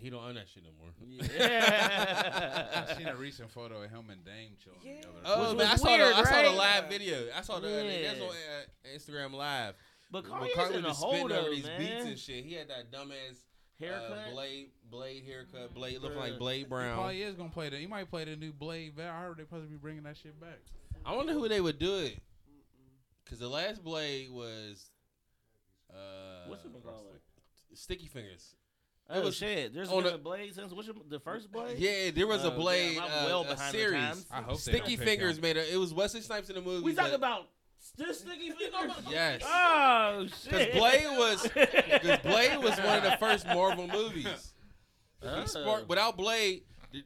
he 0.00 0.10
don't 0.10 0.22
own 0.24 0.34
that 0.34 0.48
shit 0.48 0.62
no 0.64 0.70
more. 0.78 0.90
Yeah. 1.38 2.84
I 2.88 2.94
seen 2.96 3.06
a 3.08 3.14
recent 3.16 3.50
photo 3.50 3.82
of 3.82 3.90
him 3.90 4.10
and 4.10 4.24
Dame 4.24 4.52
chilling 4.62 4.78
Yeah. 4.84 5.00
together. 5.02 5.18
Oh 5.24 5.48
Which 5.50 5.58
man, 5.58 5.66
I 5.68 5.76
saw 5.76 5.86
weird, 5.96 6.00
the 6.14 6.16
I 6.18 6.24
saw 6.24 6.42
the 6.42 6.50
live 6.56 6.88
video. 6.88 7.18
I 7.36 7.40
saw 7.42 7.60
the 7.60 7.68
Yeah. 7.68 8.08
that's 8.08 8.20
on 8.20 8.28
uh, 8.28 8.96
Instagram 8.96 9.32
live. 9.34 9.74
but 10.10 10.24
When 10.28 10.40
Kanye's 10.40 10.54
Kanye 10.56 10.74
in 10.78 10.84
a 10.84 10.88
was 10.88 11.02
over 11.04 11.28
though, 11.28 11.50
these 11.50 11.68
beats 11.78 12.04
and 12.04 12.18
shit. 12.18 12.44
He 12.44 12.54
had 12.54 12.68
that 12.68 12.90
dumbass 12.92 13.38
Haircut. 13.80 14.10
uh, 14.28 14.30
blade 14.32 14.70
blade 14.90 15.24
haircut, 15.24 15.74
blade 15.74 16.00
looking 16.00 16.18
Bruh. 16.18 16.20
like 16.20 16.38
Blade 16.38 16.58
He 16.58 16.64
Brown. 16.64 16.94
probably 16.96 17.22
is 17.22 17.34
gonna 17.36 17.48
play 17.50 17.68
that. 17.68 17.80
He 17.80 17.86
might 17.86 18.08
play 18.10 18.24
the 18.24 18.36
new 18.36 18.52
Blade. 18.52 18.92
I 19.00 19.22
heard 19.22 19.38
they 19.38 19.42
supposed 19.44 19.64
to 19.64 19.70
be 19.70 19.76
bringing 19.76 20.02
that 20.04 20.16
shit 20.16 20.38
back. 20.40 20.58
I 21.04 21.14
wonder 21.16 21.32
who 21.32 21.48
they 21.48 21.60
would 21.60 21.78
do 21.78 21.96
it. 21.98 22.20
Cause 23.28 23.38
the 23.38 23.48
last 23.48 23.82
blade 23.82 24.30
was 24.30 24.90
uh 25.90 26.48
What's 26.48 26.64
it 26.64 26.72
called? 26.84 27.06
Sticky 27.74 28.08
Fingaz. 28.14 28.54
Oh 29.18 29.22
was 29.22 29.36
shit! 29.36 29.74
There's 29.74 29.88
on 29.88 30.02
been 30.02 30.12
the- 30.12 30.14
a 30.14 30.18
blade 30.18 30.54
since 30.54 30.72
what's 30.72 30.86
your, 30.88 30.96
the 31.08 31.20
first 31.20 31.50
blade? 31.52 31.78
Yeah, 31.78 32.10
there 32.12 32.26
was 32.26 32.44
a 32.44 32.52
Oh, 32.52 32.56
blade 32.56 32.94
damn, 32.96 33.04
I'm 33.04 33.10
uh, 33.10 33.26
well 33.26 33.40
a 33.42 33.44
behind 33.54 33.74
the 33.74 33.78
series. 33.78 34.00
times. 34.02 34.26
I 34.30 34.36
hope 34.42 34.62
they 34.62 34.72
Sticky 34.78 34.96
don't 34.96 35.06
Fingaz 35.06 35.40
made 35.42 35.56
a. 35.56 35.72
It 35.72 35.76
was 35.76 35.92
Wesley 35.94 36.20
Snipes 36.22 36.48
in 36.48 36.54
the 36.56 36.60
movie. 36.62 36.84
We 36.84 36.94
talking 36.94 37.10
that- 37.12 37.16
about 37.16 37.48
still 37.78 38.14
sticky 38.14 38.50
fingers. 38.58 38.92
Yes. 39.10 39.42
Oh 39.44 40.26
shit. 40.42 40.72
Because! 40.72 40.78
Blade 40.78 41.18
was 41.18 41.42
because 41.42 42.18
Blade 42.22 42.58
was 42.58 42.78
one 42.78 42.98
of 42.98 43.02
the 43.04 43.16
first 43.18 43.46
Marvel 43.46 43.86
movies. 43.88 44.26
If 45.20 45.30
he 45.30 45.40
Oh. 45.40 45.44
sparked- 45.46 45.88
without 45.88 46.16
Blade, 46.16 46.62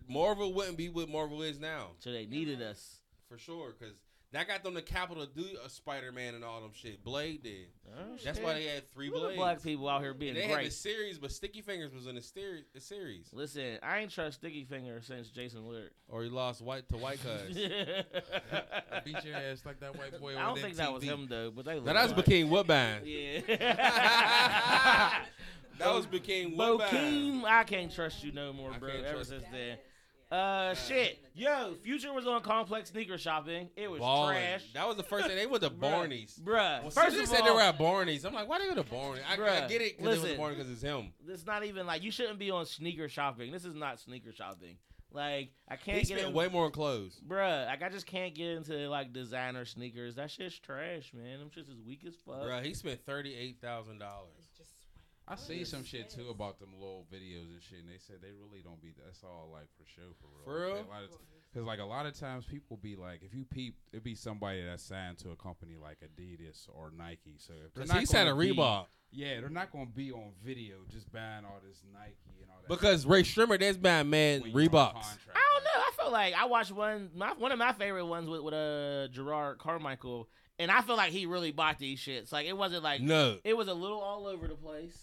Marvel 0.09 0.53
wouldn't 0.55 0.77
be 0.77 0.89
what 0.89 1.09
Marvel 1.09 1.43
is 1.43 1.59
now 1.61 1.89
So 1.99 2.11
they 2.13 2.27
needed 2.27 2.63
us. 2.63 3.01
for 3.29 3.37
sure. 3.39 3.75
Because 3.79 3.95
that 4.37 4.47
got 4.47 4.63
them 4.63 4.75
the 4.75 4.83
capital 4.83 5.27
to 5.27 5.33
do 5.33 5.47
a 5.65 5.69
Spider 5.71 6.13
Man 6.13 6.35
and 6.35 6.45
all 6.45 6.61
them 6.61 6.73
shit. 6.75 7.03
Blade 7.03 7.43
did. 7.43 7.69
Oh, 7.89 8.17
That's 8.23 8.37
shit. 8.37 8.45
why 8.45 8.53
they 8.55 8.65
had 8.67 8.91
three 8.93 9.09
Look 9.09 9.17
at 9.17 9.23
blades. 9.23 9.37
black 9.39 9.63
people 9.63 9.89
out 9.89 10.03
here 10.03 10.13
being 10.13 10.37
And 10.37 10.39
they 10.41 10.47
had 10.47 10.67
the 10.67 10.71
series, 10.71 11.19
but 11.19 11.33
Sticky 11.33 11.63
Fingaz 11.63 11.95
was 11.95 12.07
in 12.07 12.17
the, 12.17 12.21
steri- 12.21 12.65
the 12.75 12.81
series. 12.81 13.31
Listen, 13.33 13.79
I 13.83 14.01
ain't 14.01 14.11
trust 14.11 14.41
Sticky 14.41 14.67
Fingaz 14.71 15.07
since 15.07 15.31
Jason 15.31 15.67
Lyric. 15.67 15.93
Or 16.09 16.23
he 16.23 16.29
lost 16.29 16.61
white 16.61 16.87
to 16.91 16.97
white 16.99 17.19
cuz. 17.23 17.57
I 17.57 19.01
Beat 19.05 19.25
your 19.25 19.37
ass 19.37 19.63
like 19.65 19.81
that 19.81 19.97
white 19.97 20.21
boy. 20.21 20.33
I 20.37 20.41
don't 20.41 20.51
on 20.51 20.57
think 20.59 20.77
that 20.77 20.93
was 20.93 21.03
him 21.03 21.27
though, 21.31 21.51
but 21.51 21.65
they. 21.65 21.73
Now 21.73 21.77
look 21.81 21.95
that's 21.95 22.13
alike. 22.13 22.25
Bokeem 22.27 22.49
Woodbine. 22.51 23.01
Yeah. 23.05 23.41
That 25.79 25.93
was 25.95 26.07
Bokeem 26.07 26.57
Woodbine. 26.57 26.89
Bokeem, 26.89 27.45
I 27.45 27.65
can't 27.65 27.93
trust 27.95 28.25
you 28.25 28.33
no 28.33 28.51
more, 28.53 28.71
bro. 28.81 28.89
Ever 28.91 29.25
since 29.25 29.43
That 29.45 29.53
then. 29.53 29.79
Uh, 30.31 30.75
shit. 30.75 31.19
Yo, 31.35 31.75
Future 31.83 32.13
was 32.13 32.27
on 32.27 32.41
Complex 32.43 32.91
sneaker 32.91 33.17
shopping. 33.19 33.69
It 33.77 33.89
was 33.91 34.01
trash. 34.01 34.65
That 34.75 34.89
was 34.89 34.97
the 34.97 35.03
first 35.05 35.27
thing. 35.29 35.37
They 35.37 35.47
went 35.47 35.63
to. 35.63 35.71
Barney's. 35.71 36.41
Bruh. 36.43 36.83
Well, 36.83 36.91
First 36.91 37.17
they 37.17 37.27
said 37.27 37.45
they 37.45 37.51
were 37.51 37.61
at 37.61 37.79
Barney's. 37.79 38.25
I'm 38.25 38.35
like, 38.35 38.49
why 38.49 38.59
they 38.59 38.67
go 38.67 38.75
to 38.75 38.83
Barney's? 38.83 39.23
I, 39.29 39.35
I 39.35 39.37
Bruh, 39.37 39.69
get 39.69 39.83
it 39.83 39.97
because 39.99 40.07
it 40.07 40.09
was 40.09 40.23
listen. 40.23 40.37
Barney's 40.39 40.59
because 40.59 40.73
it's 40.73 40.83
him. 40.83 41.13
it's 41.29 41.47
not 41.47 41.65
even 41.65 41.87
like 41.87 42.03
you 42.03 42.11
shouldn't 42.11 42.39
be 42.39 42.51
on 42.51 42.67
sneaker 42.67 43.09
shopping. 43.09 43.53
This 43.53 43.65
is 43.65 43.75
not 43.75 44.01
sneaker 44.01 44.33
shopping. 44.33 44.77
Like 45.13 45.53
I 45.69 45.77
can't 45.77 45.99
He 45.99 46.05
get 46.05 46.19
spent 46.19 46.29
in, 46.31 46.35
way 46.35 46.49
more 46.49 46.65
on 46.65 46.73
clothes. 46.73 47.21
bruh. 47.27 47.67
Like 47.67 47.83
I 47.83 47.89
just 47.89 48.07
can't 48.07 48.35
get 48.35 48.49
into 48.57 48.89
like 48.89 49.13
designer 49.13 49.65
sneakers. 49.65 50.17
That 50.17 50.31
shit's 50.31 50.59
trash, 50.59 51.13
man. 51.15 51.39
Them 51.39 51.51
shits 51.51 51.71
is 51.71 51.81
weak 51.87 52.01
as 52.07 52.15
fuck. 52.27 52.43
Bruh, 52.43 52.65
he 52.65 52.75
spent 52.75 53.01
thirty 53.07 53.35
eight 53.35 53.59
thousand 53.63 53.99
dollars. 53.99 54.46
Just 55.31 55.51
I 55.51 55.55
see 55.55 55.65
some 55.65 55.85
shit 55.85 56.09
too 56.11 56.29
about 56.31 56.59
them 56.61 56.69
little 56.79 57.07
videos 57.13 57.53
and 57.53 57.61
shit, 57.63 57.81
and 57.81 57.89
they 57.89 57.99
said 57.99 58.17
they 58.23 58.31
really 58.31 58.63
don't 58.63 58.81
be. 58.81 58.93
That's 59.05 59.23
all 59.25 59.49
like 59.53 59.67
for 59.77 59.85
show 59.89 60.15
for 60.21 60.29
real. 60.37 60.45
For 60.45 60.67
real? 60.77 60.87
Because 61.53 61.67
like 61.67 61.81
a 61.81 61.85
lot 61.85 62.07
of 62.07 62.19
times 62.19 62.45
people 62.45 62.77
be 62.77 62.97
like, 62.97 63.21
if 63.23 63.35
you 63.35 63.45
peep, 63.45 63.77
it'd 63.93 64.05
be 64.05 64.15
somebody 64.15 64.63
that's 64.65 64.83
signed 64.83 65.19
to 65.19 65.31
a 65.31 65.37
company 65.37 65.75
like 65.83 65.99
Adidas 66.01 66.69
or 66.73 66.93
Nike. 66.97 67.37
So 67.39 67.55
if 67.55 67.75
they're 67.75 67.85
Because 67.85 67.89
not 67.89 67.99
he 68.01 68.07
signed 68.07 68.29
a 68.29 68.33
gonna 68.33 68.45
Reebok. 68.45 68.87
yeah, 69.11 69.41
they're 69.41 69.49
not 69.49 69.73
gonna 69.73 69.87
be 69.87 70.13
on 70.13 70.33
video 70.45 70.77
just 70.93 71.11
buying 71.13 71.45
all 71.45 71.61
this 71.67 71.83
Nike 71.93 72.15
and 72.43 72.51
all 72.51 72.59
that. 72.61 72.69
Because 72.69 73.07
Ray 73.07 73.23
Strimmer, 73.23 73.59
that's 73.59 73.77
bad 73.79 74.07
man 74.07 74.43
when 74.43 74.53
Reeboks. 74.53 74.95
I 75.35 75.41
don't 75.55 75.65
know. 75.65 75.71
I 75.75 75.91
feel 76.01 76.13
like 76.13 76.35
I 76.35 76.45
watched 76.45 76.73
one. 76.73 77.11
My, 77.17 77.33
one 77.33 77.51
of 77.53 77.59
my 77.59 77.73
favorite 77.73 78.07
ones 78.07 78.29
with 78.29 78.43
with 78.43 78.55
uh, 78.55 79.09
Jerrod 79.09 79.59
Carmichael, 79.59 80.29
and 80.59 80.71
I 80.71 80.83
feel 80.83 80.97
like 80.97 81.11
he 81.11 81.27
really 81.27 81.53
bought 81.53 81.79
these 81.79 81.99
shits. 81.99 82.31
Like 82.33 82.47
it 82.47 82.57
wasn't 82.57 82.83
like 82.85 83.01
No. 83.01 83.39
it 83.45 83.57
was 83.57 83.69
a 83.69 83.75
little 83.75 84.01
all 84.01 84.27
over 84.27 84.47
the 84.47 84.55
place. 84.55 84.97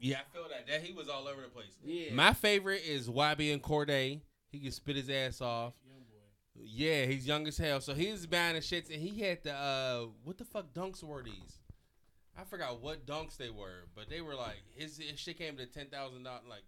Yeah, 0.00 0.18
I 0.18 0.32
feel 0.34 0.46
that. 0.48 0.66
That 0.66 0.82
he 0.82 0.92
was 0.92 1.08
all 1.08 1.26
over 1.28 1.42
the 1.42 1.48
place. 1.48 1.76
Yeah. 1.84 2.12
My 2.14 2.32
favorite 2.32 2.82
is 2.86 3.08
YBN 3.08 3.60
Cordae. 3.60 4.20
He 4.50 4.58
can 4.60 4.70
spit 4.72 4.96
his 4.96 5.10
ass 5.10 5.40
off. 5.40 5.74
Young 5.86 6.00
boy. 6.02 6.62
Yeah, 6.64 7.04
he's 7.06 7.26
young 7.26 7.46
as 7.48 7.58
hell. 7.58 7.80
So 7.80 7.94
he 7.94 8.10
was 8.10 8.26
buying 8.26 8.54
the 8.54 8.60
shits, 8.60 8.92
and 8.92 9.00
he 9.02 9.20
had 9.20 9.42
the 9.42 9.52
uh, 9.54 10.06
what 10.24 10.38
the 10.38 10.44
fuck 10.44 10.72
dunks 10.72 11.02
were 11.02 11.22
these? 11.22 11.58
I 12.38 12.44
forgot 12.44 12.80
what 12.80 13.04
dunks 13.04 13.36
they 13.36 13.50
were, 13.50 13.86
but 13.96 14.08
they 14.08 14.20
were 14.20 14.34
like 14.36 14.62
his, 14.76 14.96
his 14.98 15.18
shit 15.18 15.38
came 15.38 15.56
to 15.56 15.66
ten 15.66 15.86
thousand 15.86 16.22
dollars, 16.22 16.44
like 16.48 16.62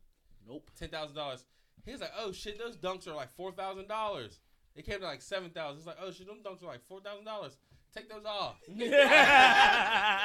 Nope. 0.46 0.70
ten 0.78 0.88
thousand 0.88 1.14
dollars. 1.16 1.44
He 1.84 1.92
was 1.92 2.00
like, 2.00 2.12
oh 2.18 2.32
shit, 2.32 2.58
those 2.58 2.76
dunks 2.76 3.06
are 3.06 3.14
like 3.14 3.30
four 3.36 3.52
thousand 3.52 3.86
dollars. 3.88 4.40
It 4.74 4.84
came 4.84 4.98
to 5.00 5.04
like 5.06 5.22
seven 5.22 5.50
thousand. 5.50 5.78
It's 5.78 5.86
like, 5.86 5.96
oh 6.02 6.10
shit, 6.10 6.26
them 6.26 6.38
dunks 6.44 6.62
are 6.62 6.66
like 6.66 6.84
four 6.88 7.00
thousand 7.00 7.24
dollars. 7.24 7.56
Take 7.94 8.08
those 8.08 8.24
off. 8.24 8.56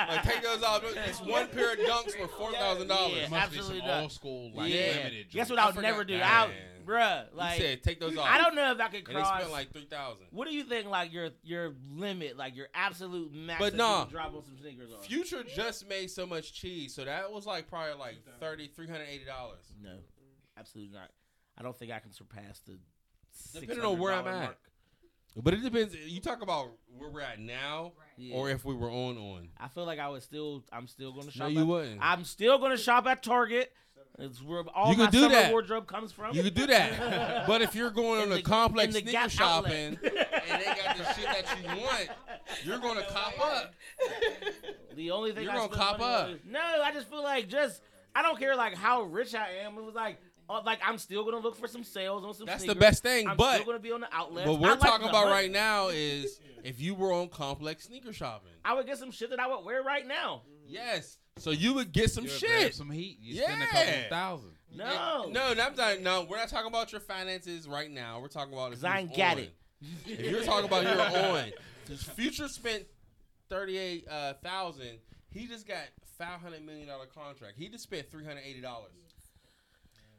Like 0.07 0.24
take 0.24 0.43
those 0.43 0.61
off. 0.61 0.84
It's 1.07 1.20
one 1.22 1.47
pair 1.47 1.74
of 1.74 1.80
dunks 1.80 2.11
for 2.16 2.28
four 2.28 2.51
thousand 2.53 2.88
dollars. 2.88 3.13
Yeah. 3.18 3.24
It 3.24 3.32
must 3.32 3.51
be 3.51 3.57
absolutely 3.57 3.80
some 3.80 3.88
not. 3.88 4.01
old 4.03 4.11
school 4.11 4.51
like 4.53 4.72
yeah. 4.72 4.97
limited. 4.97 5.30
Guess 5.32 5.49
what 5.49 5.59
I 5.59 5.66
would 5.68 5.78
I 5.78 5.82
never 5.82 6.03
do? 6.03 6.18
that, 6.18 6.32
I, 6.32 6.47
man. 6.47 6.55
bruh, 6.86 7.32
He 7.32 7.38
like 7.38 7.57
said, 7.59 7.84
take 7.84 7.99
those 7.99 8.16
off. 8.18 8.28
I 8.30 8.38
don't 8.38 8.53
know 8.55 8.72
if 8.72 8.80
I 8.80 8.88
could 8.88 9.07
And 9.07 9.07
they 9.07 9.13
cross. 9.13 9.39
spent 9.39 9.51
like 9.51 9.72
three 9.72 9.86
thousand. 9.86 10.28
what 10.32 10.47
do 10.47 10.53
you 10.53 10.63
think? 10.63 10.88
Like 10.89 11.11
your 11.11 11.30
your 11.43 11.74
limit, 11.91 12.38
like 12.38 12.55
your 12.55 12.68
absolute 12.76 13.34
max. 13.34 13.59
But 13.59 13.72
that 13.74 13.78
nah. 13.78 13.99
you 13.99 14.05
can 14.05 14.13
drop 14.13 14.36
on 14.36 14.43
some 14.43 14.57
sneakers 14.61 14.91
on. 14.91 15.01
Future 15.01 15.43
just 15.43 15.88
made 15.89 16.11
so 16.11 16.28
much 16.28 16.53
cheese, 16.53 16.93
so 16.93 17.03
that 17.05 17.32
was 17.32 17.45
like 17.47 17.68
probably 17.68 17.95
like 17.95 18.18
thirty, 18.39 18.68
three 18.68 18.88
hundred 18.88 19.07
eighty 19.11 19.26
dollars. 19.26 19.63
No, 19.84 19.95
absolutely 20.57 20.93
not. 20.93 21.09
I 21.57 21.63
don't 21.63 21.76
think 21.76 21.91
I 21.91 21.99
can 21.99 22.11
surpass 22.11 22.59
the. 22.59 22.78
Depending 23.59 23.86
on 23.86 23.99
where 23.99 24.13
I'm 24.13 24.24
$600 24.24 24.28
at. 24.28 24.43
mark. 24.43 24.57
But 25.36 25.54
it 25.54 25.64
depends. 25.64 25.94
You 25.96 26.22
talk 26.22 26.42
about 26.42 26.68
where 26.98 27.10
we're 27.10 27.22
at 27.22 27.40
now, 27.40 27.92
Yeah. 28.18 28.36
or 28.36 28.50
if 28.50 28.64
we 28.64 28.74
were 28.74 28.90
on 28.90 29.18
on. 29.18 29.50
I 29.60 29.68
feel 29.68 29.86
like 29.86 30.00
I 30.00 30.08
was 30.10 30.24
still. 30.24 30.64
I'm 30.72 30.88
still 30.88 31.12
going 31.12 31.28
to 31.30 31.38
No, 31.38 31.46
shop. 31.46 31.52
you 31.52 31.60
at, 31.62 31.68
wouldn't. 31.68 32.00
I'm 32.02 32.24
still 32.24 32.58
going 32.58 32.72
to 32.72 32.78
shop 32.78 33.06
at 33.08 33.22
Target. 33.22 33.72
It's 34.18 34.42
where 34.42 34.64
all 34.74 34.92
You 34.94 34.98
my 34.98 35.10
do 35.10 35.20
summer 35.24 35.34
that. 35.36 35.52
wardrobe 35.52 35.88
comes 35.88 36.14
from. 36.14 36.34
You 36.34 36.42
could 36.44 36.54
do 36.54 36.68
that. 36.68 37.46
but 37.48 37.62
if 37.62 37.76
you're 37.76 37.90
going 37.92 38.22
In 38.24 38.32
on 38.32 38.38
a 38.38 38.42
complex 38.42 38.94
sneaker 38.96 39.28
shopping 39.28 39.72
and 39.74 39.98
they 40.02 40.66
got 40.66 40.96
the 40.98 41.14
shit 41.16 41.26
that 41.26 41.58
you 41.62 41.82
want, 41.82 42.08
you're 42.64 42.80
gonna 42.80 43.04
cop 43.10 43.34
up. 43.46 43.74
The 44.96 45.12
only 45.12 45.34
thing 45.34 45.44
You're 45.44 45.52
I 45.52 45.56
gonna 45.58 45.76
cop 45.76 46.00
up. 46.00 46.30
is- 46.30 46.40
no, 46.46 46.62
I 46.62 46.94
just 46.94 47.10
feel 47.10 47.24
like 47.24 47.50
just 47.50 47.82
I 48.16 48.22
don't 48.22 48.40
care 48.40 48.56
like 48.56 48.74
how 48.76 49.02
rich 49.04 49.36
I 49.36 49.50
am. 49.66 49.78
It 49.78 49.84
was 49.84 49.96
like 49.96 50.18
uh, 50.50 50.62
like 50.66 50.80
I'm 50.86 50.98
still 50.98 51.24
gonna 51.24 51.39
look 51.39 51.56
for 51.56 51.68
some 51.68 51.84
sales 51.84 52.24
on 52.24 52.34
some. 52.34 52.46
That's 52.46 52.64
the 52.66 52.76
best 52.76 53.04
thing. 53.04 53.28
I'm 53.28 53.38
but 53.38 53.56
still 53.56 53.66
gonna 53.66 53.80
be 53.80 53.91
on 53.91 54.02
the 54.02 54.14
outlet. 54.14 54.48
what 54.48 54.60
we're 54.60 54.76
talking 54.76 55.08
about 55.10 55.26
right 55.28 55.52
now 55.52 55.88
is 55.91 56.39
if 56.64 56.80
you 56.82 56.93
were 56.96 57.12
on 57.14 57.30
complex 57.30 57.86
sneaker 57.86 58.14
shopping. 58.14 58.52
I 58.64 58.74
would 58.74 58.86
get 58.86 58.98
some 58.98 59.12
shit 59.12 59.30
that 59.32 59.39
I 59.39 59.48
would 59.48 59.64
wear 59.66 59.84
right 59.84 60.06
now. 60.08 60.41
Yes. 60.68 61.18
So 61.38 61.52
you 61.52 61.74
would 61.74 61.91
get 61.91 62.10
some 62.12 62.24
You'll 62.26 62.34
shit. 62.34 62.74
some 62.74 62.89
heat. 62.89 63.18
You 63.22 63.41
spend 63.43 63.62
a 63.62 63.66
couple 63.66 63.80
Yeah. 63.86 64.10
thousand. 64.10 64.52
No, 64.74 65.30
No, 65.32 65.54
no, 65.54 65.64
I'm 65.64 65.76
not, 65.76 66.02
no. 66.02 66.24
We're 66.30 66.38
not 66.38 66.50
talking 66.50 66.68
about 66.68 66.91
your 66.91 67.02
finances 67.02 67.68
right 67.68 67.89
now. 67.89 68.20
We're 68.20 68.28
talking 68.28 68.54
about 68.54 68.74
if 68.74 68.80
'Cause 68.80 68.84
I 68.84 69.00
you 69.00 69.08
ain't 69.08 69.18
got 69.18 69.38
it. 69.39 69.54
If 70.06 70.20
you're 70.32 70.43
talking 70.43 70.66
about 70.66 70.84
you're 70.84 71.30
on, 71.34 71.52
Future 72.16 72.48
spent 72.48 72.86
thirty 73.50 73.78
eight 73.78 74.08
uh, 74.10 74.34
thousand. 74.43 75.00
He 75.32 75.46
just 75.48 75.68
got 75.68 75.84
five 76.18 76.41
hundred 76.41 76.66
million 76.66 76.88
dollar 76.88 77.06
contract. 77.06 77.54
He 77.58 77.68
just 77.70 77.84
spent 77.84 78.10
three 78.10 78.26
hundred 78.26 78.41
eighty 78.46 78.62
dollars. 78.62 78.91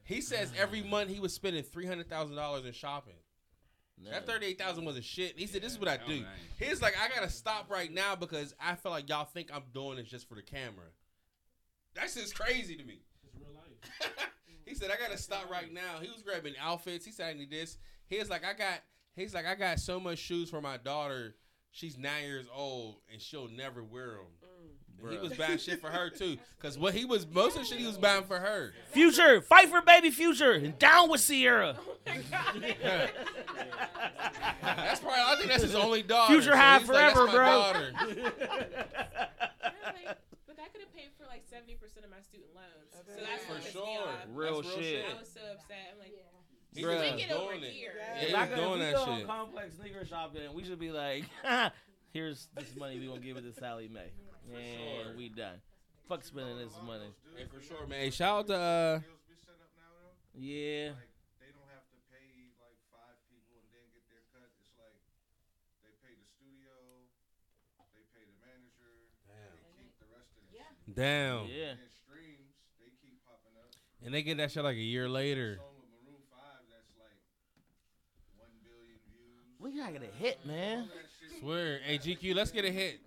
He 0.06 0.20
says 0.20 0.52
every 0.56 0.82
month 0.82 1.10
he 1.10 1.20
was 1.20 1.34
spending 1.34 1.62
three 1.62 1.86
hundred 1.86 2.08
thousand 2.08 2.36
dollars 2.36 2.64
in 2.64 2.72
shopping. 2.72 3.14
No. 4.02 4.10
That 4.10 4.26
thirty 4.26 4.46
eight 4.46 4.58
thousand 4.58 4.84
wasn't 4.84 5.04
shit. 5.04 5.38
He 5.38 5.46
said, 5.46 5.62
"This 5.62 5.72
is 5.72 5.78
what 5.78 5.88
I 5.88 5.96
do." 5.96 6.04
that 6.06 6.12
ain't 6.12 6.26
He's 6.58 6.80
like, 6.80 6.94
"I 7.00 7.14
gotta 7.14 7.30
stop 7.30 7.70
right 7.70 7.92
now 7.92 8.14
because 8.14 8.54
I 8.60 8.74
feel 8.76 8.92
like 8.92 9.08
y'all 9.08 9.24
think 9.24 9.50
I'm 9.52 9.64
doing 9.74 9.96
this 9.96 10.08
just 10.08 10.28
for 10.28 10.34
the 10.34 10.42
camera." 10.42 10.86
That's 11.96 12.14
just 12.14 12.38
crazy 12.38 12.76
to 12.76 12.84
me. 12.84 13.00
It's 13.24 13.34
real 13.34 13.54
life. 13.54 14.30
he 14.66 14.74
said, 14.74 14.90
I 14.90 15.02
gotta 15.02 15.18
stop 15.18 15.50
right 15.50 15.72
now. 15.72 15.98
He 16.00 16.08
was 16.08 16.22
grabbing 16.22 16.54
outfits. 16.60 17.04
He 17.06 17.12
said, 17.12 17.34
I 17.34 17.38
need 17.38 17.50
this. 17.50 17.78
He's 18.06 18.28
like, 18.28 18.44
I 18.44 18.52
got 18.52 18.80
he's 19.14 19.34
like, 19.34 19.46
I 19.46 19.54
got 19.54 19.80
so 19.80 19.98
much 19.98 20.18
shoes 20.18 20.50
for 20.50 20.60
my 20.60 20.76
daughter. 20.76 21.34
She's 21.70 21.98
nine 21.98 22.24
years 22.24 22.46
old 22.54 22.96
and 23.10 23.20
she'll 23.20 23.48
never 23.48 23.82
wear 23.82 24.12
them. 24.12 24.45
And 25.02 25.12
he 25.12 25.18
was 25.18 25.34
buying 25.34 25.58
shit 25.58 25.80
for 25.80 25.88
her 25.88 26.10
too. 26.10 26.36
Cause 26.60 26.78
what 26.78 26.94
he 26.94 27.04
was 27.04 27.26
most 27.26 27.56
of 27.56 27.62
the 27.62 27.68
shit 27.68 27.78
he 27.78 27.86
was 27.86 27.98
buying 27.98 28.24
for 28.24 28.38
her. 28.38 28.72
Future, 28.90 29.40
fight 29.40 29.68
for 29.68 29.80
baby 29.82 30.10
Future, 30.10 30.52
and 30.52 30.78
down 30.78 31.10
with 31.10 31.24
Ciara. 31.26 31.76
Oh 32.06 32.12
that's 34.62 35.00
probably 35.00 35.20
I 35.20 35.36
think 35.38 35.50
that's 35.50 35.62
his 35.62 35.74
only 35.74 36.02
daughter. 36.02 36.32
Future 36.32 36.50
So 36.52 36.56
high 36.56 36.78
he's 36.78 36.88
like, 36.88 37.14
forever, 37.14 37.26
"That's 37.26 37.32
my 37.32 37.32
bro. 37.32 37.46
daughter." 37.46 37.92
Yeah, 37.92 38.24
like, 39.84 40.18
but 40.46 40.56
that 40.56 40.72
could 40.72 40.80
have 40.82 40.94
paid 40.94 41.10
for 41.18 41.26
like 41.28 41.42
seventy 41.48 41.74
percent 41.74 42.04
of 42.04 42.10
my 42.10 42.20
student 42.20 42.50
loans. 42.54 42.90
So 42.92 43.22
that's 43.22 43.44
For 43.44 43.52
what 43.52 43.62
pissed 43.62 43.74
me 43.76 43.82
sure. 43.82 44.08
Real 44.32 44.62
That's 44.62 44.74
shit. 44.74 45.04
I 45.14 45.18
was 45.18 45.28
so 45.32 45.40
upset. 45.52 45.92
I'm 45.92 45.98
like, 45.98 46.12
He 46.74 46.82
Bruh. 46.82 46.88
was 47.12 47.20
take 47.20 47.30
over 47.30 47.52
doing 47.52 47.62
it. 47.64 47.72
here. 47.72 47.92
Yeah, 47.98 48.22
If 48.22 48.28
he 48.28 48.34
I 48.34 48.40
was 48.40 48.48
could- 48.48 48.56
doing 48.56 48.72
we 48.72 48.78
that 48.80 49.04
shit. 49.18 49.26
complex 49.26 49.74
sneaker 49.76 50.04
shopping, 50.04 50.42
we 50.54 50.64
should 50.64 50.80
be 50.80 50.90
like, 50.90 51.24
here's 52.12 52.48
this 52.56 52.74
money 52.76 52.98
we 52.98 53.06
gonna 53.06 53.20
give 53.20 53.36
it 53.36 53.42
to 53.42 53.58
Sallie 53.60 53.88
Mae, 53.88 54.10
and 54.54 55.16
we 55.16 55.28
done. 55.28 55.58
Fuck 56.08 56.22
spending 56.22 56.58
this 56.58 56.78
money. 56.86 57.10
Hey, 57.36 57.46
for 57.50 57.60
sure, 57.60 57.86
man. 57.86 57.98
Hey, 58.06 58.10
shout 58.10 58.38
out 58.38 58.46
to 58.46 58.54
uh, 58.54 58.98
Deals 59.02 59.26
be 59.26 59.34
set 59.42 59.58
up 59.58 59.74
now 59.74 59.90
though. 59.98 60.14
Yeah. 60.38 60.94
They 61.42 61.50
don't 61.50 61.66
have 61.74 61.82
to 61.90 61.98
pay 62.14 62.54
like 62.62 62.78
five 62.94 63.18
people 63.26 63.58
and 63.58 63.66
then 63.74 63.82
get 63.90 64.06
their 64.06 64.22
cut. 64.30 64.46
It's 64.62 64.70
like 64.78 64.94
they 65.82 65.90
pay 66.06 66.14
the 66.14 66.26
studio, 66.30 66.70
they 67.90 68.06
pay 68.14 68.22
the 68.22 68.38
manager, 68.38 69.10
they 69.26 69.82
keep 69.82 69.98
the 69.98 70.06
rest 70.14 70.30
of 70.38 70.46
it. 70.46 70.62
Yeah. 70.62 70.70
damn, 70.94 71.50
Yeah. 71.50 71.74
And 71.74 71.90
streams, 71.90 72.54
they 72.78 72.94
keep 73.02 73.18
popping 73.26 73.58
up. 73.58 73.74
and 74.06 74.14
they 74.14 74.22
get 74.22 74.38
that 74.38 74.54
shit 74.54 74.62
like 74.62 74.78
a 74.78 74.86
year 74.86 75.10
later. 75.10 75.58
Song 75.58 75.74
with 75.82 75.90
Maroon 76.06 76.22
Five 76.30 76.62
that's 76.70 76.94
like 77.02 77.18
one 78.38 78.54
billion 78.62 79.02
views. 79.10 79.58
We 79.58 79.74
gotta 79.74 79.98
get 79.98 80.06
a 80.06 80.14
hit, 80.14 80.38
man. 80.46 80.86
All 80.86 80.94
that 80.94 81.10
shit. 81.18 81.42
Swear, 81.42 81.82
hey 81.82 81.98
GQ, 81.98 82.38
let's 82.38 82.54
get 82.54 82.62
a 82.62 82.70
hit. 82.70 83.02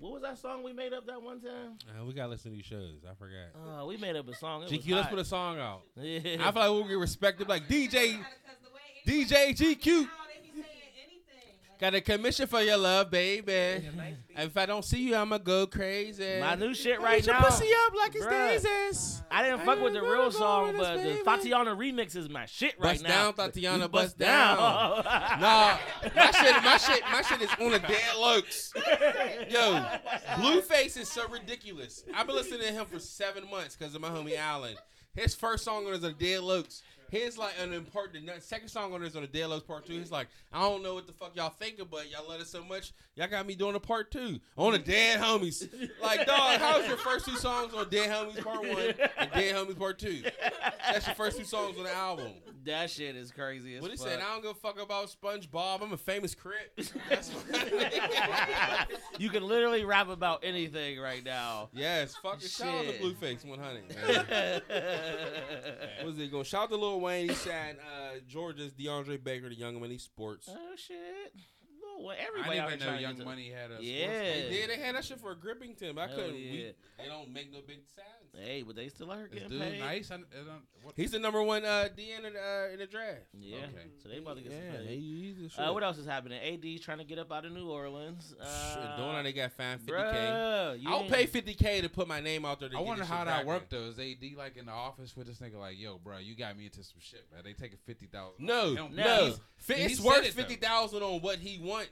All 0.00 0.10
your 0.10 0.12
money. 0.12 0.12
What 0.12 0.12
was 0.12 0.22
that 0.22 0.38
song 0.38 0.62
we 0.62 0.72
made 0.72 0.92
up 0.92 1.06
that 1.06 1.22
one 1.22 1.40
time? 1.40 1.78
Uh, 1.88 2.04
we 2.04 2.12
gotta 2.12 2.28
listen 2.28 2.50
to 2.50 2.56
these 2.56 2.66
shows. 2.66 3.04
I 3.08 3.14
forgot. 3.14 3.82
Uh, 3.82 3.86
we 3.86 3.96
made 3.96 4.16
up 4.16 4.28
a 4.28 4.34
song. 4.34 4.62
It 4.64 4.70
GQ, 4.70 4.94
let's 4.94 5.08
put 5.08 5.18
a 5.18 5.24
song 5.24 5.58
out. 5.58 5.82
Yeah. 5.96 6.18
I 6.46 6.52
feel 6.52 6.62
like 6.62 6.70
we'll 6.70 6.84
get 6.84 6.98
respected 6.98 7.48
like 7.48 7.68
DJ, 7.68 8.18
Because 8.18 8.24
the 8.62 8.70
way 8.70 9.24
DJ 9.24 9.50
GQ. 9.56 10.06
How 10.06 10.26
they 10.26 10.40
be 10.42 10.52
saying 10.52 10.66
anything. 11.02 11.56
Got 11.78 11.94
a 11.94 12.00
commission 12.00 12.46
for 12.46 12.62
your 12.62 12.78
love, 12.78 13.10
baby. 13.10 13.86
If 14.34 14.56
I 14.56 14.64
don't 14.66 14.84
see 14.84 15.08
you, 15.08 15.14
I'ma 15.14 15.38
go 15.38 15.66
crazy. 15.66 16.40
My 16.40 16.54
new 16.54 16.74
shit 16.74 17.00
right 17.00 17.24
your 17.24 17.34
now. 17.34 17.42
pussy 17.42 17.68
up 17.86 17.94
like 17.94 18.14
it's 18.14 18.24
Bruh. 18.24 19.22
I 19.30 19.42
didn't 19.42 19.60
fuck 19.66 19.82
with 19.82 19.92
the 19.92 20.00
real 20.02 20.30
song, 20.30 20.74
but 20.78 20.96
the. 21.02 21.22
Thotiana 21.24 21.76
remix 21.76 22.16
is 22.16 22.30
my 22.30 22.46
shit 22.46 22.74
right 22.78 22.92
Bust 22.94 23.02
now. 23.02 23.32
down, 23.32 23.50
Thotiana, 23.50 23.82
You 23.82 23.88
bust 23.88 24.18
down. 24.18 24.56
Nah, 25.36 25.76
my 26.14 26.30
shit, 26.30 26.64
my 26.64 26.76
shit, 26.78 27.02
my 27.12 27.22
shit 27.22 27.42
is 27.42 27.50
on 27.60 27.72
the 27.72 27.78
dead 27.78 28.16
locs. 28.18 28.72
Yo, 29.50 29.84
Blueface 30.36 30.96
is 30.96 31.10
so 31.10 31.28
ridiculous. 31.28 32.04
I've 32.14 32.26
been 32.26 32.36
listening 32.36 32.60
to 32.60 32.72
him 32.72 32.86
for 32.86 32.98
seven 32.98 33.50
months 33.50 33.76
because 33.76 33.94
of 33.94 34.00
my 34.00 34.08
homie 34.08 34.36
Allen. 34.36 34.76
His 35.16 35.34
first 35.34 35.64
song 35.64 35.84
was 35.86 35.94
it 35.94 35.98
is 35.98 36.04
on 36.04 36.12
the 36.18 36.24
Dead 36.24 36.42
Locs. 36.42 36.82
His 37.10 37.38
like 37.38 37.54
an 37.62 37.72
important 37.72 38.26
the 38.26 38.40
second 38.40 38.68
song 38.68 38.92
on 38.92 39.00
this 39.02 39.14
on 39.16 39.22
the 39.22 39.28
Dead 39.28 39.46
Locs 39.48 39.62
part 39.64 39.86
two. 39.86 39.92
He's 39.94 40.10
like, 40.10 40.28
I 40.52 40.60
don't 40.60 40.82
know 40.82 40.94
what 40.94 41.06
the 41.06 41.12
fuck 41.12 41.34
y'all 41.36 41.50
thinking, 41.58 41.86
but 41.90 42.10
y'all 42.10 42.28
love 42.28 42.40
it 42.40 42.46
so 42.46 42.64
much, 42.64 42.92
y'all 43.14 43.28
got 43.28 43.46
me 43.46 43.54
doing 43.54 43.74
a 43.74 43.80
part 43.80 44.10
two 44.10 44.40
on 44.56 44.72
the 44.72 44.78
Dead 44.78 45.20
Homies. 45.20 45.68
Like, 46.02 46.26
dog, 46.26 46.60
how's 46.60 46.86
your 46.86 46.96
first 46.98 47.24
two 47.26 47.36
songs 47.36 47.72
on 47.74 47.88
Dead 47.88 48.08
Homies 48.10 48.42
part 48.42 48.60
one 48.60 48.94
and 49.18 49.30
Dead 49.32 49.54
Homies 49.54 49.78
part 49.78 49.98
two? 49.98 50.22
That's 50.92 51.06
your 51.06 51.14
first 51.16 51.38
two 51.38 51.44
songs 51.44 51.76
on 51.78 51.84
the 51.84 51.92
album. 51.94 52.32
That 52.64 52.90
shit 52.90 53.14
is 53.16 53.30
crazy 53.30 53.76
as 53.76 53.82
What 53.82 53.90
he 53.92 53.96
fuck. 53.96 54.08
said, 54.08 54.18
I 54.20 54.32
don't 54.32 54.42
give 54.42 54.50
a 54.50 54.54
fuck 54.54 54.80
about 54.82 55.08
SpongeBob. 55.08 55.82
I'm 55.82 55.92
a 55.92 55.96
famous 55.96 56.34
crip. 56.34 56.76
That's 57.08 57.30
you 59.18 59.30
can 59.30 59.44
literally 59.46 59.84
rap 59.84 60.08
about 60.08 60.40
anything 60.44 60.98
right 60.98 61.24
now. 61.24 61.68
yes, 61.72 62.14
fucking 62.22 62.48
shout 62.48 62.68
out 62.68 62.84
to 62.86 62.92
Shit. 62.92 63.02
Blueface 63.02 63.44
100. 63.44 63.94
Man. 63.94 64.62
what 65.98 66.06
was 66.06 66.18
it 66.18 66.30
going? 66.30 66.44
Shout 66.44 66.64
out 66.64 66.70
to 66.70 66.76
Lil 66.76 66.95
Wayne. 66.96 67.28
He 67.28 67.34
said 67.34 67.78
uh, 67.78 68.18
Georgia's 68.28 68.72
DeAndre 68.72 69.22
Baker, 69.22 69.48
the 69.48 69.54
young 69.54 69.80
man. 69.80 69.90
He 69.90 69.98
sports. 69.98 70.48
oh 70.50 70.76
shit. 70.76 71.34
Lil 71.98 72.06
Wayne, 72.06 72.16
I 72.20 72.26
everybody 72.26 72.58
didn't 72.58 72.72
even 72.82 72.86
know 72.94 72.98
Young 73.00 73.12
get 73.14 73.18
to- 73.20 73.24
Money 73.24 73.50
had 73.50 73.70
a. 73.70 73.82
Yeah. 73.82 74.06
They 74.08 74.48
did. 74.50 74.70
They 74.70 74.76
had 74.76 74.94
that 74.96 75.04
shit 75.04 75.20
for 75.20 75.30
a 75.32 75.36
gripping 75.36 75.74
team. 75.74 75.98
I 75.98 76.06
Hell 76.06 76.16
couldn't. 76.16 76.36
yeah. 76.36 76.50
We, 76.52 76.72
they 76.98 77.08
don't 77.08 77.32
make 77.32 77.52
no 77.52 77.58
big 77.66 77.78
sounds. 77.94 78.06
Hey, 78.38 78.62
but 78.62 78.76
they 78.76 78.88
still 78.88 79.10
out 79.10 79.16
here 79.16 79.26
Is 79.28 79.32
getting 79.32 79.48
dude 79.48 79.60
paid. 79.62 79.80
nice? 79.80 80.10
I, 80.10 80.16
I 80.16 80.18
what, 80.82 80.92
He's 80.94 81.12
the 81.12 81.18
number 81.18 81.42
one 81.42 81.64
uh, 81.64 81.88
D 81.96 82.12
in 82.14 82.22
the, 82.22 82.28
uh, 82.28 82.70
in 82.72 82.78
the 82.80 82.86
draft. 82.86 83.20
Yeah. 83.32 83.56
Okay. 83.58 83.86
So 84.02 84.10
they 84.10 84.18
about 84.18 84.36
to 84.36 84.42
get 84.42 84.52
yeah, 84.52 84.58
some 84.76 84.86
paid. 84.86 84.98
he- 84.98 85.36
he's. 85.40 85.58
Uh, 85.58 85.70
what 85.72 85.82
else 85.82 85.96
is 85.96 86.04
happening? 86.06 86.38
AD 86.42 86.82
trying 86.82 86.98
to 86.98 87.04
get 87.04 87.18
up 87.18 87.32
out 87.32 87.46
of 87.46 87.52
New 87.52 87.70
Orleans. 87.70 88.34
Uh, 88.38 88.74
Shit, 88.74 88.96
doing 88.98 89.10
how 89.14 89.22
they 89.22 89.32
got 89.32 89.52
fined 89.52 89.80
50k. 89.80 89.88
bruh, 90.12 90.82
you 90.82 90.88
I'll 90.90 91.04
pay 91.04 91.26
50k 91.26 91.82
to 91.82 91.88
put 91.88 92.06
my 92.08 92.20
name 92.20 92.44
out 92.44 92.60
there. 92.60 92.68
To 92.68 92.76
I 92.76 92.80
get 92.80 92.86
wonder 92.86 93.04
how 93.04 93.24
that 93.24 93.46
worked 93.46 93.70
though. 93.70 93.86
Is 93.86 93.98
AD 93.98 94.22
like 94.36 94.56
in 94.58 94.66
the 94.66 94.72
office 94.72 95.16
with 95.16 95.26
this 95.28 95.38
nigga 95.38 95.58
like, 95.58 95.78
yo, 95.78 95.96
bro, 95.98 96.18
you 96.18 96.34
got 96.36 96.58
me 96.58 96.66
into 96.66 96.82
some 96.82 96.98
shit, 97.00 97.24
man. 97.32 97.40
They 97.42 97.54
taking 97.54 97.78
fifty 97.86 98.06
thousand. 98.06 98.44
No, 98.44 98.74
No. 98.74 98.88
no. 98.88 99.34
He 99.66 99.72
It's 99.74 100.00
worth 100.00 100.18
it, 100.26 100.34
though. 100.36 100.42
fifty 100.42 100.56
thousand 100.56 101.02
on 101.02 101.22
what 101.22 101.38
he 101.38 101.58
wants. 101.58 101.85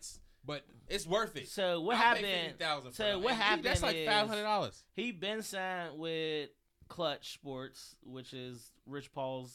But 0.46 0.64
It's 0.88 1.06
worth 1.06 1.36
it. 1.36 1.48
So 1.48 1.80
what 1.80 1.96
I'll 1.96 2.02
happened? 2.02 2.26
50,000 2.26 2.90
for 2.90 2.96
So 2.96 3.18
what 3.18 3.34
happened? 3.34 3.64
That's 3.64 3.82
like 3.82 4.04
five 4.06 4.28
hundred 4.28 4.42
dollars. 4.42 4.84
He 4.94 5.10
been 5.12 5.42
signed 5.42 5.98
with 5.98 6.50
Klutch 6.88 7.32
Sports, 7.32 7.96
which 8.02 8.34
is 8.34 8.72
Rich 8.86 9.12
Paul's 9.12 9.54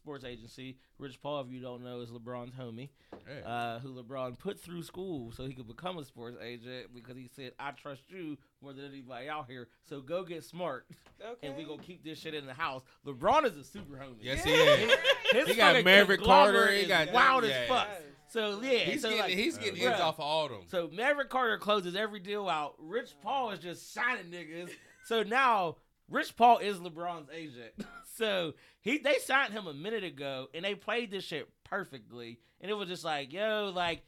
sports 0.00 0.24
agency. 0.24 0.76
Rich 0.98 1.20
Paul, 1.22 1.40
if 1.42 1.52
you 1.52 1.60
don't 1.60 1.82
know, 1.84 2.00
is 2.00 2.10
LeBron's 2.10 2.54
homie, 2.54 2.88
yeah. 3.28 3.48
uh, 3.48 3.78
who 3.80 3.94
LeBron 4.02 4.38
put 4.38 4.58
through 4.58 4.82
school 4.82 5.30
so 5.32 5.46
he 5.46 5.52
could 5.52 5.66
become 5.68 5.98
a 5.98 6.04
sports 6.04 6.36
agent 6.42 6.88
because 6.94 7.16
he 7.16 7.28
said, 7.34 7.52
"I 7.58 7.70
trust 7.72 8.02
you 8.08 8.36
more 8.62 8.72
than 8.72 8.84
anybody 8.86 9.28
out 9.28 9.46
here. 9.48 9.68
So 9.88 10.00
go 10.00 10.24
get 10.24 10.42
smart, 10.44 10.86
and 11.42 11.56
we 11.56 11.64
gonna 11.64 11.82
keep 11.82 12.02
this 12.04 12.18
shit 12.18 12.34
in 12.34 12.46
the 12.46 12.54
house." 12.54 12.82
LeBron 13.06 13.44
is 13.44 13.56
a 13.56 13.64
super 13.64 13.96
homie. 13.96 14.16
Yes, 14.20 14.42
he 14.42 14.50
is. 14.52 14.92
His 15.32 15.48
He 15.48 15.54
got 15.54 15.84
Maverick 15.84 16.22
Carter, 16.22 16.72
he 16.72 16.86
got- 16.86 17.12
wild 17.12 17.44
yeah. 17.44 17.50
as 17.50 17.68
fuck. 17.68 17.88
So 18.28 18.60
yeah, 18.62 18.78
He's 18.78 19.02
so 19.02 19.08
getting 19.08 19.24
like, 19.24 19.32
he's 19.34 19.58
getting 19.58 19.82
bruh, 19.82 19.88
ends 19.90 20.00
off 20.00 20.14
of 20.14 20.24
all 20.24 20.48
them. 20.48 20.60
so 20.68 20.88
Maverick 20.92 21.30
Carter 21.30 21.58
closes 21.58 21.96
every 21.96 22.20
deal 22.20 22.48
out. 22.48 22.74
Rich 22.78 23.10
Paul 23.22 23.50
is 23.50 23.58
just 23.58 23.92
signing 23.92 24.26
niggas. 24.30 24.70
So 25.04 25.24
now 25.24 25.76
Rich 26.10 26.36
Paul 26.36 26.58
is 26.58 26.78
LeBron's 26.78 27.30
agent. 27.32 27.72
so 28.16 28.54
he 28.80 28.98
they 28.98 29.16
signed 29.24 29.52
him 29.52 29.66
a 29.66 29.74
minute 29.74 30.04
ago 30.04 30.48
and 30.52 30.64
they 30.64 30.74
played 30.74 31.10
this 31.10 31.24
shit 31.24 31.48
perfectly. 31.64 32.40
And 32.60 32.70
it 32.70 32.74
was 32.74 32.88
just 32.88 33.04
like, 33.04 33.32
yo, 33.32 33.72
like 33.74 34.02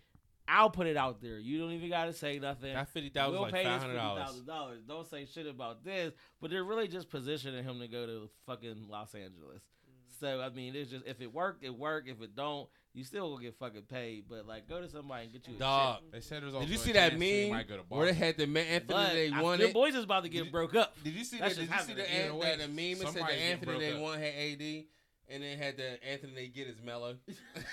I'll 0.49 0.71
put 0.71 0.87
it 0.87 0.97
out 0.97 1.21
there. 1.21 1.39
You 1.39 1.61
don't 1.61 1.71
even 1.73 1.89
gotta 1.89 2.13
say 2.13 2.39
nothing. 2.39 2.75
That 2.75 2.89
fifty 2.89 3.09
thousand 3.09 3.33
We'll 3.35 3.43
like 3.43 3.55
pay 3.55 3.65
five 3.65 3.81
this 3.81 3.83
hundred 3.83 3.95
fifty 3.95 4.17
dollars. 4.17 4.41
dollars. 4.41 4.83
Don't 4.87 5.09
say 5.09 5.25
shit 5.25 5.47
about 5.47 5.85
this. 5.85 6.13
But 6.41 6.51
they're 6.51 6.65
really 6.65 6.89
just 6.89 7.09
positioning 7.09 7.65
him 7.65 7.79
to 7.79 7.89
go 7.89 8.07
to 8.07 8.29
fucking 8.47 8.89
Los 8.89 9.15
Angeles. 9.15 9.63
Mm. 9.63 10.21
So 10.21 10.41
I 10.41 10.49
mean, 10.51 10.75
it's 10.75 10.91
just 10.91 11.07
if 11.07 11.21
it 11.21 11.33
worked, 11.33 11.65
it 11.65 11.77
worked. 11.77 12.09
If 12.09 12.21
it 12.21 12.35
don't, 12.35 12.69
you 12.95 13.05
still 13.05 13.31
gonna 13.31 13.43
get 13.43 13.55
fucking 13.59 13.83
paid. 13.83 14.25
But 14.29 14.47
like, 14.47 14.69
go 14.69 14.81
to 14.81 14.89
somebody 14.89 15.25
and 15.25 15.33
get 15.33 15.49
you 15.49 15.57
a 15.57 15.59
Dog. 15.59 15.97
check. 16.03 16.13
they 16.13 16.21
said 16.21 16.43
there's 16.43 16.55
also 16.55 16.67
Did 16.67 16.73
you 16.73 16.79
see 16.79 16.93
that 16.93 17.19
meme 17.19 17.51
might 17.51 17.69
go 17.69 17.77
to 17.77 17.83
where 17.89 18.07
they 18.07 18.13
had 18.13 18.37
the 18.37 18.47
man 18.47 18.67
Anthony 18.67 18.93
But 18.95 19.13
they 19.15 19.31
I- 19.31 19.43
won 19.43 19.59
your 19.61 19.73
boys 19.73 19.95
is 19.95 20.05
about 20.05 20.23
to 20.25 20.29
get 20.29 20.45
Did- 20.45 20.53
broke 20.53 20.75
up. 20.75 20.95
Did 21.03 21.15
you 21.15 21.25
see 21.25 21.39
that? 21.39 21.49
Did 21.51 21.59
you 21.59 21.65
see 21.65 21.95
the, 21.95 22.03
happening. 22.03 22.31
an, 22.33 22.39
that 22.41 22.59
the 22.59 22.69
meme 22.69 22.99
that 22.99 23.07
said 23.09 23.13
somebody's 23.15 23.39
the 23.39 23.45
Anthony 23.45 23.79
they 23.79 23.93
up. 23.93 24.01
won 24.01 24.19
had 24.19 24.35
AD, 24.35 24.85
and 25.29 25.43
then 25.43 25.59
had 25.59 25.77
the 25.77 26.03
Anthony 26.05 26.35
they 26.35 26.49
get 26.49 26.67
is 26.69 26.77
Melo. 26.85 27.17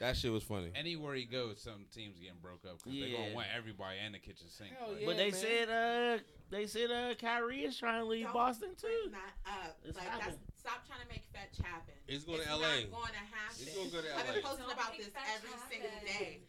That 0.00 0.16
shit 0.18 0.32
was 0.32 0.42
funny. 0.42 0.68
Anywhere 0.74 1.14
he 1.14 1.24
goes, 1.24 1.62
some 1.62 1.86
teams 1.94 2.18
getting 2.18 2.36
broke 2.42 2.66
up 2.68 2.76
because 2.82 2.92
they're 2.98 3.08
Yeah. 3.08 3.18
gonna 3.30 3.34
want 3.34 3.46
everybody 3.56 3.96
in 4.04 4.12
the 4.12 4.18
kitchen 4.18 4.48
sink. 4.50 4.72
Hell 4.76 4.90
Like, 4.92 5.00
yeah. 5.00 5.06
but 5.06 5.16
they 5.16 5.30
man. 5.30 5.40
said 5.40 5.68
uh 5.70 6.18
they 6.50 6.66
said 6.66 6.90
uh 6.90 7.14
Kyrie 7.14 7.64
is 7.64 7.78
trying 7.78 8.00
to 8.02 8.06
leave 8.06 8.24
Don't 8.26 8.34
Boston 8.34 8.70
too. 8.76 8.90
Bring 9.08 9.12
that 9.16 9.32
up. 9.48 9.78
It's 9.86 9.96
like 9.96 10.08
happening. 10.08 10.36
that's 10.36 10.60
stop 10.60 10.84
trying 10.84 11.00
to 11.00 11.08
make 11.08 11.24
fetch 11.32 11.56
happen. 11.64 11.94
He's 12.06 12.24
going 12.24 12.40
it's 12.42 12.48
to 12.50 12.56
LA. 12.58 12.84
Not 12.84 12.90
going 12.90 13.14
to 13.16 13.24
happen. 13.32 13.56
He's 13.64 13.72
gonna 13.72 13.88
go 13.96 14.00
to 14.02 14.10
I've 14.12 14.26
LA. 14.28 14.34
been 14.34 14.42
posting 14.44 14.66
Don't 14.66 14.76
about 14.76 14.92
this 14.98 15.08
every 15.14 15.48
happen. 15.48 15.70
single 15.72 15.96
day. 16.04 16.42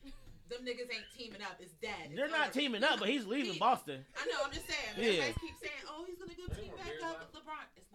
Them 0.52 0.62
niggas 0.66 0.90
ain't 0.92 1.10
teaming 1.16 1.42
up. 1.42 1.56
It's 1.62 1.74
dead. 1.80 2.12
It's 2.12 2.16
They're 2.18 2.28
not 2.28 2.50
over. 2.52 2.60
teaming 2.60 2.84
up, 2.84 3.00
but 3.00 3.08
he's 3.08 3.24
leaving 3.26 3.54
He- 3.56 3.60
Boston. 3.62 4.04
I 4.20 4.26
know. 4.28 4.42
I'm 4.44 4.52
just 4.52 4.68
saying. 4.68 5.00
Yeah. 5.00 5.22
Everybody 5.32 5.34
keeps 5.42 5.60
saying, 5.64 5.84
"Oh, 5.88 6.04
he's 6.04 6.18
gonna 6.20 6.36
go 6.36 6.46
team 6.54 6.76
back 6.76 6.92
up 7.08 7.24
with 7.24 7.32
LeBron." 7.40 7.66
It's 7.80 7.88
not 7.90 7.95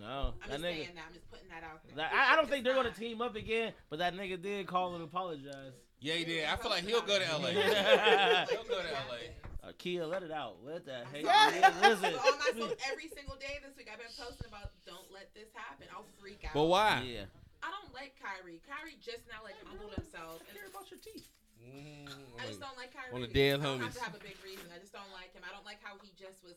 No, 0.00 0.32
I'm 0.42 0.48
that 0.48 0.60
just 0.60 0.64
nigga. 0.64 0.76
saying 0.88 0.96
that. 0.96 1.04
I'm 1.06 1.14
just 1.14 1.28
putting 1.30 1.48
that 1.52 1.62
out 1.62 1.84
there. 1.84 1.96
that- 1.96 2.12
I, 2.12 2.32
I 2.32 2.36
don't 2.36 2.48
think 2.48 2.64
they're 2.64 2.74
gonna 2.74 2.90
team 2.90 3.20
up 3.20 3.36
again, 3.36 3.72
but 3.90 3.98
that 4.00 4.14
nigga 4.16 4.40
did 4.40 4.66
call 4.66 4.94
and 4.94 5.04
apologize. 5.04 5.76
Yeah, 6.00 6.14
he 6.14 6.24
did. 6.24 6.48
I 6.48 6.56
feel 6.56 6.70
like 6.70 6.84
he'll 6.88 7.02
go 7.04 7.18
to 7.20 7.28
LA. 7.36 7.48
Yeah. 7.52 8.46
he'll 8.48 8.64
go 8.64 8.80
to 8.80 8.88
LA. 8.88 9.36
Uh, 9.62 9.72
Kia, 9.76 10.06
let 10.08 10.22
it 10.24 10.32
out. 10.32 10.56
Let 10.64 10.86
that 10.86 11.04
hate. 11.12 11.24
Yeah. 11.28 11.52
Yeah, 11.52 11.68
listen. 11.84 12.16
So 12.16 12.24
on 12.24 12.38
my 12.40 12.50
phone 12.56 12.72
every 12.90 13.12
single 13.12 13.36
day 13.36 13.60
this 13.60 13.76
week, 13.76 13.92
I've 13.92 14.00
been 14.00 14.08
posting 14.16 14.48
about 14.48 14.72
don't 14.88 15.04
let 15.12 15.28
this 15.36 15.52
happen. 15.52 15.84
I'll 15.92 16.08
freak 16.18 16.40
out. 16.48 16.54
But 16.56 16.64
why? 16.64 17.04
Yeah. 17.04 17.28
I 17.62 17.68
don't 17.68 17.92
like 17.92 18.16
Kyrie. 18.16 18.64
Kyrie 18.64 18.96
just 19.04 19.28
now 19.28 19.44
like 19.44 19.60
humbled 19.68 19.92
himself. 19.92 20.40
And 20.48 20.56
Care 20.56 20.72
about 20.72 20.88
your 20.88 20.96
teeth. 21.04 21.28
Mm, 21.60 22.08
I 22.40 22.48
just 22.48 22.56
don't 22.64 22.72
like 22.80 22.88
Kyrie. 22.96 23.12
On 23.12 23.20
the 23.20 23.28
dead 23.28 23.60
I 23.60 23.68
don't 23.68 23.84
have 23.84 23.92
homies. 23.92 24.00
to 24.00 24.04
have 24.08 24.16
a 24.16 24.24
big 24.24 24.40
reason. 24.40 24.64
I 24.72 24.80
just 24.80 24.96
don't 24.96 25.12
like 25.12 25.36
him. 25.36 25.44
I 25.44 25.52
don't 25.52 25.68
like 25.68 25.84
how 25.84 26.00
he 26.00 26.08
just 26.16 26.40
was. 26.40 26.56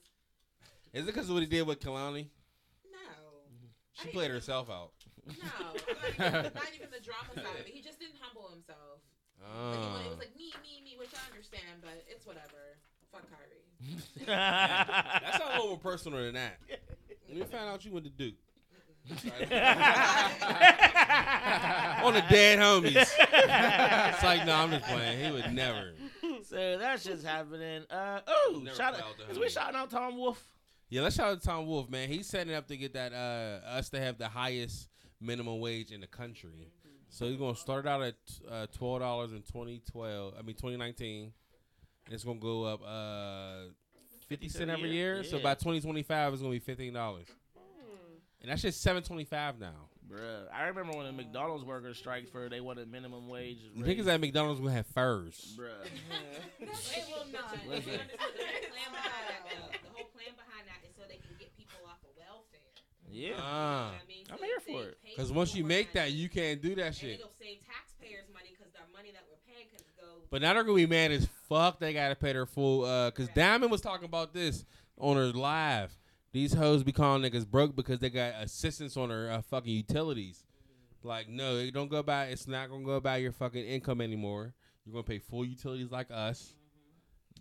Is 0.95 1.03
it 1.03 1.11
because 1.11 1.27
of 1.27 1.35
what 1.35 1.43
he 1.43 1.51
did 1.51 1.67
with 1.67 1.83
Kehlani? 1.83 2.31
No, 3.97 4.03
She 4.03 4.09
played 4.09 4.25
mean- 4.29 4.35
herself 4.35 4.69
out. 4.69 4.91
no, 5.27 5.33
not 5.33 5.75
even, 6.09 6.31
not 6.53 6.71
even 6.75 6.89
the 6.91 6.99
drama 7.03 7.33
side 7.35 7.59
of 7.59 7.65
it. 7.67 7.71
He 7.73 7.81
just 7.81 7.99
didn't 7.99 8.15
humble 8.19 8.49
himself. 8.49 8.99
Like, 9.41 9.79
he 9.79 9.87
went- 9.93 10.05
it 10.05 10.09
was 10.09 10.17
like 10.19 10.35
me, 10.37 10.51
me, 10.63 10.81
me, 10.83 10.95
which 10.99 11.11
I 11.13 11.29
understand, 11.31 11.81
but 11.81 12.03
it's 12.09 12.25
whatever. 12.25 12.77
Fuck 13.11 13.23
Kyrie. 13.29 13.61
that's 14.25 15.43
a 15.43 15.47
little 15.51 15.67
more 15.67 15.77
personal 15.77 16.19
than 16.23 16.33
that. 16.35 16.57
Let 17.29 17.37
me 17.37 17.43
find 17.45 17.69
out 17.69 17.83
you 17.85 17.91
went 17.91 18.05
to 18.05 18.11
Duke. 18.11 18.35
On 22.03 22.13
the 22.13 22.23
dead 22.29 22.59
homies. 22.59 22.95
it's 22.95 24.23
like, 24.23 24.45
no, 24.45 24.53
I'm 24.55 24.71
just 24.71 24.85
playing. 24.85 25.25
He 25.25 25.31
would 25.31 25.53
never. 25.53 25.91
so 26.43 26.77
that's 26.77 27.03
just 27.03 27.25
happening. 27.25 27.83
Uh 27.89 28.19
oh, 28.27 28.61
Never 28.63 28.75
shout 28.75 28.93
play 28.93 29.03
out. 29.03 29.09
out 29.09 29.17
the 29.27 29.31
Is 29.31 29.39
we 29.39 29.45
homies. 29.45 29.49
shouting 29.49 29.75
out 29.75 29.89
Tom 29.89 30.17
Wolf? 30.17 30.41
Yeah, 30.93 31.01
let's 31.01 31.15
shout 31.15 31.31
out 31.31 31.41
to 31.41 31.47
Tom 31.47 31.65
Wolf, 31.65 31.89
man. 31.89 32.07
He's 32.07 32.27
setting 32.27 32.53
up 32.53 32.67
to 32.67 32.77
get 32.77 32.93
that 32.93 33.13
uh 33.13 33.67
us 33.67 33.89
to 33.89 33.99
have 33.99 34.19
the 34.19 34.27
highest 34.27 34.89
minimum 35.19 35.59
wage 35.59 35.89
in 35.89 36.01
the 36.01 36.05
country. 36.05 36.69
So 37.09 37.25
he's 37.25 37.37
gonna 37.39 37.55
start 37.55 37.87
out 37.87 38.03
at 38.03 38.15
uh, 38.47 38.67
twelve 38.71 38.99
dollars 38.99 39.31
in 39.31 39.41
twenty 39.41 39.81
twelve. 39.91 40.35
I 40.37 40.43
mean 40.43 40.55
twenty 40.55 40.77
nineteen. 40.77 41.33
And 42.05 42.13
it's 42.13 42.23
gonna 42.23 42.37
go 42.37 42.65
up 42.65 42.81
uh 42.85 43.71
fifty 44.29 44.49
cent 44.49 44.69
every 44.69 44.91
year. 44.91 45.23
So 45.23 45.39
by 45.39 45.55
twenty 45.55 45.81
twenty 45.81 46.03
five 46.03 46.31
it's 46.31 46.43
gonna 46.43 46.53
be 46.53 46.59
fifteen 46.59 46.93
dollars. 46.93 47.25
And 48.43 48.51
that's 48.51 48.61
just 48.61 48.79
seven 48.83 49.01
twenty 49.01 49.25
five 49.25 49.59
now. 49.59 49.89
Bruh, 50.07 50.45
I 50.53 50.67
remember 50.67 50.95
when 50.95 51.07
the 51.07 51.13
McDonald's 51.13 51.63
workers 51.63 51.97
strike 51.97 52.29
for 52.29 52.49
they 52.49 52.61
wanted 52.61 52.91
minimum 52.91 53.27
wage. 53.29 53.57
The 53.75 53.81
niggas 53.81 54.05
at 54.07 54.21
McDonald's 54.21 54.59
gonna 54.59 54.73
have 54.73 54.85
furs. 54.87 55.57
Bruh. 55.57 55.69
They 56.59 57.03
will 57.09 57.25
not. 57.31 57.57
Listen. 57.67 57.97
You 57.97 57.97
understand 57.97 58.61
the 58.61 58.69
plan 58.69 58.91
behind 58.91 59.23
that, 59.25 59.41
though. 59.49 59.71
The 59.73 59.91
whole 59.95 60.09
plan 60.13 60.33
behind 60.35 60.63
that 60.67 60.79
is 60.87 60.93
so 60.95 61.03
they 61.07 61.19
can 61.19 61.35
get 61.39 61.55
people 61.57 61.81
off 61.87 61.99
of 62.03 62.13
welfare. 62.19 62.59
Yeah. 63.13 63.33
Ah. 63.37 63.91
You 63.91 63.91
know 63.91 63.97
I 64.03 64.07
mean? 64.07 64.25
I'm 64.31 64.37
So 64.39 64.43
here 64.43 64.59
for 64.59 64.89
it. 64.89 64.97
Cause 65.17 65.31
once 65.31 65.51
you 65.53 65.63
people 65.63 65.69
make 65.69 65.93
that, 65.93 66.11
you 66.11 66.29
can't 66.29 66.61
do 66.61 66.75
that 66.75 66.87
and 66.87 66.95
shit. 66.95 67.19
it'll 67.19 67.31
save 67.39 67.59
taxpayers 67.65 68.25
money 68.33 68.49
because 68.57 68.71
the 68.73 68.79
money 68.95 69.11
that 69.13 69.23
we're 69.29 69.53
paying 69.53 69.67
can 69.69 69.83
go. 69.97 70.23
But 70.31 70.41
now 70.41 70.53
they're 70.53 70.63
gonna 70.63 70.75
be 70.75 70.87
mad 70.87 71.11
as 71.11 71.27
fuck. 71.47 71.79
They 71.79 71.93
gotta 71.93 72.15
pay 72.15 72.33
their 72.33 72.45
full. 72.45 72.85
uh 72.85 73.11
Cause 73.11 73.29
Diamond 73.35 73.71
was 73.71 73.81
talking 73.81 74.05
about 74.05 74.33
this 74.33 74.65
on 74.97 75.15
her 75.17 75.27
live. 75.27 75.95
These 76.31 76.53
hoes 76.53 76.83
be 76.83 76.91
calling 76.91 77.21
niggas 77.21 77.45
broke 77.47 77.75
because 77.75 77.99
they 77.99 78.09
got 78.09 78.33
assistance 78.41 78.97
on 78.97 79.09
their 79.09 79.31
uh, 79.31 79.41
fucking 79.43 79.71
utilities. 79.71 80.43
Like, 81.03 81.29
no, 81.29 81.57
it 81.57 81.71
don't 81.71 81.89
go 81.91 82.01
by. 82.01 82.25
It's 82.27 82.47
not 82.47 82.69
gonna 82.71 82.83
go 82.83 82.99
by 82.99 83.17
your 83.17 83.31
fucking 83.33 83.63
income 83.63 84.01
anymore. 84.01 84.53
You're 84.85 84.93
gonna 84.93 85.03
pay 85.03 85.19
full 85.19 85.45
utilities 85.45 85.91
like 85.91 86.07
us. 86.09 86.55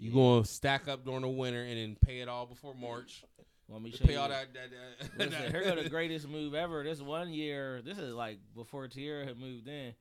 You're 0.03 0.14
gonna 0.14 0.44
stack 0.44 0.88
up 0.88 1.05
during 1.05 1.22
the 1.22 1.28
winter 1.28 1.62
and 1.62 1.76
then 1.78 1.96
pay 2.05 2.20
it 2.20 2.28
all 2.28 2.44
before 2.46 2.74
March. 2.74 3.22
Let 3.68 3.80
me 3.80 3.92
show 3.92 4.05
pay 4.05 4.14
you. 4.14 4.18
all 4.18 4.28
that. 4.28 4.48
that, 4.53 4.70
that, 4.70 5.18
Listen, 5.18 5.42
that- 5.42 5.50
here 5.64 5.74
go 5.76 5.80
the 5.80 5.88
greatest 5.88 6.28
move 6.28 6.55
ever. 6.55 6.82
This 6.82 7.00
one 7.00 7.32
year, 7.32 7.80
this 7.84 7.98
is 7.98 8.12
like 8.12 8.38
before 8.57 8.88
Tierra 8.88 9.24
had 9.24 9.38
moved 9.38 9.68
in. 9.68 9.94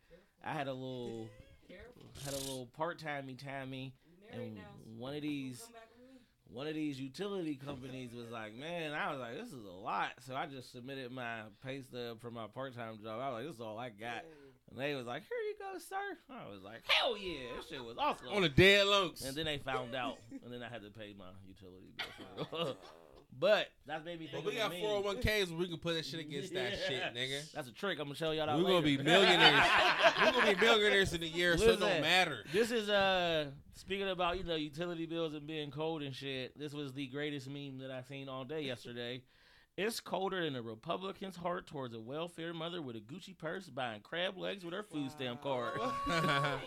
I 0.43 0.53
had 0.53 0.67
a 0.67 0.73
little, 0.73 1.27
had 2.25 2.33
a 2.33 2.37
little 2.37 2.65
part 2.75 2.97
timey 2.97 3.35
timey, 3.35 3.93
and 4.31 4.57
one 4.97 5.15
of 5.15 5.21
these, 5.21 5.63
one 6.51 6.65
of 6.65 6.73
these 6.73 6.99
utility 6.99 7.55
companies 7.55 8.11
was 8.11 8.31
like, 8.31 8.55
"Man, 8.55 8.93
I 8.93 9.11
was 9.11 9.19
like, 9.19 9.35
this 9.37 9.53
is 9.53 9.63
a 9.63 9.69
lot." 9.69 10.09
So 10.25 10.35
I 10.35 10.47
just 10.47 10.71
submitted 10.71 11.11
my 11.11 11.41
pay 11.63 11.81
stub 11.81 12.19
for 12.19 12.31
my 12.31 12.47
part 12.47 12.75
time 12.75 12.97
job. 13.03 13.21
I 13.21 13.29
was 13.29 13.35
like, 13.35 13.45
"This 13.45 13.55
is 13.55 13.61
all 13.61 13.77
I 13.77 13.89
got," 13.89 14.25
and 14.71 14.79
they 14.79 14.95
was 14.95 15.05
like, 15.05 15.23
"Here 15.27 15.37
you 15.37 15.55
go, 15.59 15.77
sir." 15.79 16.17
I 16.29 16.49
was 16.51 16.61
like, 16.63 16.81
"Hell 16.87 17.17
yeah, 17.17 17.55
this 17.57 17.67
shit 17.69 17.83
was 17.83 17.97
awesome." 17.99 18.29
on 18.33 18.43
a 18.43 18.49
dead 18.49 18.87
locs. 18.87 19.21
and 19.23 19.35
then 19.35 19.45
they 19.45 19.57
found 19.59 19.93
out, 19.95 20.17
and 20.43 20.51
then 20.51 20.63
I 20.63 20.69
had 20.69 20.81
to 20.83 20.89
pay 20.89 21.13
my 21.17 21.25
utility 21.47 21.93
bill. 22.51 22.77
But 23.39 23.69
that 23.87 24.03
made 24.03 24.19
me 24.19 24.27
But 24.29 24.43
think. 24.43 24.45
we 24.45 24.51
of 24.59 24.69
got 24.69 24.71
the 24.71 24.81
meme. 24.81 25.03
401ks 25.21 25.49
where 25.51 25.57
we 25.59 25.67
can 25.69 25.77
put 25.77 25.95
that 25.95 26.05
shit 26.05 26.19
against 26.19 26.53
that 26.53 26.73
shit, 26.87 27.01
nigga. 27.15 27.49
That's 27.53 27.69
a 27.69 27.71
trick. 27.71 27.97
I'm 27.97 28.05
gonna 28.07 28.15
show 28.15 28.31
y'all 28.31 28.45
that 28.45 28.57
We're 28.57 28.63
gonna 28.63 28.81
be 28.81 28.97
millionaires. 28.97 29.63
We're 30.21 30.31
gonna 30.33 30.53
be 30.53 30.59
millionaires 30.65 31.13
in 31.13 31.23
a 31.23 31.27
year, 31.27 31.57
so 31.57 31.69
it 31.69 31.79
don't 31.79 32.01
matter. 32.01 32.39
This 32.51 32.71
is 32.71 32.89
uh 32.89 33.45
speaking 33.73 34.09
about 34.09 34.37
you 34.37 34.43
know 34.43 34.55
utility 34.55 35.05
bills 35.05 35.33
and 35.33 35.47
being 35.47 35.71
cold 35.71 36.01
and 36.01 36.13
shit. 36.13 36.59
This 36.59 36.73
was 36.73 36.91
the 36.91 37.07
greatest 37.07 37.49
meme 37.49 37.77
that 37.79 37.89
I 37.89 38.01
seen 38.01 38.27
all 38.27 38.43
day 38.43 38.63
yesterday. 38.63 39.23
It's 39.77 40.01
colder 40.01 40.43
than 40.43 40.57
a 40.57 40.61
Republican's 40.61 41.37
heart 41.37 41.65
towards 41.65 41.95
a 41.95 41.99
welfare 41.99 42.53
mother 42.53 42.81
with 42.81 42.97
a 42.97 42.99
Gucci 42.99 43.37
purse 43.37 43.69
buying 43.69 44.01
crab 44.01 44.37
legs 44.37 44.65
with 44.65 44.73
her 44.73 44.83
food 44.83 45.09
stamp 45.11 45.41
card. 45.41 45.79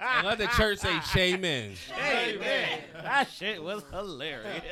And 0.00 0.26
let 0.26 0.38
the 0.38 0.46
church 0.48 0.78
say 0.78 0.98
shaman. 1.12 1.72
Hey 1.94 2.36
man, 2.38 2.80
that 3.02 3.28
shit 3.30 3.62
was 3.62 3.82
hilarious. 3.92 4.62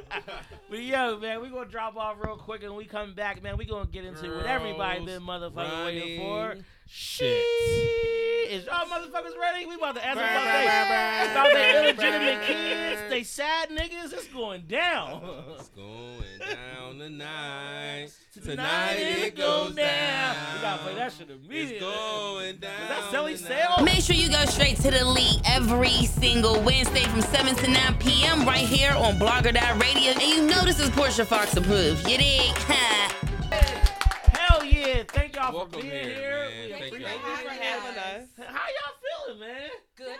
but 0.70 0.82
yo, 0.82 1.18
man, 1.18 1.40
we 1.40 1.48
gonna 1.48 1.68
drop 1.68 1.96
off 1.96 2.16
real 2.22 2.36
quick 2.36 2.62
and 2.62 2.74
we 2.76 2.84
come 2.84 3.14
back, 3.14 3.42
man. 3.42 3.56
We 3.56 3.64
gonna 3.64 3.86
get 3.86 4.04
into 4.04 4.34
what 4.36 4.46
everybody 4.46 5.04
been 5.04 5.22
motherfucking 5.22 5.84
waiting 5.84 6.20
for. 6.20 6.56
Running 6.88 6.90
Shit. 6.90 7.44
Is 8.50 8.64
y'all 8.64 8.86
motherfuckers 8.86 9.38
ready? 9.38 9.66
We 9.66 9.74
about 9.74 9.94
to 9.96 10.06
answer 10.06 10.20
Brr, 10.20 10.24
about 10.24 10.44
brr, 10.44 10.52
they, 10.52 10.86
brr, 10.88 11.30
about 11.32 11.52
they 11.52 11.84
illegitimate 11.84 12.46
kids, 12.46 13.02
they 13.10 13.22
sad 13.22 13.68
niggas. 13.68 14.12
It's 14.14 14.26
going 14.28 14.62
down. 14.62 15.20
It's 15.58 15.68
going 15.68 16.22
down 16.40 16.98
tonight. 16.98 18.08
Tonight 18.32 18.54
Tonight 18.54 18.94
it 19.00 19.36
goes 19.36 19.74
down. 19.74 20.36
We 20.54 20.60
gotta 20.62 20.82
play 20.84 20.94
that 20.94 21.12
shit 21.12 21.28
immediately. 21.28 21.76
It's 21.76 21.80
going 21.80 22.56
down. 22.58 22.80
Was 22.80 22.88
that 22.88 23.10
Silly 23.10 23.36
tonight. 23.36 23.48
Sale? 23.48 23.84
Make 23.84 24.00
sure 24.00 24.14
you 24.14 24.30
go 24.30 24.44
straight 24.44 24.76
to 24.76 24.90
the 24.92 25.04
league 25.04 25.42
every 25.44 26.06
single 26.06 26.60
Wednesday 26.62 27.02
from 27.04 27.20
7 27.22 27.56
to 27.56 27.70
9 27.70 27.94
p.m. 27.98 28.46
right 28.46 28.58
here 28.58 28.92
on 28.92 29.18
Blogger 29.18 29.52
Radio. 29.80 30.12
And 30.12 30.22
you 30.22 30.46
know 30.46 30.62
this 30.62 30.78
is 30.78 30.88
Portia 30.90 31.24
Fox 31.24 31.56
approved. 31.56 32.08
You 32.08 32.16
dig? 32.18 32.54
Hell 35.52 35.54
yeah! 35.54 35.54
Thank 35.54 35.54
y'all 35.54 35.54
Welcome 35.54 35.72
for 35.72 35.80
being 35.80 35.92
here, 35.92 36.14
here. 36.14 36.30
man. 36.30 36.64
We 36.64 36.72
Thank 36.72 36.86
appreciate 36.86 37.14
you. 37.14 37.48
For 37.48 37.50
having 37.50 37.98
us. 37.98 38.28
How 38.38 38.66
y'all 38.76 39.26
feeling, 39.26 39.40
man? 39.40 39.70
Good. 39.96 40.16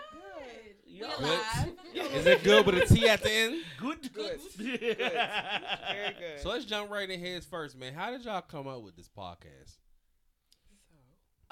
Yo, 0.87 1.07
We 1.21 1.25
alive. 1.25 1.69
Is 2.15 2.27
it 2.27 2.43
good 2.43 2.67
with 2.67 2.91
a 2.91 2.95
T 2.95 3.09
at 3.09 3.23
the 3.23 3.31
end? 3.31 3.63
Good. 3.79 4.13
Good. 4.13 4.41
Very 4.57 4.77
Very 4.79 4.97
good. 4.97 6.41
So 6.43 6.49
let's 6.49 6.65
jump 6.65 6.91
right 6.91 7.09
in 7.09 7.21
heads 7.21 7.47
first, 7.47 7.77
man. 7.79 7.93
How 7.95 8.11
did 8.11 8.25
y'all 8.25 8.41
come 8.41 8.67
up 8.67 8.83
with 8.83 8.97
this 8.97 9.09
podcast? 9.09 9.77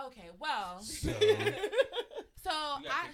Okay, 0.04 0.28
well, 0.38 0.80
So, 0.82 1.08
you 1.08 1.14
so 1.16 2.50
gotta 2.50 2.86
I 2.90 3.08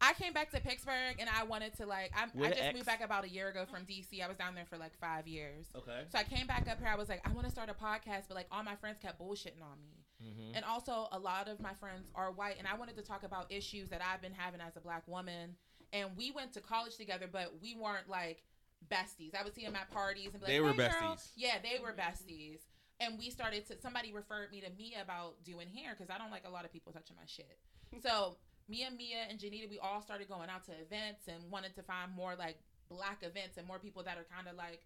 I 0.00 0.12
came 0.12 0.32
back 0.32 0.50
to 0.50 0.60
Pittsburgh 0.60 1.16
and 1.18 1.28
I 1.28 1.44
wanted 1.44 1.74
to 1.78 1.86
like 1.86 2.12
I, 2.14 2.24
I 2.44 2.50
just 2.50 2.74
moved 2.74 2.86
back 2.86 3.02
about 3.02 3.24
a 3.24 3.28
year 3.28 3.48
ago 3.48 3.64
from 3.70 3.84
DC. 3.84 4.22
I 4.22 4.28
was 4.28 4.36
down 4.36 4.54
there 4.54 4.66
for 4.68 4.76
like 4.76 4.92
five 5.00 5.26
years. 5.26 5.66
Okay. 5.74 6.02
So 6.12 6.18
I 6.18 6.24
came 6.24 6.46
back 6.46 6.68
up 6.68 6.78
here. 6.78 6.88
I 6.88 6.96
was 6.96 7.08
like, 7.08 7.26
I 7.26 7.32
want 7.32 7.46
to 7.46 7.50
start 7.50 7.70
a 7.70 7.74
podcast, 7.74 8.24
but 8.28 8.34
like 8.34 8.46
all 8.52 8.62
my 8.62 8.76
friends 8.76 8.98
kept 9.00 9.20
bullshitting 9.20 9.62
on 9.62 9.80
me. 9.80 10.04
Mm-hmm. 10.22 10.56
And 10.56 10.64
also, 10.64 11.08
a 11.12 11.18
lot 11.18 11.48
of 11.48 11.60
my 11.60 11.74
friends 11.74 12.10
are 12.14 12.32
white, 12.32 12.56
and 12.58 12.66
I 12.66 12.76
wanted 12.76 12.96
to 12.96 13.02
talk 13.02 13.22
about 13.22 13.52
issues 13.52 13.90
that 13.90 14.00
I've 14.02 14.22
been 14.22 14.32
having 14.32 14.60
as 14.60 14.76
a 14.76 14.80
black 14.80 15.06
woman. 15.06 15.56
And 15.92 16.10
we 16.16 16.30
went 16.30 16.52
to 16.54 16.60
college 16.60 16.96
together, 16.96 17.28
but 17.30 17.54
we 17.62 17.74
weren't 17.74 18.08
like 18.08 18.42
besties. 18.90 19.34
I 19.34 19.44
would 19.44 19.54
see 19.54 19.64
them 19.64 19.76
at 19.76 19.90
parties 19.90 20.30
and 20.32 20.40
be 20.40 20.46
like, 20.46 20.48
They 20.48 20.60
were 20.60 20.72
"Hey, 20.72 20.76
girl." 20.76 21.16
besties. 21.16 21.30
Yeah, 21.36 21.56
they 21.62 21.78
were 21.82 21.92
besties. 21.92 22.60
And 22.98 23.18
we 23.18 23.30
started 23.30 23.66
to. 23.66 23.78
Somebody 23.80 24.12
referred 24.12 24.50
me 24.50 24.62
to 24.62 24.68
Mia 24.76 25.02
about 25.02 25.44
doing 25.44 25.68
hair 25.68 25.94
because 25.96 26.10
I 26.10 26.18
don't 26.18 26.30
like 26.30 26.44
a 26.46 26.50
lot 26.50 26.64
of 26.64 26.72
people 26.72 26.92
touching 26.92 27.16
my 27.16 27.26
shit. 27.26 27.58
So 28.02 28.36
me 28.68 28.82
and 28.82 28.96
Mia 28.96 29.26
and 29.30 29.38
Janita, 29.38 29.70
we 29.70 29.78
all 29.78 30.02
started 30.02 30.28
going 30.28 30.50
out 30.50 30.64
to 30.66 30.72
events 30.72 31.28
and 31.28 31.50
wanted 31.50 31.74
to 31.76 31.82
find 31.82 32.12
more 32.14 32.34
like 32.36 32.58
black 32.88 33.22
events 33.22 33.56
and 33.56 33.66
more 33.66 33.78
people 33.78 34.02
that 34.02 34.18
are 34.18 34.26
kind 34.34 34.48
of 34.48 34.56
like, 34.56 34.82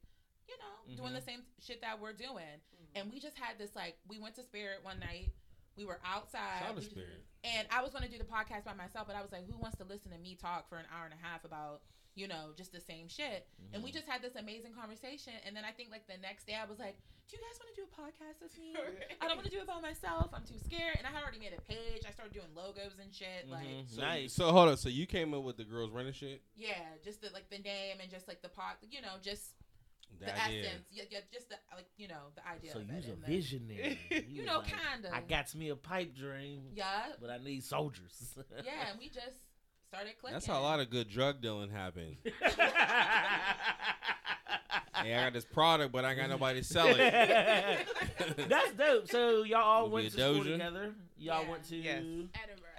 you 0.49 0.55
know, 0.59 0.97
doing 0.97 1.13
the 1.13 1.21
mm-hmm. 1.21 1.41
same 1.41 1.43
shit 1.61 1.81
that 1.81 2.01
we're 2.01 2.13
doing. 2.13 2.61
Mm-hmm. 2.61 2.97
And 2.97 3.13
we 3.13 3.21
just 3.21 3.39
had 3.39 3.59
this 3.59 3.75
like, 3.75 3.97
we 4.09 4.19
went 4.19 4.35
to 4.37 4.43
Spirit 4.43 4.81
one 4.83 4.99
night. 5.01 5.33
We 5.77 5.85
were 5.85 6.01
outside. 6.05 6.61
Shout 6.61 6.69
out 6.69 6.75
We 6.75 6.83
just- 6.83 6.93
Spirit. 6.93 7.25
and 7.45 7.69
I 7.71 7.83
was 7.83 7.93
going 7.93 8.05
to 8.05 8.11
do 8.11 8.19
the 8.19 8.29
podcast 8.29 8.65
by 8.65 8.75
myself, 8.75 9.07
but 9.07 9.17
I 9.17 9.23
was 9.23 9.33
like, 9.33 9.49
who 9.49 9.57
wants 9.57 9.79
to 9.79 9.85
listen 9.85 10.11
to 10.13 10.19
me 10.19 10.37
talk 10.37 10.69
for 10.69 10.77
an 10.77 10.85
hour 10.93 11.05
and 11.05 11.15
a 11.15 11.23
half 11.25 11.45
about, 11.45 11.81
you 12.15 12.29
know, 12.29 12.51
just 12.57 12.73
the 12.73 12.81
same 12.81 13.09
shit? 13.09 13.47
And 13.73 13.83
we 13.83 13.91
mm-hmm. 13.91 13.97
just 13.99 14.09
had 14.09 14.23
this 14.23 14.35
amazing 14.37 14.73
conversation. 14.73 15.33
And 15.47 15.57
then 15.57 15.65
I 15.65 15.73
think 15.73 15.91
like 15.91 16.07
the 16.07 16.19
next 16.21 16.47
day 16.47 16.57
I 16.61 16.69
was 16.69 16.79
like, 16.79 16.97
do 17.31 17.37
you 17.37 17.43
guys 17.47 17.61
want 17.63 17.71
to 17.75 17.81
do 17.81 17.87
a 17.87 17.93
podcast 17.95 18.43
with 18.43 18.59
me? 18.59 18.75
I 19.23 19.29
don't 19.29 19.37
want 19.37 19.47
to 19.47 19.55
do 19.55 19.61
it 19.63 19.67
by 19.67 19.81
myself. 19.81 20.31
I'm 20.35 20.43
too 20.43 20.59
scared. 20.65 20.97
And 20.99 21.07
I 21.07 21.11
had 21.11 21.23
already 21.23 21.39
made 21.39 21.55
a 21.57 21.61
page. 21.63 22.03
I 22.07 22.11
started 22.11 22.35
doing 22.35 22.49
logos 22.57 22.99
and 23.01 23.15
shit. 23.15 23.47
Mm-hmm. 23.47 23.53
Like, 23.53 23.87
So, 23.87 24.01
nice. 24.01 24.33
so 24.33 24.51
hold 24.51 24.69
on. 24.69 24.77
So 24.77 24.89
you 24.89 25.07
came 25.07 25.33
up 25.35 25.45
with 25.45 25.57
the 25.57 25.65
girls 25.65 25.93
running 25.93 26.13
shit? 26.13 26.43
yeah, 26.57 26.99
just 27.05 27.21
the 27.23 27.31
like 27.33 27.49
the 27.51 27.59
name 27.59 27.99
and 28.03 28.11
just 28.11 28.27
like 28.27 28.43
the 28.43 28.49
pod, 28.49 28.75
you 28.91 29.01
know, 29.01 29.15
just 29.23 29.55
The 30.19 30.27
the, 30.27 30.33
essence. 30.37 30.91
Yeah, 30.91 31.05
yeah, 31.09 31.19
just 31.33 31.49
the 31.51 31.57
like, 31.77 31.87
you 31.97 32.09
know, 32.09 32.35
the 32.35 32.43
idea. 32.49 32.73
So 32.73 32.81
of 32.81 32.91
you's 32.91 33.07
it 33.07 33.13
a 33.13 33.21
the- 33.21 33.27
visionary. 33.27 33.99
You 34.29 34.43
was 34.43 34.47
know, 34.47 34.59
like, 34.59 34.67
kinda. 34.67 35.15
I 35.15 35.21
got 35.21 35.55
me 35.55 35.69
a 35.69 35.77
pipe 35.77 36.17
dream, 36.17 36.63
Yeah, 36.75 37.15
but 37.21 37.31
I 37.31 37.39
need 37.39 37.63
soldiers. 37.63 38.35
yeah, 38.65 38.91
and 38.91 38.99
we 38.99 39.07
just 39.09 39.39
started 39.93 40.13
clicking. 40.21 40.35
That's 40.35 40.47
how 40.47 40.61
a 40.61 40.63
lot 40.63 40.79
of 40.81 40.89
good 40.89 41.09
drug 41.09 41.41
dealing 41.41 41.69
happened. 41.71 42.17
hey, 42.25 42.33
I 45.15 45.25
got 45.25 45.33
this 45.33 45.45
product, 45.45 45.93
but 45.93 46.05
I 46.05 46.15
got 46.15 46.31
nobody 46.31 46.61
to 46.61 46.65
sell 46.65 46.87
it. 46.89 46.97
That's 48.49 48.73
dope. 48.73 49.09
So 49.09 49.43
y'all 49.43 49.61
all 49.63 49.85
Will 49.87 49.93
went 49.95 50.13
to 50.13 50.25
a 50.25 50.33
school 50.33 50.45
together. 50.45 50.93
Y'all 51.19 51.43
Yeah. 51.43 51.51
went 51.51 51.65
to 51.65 51.77
Yes. 51.77 52.03
Edinboro. 52.03 52.29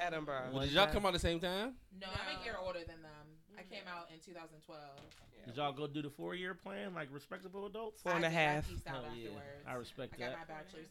Edinboro. 0.01 0.51
Well, 0.53 0.62
did 0.64 0.72
y'all 0.72 0.88
come 0.88 1.05
out 1.05 1.09
at 1.09 1.14
the 1.16 1.20
same 1.20 1.39
time? 1.39 1.74
No, 1.99 2.07
I'm 2.07 2.39
a 2.39 2.43
year 2.45 2.55
older 2.64 2.80
than 2.80 3.01
them. 3.01 3.28
I 3.62 3.74
came 3.74 3.84
out 3.88 4.07
in 4.12 4.20
2012. 4.20 4.80
Did 5.45 5.57
y'all 5.57 5.74
go 5.74 5.88
do 5.88 6.01
the 6.01 6.09
four 6.09 6.36
year 6.36 6.53
plan 6.53 6.93
like 6.93 7.09
respectable 7.12 7.66
adults? 7.66 8.01
Four 8.01 8.14
and 8.14 8.26
I 8.26 8.28
a. 8.28 8.32
I 8.32 8.34
half. 8.34 8.70
out 8.88 8.95
Hell 8.95 9.03
yeah. 9.16 9.30
I 9.68 9.74
respect 9.76 10.14
I 10.16 10.20
got 10.20 10.32
that. 10.32 10.47
my 10.47 10.55
bachelor's 10.55 10.89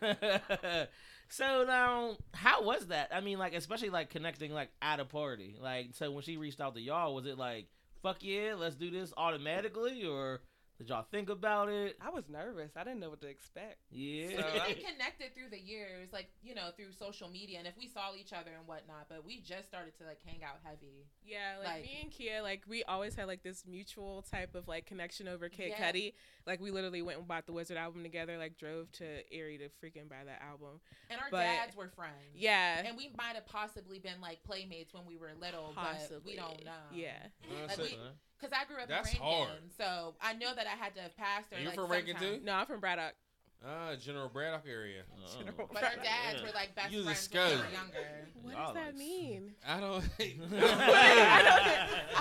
in 0.00 0.68
love. 0.70 0.88
so 1.28 1.64
now, 1.66 2.16
how 2.34 2.64
was 2.64 2.88
that? 2.88 3.10
I 3.12 3.20
mean, 3.20 3.38
like, 3.38 3.54
especially 3.54 3.90
like 3.90 4.10
connecting 4.10 4.52
like 4.52 4.70
at 4.80 5.00
a 5.00 5.04
party. 5.04 5.56
Like, 5.60 5.90
so 5.92 6.10
when 6.10 6.22
she 6.22 6.36
reached 6.36 6.60
out 6.60 6.74
to 6.74 6.80
y'all, 6.80 7.14
was 7.14 7.26
it 7.26 7.38
like, 7.38 7.66
"Fuck 8.02 8.18
yeah, 8.20 8.54
let's 8.56 8.76
do 8.76 8.90
this 8.90 9.12
automatically," 9.16 10.04
or 10.04 10.40
did 10.82 10.88
y'all 10.88 11.06
think 11.12 11.28
about 11.30 11.68
it? 11.68 11.96
I 12.04 12.10
was 12.10 12.24
nervous. 12.28 12.72
I 12.76 12.82
didn't 12.82 12.98
know 12.98 13.10
what 13.10 13.20
to 13.20 13.28
expect. 13.28 13.76
Yeah. 13.90 14.30
So 14.36 14.44
we 14.66 14.74
connected 14.90 15.32
through 15.34 15.50
the 15.50 15.60
years, 15.60 16.08
like 16.12 16.28
you 16.42 16.56
know, 16.56 16.70
through 16.76 16.92
social 16.98 17.28
media, 17.28 17.58
and 17.58 17.68
if 17.68 17.74
we 17.78 17.86
saw 17.86 18.14
each 18.18 18.32
other 18.32 18.50
and 18.58 18.66
whatnot. 18.66 19.06
But 19.08 19.24
we 19.24 19.40
just 19.40 19.68
started 19.68 19.96
to 19.98 20.04
like 20.04 20.18
hang 20.26 20.42
out 20.42 20.56
heavy. 20.64 21.06
Yeah, 21.24 21.58
like, 21.58 21.68
Like- 21.68 21.82
me 21.84 21.98
and 22.02 22.10
Kia, 22.10 22.42
like 22.42 22.62
we 22.68 22.82
always 22.84 23.14
had 23.14 23.26
like 23.28 23.44
this 23.44 23.64
mutual 23.64 24.22
type 24.22 24.56
of 24.56 24.66
like 24.66 24.86
connection 24.86 25.28
over 25.28 25.48
Kid 25.48 25.72
Yeah. 25.78 25.92
Cudi. 25.92 26.14
Like 26.48 26.60
we 26.60 26.72
literally 26.72 27.02
went 27.02 27.18
and 27.18 27.28
bought 27.28 27.46
the 27.46 27.52
WZRD 27.52 27.76
album 27.76 28.02
together. 28.02 28.36
Like 28.36 28.56
drove 28.58 28.90
to 28.92 29.04
Erie 29.32 29.58
to 29.58 29.68
freaking 29.84 30.08
buy 30.08 30.24
that 30.26 30.42
album. 30.42 30.80
And 31.10 31.20
our 31.20 31.28
But- 31.30 31.44
dads 31.44 31.76
were 31.76 31.88
friends. 31.94 32.34
Yeah, 32.34 32.82
And 32.84 32.96
we 32.96 33.10
might 33.16 33.36
have 33.36 33.46
possibly 33.46 34.00
been 34.00 34.20
like 34.20 34.42
playmates 34.42 34.92
when 34.92 35.06
we 35.06 35.16
were 35.16 35.30
little, 35.40 35.72
possibly. 35.76 36.16
but 36.16 36.24
we 36.24 36.36
don't 36.36 36.64
know. 36.64 36.72
Yeah, 36.92 37.12
Like, 37.68 37.78
we- 37.78 37.98
Because 38.42 38.58
I 38.60 38.64
grew 38.66 38.82
up 38.82 38.88
That's 38.88 39.14
in 39.14 39.20
Rankin, 39.20 39.46
hard. 39.46 39.60
so 39.78 40.14
I 40.20 40.32
know 40.32 40.52
that 40.54 40.66
I 40.66 40.70
had 40.82 40.94
to 40.96 41.02
have 41.02 41.16
passed 41.16 41.52
her. 41.54 41.60
You 41.60 41.66
like, 41.66 41.76
from 41.76 41.88
Rankin 41.90 42.16
sometime. 42.16 42.38
too? 42.40 42.44
no, 42.44 42.52
I'm 42.54 42.66
from 42.66 42.80
Braddock. 42.80 43.14
Ah, 43.64 43.94
General 43.94 44.28
Braddock 44.28 44.64
area. 44.68 45.02
Oh. 45.24 45.42
But 45.72 45.84
our 45.84 45.94
dads 46.02 46.42
were 46.42 46.50
like 46.52 46.74
best 46.74 46.90
You 46.90 46.98
was 46.98 47.06
a 47.06 47.10
friends 47.14 47.30
when 47.32 47.44
we 47.44 47.50
scud. 47.50 47.64
were 47.64 47.70
younger. 47.72 48.28
What 48.42 48.54
Y'all 48.54 48.66
does 48.66 48.74
that 48.74 48.86
like- 48.86 48.96
mean? 48.96 49.54
I 49.64 49.78
don't. 49.78 50.02
I 50.18 50.22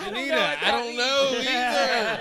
don't 0.05 0.13
Janita, 0.13 0.29
know 0.29 0.37
what 0.37 0.41
I 0.41 0.55
that 0.55 0.71
don't 0.71 0.95
know 0.97 1.31
either. 1.39 1.49
I 1.49 1.51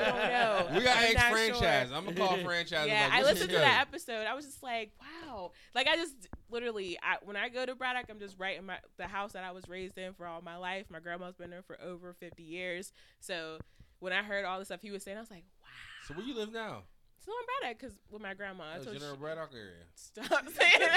don't 0.08 0.72
know. 0.72 0.78
We 0.78 0.82
got 0.84 0.96
I'm 0.96 1.04
X 1.04 1.14
not 1.16 1.32
franchise. 1.32 1.88
sure. 1.88 1.96
I'm 1.98 2.04
gonna 2.06 2.16
call 2.16 2.36
franchise. 2.38 2.88
Yeah, 2.88 3.04
like, 3.04 3.12
I 3.12 3.16
what's 3.18 3.28
listened 3.32 3.50
this 3.50 3.56
to 3.56 3.60
that 3.62 3.80
episode. 3.88 4.26
I 4.26 4.32
was 4.34 4.46
just 4.46 4.62
like, 4.62 4.92
wow. 5.28 5.52
Like 5.74 5.86
I 5.86 5.96
just 5.96 6.14
literally, 6.50 6.98
I, 7.02 7.16
when 7.22 7.36
I 7.36 7.50
go 7.50 7.66
to 7.66 7.74
Braddock, 7.74 8.06
I'm 8.08 8.20
just 8.20 8.38
right 8.38 8.56
in 8.58 8.64
my 8.64 8.78
the 8.96 9.06
house 9.06 9.32
that 9.32 9.44
I 9.44 9.50
was 9.52 9.68
raised 9.68 9.98
in 9.98 10.14
for 10.14 10.24
all 10.26 10.40
my 10.40 10.56
life. 10.56 10.86
My 10.90 10.98
grandma's 11.00 11.34
been 11.34 11.50
there 11.50 11.60
for 11.62 11.78
over 11.82 12.14
50 12.14 12.42
years. 12.42 12.90
So 13.20 13.58
when 14.00 14.12
I 14.12 14.22
heard 14.22 14.44
all 14.44 14.58
the 14.58 14.64
stuff 14.64 14.80
he 14.82 14.90
was 14.90 15.02
saying, 15.04 15.16
I 15.16 15.20
was 15.20 15.30
like, 15.30 15.44
wow. 15.62 15.68
So 16.08 16.14
where 16.14 16.26
you 16.26 16.34
live 16.34 16.52
now? 16.52 16.82
Still 17.22 17.34
in 17.34 17.44
Braddock 17.60 17.78
because 17.78 17.94
with 18.10 18.22
my 18.22 18.32
grandma. 18.32 18.64
Oh, 18.64 18.74
I 18.74 18.78
Oh, 18.78 18.82
told 18.84 18.96
General 18.96 19.12
you- 19.14 19.20
Braddock 19.20 19.50
area. 19.54 19.84
Stop 19.94 20.48
saying 20.48 20.80
that. 20.80 20.96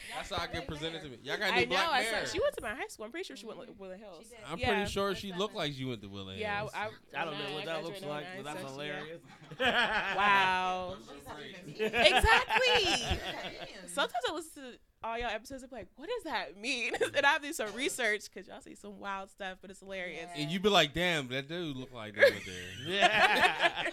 That's 0.16 0.30
how 0.30 0.42
I 0.42 0.46
get 0.46 0.66
presented 0.66 1.02
to 1.02 1.08
me. 1.10 1.18
Y'all 1.22 1.36
got 1.36 1.50
a 1.50 1.52
I 1.52 1.56
new 1.60 1.66
know. 1.66 1.76
black 1.76 1.88
I 1.92 2.00
mayor. 2.00 2.24
saw, 2.26 2.32
she 2.32 2.40
went 2.40 2.56
to 2.56 2.62
my 2.62 2.74
high 2.74 2.86
school. 2.88 3.04
I'm 3.04 3.10
pretty 3.10 3.26
sure 3.26 3.36
she 3.36 3.44
went 3.46 3.60
to 3.66 3.72
Willow 3.74 3.94
Hills. 3.96 4.24
I'm 4.50 4.58
Yeah. 4.58 4.68
pretty 4.74 4.90
sure 4.90 5.14
she 5.14 5.32
looked 5.34 5.54
like 5.54 5.74
she 5.74 5.84
went 5.84 6.00
to 6.00 6.08
Willow 6.08 6.32
Yeah, 6.32 6.66
I, 6.74 6.86
I, 6.86 6.88
I 7.20 7.24
don't 7.26 7.38
know 7.38 7.52
what 7.54 7.66
that 7.66 7.84
looks 7.84 8.00
like, 8.02 8.24
but 8.36 8.44
that's 8.46 8.62
so 8.62 8.68
hilarious. 8.68 9.20
Wow. 9.60 10.96
exactly. 11.78 12.86
Sometimes 13.86 14.24
I 14.28 14.32
listen 14.32 14.62
to 14.62 14.78
all 15.04 15.18
y'all 15.18 15.28
episodes 15.28 15.62
and 15.62 15.70
be 15.70 15.76
like, 15.76 15.88
what 15.96 16.08
does 16.08 16.24
that 16.24 16.58
mean? 16.60 16.92
and 17.16 17.26
I 17.26 17.38
do 17.38 17.52
some 17.52 17.72
research 17.74 18.22
because 18.32 18.48
y'all 18.48 18.60
see 18.60 18.74
some 18.74 18.98
wild 18.98 19.30
stuff, 19.30 19.58
but 19.60 19.70
it's 19.70 19.80
hilarious. 19.80 20.28
and 20.34 20.50
you 20.50 20.58
be 20.60 20.68
like, 20.68 20.94
damn, 20.94 21.28
that 21.28 21.48
dude 21.48 21.76
look 21.76 21.92
like 21.92 22.14
that 22.16 22.32
with 22.32 22.44
there. 22.46 22.54
Yeah. 22.94 23.90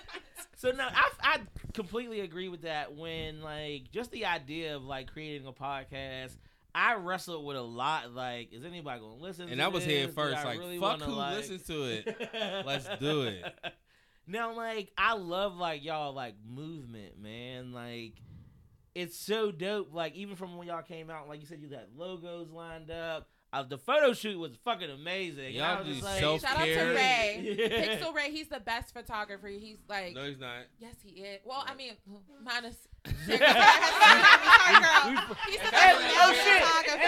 so 0.55 0.71
no, 0.71 0.87
I 0.89 1.09
I 1.21 1.39
completely 1.73 2.21
agree 2.21 2.49
with 2.49 2.61
that. 2.63 2.95
When 2.95 3.41
like 3.41 3.91
just 3.91 4.11
the 4.11 4.25
idea 4.25 4.75
of 4.75 4.83
like 4.83 5.11
creating 5.11 5.45
a 5.47 5.53
podcast, 5.53 6.37
I 6.73 6.95
wrestled 6.95 7.45
with 7.45 7.57
a 7.57 7.61
lot. 7.61 8.13
Like, 8.13 8.53
is 8.53 8.63
anybody 8.63 9.01
gonna 9.01 9.15
listen? 9.15 9.49
And 9.49 9.57
to 9.57 9.63
I 9.65 9.67
was 9.67 9.85
this? 9.85 9.93
head 10.05 10.13
first, 10.15 10.43
like, 10.45 10.59
really 10.59 10.79
fuck 10.79 10.99
wanna, 10.99 11.05
who 11.05 11.11
like- 11.13 11.35
listens 11.37 11.63
to 11.67 11.83
it. 11.83 12.17
Let's 12.65 12.87
do 12.99 13.23
it. 13.23 13.43
Now, 14.27 14.55
like, 14.55 14.91
I 14.97 15.13
love 15.15 15.57
like 15.57 15.83
y'all 15.83 16.13
like 16.13 16.35
movement, 16.47 17.21
man. 17.21 17.73
Like, 17.73 18.13
it's 18.95 19.17
so 19.17 19.51
dope. 19.51 19.93
Like, 19.93 20.15
even 20.15 20.35
from 20.35 20.57
when 20.57 20.67
y'all 20.67 20.81
came 20.81 21.09
out, 21.09 21.27
like 21.27 21.41
you 21.41 21.47
said, 21.47 21.59
you 21.61 21.69
got 21.69 21.87
logos 21.95 22.49
lined 22.51 22.91
up. 22.91 23.27
Uh, 23.53 23.63
the 23.63 23.77
photo 23.77 24.13
shoot 24.13 24.39
was 24.39 24.55
fucking 24.63 24.89
amazing. 24.89 25.57
And 25.57 25.61
I 25.61 25.73
Y'all 25.73 25.79
was 25.79 25.87
do 25.87 25.93
just 25.93 26.05
like, 26.05 26.19
self 26.21 26.41
Shout 26.41 26.55
out 26.57 26.65
to 26.65 26.73
care. 26.73 26.95
Ray. 26.95 27.99
Pixel 28.01 28.13
Ray, 28.15 28.31
he's 28.31 28.47
the 28.47 28.61
best 28.61 28.93
photographer. 28.93 29.47
He's 29.49 29.75
like, 29.89 30.15
No, 30.15 30.23
he's 30.23 30.39
not. 30.39 30.67
yes, 30.79 30.95
he 31.03 31.19
is. 31.19 31.41
Well, 31.43 31.65
I 31.67 31.75
mean, 31.75 31.95
minus. 32.41 32.87
He's 33.03 33.27
the 33.27 33.39
best 35.71 35.97
oh, 36.21 36.33
photographer. 36.33 37.01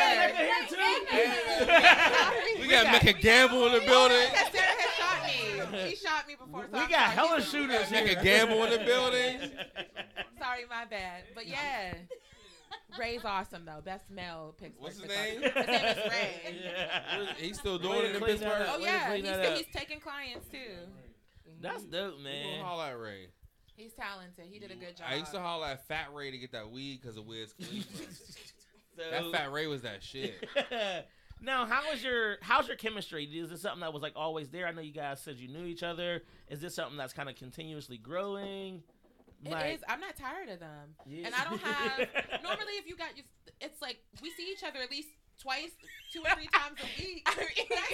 shit. 0.69 2.59
We 2.59 2.67
got 2.67 2.83
to 2.85 2.91
Make 2.91 3.05
a 3.05 3.13
Gamble 3.21 3.67
in 3.67 3.73
the 3.73 3.79
building. 3.85 4.17
Because 4.31 4.51
Sarah 4.51 4.75
has 4.75 4.91
shot 4.97 5.22
me. 5.71 5.89
She 5.89 5.95
shot 5.95 6.27
me 6.27 6.35
before. 6.35 6.63
so 6.71 6.77
we 6.77 6.79
I'm 6.83 6.89
got 6.89 7.13
sorry. 7.13 7.15
hella 7.15 7.37
He's- 7.37 7.49
shooters 7.51 7.91
Make 7.91 8.07
here. 8.07 8.19
a 8.19 8.23
Gamble 8.23 8.63
in 8.65 8.71
the 8.71 8.85
building. 8.85 9.39
Sorry, 10.39 10.63
my 10.69 10.83
bad. 10.85 11.23
But 11.33 11.47
yeah. 11.47 11.93
Ray's 12.99 13.21
awesome 13.23 13.63
though. 13.65 13.81
Best 13.83 14.09
male 14.11 14.53
Pittsburgh. 14.59 14.83
What's 14.83 14.99
his 14.99 15.09
photographer. 15.11 15.39
name? 15.39 15.65
His 15.65 15.67
name 15.67 15.85
is 15.85 16.11
Ray. 16.11 16.59
Yeah. 16.63 17.25
He's 17.37 17.59
still 17.59 17.77
Way 17.77 17.83
doing 17.83 17.99
to 18.01 18.05
it 18.09 18.15
in 18.15 18.21
clean 18.21 18.39
that 18.39 18.49
Pittsburgh. 18.49 18.61
up. 18.61 18.67
Oh 18.69 18.79
Way 18.79 18.85
to 18.85 18.91
yeah, 18.91 19.07
clean 19.07 19.17
he's, 19.23 19.25
that 19.31 19.43
still, 19.45 19.57
he's 19.57 19.65
taking 19.75 19.99
clients 19.99 20.47
too. 20.49 20.57
That's 21.61 21.83
mm-hmm. 21.83 21.91
dope, 21.91 22.17
We 22.17 22.23
man. 22.23 22.51
gonna 22.57 22.63
holler 22.67 22.83
at 22.85 22.99
Ray. 22.99 23.27
He's 23.75 23.93
talented. 23.93 24.45
He 24.51 24.59
did 24.59 24.71
a 24.71 24.75
good 24.75 24.97
job. 24.97 25.07
I 25.09 25.15
used 25.15 25.31
to 25.31 25.39
holler 25.39 25.67
at 25.67 25.87
Fat 25.87 26.07
Ray 26.13 26.29
to 26.31 26.37
get 26.37 26.51
that 26.51 26.69
weed 26.69 26.99
because 27.01 27.17
of 27.17 27.25
Wiz 27.25 27.53
Khalifa. 27.53 27.97
So- 28.13 28.41
that 29.11 29.31
Fat 29.31 29.51
Ray 29.51 29.65
was 29.67 29.81
that 29.83 30.03
shit. 30.03 30.47
Now, 31.43 31.65
how 31.65 31.89
was 31.91 32.03
your 32.03 32.37
how's 32.41 32.67
your 32.67 32.77
chemistry? 32.77 33.25
Is 33.25 33.49
this 33.49 33.61
something 33.61 33.81
that 33.81 33.93
was 33.93 34.01
like 34.01 34.13
always 34.15 34.49
there? 34.49 34.67
I 34.67 34.71
know 34.71 34.81
you 34.81 34.93
guys 34.93 35.21
said 35.21 35.37
you 35.37 35.47
knew 35.47 35.65
each 35.65 35.83
other. 35.83 36.23
Is 36.49 36.61
this 36.61 36.75
something 36.75 36.97
that's 36.97 37.13
kind 37.13 37.29
of 37.29 37.35
continuously 37.35 37.97
growing? 37.97 38.83
It 39.45 39.51
Like- 39.51 39.75
is. 39.75 39.83
I'm 39.87 39.99
not 39.99 40.15
tired 40.15 40.49
of 40.49 40.59
them. 40.59 40.95
Yeah. 41.05 41.25
And 41.27 41.35
I 41.35 41.43
don't 41.43 41.61
have. 41.61 41.99
normally, 42.43 42.73
if 42.79 42.87
you 42.87 42.95
got, 42.95 43.17
you, 43.17 43.23
it's 43.59 43.81
like 43.81 43.99
we 44.21 44.29
see 44.31 44.49
each 44.51 44.63
other 44.63 44.79
at 44.79 44.89
least 44.89 45.09
twice, 45.41 45.71
two 46.13 46.21
or 46.21 46.33
three 46.35 46.47
times 46.47 46.77
a 46.79 47.01
week. 47.01 47.23
I 47.27 47.33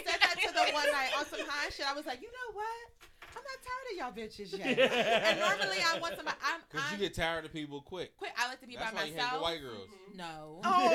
said 0.06 0.20
that 0.22 0.36
to 0.46 0.54
the 0.54 0.74
one 0.74 0.92
night 0.92 1.10
on 1.18 1.26
some 1.26 1.40
high 1.48 1.70
shit. 1.72 1.90
I 1.90 1.94
was 1.94 2.06
like, 2.06 2.22
you 2.22 2.28
know 2.28 2.54
what? 2.54 3.09
I'm 3.36 3.44
not 3.44 3.60
tired 3.64 3.88
of 3.92 3.96
y'all 3.98 4.14
bitches 4.26 4.58
yet. 4.58 4.80
and 5.28 5.40
normally, 5.40 5.78
I 5.86 6.00
want 6.00 6.16
somebody. 6.16 6.38
I'm. 6.44 6.62
Cause 6.72 6.82
I'm 6.88 6.94
you 6.94 7.06
get 7.08 7.14
tired 7.16 7.46
of 7.46 7.54
people 7.54 7.82
quick. 7.82 8.16
quick. 8.18 8.32
I 8.38 8.48
like 8.48 8.60
to 8.62 8.68
be 8.68 8.76
That's 8.76 8.92
by 8.92 8.98
why 9.02 9.06
you 9.06 9.14
hang 9.14 9.24
myself. 9.24 9.34
with 9.34 9.42
white 9.42 9.62
girls. 9.62 9.88
No. 10.16 10.62
Oh. 10.66 10.90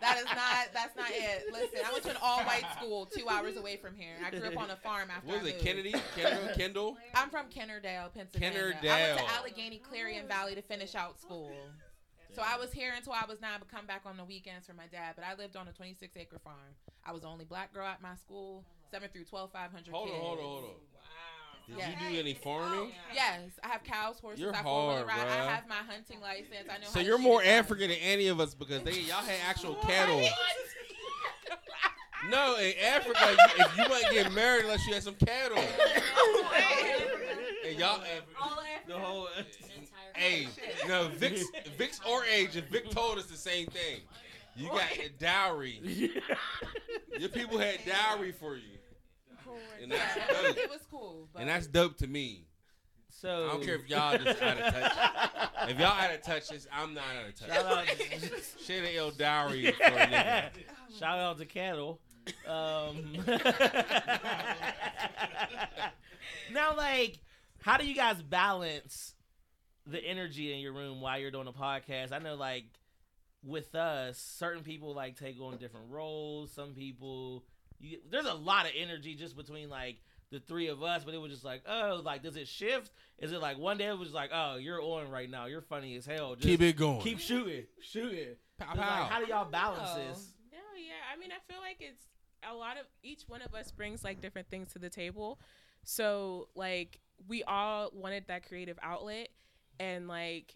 that 0.00 0.16
is 0.18 0.24
not. 0.26 0.68
That's 0.74 0.96
not 0.96 1.06
it. 1.10 1.46
Listen, 1.52 1.80
I 1.86 1.92
went 1.92 2.04
to 2.04 2.10
an 2.10 2.16
all-white 2.22 2.64
school 2.76 3.06
two 3.06 3.28
hours 3.28 3.56
away 3.56 3.76
from 3.76 3.94
here. 3.96 4.14
I 4.24 4.30
grew 4.30 4.46
up 4.48 4.56
on 4.58 4.70
a 4.70 4.76
farm 4.76 5.08
after. 5.10 5.26
What 5.26 5.38
I 5.40 5.42
was 5.42 5.48
it, 5.50 5.54
moved. 5.54 5.64
Kennedy? 5.66 5.94
Kendall? 6.16 6.54
Kendall? 6.54 6.96
I'm 7.14 7.30
from 7.30 7.46
Kennerdell, 7.46 8.12
Pennsylvania. 8.14 8.74
I 8.82 9.14
went 9.14 9.18
to 9.18 9.34
Allegheny, 9.34 9.78
Clarion 9.78 10.26
Valley 10.28 10.54
to 10.54 10.62
finish 10.62 10.94
out 10.94 11.20
school. 11.20 11.52
So 12.34 12.42
I 12.44 12.56
was 12.58 12.72
here 12.72 12.92
until 12.96 13.14
I 13.14 13.24
was 13.28 13.40
nine, 13.40 13.58
but 13.58 13.68
come 13.68 13.86
back 13.86 14.02
on 14.04 14.16
the 14.16 14.24
weekends 14.24 14.66
for 14.66 14.74
my 14.74 14.86
dad. 14.92 15.14
But 15.16 15.24
I 15.24 15.34
lived 15.34 15.56
on 15.56 15.66
a 15.66 15.72
26 15.72 16.14
acre 16.16 16.38
farm. 16.38 16.56
I 17.04 17.12
was 17.12 17.22
the 17.22 17.28
only 17.28 17.44
black 17.46 17.72
girl 17.72 17.86
at 17.86 18.02
my 18.02 18.14
school, 18.16 18.64
seven 18.90 19.08
through 19.12 19.24
12, 19.24 19.50
500 19.52 19.92
Hold 19.92 20.08
on, 20.08 20.14
kids. 20.14 20.24
hold 20.24 20.38
on, 20.38 20.44
hold 20.44 20.58
on. 20.64 20.64
Wow. 20.64 20.74
Did 21.66 21.76
Yeah. 21.78 21.90
you 22.08 22.14
do 22.14 22.20
any 22.20 22.34
farming? 22.34 22.92
Yes, 23.14 23.40
I 23.62 23.68
have 23.68 23.84
cows, 23.84 24.18
horses. 24.20 24.40
You're 24.40 24.54
I 24.54 24.58
hard, 24.58 25.06
ride. 25.06 25.18
I 25.20 25.54
have 25.54 25.68
my 25.68 25.74
hunting 25.76 26.20
license. 26.20 26.68
I 26.70 26.78
know. 26.78 26.86
So 26.86 27.00
how 27.00 27.04
you're 27.04 27.18
shoot 27.18 27.22
more 27.24 27.40
a 27.42 27.44
gun. 27.44 27.54
African 27.54 27.88
than 27.90 27.98
any 27.98 28.28
of 28.28 28.40
us 28.40 28.54
because 28.54 28.82
they 28.82 28.92
y'all 29.00 29.16
had 29.22 29.36
actual 29.48 29.74
cattle. 29.76 30.22
No, 32.30 32.56
in 32.56 32.72
Africa, 32.84 33.16
you- 33.30 33.64
if 33.64 33.76
you 33.76 33.84
wouldn't 33.88 34.12
get 34.12 34.32
married 34.32 34.64
unless 34.64 34.84
you 34.88 34.92
had 34.92 35.04
some 35.04 35.14
cattle. 35.14 35.56
and 37.64 37.78
y'all, 37.78 38.02
the 38.88 38.98
whole. 38.98 39.28
hey, 40.16 40.48
no, 40.88 41.08
Vic's, 41.14 41.44
Vic's 41.76 42.00
our 42.06 42.24
age, 42.24 42.56
and 42.56 42.66
Vic 42.68 42.90
told 42.90 43.18
us 43.18 43.26
the 43.26 43.36
same 43.36 43.66
thing. 43.68 44.00
You 44.56 44.68
got 44.68 44.90
a 44.98 45.10
dowry. 45.20 45.80
Your 47.18 47.28
people 47.28 47.56
had 47.58 47.78
dowry 47.86 48.32
for 48.32 48.56
you, 48.56 48.77
and 49.82 49.92
that's 49.92 50.16
it 50.16 50.22
was, 50.28 50.54
dope. 50.54 50.64
it 50.64 50.70
was 50.70 50.80
cool. 50.90 51.28
But 51.32 51.40
And 51.40 51.48
that's 51.48 51.66
dope 51.66 51.96
to 51.98 52.06
me. 52.06 52.46
So 53.10 53.46
I 53.46 53.52
don't 53.52 53.64
care 53.64 53.74
if 53.74 53.88
y'all 53.88 54.16
just 54.16 54.42
out 54.42 54.58
of 54.58 54.74
touch. 54.74 54.92
If 55.68 55.78
y'all 55.78 55.88
out 55.88 56.14
of 56.14 56.22
touch, 56.22 56.50
it's, 56.52 56.66
I'm 56.72 56.94
not 56.94 57.04
out 57.20 57.28
of 57.28 57.34
touch. 57.34 57.48
Shout 57.48 57.66
out, 57.66 57.84
Shit 58.64 58.84
ain't 58.84 58.94
ill 58.94 59.10
dowry 59.10 59.72
for 59.72 59.90
shout 60.98 61.18
out 61.18 61.36
to 61.38 61.44
cattle. 61.44 62.00
Um, 62.46 63.12
now, 66.52 66.74
like, 66.76 67.18
how 67.60 67.76
do 67.76 67.86
you 67.86 67.94
guys 67.94 68.22
balance 68.22 69.14
the 69.86 69.98
energy 69.98 70.52
in 70.52 70.60
your 70.60 70.72
room 70.72 71.00
while 71.00 71.18
you're 71.18 71.30
doing 71.30 71.48
a 71.48 71.52
podcast? 71.52 72.12
I 72.12 72.18
know, 72.18 72.34
like, 72.34 72.64
with 73.42 73.74
us, 73.74 74.18
certain 74.18 74.62
people 74.62 74.94
like 74.94 75.18
take 75.18 75.40
on 75.40 75.56
different 75.58 75.90
roles. 75.90 76.52
Some 76.52 76.74
people, 76.74 77.44
you, 77.80 77.98
there's 78.10 78.26
a 78.26 78.34
lot 78.34 78.66
of 78.66 78.72
energy 78.76 79.14
just 79.14 79.36
between 79.36 79.68
like 79.70 79.96
the 80.30 80.40
three 80.40 80.68
of 80.68 80.82
us. 80.82 81.04
But 81.04 81.14
it 81.14 81.18
was 81.18 81.32
just 81.32 81.44
like, 81.44 81.62
oh, 81.68 82.00
like, 82.04 82.22
does 82.22 82.36
it 82.36 82.48
shift? 82.48 82.90
Is 83.18 83.32
it 83.32 83.40
like 83.40 83.58
one 83.58 83.78
day 83.78 83.86
it 83.86 83.98
was 83.98 84.12
like, 84.12 84.30
oh, 84.32 84.56
you're 84.56 84.80
on 84.82 85.10
right 85.10 85.30
now, 85.30 85.46
you're 85.46 85.62
funny 85.62 85.96
as 85.96 86.06
hell. 86.06 86.34
Just 86.34 86.46
Keep 86.46 86.62
it 86.62 86.76
going. 86.76 87.00
keep 87.00 87.18
shooting, 87.18 87.64
shooting. 87.80 88.36
Pow, 88.58 88.72
So, 88.74 88.80
like, 88.80 88.88
how 89.10 89.20
do 89.24 89.26
y'all 89.30 89.50
balance 89.50 89.90
Oh. 89.92 89.96
this? 89.98 90.28
No, 90.52 90.58
yeah. 90.76 90.92
I 91.14 91.18
mean, 91.18 91.30
I 91.32 91.38
feel 91.52 91.60
like 91.60 91.76
it's 91.80 92.04
a 92.48 92.54
lot 92.54 92.76
of 92.78 92.86
each 93.02 93.22
one 93.26 93.42
of 93.42 93.54
us 93.54 93.70
brings 93.72 94.04
like 94.04 94.20
different 94.20 94.48
things 94.50 94.72
to 94.72 94.78
the 94.78 94.90
table. 94.90 95.38
So, 95.84 96.48
like, 96.54 97.00
we 97.28 97.42
all 97.44 97.90
wanted 97.94 98.24
that 98.28 98.46
creative 98.46 98.78
outlet, 98.82 99.28
and 99.80 100.06
like, 100.08 100.54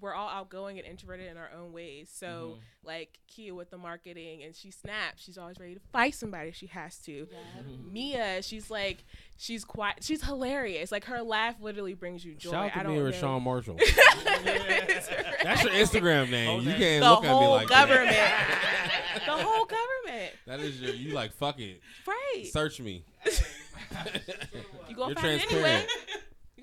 we're 0.00 0.14
all 0.14 0.28
outgoing 0.28 0.78
and 0.78 0.86
introverted 0.86 1.30
in 1.30 1.36
our 1.36 1.50
own 1.56 1.72
ways. 1.72 2.10
So, 2.12 2.26
mm-hmm. 2.26 2.86
like, 2.86 3.18
Kia 3.28 3.54
with 3.54 3.70
the 3.70 3.78
marketing, 3.78 4.42
and 4.42 4.54
she 4.54 4.70
snaps. 4.70 5.22
She's 5.22 5.38
always 5.38 5.58
ready 5.60 5.74
to 5.74 5.80
fight 5.92 6.14
somebody 6.14 6.48
if 6.48 6.56
she 6.56 6.66
has 6.66 6.98
to. 7.00 7.26
Mm-hmm. 7.26 7.92
Mia, 7.92 8.42
she's 8.42 8.70
like, 8.70 9.04
she's 9.36 9.64
quiet. 9.64 9.98
She's 10.00 10.24
hilarious. 10.24 10.90
Like, 10.90 11.04
her 11.04 11.22
laugh 11.22 11.56
literally 11.60 11.94
brings 11.94 12.24
you 12.24 12.34
joy. 12.34 12.50
Shout 12.50 12.64
out 12.64 12.76
I 12.76 12.82
to 12.82 12.88
me 12.88 12.96
don't 12.96 13.06
and 13.06 13.22
know. 13.22 13.28
Rashawn 13.28 13.42
Marshall. 13.42 13.76
That's 13.78 15.08
That's 15.42 15.62
your 15.62 15.72
Instagram 15.72 16.30
name. 16.30 16.62
You 16.62 16.74
can't 16.74 17.04
the 17.04 17.10
look 17.10 17.24
at 17.24 17.28
me 17.28 17.28
like 17.28 17.28
the 17.28 17.34
whole 17.34 17.50
like 17.52 17.68
government. 17.68 18.10
that. 18.10 19.22
the 19.26 19.32
whole 19.32 19.64
government. 19.66 20.32
That 20.46 20.60
is 20.60 20.80
your. 20.80 20.94
You 20.94 21.14
like 21.14 21.32
fuck 21.32 21.60
it. 21.60 21.80
Right. 22.06 22.46
Search 22.52 22.80
me. 22.80 23.04
You 24.88 24.96
gonna 24.96 25.08
You're 25.08 25.16
find 25.16 25.40
it 25.40 25.52
anyway. 25.52 25.86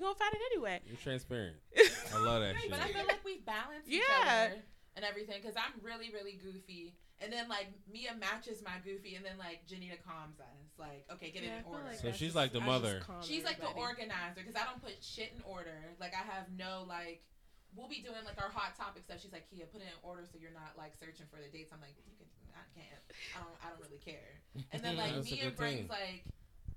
You 0.00 0.06
gonna 0.06 0.14
find 0.18 0.34
it 0.34 0.42
anyway. 0.52 0.80
You're 0.86 0.96
transparent. 0.96 1.56
I 2.14 2.18
love 2.24 2.40
that 2.42 2.56
shit. 2.60 2.70
But 2.70 2.80
I 2.80 2.88
feel 2.88 3.06
like 3.06 3.24
we 3.24 3.38
balance 3.44 3.84
each 3.86 4.02
other 4.24 4.62
and 4.96 5.04
everything 5.04 5.38
because 5.40 5.56
I'm 5.56 5.76
really, 5.84 6.10
really 6.12 6.40
goofy. 6.42 6.94
And 7.22 7.28
then 7.30 7.48
like 7.52 7.68
Mia 7.92 8.16
matches 8.16 8.64
my 8.64 8.80
goofy, 8.82 9.14
and 9.14 9.24
then 9.24 9.36
like 9.36 9.60
Janita 9.68 10.00
calms 10.00 10.40
us. 10.40 10.72
Like, 10.80 11.04
okay, 11.12 11.28
get 11.30 11.44
it 11.44 11.52
in 11.52 11.52
Yeah, 11.52 11.60
I 11.60 11.68
feel 11.68 11.72
order. 11.76 11.92
like 11.92 12.00
So 12.00 12.08
she's 12.16 12.32
just- 12.32 12.40
like 12.40 12.52
the 12.56 12.64
mother. 12.64 13.02
She's 13.20 13.44
like 13.44 13.60
the 13.60 13.68
organizer 13.76 14.40
because 14.40 14.56
I 14.56 14.64
don't 14.64 14.80
put 14.80 14.96
shit 15.04 15.32
in 15.36 15.42
order. 15.44 15.92
Like 16.00 16.14
I 16.16 16.24
have 16.24 16.48
no 16.56 16.84
like. 16.88 17.20
We'll 17.76 17.86
be 17.92 18.02
doing 18.02 18.24
like 18.26 18.34
our 18.42 18.50
hot 18.50 18.74
topic 18.74 19.04
stuff. 19.06 19.22
She's 19.22 19.30
like, 19.30 19.46
Kia, 19.46 19.62
put 19.70 19.78
it 19.80 19.86
in 19.86 20.00
order 20.02 20.26
so 20.26 20.40
you're 20.42 20.50
not 20.50 20.74
like 20.74 20.90
searching 20.98 21.30
for 21.30 21.38
the 21.38 21.46
dates. 21.54 21.70
I'm 21.70 21.78
like, 21.78 21.94
you 22.02 22.16
can. 22.18 22.26
I 22.50 22.66
can't. 22.74 22.98
I 23.36 23.38
don't. 23.46 23.56
I 23.62 23.66
don't 23.70 23.78
really 23.84 24.02
care. 24.02 24.42
And 24.72 24.82
then 24.82 24.96
like 25.02 25.14
Mia 25.22 25.52
good 25.52 25.56
brings 25.60 25.86
thing. 25.86 25.88
like. 25.92 26.24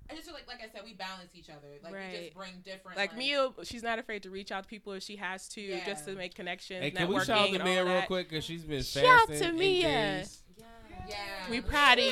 I 0.09 0.15
just 0.15 0.25
feel 0.25 0.33
like, 0.33 0.47
like 0.47 0.59
I 0.59 0.71
said, 0.71 0.81
we 0.83 0.93
balance 0.93 1.31
each 1.33 1.49
other. 1.49 1.67
Like 1.83 1.93
we 1.93 2.17
just 2.23 2.35
bring 2.35 2.53
different. 2.63 2.97
Like 2.97 3.15
Mia, 3.17 3.49
she's 3.63 3.83
not 3.83 3.99
afraid 3.99 4.23
to 4.23 4.29
reach 4.29 4.51
out 4.51 4.63
to 4.63 4.69
people 4.69 4.93
if 4.93 5.03
she 5.03 5.15
has 5.15 5.47
to, 5.49 5.79
just 5.85 6.05
to 6.05 6.15
make 6.15 6.35
connections. 6.35 6.81
Hey, 6.83 6.91
can 6.91 7.07
we 7.07 7.15
shout 7.19 7.29
out 7.29 7.45
and 7.47 7.55
to 7.55 7.59
all 7.61 7.65
Mia 7.65 7.85
real 7.85 8.01
quick? 8.03 8.29
Because 8.29 8.43
she's 8.43 8.63
been 8.63 8.83
Shout 8.83 9.27
fasting. 9.27 9.39
to 9.39 9.45
eight 9.47 9.53
Mia. 9.59 9.87
days. 9.87 10.39
Yeah. 11.09 11.15
We 11.49 11.59
proud 11.61 11.97
of 11.99 12.03
you. 12.05 12.11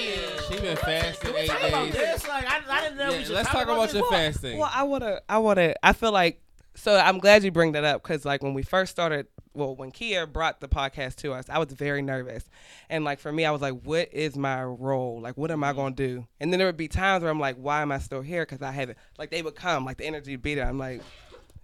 She 0.49 0.59
been 0.59 0.75
fasting 0.77 1.33
eight 1.35 1.47
Talk 1.49 1.61
about 1.63 1.85
days. 1.85 1.93
this, 1.93 2.27
like 2.27 2.45
I, 2.45 2.61
I 2.69 2.81
didn't 2.81 2.97
know. 2.97 3.09
Yeah, 3.11 3.25
let's 3.35 3.49
talk 3.49 3.63
about, 3.63 3.75
about 3.75 3.93
your 3.93 4.01
Well, 4.03 4.11
fasting. 4.11 4.57
Well, 4.57 4.71
I 4.73 4.83
wanna, 4.83 5.21
I 5.29 5.37
wanna, 5.37 5.75
I 5.83 5.93
feel 5.93 6.11
like. 6.11 6.41
So 6.75 6.95
I'm 6.97 7.19
glad 7.19 7.43
you 7.43 7.51
bring 7.51 7.73
that 7.73 7.83
up 7.83 8.01
because 8.03 8.25
like 8.25 8.41
when 8.43 8.53
we 8.53 8.63
first 8.63 8.91
started, 8.91 9.27
well, 9.53 9.75
when 9.75 9.91
Kia 9.91 10.25
brought 10.25 10.61
the 10.61 10.67
podcast 10.67 11.15
to 11.17 11.33
us, 11.33 11.49
I 11.49 11.59
was 11.59 11.71
very 11.73 12.01
nervous, 12.01 12.43
and 12.89 13.03
like 13.03 13.19
for 13.19 13.31
me, 13.31 13.45
I 13.45 13.51
was 13.51 13.61
like, 13.61 13.81
what 13.83 14.13
is 14.13 14.35
my 14.35 14.63
role? 14.63 15.19
Like, 15.21 15.37
what 15.37 15.51
am 15.51 15.63
I 15.63 15.73
gonna 15.73 15.95
do? 15.95 16.25
And 16.39 16.51
then 16.51 16.57
there 16.57 16.67
would 16.67 16.77
be 16.77 16.87
times 16.87 17.21
where 17.23 17.31
I'm 17.31 17.39
like, 17.39 17.57
why 17.57 17.81
am 17.81 17.91
I 17.91 17.99
still 17.99 18.21
here? 18.21 18.43
Because 18.43 18.61
I 18.61 18.71
haven't. 18.71 18.97
Like 19.17 19.29
they 19.29 19.41
would 19.41 19.55
come, 19.55 19.85
like 19.85 19.97
the 19.97 20.05
energy 20.05 20.31
would 20.31 20.41
be 20.41 20.55
there. 20.55 20.67
I'm 20.67 20.77
like, 20.79 21.01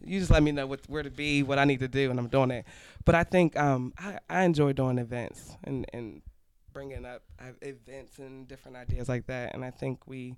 you 0.04 0.20
just 0.20 0.32
let 0.32 0.44
me 0.44 0.52
know 0.52 0.68
what 0.68 0.82
where 0.88 1.04
to 1.04 1.10
be, 1.10 1.44
what 1.44 1.60
I 1.60 1.66
need 1.66 1.80
to 1.80 1.88
do, 1.88 2.10
and 2.10 2.20
I'm 2.20 2.28
doing 2.28 2.52
it. 2.52 2.66
But 3.06 3.16
I 3.16 3.24
think 3.24 3.58
um 3.58 3.94
I, 3.98 4.20
I 4.30 4.44
enjoy 4.44 4.74
doing 4.74 4.98
events 4.98 5.56
and 5.64 5.86
and 5.94 6.22
bringing 6.74 7.06
up 7.06 7.24
uh, 7.40 7.54
events 7.62 8.20
and 8.20 8.48
different 8.48 8.78
ideas 8.78 9.10
like 9.10 9.28
that, 9.28 9.56
and 9.56 9.66
I 9.66 9.72
think 9.72 10.08
we 10.08 10.36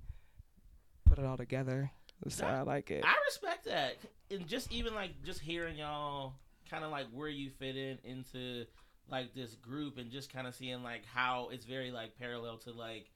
put 1.05 1.19
it 1.19 1.25
all 1.25 1.37
together. 1.37 1.91
So 2.27 2.45
I 2.45 2.61
like 2.61 2.91
it. 2.91 3.03
I 3.05 3.15
respect 3.25 3.65
that, 3.65 3.97
and 4.29 4.47
just 4.47 4.71
even 4.71 4.93
like 4.93 5.23
just 5.23 5.39
hearing 5.39 5.77
y'all 5.77 6.33
kind 6.69 6.83
of 6.83 6.91
like 6.91 7.07
where 7.13 7.29
you 7.29 7.49
fit 7.49 7.75
in 7.75 7.97
into 8.03 8.65
like 9.09 9.33
this 9.33 9.55
group, 9.55 9.97
and 9.97 10.11
just 10.11 10.31
kind 10.31 10.47
of 10.47 10.55
seeing 10.55 10.83
like 10.83 11.05
how 11.05 11.49
it's 11.51 11.65
very 11.65 11.91
like 11.91 12.17
parallel 12.17 12.57
to 12.59 12.71
like 12.71 13.09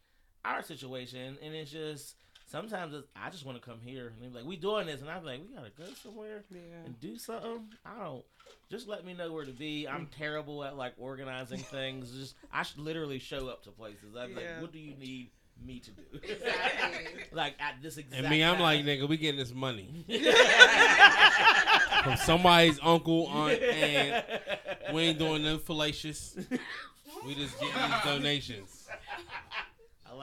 our 0.45 0.61
situation, 0.61 1.37
and 1.41 1.53
it's 1.53 1.71
just 1.71 2.15
sometimes 2.45 2.93
it's, 2.93 3.07
I 3.15 3.29
just 3.29 3.45
want 3.45 3.61
to 3.61 3.67
come 3.67 3.79
here 3.81 4.13
and 4.13 4.21
they're 4.21 4.41
like, 4.41 4.47
"We 4.47 4.55
doing 4.57 4.87
this," 4.87 5.01
and 5.01 5.09
I'm 5.09 5.25
like, 5.25 5.41
"We 5.41 5.55
gotta 5.55 5.71
go 5.71 5.85
somewhere 6.01 6.43
Yeah. 6.51 6.85
and 6.85 6.99
do 6.99 7.17
something." 7.17 7.73
I 7.85 8.03
don't. 8.03 8.23
Just 8.69 8.87
let 8.87 9.05
me 9.05 9.13
know 9.13 9.31
where 9.31 9.45
to 9.45 9.51
be. 9.51 9.87
I'm 9.87 10.07
mm. 10.07 10.17
terrible 10.17 10.63
at 10.63 10.77
like 10.77 10.93
organizing 10.97 11.59
things. 11.59 12.11
Just 12.19 12.35
I 12.51 12.63
should 12.63 12.79
literally 12.79 13.19
show 13.19 13.47
up 13.47 13.63
to 13.63 13.71
places. 13.71 14.15
I'm 14.17 14.35
like, 14.35 14.61
"What 14.61 14.71
do 14.71 14.79
you 14.79 14.95
need?" 14.95 15.31
Me 15.63 15.79
to 15.79 15.91
do 15.91 16.01
Exactly. 16.23 17.25
like 17.31 17.53
at 17.59 17.75
this 17.81 17.97
exact. 17.97 18.23
And 18.23 18.29
me, 18.31 18.43
I'm 18.43 18.55
time. 18.55 18.63
like, 18.63 18.83
nigga, 18.83 19.07
we 19.07 19.17
getting 19.17 19.39
this 19.39 19.53
money 19.53 20.03
from 22.03 22.17
somebody's 22.17 22.79
uncle, 22.81 23.27
aunt, 23.27 23.61
and 23.61 24.23
we 24.93 25.03
ain't 25.03 25.19
doing 25.19 25.43
no 25.43 25.57
fallacious. 25.57 26.35
We 27.25 27.35
just 27.35 27.59
getting 27.59 27.81
these 27.81 28.03
donations. 28.03 28.82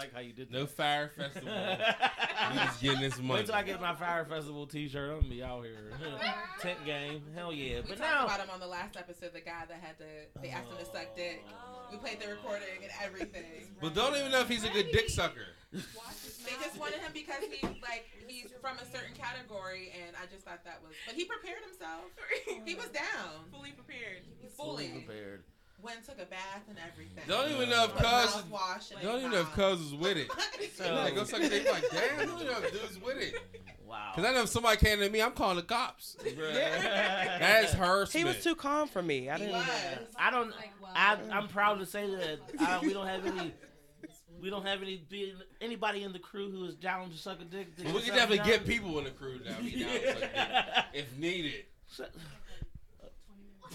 I 0.00 0.04
like 0.04 0.14
how 0.14 0.20
you 0.20 0.32
did 0.32 0.50
No 0.50 0.60
that. 0.60 0.70
Fyre 0.70 1.08
Festival. 1.14 1.52
We 1.52 2.56
just 2.56 2.80
getting 2.80 3.00
this 3.00 3.18
money. 3.18 3.40
Wait 3.40 3.46
till 3.46 3.54
I 3.54 3.62
get 3.62 3.80
my 3.82 3.94
Fyre 3.94 4.24
Festival 4.24 4.66
T-shirt. 4.66 5.10
I'm 5.10 5.20
gonna 5.20 5.28
be 5.28 5.42
out 5.42 5.62
here. 5.64 5.92
Tent 6.60 6.78
game, 6.86 7.22
hell 7.34 7.52
yeah! 7.52 7.76
We 7.76 7.82
But 7.82 7.98
talked 7.98 8.00
now, 8.00 8.24
about 8.24 8.40
him 8.40 8.48
on 8.50 8.60
the 8.60 8.66
last 8.66 8.96
episode. 8.96 9.34
The 9.34 9.40
guy 9.40 9.64
that 9.68 9.78
had 9.80 9.98
to, 9.98 10.40
they 10.40 10.48
asked 10.48 10.70
him 10.70 10.78
to 10.78 10.86
suck 10.86 11.14
dick. 11.14 11.44
We 11.92 11.98
played 11.98 12.18
the 12.18 12.28
recording 12.28 12.80
and 12.82 12.90
everything. 13.04 13.68
But 13.80 13.94
don't 13.94 14.16
even 14.16 14.32
know 14.32 14.40
if 14.40 14.48
he's 14.48 14.64
a 14.64 14.70
good 14.70 14.90
dick 14.90 15.10
sucker. 15.10 15.52
They 15.72 16.56
just 16.64 16.80
wanted 16.80 17.00
him 17.00 17.12
because 17.12 17.44
he 17.44 17.60
like 17.82 18.06
he's 18.26 18.52
from 18.62 18.78
a 18.78 18.86
certain 18.86 19.14
category, 19.14 19.92
and 19.92 20.16
I 20.16 20.24
just 20.32 20.46
thought 20.46 20.64
that 20.64 20.80
was. 20.82 20.96
But 21.06 21.14
he 21.14 21.26
prepared 21.26 21.60
himself. 21.68 22.08
He 22.64 22.74
was 22.74 22.88
down, 22.88 23.44
fully 23.52 23.72
prepared. 23.72 24.24
fully 24.56 24.88
fully. 24.88 25.04
prepared. 25.04 25.44
Went 25.82 25.96
and 25.98 26.06
took 26.06 26.18
a 26.20 26.26
bath 26.28 26.62
and 26.68 26.76
everything. 26.90 27.24
Don't 27.26 27.50
even 27.50 27.70
know 27.70 27.84
if 27.84 27.92
Put 27.92 28.04
Cuz. 28.04 28.34
mouthwash 28.42 28.92
and 28.92 29.02
Don't 29.02 29.18
even 29.20 29.30
know 29.30 29.40
if 29.40 29.56
nah. 29.56 29.70
Cuz 29.70 29.80
was 29.80 29.94
with 29.94 30.16
it. 30.18 30.30
So- 30.74 30.94
like, 30.94 31.14
go 31.14 31.24
suck 31.24 31.40
a 31.42 31.48
dick. 31.48 31.70
Like, 31.70 31.84
damn, 31.90 32.20
you 32.20 32.26
don't 32.26 32.42
even 32.42 32.52
know 32.52 32.58
if 32.62 32.72
dude's 32.72 33.00
with 33.02 33.16
it. 33.18 33.34
Wow. 33.86 34.12
Cause 34.14 34.24
I 34.24 34.32
know 34.32 34.42
if 34.42 34.48
somebody 34.48 34.76
came 34.76 34.98
to 35.00 35.08
me, 35.10 35.20
I'm 35.20 35.32
calling 35.32 35.56
the 35.56 35.62
cops. 35.62 36.16
That's 36.24 37.72
harassment. 37.72 38.12
He 38.12 38.24
was 38.24 38.42
too 38.42 38.54
calm 38.54 38.86
for 38.88 39.02
me. 39.02 39.28
I 39.28 39.38
didn't. 39.38 39.52
was. 39.54 39.66
I 40.16 40.30
don't. 40.30 40.52
I, 40.94 41.16
I'm 41.32 41.48
proud 41.48 41.80
to 41.80 41.86
say 41.86 42.08
that 42.08 42.38
I, 42.60 42.78
we 42.80 42.92
don't 42.92 43.06
have 43.08 43.26
any. 43.26 43.52
We 44.40 44.48
don't 44.48 44.64
have 44.64 44.80
any 44.82 45.04
be- 45.08 45.34
anybody 45.60 46.02
in 46.04 46.12
the 46.12 46.18
crew 46.20 46.50
who 46.50 46.64
is 46.66 46.74
down 46.76 47.10
to 47.10 47.16
suck 47.16 47.40
a 47.40 47.44
dick. 47.44 47.76
to 47.76 47.84
we 47.84 47.92
get 47.92 48.04
can 48.04 48.14
definitely 48.14 48.36
something 48.38 48.52
get 48.58 48.66
people 48.66 48.96
in 48.98 49.04
the 49.04 49.10
crew 49.10 49.40
now. 49.44 49.58
Be 49.60 49.80
down 49.82 49.90
to 49.90 50.12
suck 50.12 50.20
dick 50.20 50.84
if 50.94 51.18
needed. 51.18 51.64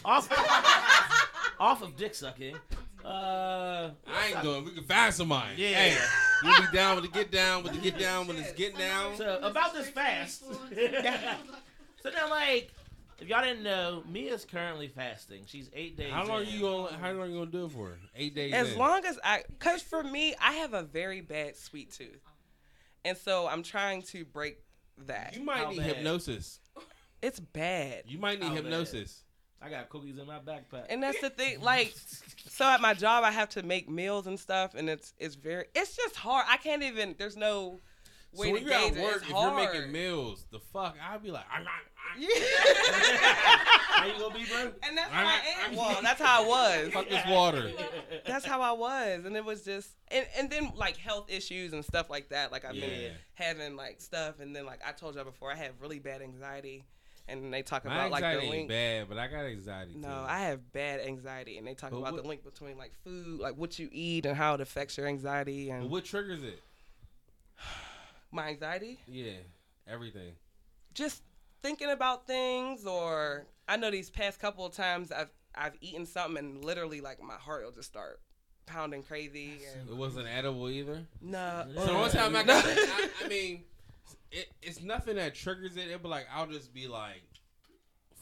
off 0.05 0.27
off 1.59 1.81
of 1.81 1.95
dick 1.95 2.15
sucking. 2.15 2.55
Uh, 3.03 3.91
I 4.07 4.27
ain't 4.29 4.41
doing. 4.41 4.65
We 4.65 4.71
can 4.71 4.83
find 4.83 5.13
somebody. 5.13 5.53
Yeah. 5.57 5.67
Hey, 5.75 5.97
you 6.43 6.55
be 6.57 6.75
down 6.75 6.95
with 6.95 7.05
the 7.05 7.11
get 7.11 7.31
down 7.31 7.63
with 7.63 7.73
the 7.73 7.79
get 7.79 7.99
down 7.99 8.25
when 8.27 8.37
it's 8.37 8.51
getting 8.53 8.79
down. 8.79 9.15
So 9.15 9.39
about 9.43 9.73
this 9.73 9.89
fast. 9.89 10.43
so 10.45 12.09
now, 12.09 12.29
like, 12.31 12.71
if 13.19 13.27
y'all 13.27 13.43
didn't 13.43 13.61
know, 13.61 14.03
Mia's 14.09 14.43
currently 14.43 14.87
fasting. 14.87 15.43
She's 15.45 15.69
eight 15.73 15.95
days. 15.97 16.11
How 16.11 16.25
long 16.25 16.41
in. 16.41 16.49
you 16.49 16.61
gonna? 16.61 16.97
How 16.97 17.11
long 17.11 17.29
you 17.29 17.37
gonna 17.37 17.51
do 17.51 17.65
it 17.65 17.71
for? 17.71 17.97
Eight 18.15 18.33
days. 18.33 18.53
As 18.53 18.73
in. 18.73 18.79
long 18.79 19.05
as 19.05 19.19
I, 19.23 19.43
cause 19.59 19.83
for 19.83 20.03
me, 20.03 20.33
I 20.41 20.53
have 20.53 20.73
a 20.73 20.81
very 20.81 21.21
bad 21.21 21.55
sweet 21.55 21.91
tooth, 21.91 22.21
and 23.03 23.15
so 23.15 23.47
I'm 23.47 23.61
trying 23.61 24.01
to 24.03 24.25
break 24.25 24.57
that. 25.05 25.35
you 25.37 25.43
might 25.43 25.57
How 25.57 25.69
need 25.69 25.77
bad? 25.77 25.87
hypnosis. 25.87 26.59
It's 27.21 27.39
bad, 27.39 28.03
You 28.07 28.19
might 28.19 28.39
need 28.39 28.49
How 28.49 28.55
bad? 28.55 28.63
Hypnosis. 29.65 29.77
I 29.77 29.81
got 29.81 29.89
cookies 29.89 30.17
in 30.17 30.25
my 30.27 30.39
backpack. 30.39 30.85
and 30.89 31.01
that's 31.03 31.19
the 31.21 31.29
thing. 31.29 31.59
Like, 31.61 31.93
so 32.49 32.65
at 32.65 32.81
my 32.81 32.93
job, 32.93 33.23
I 33.23 33.31
have 33.31 33.49
to 33.49 33.63
make 33.63 33.89
meals 33.89 34.27
and 34.27 34.39
stuff, 34.39 34.75
and 34.75 34.89
it's 34.89 35.13
it's 35.19 35.35
very, 35.35 35.65
it's 35.75 35.95
just 35.95 36.15
hard. 36.15 36.45
I 36.49 36.57
can't 36.57 36.83
even. 36.83 37.15
There's 37.17 37.35
no 37.37 37.79
So 38.33 38.41
way 38.41 38.51
when 38.53 38.63
to 38.63 38.69
you're 38.69 38.79
gauge 38.79 38.91
at 38.93 38.97
it. 38.97 39.03
work, 39.03 39.15
It's 39.17 39.25
if 39.25 39.31
hard. 39.31 39.63
you're 39.63 39.73
making 39.73 39.91
meals, 39.91 40.45
the 40.51 40.59
fuck, 40.59 40.95
I'd 41.01 41.23
be 41.23 41.31
like, 41.31 41.45
I'm 41.51 41.63
not. 41.63 41.73
How 43.95 44.05
you 44.05 44.13
gonna 44.19 44.33
be, 44.33 44.45
bro? 44.45 44.71
and 44.83 44.97
that's 44.97 45.09
I'm 45.09 45.13
how 45.15 45.23
not- 45.23 45.33
I 45.33 45.47
am. 45.47 45.65
I'm- 45.69 45.75
Well, 45.75 45.99
that's 46.01 46.21
how 46.21 46.43
I 46.43 46.47
was. 46.47 46.93
Fuck 46.93 47.09
this 47.09 47.25
water. 47.27 47.71
that's 48.25 48.45
how 48.45 48.61
I 48.61 48.71
was, 48.71 49.25
and 49.25 49.35
it 49.35 49.43
was 49.43 49.63
just, 49.63 49.89
and 50.09 50.25
and 50.37 50.49
then 50.49 50.71
like 50.75 50.97
health 50.97 51.25
issues 51.29 51.73
and 51.73 51.83
stuff 51.83 52.09
like 52.09 52.29
that. 52.29 52.51
Like 52.51 52.63
I've 52.65 52.75
Yeah. 52.75 52.87
been 52.87 53.11
having 53.33 53.75
like 53.75 54.01
stuff, 54.01 54.39
and 54.39 54.55
then 54.55 54.65
like 54.65 54.81
I 54.85 54.91
told 54.91 55.15
y'all 55.15 55.23
before, 55.25 55.51
I 55.51 55.55
have 55.55 55.73
really 55.81 55.99
bad 55.99 56.21
anxiety, 56.21 56.83
and 57.27 57.53
they 57.53 57.61
talk 57.61 57.85
My 57.85 58.05
about 58.05 58.11
like 58.11 58.39
the 58.41 58.47
link. 58.49 58.69
bad, 58.69 59.09
but 59.09 59.17
I 59.17 59.27
got 59.27 59.45
anxiety. 59.45 59.93
Too. 59.93 59.99
No, 59.99 60.07
too. 60.09 60.25
I 60.27 60.39
have 60.41 60.71
bad 60.73 61.01
anxiety, 61.01 61.57
and 61.57 61.65
they 61.67 61.73
talk 61.73 61.91
But 61.91 61.97
about 61.97 62.13
what- 62.13 62.21
the 62.23 62.27
link 62.27 62.43
between 62.43 62.77
like 62.77 62.93
food, 63.03 63.39
like 63.39 63.55
what 63.57 63.79
you 63.79 63.89
eat, 63.91 64.25
and 64.25 64.35
how 64.37 64.53
it 64.55 64.61
affects 64.61 64.97
your 64.97 65.07
anxiety 65.07 65.69
and 65.69 65.89
what 65.89 66.05
triggers 66.05 66.43
it? 66.43 66.61
my 68.31 68.47
anxiety. 68.49 68.99
Yeah, 69.07 69.33
everything. 69.87 70.33
Just 70.93 71.23
thinking 71.61 71.89
about 71.89 72.27
things, 72.27 72.85
or 72.85 73.45
I 73.67 73.77
know 73.77 73.91
these 73.91 74.09
past 74.09 74.39
couple 74.39 74.65
of 74.65 74.73
times 74.73 75.11
I've 75.11 75.29
I've 75.55 75.75
eaten 75.81 76.05
something 76.05 76.37
and 76.37 76.65
literally 76.65 76.99
like 77.01 77.21
my 77.23 77.35
heart 77.35 77.63
will 77.63 77.71
just 77.71 77.87
start 77.89 78.19
pounding 78.65 79.03
crazy. 79.03 79.59
And, 79.79 79.89
It 79.89 79.95
wasn't 79.95 80.27
edible 80.27 80.69
either. 80.69 81.05
no, 81.21 81.65
So 81.75 81.93
one 81.97 82.11
time 82.11 82.35
I 82.35 82.43
got 82.51 82.63
I, 82.65 83.09
I 83.23 83.27
mean, 83.27 83.63
it, 84.31 84.47
it's 84.61 84.81
nothing 84.81 85.15
that 85.15 85.35
triggers 85.35 85.77
it. 85.77 85.89
It 85.89 86.01
be 86.03 86.09
like 86.09 86.27
I'll 86.33 86.47
just 86.47 86.73
be 86.73 86.87
like 86.87 87.21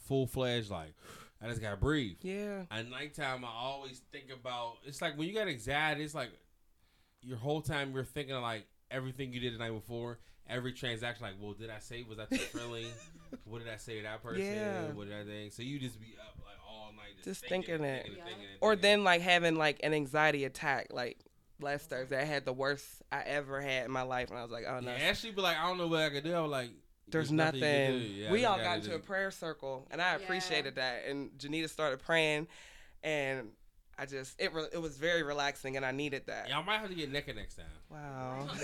full 0.06 0.28
fledged, 0.28 0.70
like 0.70 0.94
I 1.42 1.50
just 1.50 1.62
gotta 1.62 1.78
breathe. 1.78 2.18
yeah, 2.22 2.64
At 2.72 2.90
nighttime, 2.90 3.44
I 3.44 3.50
always 3.54 4.02
think 4.12 4.26
about. 4.32 4.76
It's 4.86 5.02
like 5.02 5.18
when 5.18 5.28
you 5.28 5.34
got 5.34 5.48
anxiety, 5.48 6.04
it's 6.04 6.16
like 6.16 6.32
your 7.22 7.38
whole 7.38 7.62
time 7.62 7.94
you're 7.94 8.04
thinking 8.04 8.36
of 8.36 8.42
like 8.42 8.66
everything 8.92 9.34
you 9.34 9.40
did 9.40 9.54
the 9.54 9.58
night 9.58 9.72
before. 9.74 10.20
Every 10.50 10.74
transaction, 10.74 11.26
like, 11.26 11.36
well, 11.40 11.54
did 11.54 11.70
I 11.70 11.80
say 11.80 12.04
was 12.08 12.18
that 12.18 12.30
too 12.30 12.36
friendly? 12.38 12.86
what 13.46 13.60
did 13.64 13.72
I 13.72 13.78
say 13.78 13.98
to 13.98 14.04
that 14.04 14.22
person? 14.22 14.44
Yeah. 14.44 14.88
What 14.92 15.08
did 15.08 15.16
I 15.18 15.24
think? 15.24 15.54
So 15.54 15.64
you 15.64 15.80
just 15.80 16.00
be 16.02 16.16
up 16.20 16.36
like 16.46 16.58
all 16.70 16.92
night, 16.92 17.16
just, 17.16 17.26
Just 17.42 17.46
thinking, 17.50 17.78
thinking 17.78 17.86
it. 17.86 18.04
thinking 18.04 18.20
and 18.22 18.28
thinking 18.28 18.46
or 18.60 18.76
then 18.76 19.06
like 19.06 19.22
having 19.22 19.56
like 19.56 19.80
an 19.84 19.94
anxiety 19.94 20.44
attack, 20.44 20.88
like 20.92 21.18
last 21.64 21.90
Thursday 21.90 22.22
I 22.22 22.26
had 22.26 22.46
the 22.46 22.54
worst 22.54 22.86
I 23.12 23.22
ever 23.22 23.62
had 23.62 23.86
in 23.86 23.92
my 23.92 24.04
life, 24.04 24.30
and 24.30 24.38
I 24.38 24.44
was 24.44 24.52
like, 24.52 24.66
oh 24.68 24.80
no, 24.80 24.92
Yeah, 24.92 25.10
Ashley 25.10 25.32
be 25.32 25.42
like, 25.42 25.58
I 25.58 25.68
don't 25.68 25.78
know 25.78 25.88
what 25.88 26.02
I 26.02 26.10
could 26.10 26.24
do. 26.24 26.34
I 26.34 26.42
was 26.42 26.52
like, 26.52 26.70
there's 27.08 27.32
nothing. 27.32 27.60
nothing. 27.60 28.12
Yeah, 28.16 28.32
we 28.32 28.46
all 28.46 28.58
gotta 28.58 28.68
got 28.68 28.78
into 28.80 28.96
a 28.96 29.00
prayer 29.00 29.32
circle, 29.32 29.88
and 29.92 30.02
I 30.02 30.16
appreciated 30.16 30.76
that. 30.76 31.06
And 31.08 31.32
Janita 31.38 31.70
started 31.70 32.00
praying, 32.00 32.48
and 33.04 33.50
I 33.98 34.06
just 34.08 34.40
it 34.42 34.52
re- 34.54 34.68
it 34.74 34.82
was 34.82 34.98
very 34.98 35.22
relaxing, 35.22 35.78
and 35.78 35.86
I 35.86 35.92
needed 35.92 36.24
that. 36.26 36.50
Y'all 36.50 36.64
might 36.64 36.80
have 36.80 36.90
to 36.90 36.96
get 36.96 37.12
naked 37.12 37.36
next 37.36 37.56
time. 37.56 37.66
Wow. 37.90 38.48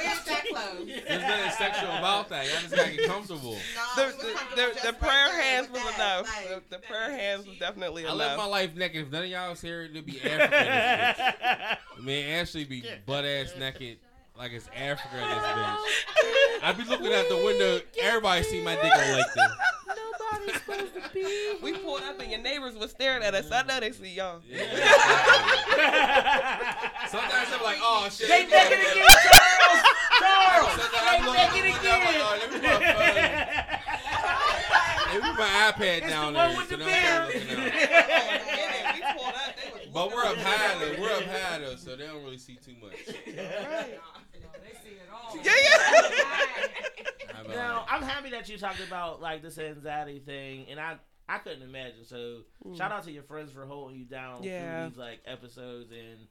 We 0.00 0.06
ain't 0.06 0.24
that 0.24 0.44
close. 0.48 0.86
There's 0.86 1.22
nothing 1.22 1.50
sexual 1.58 1.90
about 1.90 2.28
that. 2.30 2.46
Y'all 2.46 2.60
just 2.62 2.74
gotta 2.74 2.90
get 2.96 3.06
comfortable. 3.06 3.56
No, 3.96 4.06
The, 4.10 4.16
we 4.16 4.32
the, 4.32 4.80
the, 4.80 4.86
the 4.88 4.92
prayer 4.94 5.28
there 5.28 5.42
hands 5.42 5.70
was 5.70 5.82
that, 5.82 5.94
enough. 5.94 6.26
like- 6.50 6.70
The, 6.70 6.76
the 6.76 6.82
prayer 6.82 7.10
hands 7.10 7.46
was 7.46 7.58
definitely 7.58 8.02
enough. 8.04 8.14
I 8.14 8.16
live 8.16 8.38
my 8.38 8.46
life 8.46 8.74
naked. 8.74 9.02
If 9.06 9.12
none 9.12 9.24
of 9.24 9.28
y'all 9.30 9.52
is 9.52 9.60
here, 9.60 9.82
it'd 9.82 10.06
be 10.06 10.20
African. 10.22 10.58
in 10.58 10.66
this. 10.68 11.78
Man, 12.04 12.40
Ashley 12.40 12.64
be 12.64 12.82
butt 13.06 13.24
ass 13.26 13.52
naked 13.58 13.98
like 14.38 14.52
it's 14.52 14.68
Africa 14.74 15.14
in 15.22 15.28
this 15.28 15.44
bitch. 15.46 16.62
I'd 16.62 16.78
be 16.78 16.84
looking 16.84 17.12
out 17.12 17.28
the 17.28 17.36
window. 17.36 17.80
Everybody 18.00 18.42
see 18.44 18.62
my 18.62 18.74
dick 18.76 18.84
on 18.84 18.90
LinkedIn. 18.90 19.20
Nobody's 19.20 19.26
supposed 19.32 19.52
to 19.52 19.69
be. 21.14 21.54
We 21.62 21.72
pulled 21.74 22.02
up 22.02 22.18
and 22.20 22.30
your 22.30 22.40
neighbors 22.40 22.74
were 22.76 22.88
staring 22.88 23.22
at 23.22 23.34
us. 23.34 23.50
I 23.52 23.62
know 23.64 23.80
they 23.80 23.92
see 23.92 24.14
y'all. 24.14 24.40
Sometimes 27.08 27.48
I'm 27.52 27.62
like, 27.62 27.78
oh 27.80 28.08
shit. 28.10 28.28
They 28.28 28.44
naked 28.46 28.78
again, 28.78 29.06
Charles. 29.28 29.82
Charles. 30.18 30.76
They 30.76 30.82
I'm 31.00 31.24
looking 31.26 31.40
out 31.40 31.50
the 31.52 31.60
naked 31.60 31.80
window, 31.80 31.90
I'm 31.90 32.02
like, 32.04 32.42
again. 32.42 32.50
let 32.50 32.50
put 32.50 32.62
my 32.62 32.68
phone- 32.80 34.10
let 35.10 35.14
me 35.14 35.20
put 35.28 35.38
my 35.38 35.50
iPad 35.72 35.98
It's 35.98 36.08
down 36.08 36.32
the 36.32 36.38
there. 36.38 36.48
one 36.48 36.56
with 36.56 36.68
so 36.70 36.76
the 36.76 36.84
now 36.86 36.86
I'm 36.86 37.30
beard. 37.30 37.42
looking 37.48 37.58
out. 37.58 38.94
we 38.94 39.00
pulled 39.00 39.34
up. 39.34 39.52
They 39.56 39.68
was 39.72 39.82
But 39.92 40.06
we're 40.12 40.24
up 40.24 40.36
high 40.38 40.74
though. 40.78 40.94
We're 41.00 41.10
up 41.16 41.24
high 41.24 41.58
though, 41.58 41.76
so 41.76 41.96
they 41.96 42.06
don't 42.06 42.22
really 42.24 42.38
see 42.38 42.56
too 42.64 42.74
much. 42.82 42.94
Yeah, 45.44 45.52
yeah, 45.62 45.76
How 47.46 47.52
about 47.52 47.56
Now, 47.56 47.86
I'm 47.88 48.02
happy 48.02 48.30
that 48.30 48.48
you 48.48 48.58
talked 48.58 48.80
about 48.80 49.20
like 49.20 49.42
this 49.42 49.58
anxiety 49.58 50.18
thing, 50.20 50.66
and 50.70 50.78
I 50.80 50.96
I 51.28 51.38
couldn't 51.38 51.62
imagine. 51.62 52.04
So 52.04 52.42
Mm. 52.66 52.76
shout 52.76 52.90
out 52.92 53.04
to 53.04 53.12
your 53.12 53.22
friends 53.22 53.52
for 53.52 53.64
holding 53.64 53.96
you 53.98 54.04
down 54.04 54.42
Yeah. 54.42 54.80
through 54.82 54.90
these 54.90 54.98
like 54.98 55.20
episodes 55.26 55.90
and 55.92 56.26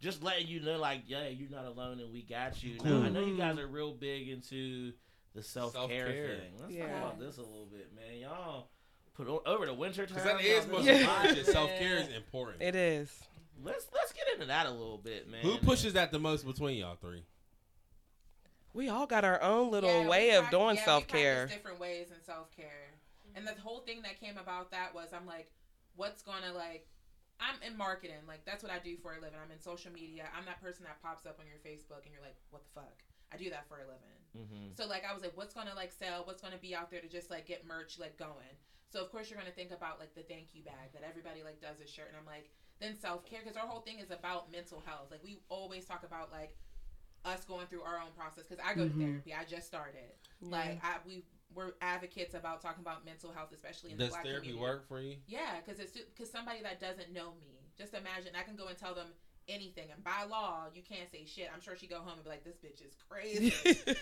just 0.00 0.22
letting 0.22 0.46
you 0.48 0.60
know 0.60 0.76
like 0.78 1.02
yeah 1.06 1.28
you're 1.28 1.48
not 1.50 1.64
alone 1.64 1.98
and 2.00 2.12
we 2.12 2.22
got 2.22 2.62
you. 2.62 2.78
Now 2.84 3.02
I 3.02 3.08
know 3.08 3.24
you 3.24 3.36
guys 3.38 3.58
are 3.58 3.66
real 3.66 3.92
big 3.94 4.28
into 4.28 4.92
the 5.34 5.42
self 5.42 5.74
care 5.88 6.06
thing. 6.12 6.58
Let's 6.60 6.72
Yeah. 6.72 6.86
talk 6.88 6.96
about 6.98 7.18
this 7.20 7.38
a 7.38 7.42
little 7.42 7.66
bit, 7.66 7.92
man. 7.94 8.18
Y'all 8.20 8.68
put 9.14 9.28
o- 9.28 9.42
over 9.46 9.64
the 9.66 9.74
winter 9.74 10.04
time. 10.06 10.16
Because 10.16 10.24
that 10.30 10.40
is 10.44 10.66
most 10.66 10.84
this 10.84 11.00
important. 11.00 11.46
Self 11.46 11.70
care 11.70 11.96
is 11.96 12.08
important. 12.08 12.62
It 12.62 12.76
is. 12.76 13.24
Let's 13.62 13.86
let's 13.94 14.12
get 14.12 14.26
into 14.34 14.46
that 14.46 14.66
a 14.66 14.70
little 14.70 14.98
bit, 14.98 15.26
man. 15.28 15.40
Who 15.42 15.56
pushes 15.58 15.94
that 15.94 16.12
the 16.12 16.18
most 16.18 16.44
between 16.44 16.76
y'all 16.76 16.96
three? 16.96 17.24
We 18.74 18.88
all 18.88 19.06
got 19.06 19.24
our 19.24 19.40
own 19.40 19.70
little 19.70 20.02
Yeah, 20.02 20.08
way 20.08 20.30
of 20.34 20.42
prac- 20.42 20.50
doing 20.50 20.76
yeah, 20.76 20.84
self 20.84 21.06
care. 21.06 21.34
practice 21.46 21.56
different 21.56 21.80
ways 21.80 22.10
in 22.10 22.20
self 22.22 22.50
care, 22.50 22.90
and 23.34 23.46
the 23.46 23.54
whole 23.62 23.80
thing 23.80 24.02
that 24.02 24.18
came 24.20 24.36
about 24.36 24.70
that 24.72 24.92
was 24.92 25.12
I'm 25.12 25.26
like, 25.26 25.50
what's 25.94 26.22
gonna 26.22 26.52
like. 26.52 26.86
I'm 27.40 27.58
in 27.66 27.76
marketing, 27.76 28.22
like 28.28 28.44
that's 28.46 28.62
what 28.62 28.70
I 28.70 28.78
do 28.78 28.96
for 28.96 29.10
a 29.14 29.20
living. 29.20 29.38
I'm 29.42 29.50
in 29.50 29.58
social 29.58 29.90
media. 29.90 30.30
I'm 30.38 30.44
that 30.46 30.62
person 30.62 30.84
that 30.86 31.02
pops 31.02 31.26
up 31.26 31.40
on 31.42 31.46
your 31.50 31.58
Facebook 31.66 32.06
and 32.06 32.14
you're 32.14 32.22
like, 32.22 32.36
what 32.50 32.62
the 32.62 32.70
fuck? 32.70 33.02
I 33.32 33.36
do 33.36 33.50
that 33.50 33.66
for 33.66 33.82
a 33.82 33.86
living. 33.90 34.18
Mhm. 34.38 34.76
So 34.76 34.86
like 34.86 35.02
I 35.04 35.12
was 35.12 35.22
like, 35.22 35.36
what's 35.36 35.52
gonna 35.52 35.74
like 35.74 35.90
sell? 35.90 36.22
What's 36.24 36.40
gonna 36.40 36.58
be 36.62 36.74
out 36.76 36.90
there 36.94 37.00
to 37.00 37.08
just 37.08 37.30
like 37.30 37.46
get 37.46 37.66
merch 37.66 37.98
like 37.98 38.16
going? 38.16 38.54
So 38.88 39.02
of 39.02 39.10
course 39.10 39.28
you're 39.30 39.38
gonna 39.38 39.50
think 39.50 39.72
about 39.72 39.98
like 39.98 40.14
the 40.14 40.22
thank 40.22 40.54
you 40.54 40.62
bag 40.62 40.94
that 40.94 41.02
everybody 41.02 41.42
like 41.42 41.60
does 41.60 41.80
a 41.82 41.86
shirt, 41.90 42.06
and 42.06 42.16
I'm 42.16 42.24
like, 42.26 42.50
then 42.78 42.94
self 42.96 43.26
care 43.26 43.40
because 43.42 43.56
our 43.58 43.66
whole 43.66 43.80
thing 43.82 43.98
is 43.98 44.12
about 44.12 44.52
mental 44.52 44.80
health. 44.86 45.10
Like 45.10 45.24
we 45.24 45.38
always 45.48 45.84
talk 45.86 46.04
about 46.06 46.30
like 46.30 46.54
us 47.24 47.44
going 47.44 47.66
through 47.66 47.82
our 47.82 48.00
own 48.00 48.12
process 48.16 48.44
because 48.48 48.62
I 48.64 48.74
go 48.74 48.84
to 48.86 48.94
Mhm. 48.94 49.00
therapy. 49.00 49.34
I 49.34 49.44
just 49.44 49.66
started. 49.66 50.12
Like 50.40 50.84
I 50.84 50.98
we 51.06 51.24
we're 51.54 51.72
advocates 51.80 52.34
about 52.34 52.60
talking 52.60 52.82
about 52.82 53.04
mental 53.04 53.30
health, 53.32 53.52
especially 53.52 53.92
in 53.92 53.96
the 53.96 54.04
Does 54.04 54.10
black 54.12 54.24
therapy 54.24 54.48
community. 54.48 54.60
work 54.60 54.88
for 54.88 55.00
you? 55.00 55.18
Yeah, 55.26 55.60
because 55.60 55.78
it's 55.80 55.92
because 55.92 56.30
somebody 56.30 56.60
that 56.62 56.80
doesn't 56.80 57.12
know 57.12 57.34
me. 57.40 57.70
Just 57.78 57.94
imagine 57.94 58.34
I 58.36 58.42
can 58.42 58.56
go 58.56 58.66
and 58.66 58.76
tell 58.76 58.94
them 58.94 59.08
anything, 59.48 59.90
and 59.92 60.02
by 60.02 60.24
law 60.24 60.66
you 60.74 60.82
can't 60.82 61.10
say 61.10 61.24
shit. 61.24 61.50
I'm 61.52 61.60
sure 61.60 61.76
she 61.76 61.86
go 61.86 61.98
home 62.00 62.14
and 62.14 62.24
be 62.24 62.30
like, 62.30 62.44
"This 62.44 62.56
bitch 62.58 62.82
is 62.84 62.94
crazy," 63.08 63.54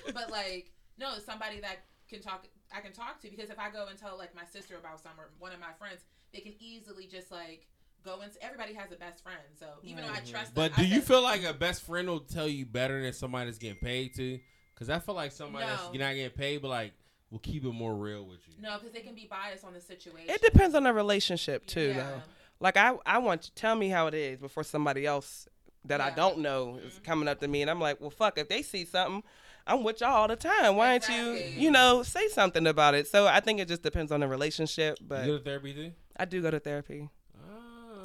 but 0.14 0.30
like, 0.30 0.72
no, 0.98 1.18
somebody 1.18 1.60
that 1.60 1.84
can 2.08 2.20
talk. 2.22 2.46
I 2.74 2.80
can 2.80 2.92
talk 2.92 3.20
to 3.20 3.28
because 3.30 3.50
if 3.50 3.58
I 3.58 3.70
go 3.70 3.86
and 3.88 3.98
tell 3.98 4.16
like 4.16 4.34
my 4.34 4.44
sister 4.44 4.76
about 4.78 5.00
some 5.00 5.18
or 5.20 5.30
one 5.38 5.52
of 5.52 5.60
my 5.60 5.72
friends, 5.74 6.00
they 6.32 6.40
can 6.40 6.54
easily 6.58 7.06
just 7.06 7.30
like 7.30 7.68
go 8.04 8.20
and 8.20 8.32
everybody 8.40 8.74
has 8.74 8.90
a 8.92 8.96
best 8.96 9.22
friend. 9.22 9.38
So 9.58 9.66
even 9.82 10.04
though 10.04 10.10
I 10.10 10.16
mm-hmm. 10.16 10.30
trust, 10.30 10.54
them, 10.54 10.70
But 10.70 10.78
I 10.78 10.82
do 10.82 10.88
you 10.88 10.96
said- 10.96 11.04
feel 11.04 11.22
like 11.22 11.44
a 11.44 11.54
best 11.54 11.82
friend 11.82 12.08
will 12.08 12.20
tell 12.20 12.48
you 12.48 12.66
better 12.66 13.02
than 13.02 13.12
somebody 13.12 13.46
that's 13.46 13.58
getting 13.58 13.78
paid 13.78 14.14
to? 14.16 14.38
Because 14.74 14.90
I 14.90 14.98
feel 14.98 15.14
like 15.14 15.32
somebody 15.32 15.66
No. 15.66 15.70
that's 15.70 15.98
not 15.98 16.14
getting 16.14 16.30
paid, 16.30 16.62
but 16.62 16.68
like 16.68 16.92
will 17.30 17.38
keep 17.38 17.64
it 17.64 17.72
more 17.72 17.94
real 17.94 18.26
with 18.26 18.40
you. 18.46 18.54
no, 18.60 18.76
because 18.78 18.92
they 18.92 19.00
can 19.00 19.14
be 19.14 19.26
biased 19.30 19.64
on 19.64 19.72
the 19.72 19.80
situation. 19.80 20.28
It 20.28 20.42
depends 20.42 20.74
on 20.74 20.82
the 20.82 20.92
relationship 20.92 21.66
too, 21.66 21.88
Yeah. 21.88 21.94
though. 21.94 22.22
Like 22.60 22.76
I, 22.76 22.94
I 23.06 23.18
want 23.18 23.46
you 23.46 23.52
tell 23.54 23.74
me 23.74 23.88
how 23.88 24.06
it 24.06 24.14
is 24.14 24.38
before 24.38 24.62
somebody 24.64 25.06
else 25.06 25.48
that 25.84 26.00
I 26.00 26.10
don't 26.10 26.38
know 26.38 26.78
is 26.84 26.94
mm-hmm. 26.94 27.04
coming 27.04 27.28
up 27.28 27.40
to 27.40 27.48
me, 27.48 27.62
and 27.62 27.70
I'm 27.70 27.80
like, 27.80 28.00
well, 28.00 28.10
fuck. 28.10 28.38
If 28.38 28.48
they 28.48 28.62
see 28.62 28.84
something, 28.84 29.22
I'm 29.66 29.82
with 29.82 30.00
y'all 30.00 30.10
all 30.10 30.28
the 30.28 30.36
time. 30.36 30.76
Why 30.76 30.98
don't 30.98 31.16
you, 31.16 31.32
you 31.58 31.70
know, 31.70 32.02
say 32.02 32.28
something 32.28 32.66
about 32.66 32.94
it? 32.94 33.08
So 33.08 33.26
I 33.26 33.40
think 33.40 33.60
it 33.60 33.68
just 33.68 33.82
depends 33.82 34.12
on 34.12 34.20
the 34.20 34.28
relationship. 34.28 34.98
But 35.00 35.26
you 35.26 35.32
go 35.32 35.38
to 35.38 35.44
therapy 35.44 35.74
too? 35.74 35.92
I 36.16 36.24
do 36.24 36.42
go 36.42 36.50
to 36.50 36.60
therapy. 36.60 37.08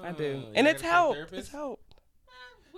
I 0.07 0.11
do, 0.17 0.23
uh, 0.23 0.27
you 0.27 0.51
and 0.55 0.67
it's 0.67 0.81
a 0.83 0.85
help. 0.85 1.17
It's 1.31 1.49
help. 1.49 1.81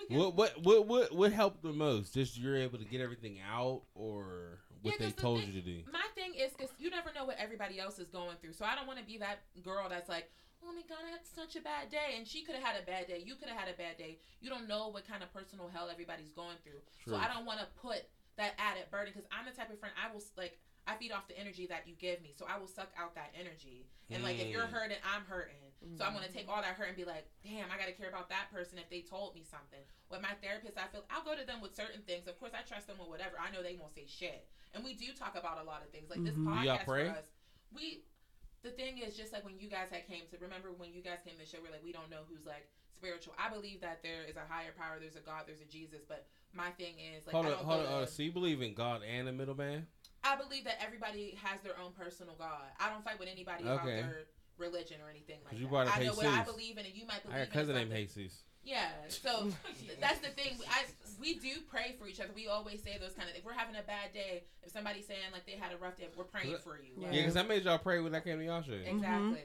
What 0.10 0.34
what 0.36 0.58
what 0.64 0.88
what 0.88 1.12
what 1.16 1.32
helped 1.34 1.62
the 1.62 1.72
most? 1.74 2.14
Just 2.16 2.38
you're 2.38 2.58
able 2.58 2.80
to 2.80 2.86
get 2.86 3.00
everything 3.02 3.38
out, 3.46 3.84
or 3.94 4.60
what 4.82 4.94
Yeah, 4.94 4.98
they 4.98 5.06
'cause 5.06 5.14
the 5.16 5.22
told 5.22 5.40
thing- 5.40 5.54
you 5.54 5.62
to 5.62 5.66
do? 5.84 5.84
My 5.92 6.06
thing 6.16 6.34
is 6.34 6.52
because 6.54 6.72
you 6.80 6.90
never 6.90 7.14
know 7.14 7.26
what 7.26 7.38
everybody 7.38 7.80
else 7.80 8.00
is 8.00 8.08
going 8.10 8.38
through. 8.38 8.54
So 8.54 8.66
I 8.66 8.74
don't 8.76 8.88
want 8.88 8.98
to 8.98 9.06
be 9.06 9.18
that 9.20 9.40
girl 9.62 9.88
that's 9.88 10.10
like, 10.10 10.32
oh 10.64 10.72
my 10.74 10.82
god, 10.90 11.00
I 11.06 11.12
had 11.12 11.26
such 11.26 11.56
a 11.56 11.62
bad 11.62 11.92
day, 11.92 12.16
and 12.18 12.26
she 12.28 12.44
could 12.44 12.56
have 12.56 12.64
had 12.64 12.82
a 12.82 12.86
bad 12.86 13.06
day. 13.08 13.22
You 13.24 13.36
could 13.36 13.50
have 13.50 13.58
had 13.60 13.70
a 13.70 13.78
bad 13.78 13.98
day. 13.98 14.18
You 14.42 14.50
don't 14.50 14.68
know 14.68 14.88
what 14.88 15.06
kind 15.08 15.22
of 15.22 15.32
personal 15.32 15.68
hell 15.68 15.90
everybody's 15.92 16.32
going 16.32 16.58
through. 16.64 16.82
True. 17.04 17.14
So 17.14 17.20
I 17.20 17.28
don't 17.32 17.46
want 17.46 17.60
to 17.60 17.68
put 17.80 18.02
that 18.38 18.54
added 18.58 18.90
burden 18.90 19.14
because 19.14 19.28
I'm 19.32 19.46
the 19.46 19.52
type 19.52 19.70
of 19.70 19.80
friend 19.80 19.94
I 20.02 20.12
will 20.12 20.24
like. 20.38 20.58
I 20.90 20.98
feed 20.98 21.12
off 21.14 21.28
the 21.30 21.38
energy 21.38 21.68
that 21.70 21.86
you 21.86 21.94
give 21.94 22.18
me, 22.26 22.34
so 22.34 22.46
I 22.50 22.58
will 22.58 22.68
suck 22.68 22.90
out 22.98 23.14
that 23.14 23.30
energy. 23.38 23.86
And 24.10 24.24
like, 24.24 24.40
if 24.42 24.50
you're 24.50 24.66
Mm. 24.66 24.72
hurting, 24.74 24.98
I'm 25.06 25.24
hurting. 25.26 25.70
So 25.98 26.04
I'm 26.04 26.14
gonna 26.14 26.28
take 26.28 26.50
all 26.50 26.62
that 26.62 26.74
hurt 26.76 26.88
and 26.90 26.98
be 26.98 27.06
like, 27.06 27.30
damn, 27.44 27.70
I 27.72 27.78
gotta 27.78 27.94
care 27.94 28.10
about 28.10 28.28
that 28.30 28.50
person 28.52 28.80
if 28.80 28.90
they 28.90 29.02
told 29.02 29.36
me 29.36 29.44
something. 29.44 29.80
With 30.10 30.22
my 30.22 30.34
therapist, 30.42 30.78
I 30.78 30.88
feel 30.88 31.06
I'll 31.10 31.22
go 31.24 31.36
to 31.36 31.46
them 31.46 31.62
with 31.62 31.76
certain 31.76 32.02
things. 32.02 32.26
Of 32.28 32.40
course, 32.40 32.54
I 32.58 32.64
trust 32.64 32.88
them 32.88 32.98
with 32.98 33.08
whatever. 33.08 33.38
I 33.40 33.52
know 33.52 33.62
they 33.62 33.76
won't 33.76 33.94
say 33.94 34.06
shit, 34.08 34.48
and 34.74 34.84
we 34.84 34.94
do 34.94 35.14
talk 35.14 35.36
about 35.38 35.60
a 35.62 35.64
lot 35.64 35.84
of 35.84 35.92
things. 35.92 36.10
Like 36.10 36.24
this 36.24 36.34
Mhm. 36.36 36.46
Podcast 36.46 36.86
for 36.86 36.98
us, 37.12 37.26
we. 37.72 38.04
The 38.62 38.72
thing 38.72 38.98
is, 38.98 39.16
just 39.16 39.32
like 39.32 39.46
when 39.46 39.58
you 39.58 39.70
guys 39.70 39.90
had 39.90 40.06
came 40.06 40.28
to 40.28 40.38
remember 40.38 40.74
when 40.74 40.92
you 40.92 41.02
guys 41.02 41.20
came 41.24 41.34
to 41.38 41.40
the 41.40 41.46
show, 41.46 41.62
we're 41.62 41.72
like, 41.72 41.84
we 41.84 41.94
don't 41.94 42.10
know 42.10 42.24
who's 42.28 42.46
like 42.46 42.68
spiritual. 43.00 43.34
I 43.40 43.50
believe 43.50 43.82
that 43.82 44.04
there 44.04 44.24
is 44.28 44.36
a 44.36 44.46
higher 44.48 44.72
power. 44.78 44.98
There's 45.00 45.16
a 45.16 45.22
God. 45.22 45.44
There's 45.48 45.62
a 45.62 45.72
Jesus. 45.72 46.02
But 46.08 46.28
my 46.54 46.70
thing 46.72 46.96
is, 47.00 47.26
like, 47.26 47.34
hold 47.34 47.46
I 47.46 47.52
on, 47.52 47.66
hold 47.66 47.80
on, 47.82 47.86
to- 47.86 47.94
uh, 48.04 48.06
So 48.06 48.24
you 48.24 48.32
believe 48.32 48.62
in 48.62 48.74
God 48.74 49.02
and 49.04 49.28
the 49.28 49.32
middleman? 49.32 49.88
I 50.24 50.36
believe 50.36 50.66
that 50.66 50.76
everybody 50.86 51.38
has 51.44 51.62
their 51.62 51.80
own 51.80 51.94
personal 51.98 52.36
God. 52.38 52.68
I 52.80 52.90
don't 52.90 53.04
fight 53.04 53.20
with 53.20 53.30
anybody 53.32 53.64
about 53.64 53.86
their 53.86 54.26
religion 54.58 54.98
or 55.02 55.10
anything 55.10 55.38
like 55.46 55.56
you 55.56 55.66
that. 55.66 55.70
brought 55.70 55.88
up 55.88 55.98
I 55.98 56.04
know 56.04 56.14
what 56.14 56.26
I 56.26 56.44
believe 56.44 56.78
in, 56.78 56.86
and 56.86 56.94
you 56.94 57.08
might 57.08 57.24
believe 57.24 57.38
I 57.38 57.46
got 57.46 57.48
a 57.48 57.52
cousin 57.52 57.76
named 57.76 57.92
something. 57.92 58.24
Jesus. 58.24 58.44
Yeah, 58.62 58.90
so 59.08 59.50
that's 60.02 60.20
the 60.20 60.28
thing. 60.30 60.58
I 60.70 60.84
we 61.20 61.36
do 61.36 61.62
pray 61.72 61.96
for 61.98 62.08
each 62.08 62.20
other. 62.20 62.32
We 62.36 62.48
always 62.48 62.84
say 62.84 62.98
those 63.00 63.14
kind 63.14 63.30
of. 63.30 63.36
If 63.36 63.46
we're 63.46 63.54
having 63.54 63.76
a 63.76 63.84
bad 63.84 64.14
day, 64.14 64.44
if 64.62 64.72
somebody's 64.72 65.08
saying 65.08 65.32
like 65.32 65.46
they 65.46 65.54
had 65.54 65.72
a 65.72 65.78
rough 65.78 65.96
day, 65.96 66.08
we're 66.18 66.26
praying 66.26 66.58
for 66.62 66.78
you. 66.78 66.92
Yeah, 66.98 67.12
because 67.12 67.38
I 67.38 67.44
made 67.44 67.64
y'all 67.64 67.78
pray 67.78 68.02
when 68.02 68.14
I 68.14 68.20
came 68.20 68.38
to 68.38 68.46
y'all 68.46 68.62
show. 68.62 68.74
Mm-hmm. 68.74 68.98
exactly. 68.98 69.44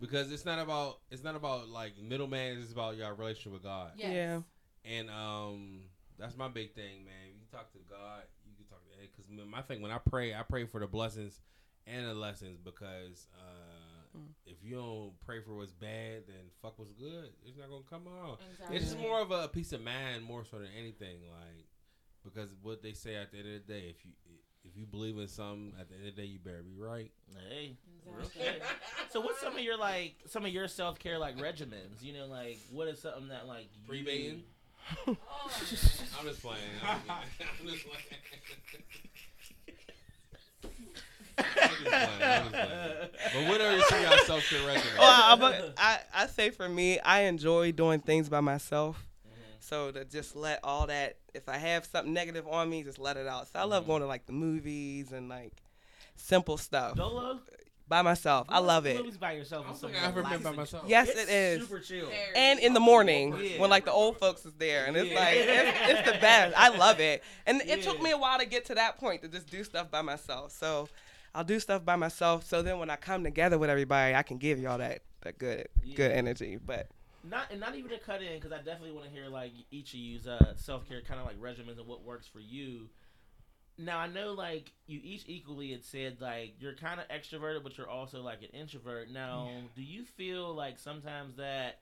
Because 0.00 0.30
it's 0.30 0.44
not 0.44 0.58
about 0.58 0.98
it's 1.10 1.24
not 1.24 1.36
about 1.36 1.68
like 1.68 1.92
middleman. 2.00 2.58
It's 2.60 2.72
about 2.72 2.96
your 2.96 3.14
relationship 3.14 3.52
with 3.52 3.62
God. 3.62 3.92
Yes. 3.96 4.12
Yeah. 4.12 4.40
And 4.84 5.10
um, 5.10 5.80
that's 6.18 6.36
my 6.36 6.48
big 6.48 6.74
thing, 6.74 7.04
man. 7.04 7.34
You 7.34 7.46
talk 7.50 7.72
to 7.72 7.78
God, 7.88 8.22
you 8.46 8.54
can 8.56 8.66
talk 8.66 8.80
to 8.84 8.90
because 9.00 9.30
my 9.48 9.62
thing 9.62 9.82
when 9.82 9.90
I 9.90 9.98
pray, 9.98 10.34
I 10.34 10.42
pray 10.42 10.64
for 10.66 10.80
the 10.80 10.86
blessings 10.86 11.40
and 11.86 12.06
the 12.06 12.14
lessons 12.14 12.58
because 12.62 13.26
uh, 13.34 14.18
if 14.46 14.56
you 14.62 14.76
don't 14.76 15.12
pray 15.24 15.40
for 15.40 15.54
what's 15.54 15.72
bad, 15.72 16.24
then 16.26 16.50
fuck 16.62 16.78
what's 16.78 16.92
good. 16.92 17.30
It's 17.44 17.56
not 17.56 17.68
gonna 17.68 17.82
come 17.88 18.06
out. 18.22 18.40
It's 18.70 18.84
just 18.84 18.98
more 18.98 19.20
of 19.20 19.30
a 19.30 19.48
peace 19.48 19.72
of 19.72 19.82
mind, 19.82 20.24
more 20.24 20.44
so 20.44 20.58
than 20.58 20.68
anything. 20.78 21.18
Like 21.30 21.66
because 22.24 22.50
what 22.62 22.82
they 22.82 22.92
say 22.92 23.14
at 23.16 23.30
the 23.30 23.38
end 23.38 23.46
of 23.46 23.66
the 23.66 23.72
day, 23.72 23.86
if 23.88 24.04
you 24.04 24.12
if 24.70 24.76
you 24.78 24.86
believe 24.86 25.18
in 25.18 25.28
something, 25.28 25.72
at 25.80 25.88
the 25.88 25.94
end 25.96 26.08
of 26.08 26.14
the 26.16 26.22
day, 26.22 26.28
you 26.28 26.38
better 26.38 26.62
be 26.62 26.74
right. 26.76 27.10
Hey, 27.50 27.76
Exactly. 28.18 28.42
okay. 28.42 28.58
so 29.10 29.20
what's 29.20 29.40
some 29.40 29.54
of 29.54 29.60
your 29.60 29.76
like 29.78 30.14
some 30.26 30.44
of 30.44 30.52
your 30.52 30.68
self 30.68 30.98
care 30.98 31.18
like 31.18 31.36
regimens? 31.38 32.02
You 32.02 32.12
know, 32.14 32.26
like 32.26 32.58
what 32.70 32.88
is 32.88 33.00
something 33.00 33.28
that 33.28 33.46
like 33.46 33.68
you- 33.74 33.88
Pre-bathing? 33.88 34.42
Oh, 35.08 35.16
I'm 36.20 36.26
just 36.26 36.42
playing. 36.42 36.58
I'm 36.84 37.00
I'm 37.10 37.68
just 37.68 37.84
playing. 37.84 38.04
I'm 41.38 41.68
just 41.68 41.84
playing. 41.84 42.22
I'm 42.22 42.52
just. 42.52 43.34
But 43.34 43.48
what 43.48 43.60
are 43.60 43.80
some 43.82 44.02
y'all 44.02 44.18
self 44.24 44.48
care 44.48 44.60
regimens? 44.60 44.98
well, 44.98 45.72
I, 45.76 45.98
I, 46.14 46.22
I 46.22 46.26
say 46.28 46.50
for 46.50 46.68
me, 46.68 46.98
I 47.00 47.22
enjoy 47.22 47.72
doing 47.72 48.00
things 48.00 48.28
by 48.28 48.40
myself. 48.40 49.05
So 49.66 49.90
to 49.90 50.04
just 50.04 50.36
let 50.36 50.60
all 50.62 50.86
that, 50.86 51.16
if 51.34 51.48
I 51.48 51.56
have 51.56 51.84
something 51.86 52.12
negative 52.12 52.46
on 52.46 52.70
me, 52.70 52.84
just 52.84 53.00
let 53.00 53.16
it 53.16 53.26
out. 53.26 53.48
So 53.48 53.58
I 53.58 53.64
love 53.64 53.82
mm-hmm. 53.82 53.92
going 53.92 54.02
to 54.02 54.06
like 54.06 54.26
the 54.26 54.32
movies 54.32 55.10
and 55.10 55.28
like 55.28 55.52
simple 56.14 56.56
stuff 56.56 56.96
Dolo? 56.96 57.40
by 57.88 58.02
myself. 58.02 58.46
I 58.48 58.60
love 58.60 58.86
it. 58.86 58.96
Movies 58.96 59.16
by 59.16 59.32
yourself. 59.32 59.64
I 59.64 59.68
don't 59.68 59.74
is 59.74 59.80
think 59.80 59.94
some 59.96 60.04
I've 60.04 60.10
ever 60.10 60.22
been 60.22 60.30
by 60.30 60.50
relaxing- 60.50 60.56
myself. 60.56 60.84
Yes, 60.86 61.08
It's 61.08 61.20
it 61.20 61.28
is. 61.28 61.62
Super 61.62 61.80
chill. 61.80 62.08
And 62.36 62.60
in 62.60 62.74
the 62.74 62.80
morning, 62.80 63.34
oh, 63.34 63.38
Yeah. 63.38 63.60
when 63.60 63.68
like 63.68 63.84
the 63.84 63.92
old 63.92 64.18
folks 64.18 64.46
is 64.46 64.54
there, 64.54 64.86
and 64.86 64.96
it's 64.96 65.10
Yeah. 65.10 65.18
like 65.18 65.34
it's, 65.36 65.98
it's 65.98 66.12
the 66.12 66.18
best. 66.20 66.54
I 66.56 66.68
love 66.68 67.00
it, 67.00 67.24
and 67.44 67.60
it 67.62 67.82
took 67.82 68.00
me 68.00 68.12
a 68.12 68.18
while 68.18 68.38
to 68.38 68.46
get 68.46 68.66
to 68.66 68.76
that 68.76 68.98
point 68.98 69.22
to 69.22 69.28
just 69.28 69.50
do 69.50 69.64
stuff 69.64 69.90
by 69.90 70.00
myself. 70.02 70.52
So 70.52 70.88
I'll 71.34 71.44
do 71.44 71.58
stuff 71.58 71.84
by 71.84 71.96
myself. 71.96 72.46
So 72.46 72.62
then 72.62 72.78
when 72.78 72.88
I 72.88 72.96
come 72.96 73.24
together 73.24 73.58
with 73.58 73.68
everybody, 73.70 74.14
I 74.14 74.22
can 74.22 74.38
give 74.38 74.60
y'all 74.60 74.78
that 74.78 75.02
that 75.22 75.38
good 75.38 75.66
good 75.96 76.12
energy. 76.12 76.56
But 76.64 76.88
Not 77.28 77.50
and 77.50 77.60
not 77.60 77.74
even 77.76 77.90
to 77.90 77.98
cut 77.98 78.22
in 78.22 78.34
because 78.34 78.52
I 78.52 78.58
definitely 78.58 78.92
want 78.92 79.06
to 79.06 79.10
hear 79.10 79.26
like 79.28 79.52
each 79.70 79.92
of 79.94 80.00
you's 80.00 80.26
uh, 80.26 80.54
self 80.56 80.88
care 80.88 81.00
kind 81.02 81.18
of 81.20 81.26
like 81.26 81.40
regimens 81.40 81.78
and 81.78 81.86
what 81.86 82.02
works 82.04 82.26
for 82.26 82.40
you. 82.40 82.88
Now 83.78 83.98
I 83.98 84.06
know 84.06 84.32
like 84.32 84.72
you 84.86 85.00
each 85.02 85.24
equally 85.26 85.72
had 85.72 85.84
said 85.84 86.18
like 86.20 86.54
you're 86.60 86.74
kind 86.74 87.00
of 87.00 87.08
extroverted, 87.08 87.62
but 87.62 87.76
you're 87.76 87.88
also 87.88 88.22
like 88.22 88.42
an 88.42 88.48
introvert. 88.58 89.10
Now, 89.10 89.48
do 89.74 89.82
you 89.82 90.04
feel 90.04 90.54
like 90.54 90.78
sometimes 90.78 91.36
that 91.36 91.80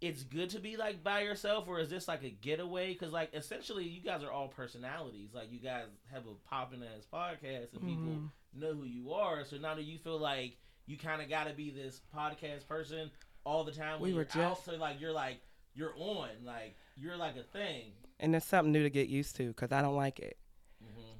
it's 0.00 0.22
good 0.24 0.50
to 0.50 0.60
be 0.60 0.76
like 0.76 1.02
by 1.02 1.20
yourself, 1.22 1.66
or 1.66 1.78
is 1.80 1.88
this 1.88 2.08
like 2.08 2.22
a 2.24 2.30
getaway? 2.30 2.92
Because 2.92 3.12
like 3.12 3.32
essentially, 3.34 3.84
you 3.84 4.02
guys 4.02 4.22
are 4.22 4.30
all 4.30 4.48
personalities. 4.48 5.30
Like 5.32 5.50
you 5.50 5.60
guys 5.60 5.86
have 6.12 6.24
a 6.26 6.34
popping 6.48 6.82
ass 6.82 7.06
podcast, 7.10 7.72
and 7.72 7.80
people 7.86 8.12
Mhm. 8.12 8.30
know 8.52 8.74
who 8.74 8.84
you 8.84 9.12
are. 9.12 9.44
So 9.44 9.56
now, 9.56 9.74
do 9.74 9.82
you 9.82 9.98
feel 9.98 10.18
like 10.18 10.58
you 10.86 10.98
kind 10.98 11.22
of 11.22 11.30
got 11.30 11.44
to 11.46 11.54
be 11.54 11.70
this 11.70 12.02
podcast 12.14 12.66
person, 12.68 13.10
all 13.44 13.64
the 13.64 13.72
time. 13.72 14.00
We 14.00 14.12
were 14.12 14.26
you're 14.34 14.44
out, 14.44 14.54
just- 14.56 14.64
so 14.64 14.76
like 14.76 15.00
you're 15.00 15.12
like 15.12 15.38
you're 15.74 15.94
on, 15.98 16.28
like 16.44 16.76
you're 16.96 17.16
like 17.16 17.36
a 17.36 17.42
thing. 17.42 17.92
and 18.20 18.34
it's 18.36 18.46
something 18.46 18.72
new 18.72 18.82
to 18.82 18.90
get 18.90 19.08
used 19.08 19.36
to 19.36 19.48
because 19.48 19.72
I 19.72 19.82
don't 19.82 19.96
like 19.96 20.20
it. 20.20 20.38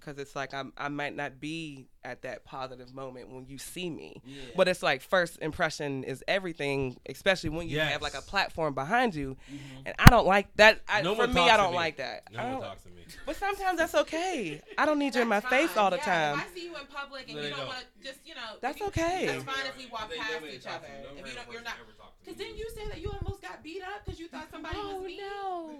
Because 0.04 0.18
it's 0.18 0.36
like 0.36 0.52
I'm, 0.52 0.72
I 0.76 0.88
might 0.88 1.16
not 1.16 1.40
be 1.40 1.88
at 2.04 2.20
that 2.22 2.44
positive 2.44 2.92
moment 2.94 3.30
when 3.32 3.46
you 3.46 3.56
see 3.56 3.88
me, 3.88 4.20
Yeah. 4.26 4.42
but 4.54 4.68
it's 4.68 4.82
like 4.82 5.00
first 5.00 5.38
impression 5.40 6.04
is 6.04 6.22
everything, 6.28 6.98
especially 7.08 7.48
when 7.50 7.66
you 7.68 7.80
have 7.80 8.02
like 8.02 8.12
a 8.14 8.20
platform 8.20 8.74
behind 8.74 9.14
you, 9.14 9.38
Mhm. 9.50 9.58
and 9.86 9.94
I 9.98 10.10
don't 10.10 10.26
like 10.26 10.54
that. 10.56 10.80
I, 10.86 11.00
No 11.00 11.14
for 11.14 11.26
me, 11.26 11.40
I 11.48 11.56
don't 11.56 11.70
me. 11.70 11.76
like 11.76 11.96
that. 11.96 12.24
No 12.30 12.38
I 12.38 12.42
one 12.44 12.52
don't- 12.52 12.60
talks 12.62 12.82
to 12.82 12.90
me. 12.90 13.04
but 13.24 13.36
sometimes 13.36 13.78
that's 13.78 13.94
okay. 13.94 14.60
I 14.76 14.84
don't 14.84 14.98
need 14.98 15.14
you 15.14 15.22
in 15.22 15.28
my 15.28 15.40
That's 15.40 15.48
face 15.54 15.76
all 15.78 15.88
the 15.90 15.96
Yeah, 15.96 16.04
time. 16.04 16.38
If 16.40 16.44
I 16.44 16.54
see 16.54 16.64
you 16.66 16.76
in 16.76 16.86
public 16.86 17.28
and 17.28 17.36
No, 17.36 17.42
you 17.42 17.48
don't 17.48 17.58
don't. 17.60 17.68
want 17.68 17.78
to 17.80 18.04
just, 18.06 18.18
you 18.26 18.34
know, 18.34 18.58
That's 18.60 18.80
you- 18.80 18.86
okay. 18.88 19.26
That's 19.26 19.44
fine 19.44 19.66
if 19.66 19.76
we 19.78 19.86
walk 19.86 20.10
They 20.10 20.18
past 20.18 20.44
each 20.52 20.66
other. 20.66 20.86
to 20.86 20.92
me. 20.92 21.20
No 21.20 21.24
If 21.24 21.28
you 21.30 21.34
don't, 21.40 21.52
you're 21.52 21.62
not. 21.62 21.74
ever 21.80 21.92
talks 21.96 22.18
to 22.18 22.24
Because 22.26 22.38
me. 22.38 22.44
didn't 22.44 22.58
you 22.58 22.70
say 22.76 22.86
that 22.88 23.00
you 23.00 23.08
almost 23.10 23.33
got 23.48 23.62
beat 23.62 23.82
up 23.82 24.04
because 24.04 24.18
you 24.18 24.28
thought 24.28 24.50
somebody 24.50 24.76
was 24.76 24.86
Oh 24.88 25.00
me? 25.02 25.18
no! 25.18 25.70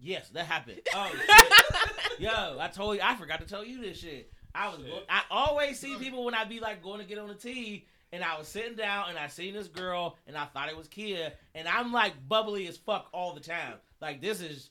Yes, 0.00 0.28
that 0.30 0.46
happened. 0.46 0.80
Oh 0.94 1.10
shit. 1.10 2.20
Yo, 2.20 2.58
I 2.60 2.68
told 2.68 2.96
you 2.96 3.02
I 3.02 3.14
forgot 3.16 3.40
to 3.40 3.46
tell 3.46 3.64
you 3.64 3.80
this 3.80 3.98
shit. 3.98 4.30
I 4.54 4.68
was 4.68 4.78
Shit. 4.84 5.04
I 5.08 5.22
always 5.30 5.78
see 5.78 5.96
people 5.96 6.24
when 6.24 6.34
I 6.34 6.44
be 6.44 6.60
like 6.60 6.82
going 6.82 7.00
to 7.00 7.06
get 7.06 7.18
on 7.18 7.28
the 7.28 7.34
T 7.34 7.86
and 8.12 8.24
I 8.24 8.36
was 8.38 8.48
sitting 8.48 8.74
down 8.74 9.10
and 9.10 9.18
I 9.18 9.28
seen 9.28 9.54
this 9.54 9.68
girl 9.68 10.16
and 10.26 10.36
I 10.36 10.44
thought 10.46 10.68
it 10.68 10.76
was 10.76 10.88
Kia 10.88 11.32
and 11.54 11.68
I'm 11.68 11.92
like 11.92 12.14
bubbly 12.28 12.66
as 12.66 12.76
fuck 12.76 13.08
all 13.12 13.32
the 13.34 13.40
time. 13.40 13.74
Like 14.00 14.20
this 14.20 14.40
is 14.40 14.70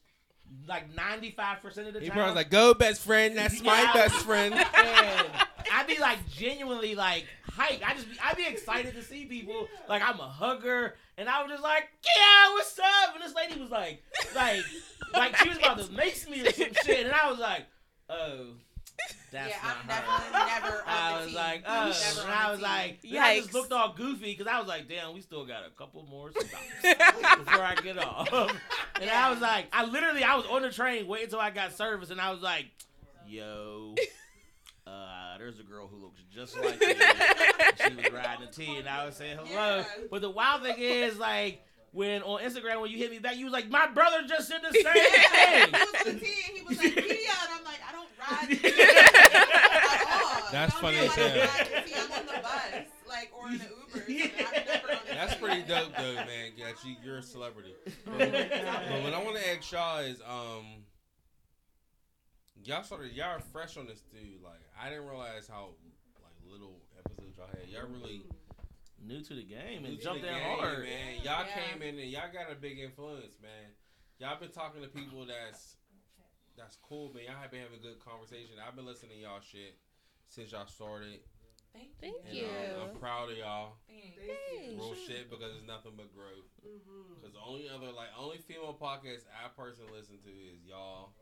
like 0.68 0.94
95% 0.96 1.88
of 1.88 1.94
the 1.94 2.00
He 2.00 2.08
time. 2.08 2.16
probably 2.16 2.24
was 2.32 2.36
like, 2.36 2.50
"Go, 2.50 2.74
best 2.74 3.02
friend. 3.02 3.38
That's 3.38 3.62
my 3.64 3.90
best 3.94 4.16
friend." 4.16 4.54
and 4.76 5.28
I 5.72 5.84
be 5.84 5.98
like 6.00 6.18
genuinely 6.30 6.96
like 6.96 7.26
hype. 7.52 7.82
I 7.88 7.94
just 7.94 8.10
be 8.10 8.18
I 8.24 8.34
be 8.34 8.46
excited 8.48 8.94
to 8.96 9.04
see 9.04 9.26
people. 9.26 9.68
Like 9.88 10.02
I'm 10.02 10.20
a 10.20 10.28
hugger, 10.28 10.96
and 11.18 11.28
I 11.30 11.42
was 11.44 11.52
just 11.52 11.64
like, 11.64 11.90
yeah, 12.04 12.54
what's 12.54 12.78
up? 12.80 13.16
And 13.16 13.24
this 13.24 13.36
lady 13.36 13.60
was 13.60 13.70
like, 13.72 14.02
like, 14.36 14.62
like 15.14 15.36
she 15.38 15.50
was 15.50 15.58
about 15.58 15.80
to 15.80 15.92
mace 15.92 16.28
me 16.30 16.42
or 16.42 16.52
some 16.52 16.68
shit, 16.86 17.06
and 17.06 17.14
I 17.14 17.30
was 17.30 17.40
like, 17.40 17.66
oh. 18.10 18.48
That's 19.32 19.50
yeah, 19.52 19.58
not 19.64 19.78
I'm 19.78 20.04
her. 20.04 20.34
never, 20.34 20.70
never 20.72 20.78
on 20.82 20.84
I 20.88 21.24
was 21.24 21.34
like, 21.34 21.64
I'm 21.66 21.88
oh, 21.88 21.92
never 21.92 22.22
and 22.22 22.32
I 22.32 22.52
was 22.52 22.60
like, 22.60 22.98
yeah, 23.04 23.24
I 23.24 23.40
just 23.40 23.54
looked 23.54 23.72
all 23.72 23.94
goofy 23.94 24.36
because 24.36 24.48
I 24.48 24.60
was 24.60 24.68
like, 24.68 24.90
damn, 24.90 25.14
we 25.14 25.22
still 25.22 25.46
got 25.46 25.64
a 25.66 25.70
couple 25.70 26.04
more 26.10 26.32
stops 26.32 26.52
before 26.82 27.62
I 27.62 27.76
get 27.82 27.98
off. 28.00 28.28
And 28.34 29.06
Yeah. 29.06 29.28
I 29.28 29.30
was 29.30 29.40
like, 29.40 29.68
I 29.72 29.86
literally, 29.86 30.24
I 30.24 30.36
was 30.36 30.46
on 30.48 30.64
the 30.64 30.72
train 30.72 31.08
waiting 31.08 31.26
until 31.26 31.40
I 31.40 31.52
got 31.52 31.74
service, 31.78 32.10
and 32.10 32.20
I 32.20 32.32
was 32.32 32.42
like, 32.42 32.66
yo, 33.28 33.96
there's 35.40 35.60
a 35.60 35.64
girl 35.64 35.88
who 35.88 35.98
looks 35.98 36.22
just 36.34 36.56
like 36.62 36.80
you. 36.82 36.94
She 37.88 37.96
was 37.96 38.12
riding 38.12 38.46
a 38.48 38.52
T, 38.52 38.76
and 38.78 38.88
I 38.90 39.06
was 39.06 39.16
saying 39.16 39.38
hello. 39.42 39.78
Yeah. 39.78 39.84
But 40.12 40.22
the 40.22 40.30
wild 40.30 40.64
thing 40.64 40.76
is, 40.78 41.18
like, 41.18 41.64
when 41.92 42.22
on 42.24 42.42
Instagram 42.42 42.82
when 42.82 42.92
you 42.92 42.98
hit 42.98 43.10
me 43.10 43.20
back, 43.20 43.38
you 43.38 43.46
was 43.46 43.54
like, 43.54 43.70
my 43.70 43.88
brother 43.88 44.18
just 44.28 44.48
said 44.50 44.60
the 44.62 44.74
same 44.74 44.84
thing. 44.84 44.94
He 44.94 45.72
was 45.72 45.82
on 45.82 46.14
the 46.14 46.20
team 46.20 46.34
and 46.50 46.58
he 46.58 46.64
was 46.68 46.78
like, 46.78 46.94
Kia, 46.94 47.04
and 47.06 47.52
I'm 47.58 47.64
like, 47.64 47.80
I 47.88 47.92
don't 47.94 48.10
ride 48.20 48.66
at 48.66 50.22
all. 50.44 50.52
That's 50.52 50.74
funny 50.76 50.98
as 50.98 51.08
like 51.10 51.18
I 51.18 51.22
hell. 51.30 51.48
ride 51.48 51.68
the 51.68 51.90
team. 51.90 52.04
I'm 52.06 52.12
on 52.20 52.26
the 52.28 52.42
bus, 52.42 52.86
like, 53.08 53.32
or 53.40 53.48
in 53.50 53.58
the 53.58 53.64
Uber. 53.64 53.80
or 53.94 53.98
something. 53.98 54.32
I'm 54.46 54.66
never 54.68 54.92
on 54.92 54.98
the 55.08 55.14
That's 55.16 55.36
pretty 55.36 55.62
dope, 55.64 55.96
though, 55.98 56.14
man. 56.16 56.52
Yeah, 56.58 56.68
you, 56.86 56.96
you're 57.04 57.18
a 57.20 57.24
celebrity. 57.24 57.74
Oh 57.88 57.92
But, 58.18 58.32
but 58.32 59.04
what 59.04 59.14
I 59.14 59.24
want 59.24 59.38
to 59.38 59.50
ask 59.56 59.72
y'all 59.72 60.00
is, 60.00 60.22
um, 60.22 60.66
y'all 62.70 62.84
started, 62.84 63.12
y'all 63.14 63.34
are 63.38 63.40
fresh 63.52 63.78
on 63.78 63.88
this 63.88 64.02
dude. 64.14 64.42
Like, 64.44 64.62
I 64.80 64.90
didn't 64.90 65.08
realize 65.10 65.48
how 65.50 65.74
like 66.22 66.38
little 66.46 66.78
episodes 66.98 67.38
y'all 67.38 67.48
had. 67.50 67.68
Y'all 67.70 67.90
really 67.90 68.22
New 69.02 69.22
to 69.24 69.34
the 69.34 69.44
game 69.48 69.86
and 69.86 69.96
jumped 70.00 70.26
in 70.26 70.34
hard. 70.34 70.84
man. 70.84 71.16
Y'all 71.24 71.48
Yeah. 71.48 71.72
came 71.72 71.82
in 71.82 71.98
and 72.00 72.10
y'all 72.12 72.28
got 72.34 72.52
a 72.52 72.56
big 72.56 72.80
influence, 72.80 73.40
man. 73.42 73.72
Y'all 74.20 74.38
been 74.40 74.52
talking 74.52 74.82
to 74.84 74.90
people 74.90 75.26
that's 75.26 75.78
that's 76.58 76.76
cool, 76.84 77.14
man. 77.14 77.24
Y'all 77.24 77.40
have 77.42 77.50
been 77.50 77.62
having 77.64 77.80
a 77.80 77.82
good 77.82 78.04
conversation. 78.04 78.60
I've 78.60 78.76
been 78.76 78.86
listening 78.86 79.16
to 79.16 79.18
y'all 79.24 79.40
shit 79.40 79.80
since 80.28 80.52
y'all 80.52 80.68
started. 80.68 81.22
Thank 81.72 81.96
Thank 82.02 82.16
And, 82.28 82.36
you. 82.36 82.46
um, 82.76 82.90
I'm 82.92 82.96
proud 83.00 83.32
of 83.32 83.38
y'all. 83.38 83.78
Thank 83.88 84.18
Thanks. 84.20 84.76
Real 84.76 84.96
shit 85.08 85.30
because 85.32 85.56
it's 85.56 85.66
nothing 85.66 85.94
but 85.96 86.12
growth. 86.14 86.50
Because 87.16 87.32
the 87.32 87.40
only 87.40 87.70
other 87.70 87.94
like 87.96 88.10
only 88.20 88.40
female 88.44 88.76
podcast 88.76 89.24
I 89.32 89.48
personally 89.56 89.94
listen 89.96 90.20
to 90.28 90.30
is 90.30 90.60
y'all 90.68 91.16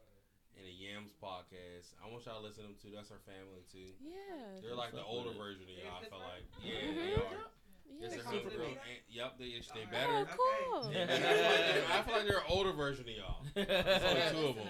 and 0.58 0.66
the 0.66 0.74
Yams 0.74 1.14
podcast. 1.22 1.94
I 2.04 2.10
want 2.10 2.26
y'all 2.26 2.42
to 2.42 2.46
listen 2.48 2.64
to 2.66 2.70
them 2.74 2.78
too. 2.82 2.90
That's 2.94 3.12
our 3.14 3.22
family 3.24 3.62
too. 3.72 3.94
Yeah. 4.02 4.60
They're 4.62 4.76
like 4.76 4.92
the 4.92 5.06
older 5.06 5.32
version 5.38 5.64
of 5.70 5.76
y'all. 5.78 6.02
I 6.02 6.10
feel 6.10 6.20
like 6.20 6.46
yeah, 6.60 6.74
mm-hmm. 6.82 6.98
they 6.98 7.14
are. 7.14 7.46
Yeah. 7.88 8.06
It's 8.06 8.16
a 8.16 8.24
Super 8.28 8.50
homegirl. 8.52 8.76
beta? 8.76 8.82
And- 8.84 9.06
Yep, 9.10 9.32
they 9.40 9.50
they 9.54 9.86
Oh, 9.88 9.92
better. 9.92 10.20
cool. 10.36 10.82
And 10.98 11.10
that's 11.10 11.22
like 11.24 11.66
they're- 11.74 11.90
I 11.94 12.02
feel 12.04 12.16
like 12.16 12.28
they're 12.28 12.38
an 12.44 12.50
older 12.50 12.74
version 12.74 13.06
of 13.08 13.16
y'all. 13.16 13.42
There's 13.56 14.04
only 14.04 14.28
two 14.34 14.48
of 14.52 14.56
them. 14.58 14.68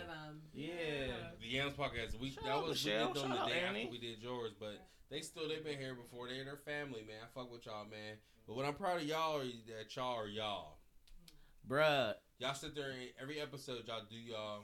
Yeah. 0.54 0.72
Uh-huh. 0.72 1.30
The 1.42 1.48
Yams 1.48 1.74
podcast. 1.74 2.20
We 2.20 2.30
Shout 2.32 2.44
that 2.46 2.52
out 2.52 2.68
was 2.68 2.84
we 2.84 2.92
did 2.92 3.00
them 3.02 3.16
Shout 3.16 3.30
the 3.32 3.40
out 3.42 3.48
day 3.50 3.60
Annie. 3.68 3.80
after 3.88 3.92
we 3.92 3.98
did 4.00 4.20
yours, 4.22 4.52
but 4.60 4.78
they 5.10 5.22
still 5.22 5.48
they've 5.50 5.64
been 5.64 5.80
here 5.80 5.96
before. 5.96 6.28
They're 6.28 6.46
their 6.46 6.58
family, 6.58 7.02
man. 7.08 7.18
I 7.24 7.28
fuck 7.34 7.52
with 7.52 7.66
y'all, 7.66 7.86
man. 7.86 8.18
But 8.46 8.56
what 8.56 8.66
I'm 8.66 8.76
proud 8.76 8.98
of 9.02 9.08
y'all 9.08 9.40
are 9.42 9.44
that 9.44 9.96
y'all 9.96 10.16
are 10.20 10.28
y'all. 10.28 10.78
Bruh, 11.68 12.14
Y'all 12.40 12.54
sit 12.54 12.76
there 12.76 12.92
and 12.92 13.10
every 13.22 13.42
episode 13.42 13.82
y'all 13.88 14.02
do 14.10 14.16
y'all 14.16 14.62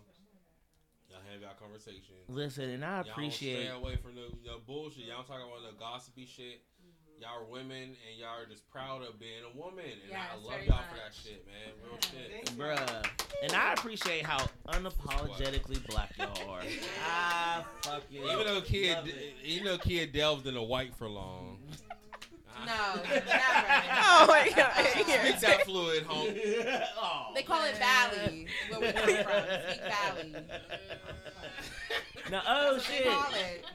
y'all 1.13 1.21
have 1.31 1.41
y'all 1.41 1.51
conversations. 1.59 2.25
listen, 2.27 2.69
and 2.69 2.83
I 2.83 3.01
Y'all 3.01 3.11
appreciate 3.11 3.67
stay 3.67 3.69
away 3.69 3.95
from 3.97 4.15
no, 4.15 4.23
no 4.45 4.57
bullshit. 4.65 5.05
Y'all 5.05 5.23
don't 5.27 5.37
about 5.37 5.61
the 5.71 5.77
gossipy 5.79 6.25
shit. 6.25 6.61
Y'all 7.19 7.41
are 7.41 7.45
women 7.45 7.95
and 7.95 8.19
y'all 8.19 8.41
are 8.41 8.45
just 8.49 8.67
proud 8.69 9.01
of 9.03 9.19
being 9.19 9.43
a 9.45 9.57
woman. 9.57 9.85
And 9.85 10.09
Yes, 10.09 10.19
I 10.31 10.35
love 10.35 10.65
y'all 10.65 10.83
for 10.89 10.95
that 10.97 11.13
shit, 11.13 11.45
man. 11.45 11.71
Real 11.83 11.99
shit. 12.01 12.57
Bruh. 12.57 13.05
And 13.43 13.53
I 13.53 13.73
appreciate 13.73 14.25
how 14.25 14.45
unapologetically 14.67 15.85
black 15.87 16.17
y'all 16.17 16.49
are. 16.49 16.61
Ah, 17.05 17.65
I 17.83 17.87
fucking 17.87 18.23
Even 18.23 18.45
though 18.45 18.61
kid 18.61 18.97
even 19.43 19.65
though 19.65 19.77
kid 19.77 20.11
delved 20.11 20.47
in 20.47 20.55
the 20.55 20.63
white 20.63 20.95
for 20.95 21.07
long. 21.07 21.59
No, 22.65 23.01
never. 23.03 23.23
Oh 24.05 24.25
my 24.27 24.51
god. 24.55 24.85
Speak 24.87 25.39
that 25.41 25.65
fluid, 25.65 26.03
home. 26.03 26.27
Aw, 26.29 26.87
oh, 26.97 27.33
They 27.35 27.43
call 27.43 27.63
it 27.65 27.79
man. 27.79 28.11
Valley, 28.11 28.47
where 28.69 28.79
we 28.79 28.91
come 28.91 29.03
from. 29.03 29.43
Speak 29.69 29.81
Valley. 29.81 30.35
Now, 32.31 32.41
oh 32.47 32.73
That's 32.73 32.87
what 32.89 32.97
they 32.97 33.03
shit. 33.03 33.07
call 33.07 33.33
it. 33.33 33.65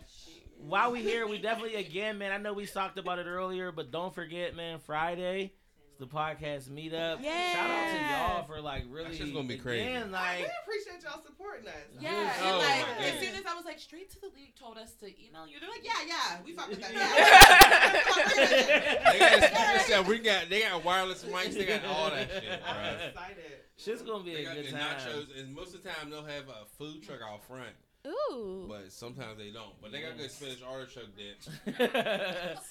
While 0.61 0.93
we 0.93 1.03
here, 1.03 1.27
we 1.27 1.39
definitely 1.39 1.77
again, 1.77 2.19
man. 2.19 2.33
I 2.33 2.39
know 2.39 2.53
we 2.53 2.67
talked 2.67 2.99
about 2.99 3.19
it 3.19 3.27
earlier, 3.27 3.73
but 3.73 3.91
don't 3.91 4.15
forget, 4.15 4.57
man. 4.57 4.79
Friday, 4.81 5.45
it's 5.45 5.68
the 5.99 6.07
podcast 6.07 6.69
meetup. 6.71 7.19
Yeah. 7.23 7.53
Shout 7.53 7.71
out 7.71 7.89
to 7.91 7.99
y'all 8.13 8.45
for 8.47 8.61
like 8.63 8.85
really. 8.89 9.17
shit's 9.17 9.33
gonna 9.33 9.49
be 9.49 9.57
crazy. 9.59 9.83
Again, 9.87 10.11
we 10.13 10.17
appreciate 10.63 11.03
y'all 11.03 11.21
supporting 11.23 11.67
us. 11.67 11.75
Yeah, 12.01 12.33
Oh, 12.43 12.49
and 12.49 12.59
like 12.59 12.87
my 12.99 13.05
as 13.07 13.19
soon 13.21 13.35
as 13.35 13.45
I 13.47 13.55
was 13.55 13.65
like, 13.65 13.81
straight 13.81 14.09
to 14.13 14.21
the 14.21 14.29
league 14.29 14.55
told 14.59 14.79
us 14.79 14.93
to 15.01 15.07
email 15.07 15.47
you. 15.49 15.59
They're 15.61 15.69
like, 15.69 15.83
yeah, 15.85 16.07
yeah, 16.07 16.39
we 16.45 16.53
fuck 16.55 16.69
with 16.69 16.81
that. 16.81 16.93
They 18.39 19.19
got 19.19 19.41
Yeah. 19.41 19.79
speakers. 19.81 20.07
We 20.07 20.19
got 20.19 20.49
they 20.49 20.61
got 20.61 20.85
wireless 20.85 21.25
mics. 21.25 21.55
They 21.55 21.65
got 21.67 21.85
all 21.85 22.11
that 22.11 22.31
shit, 22.31 22.45
I'm 22.67 23.09
excited. 23.09 23.45
shit's 23.77 24.03
gonna 24.03 24.23
be 24.25 24.35
They 24.35 24.43
a 24.43 24.45
got 24.45 24.55
good 24.57 24.67
the 24.67 24.71
time. 24.73 24.97
nachos, 24.99 25.41
and 25.41 25.55
most 25.55 25.75
of 25.75 25.83
the 25.83 25.89
time 25.89 26.11
they'll 26.11 26.25
have 26.25 26.49
a 26.49 26.67
food 26.79 27.03
truck 27.03 27.21
out 27.29 27.43
front, 27.45 27.75
Ooh. 28.07 28.67
but 28.69 28.93
sometimes 28.93 29.39
they 29.39 29.51
don't. 29.51 29.73
But 29.83 29.93
they 29.93 30.01
got 30.01 30.17
good 30.17 30.31
spinach 30.31 30.63
artichoke 30.63 31.11
dip, 31.17 31.37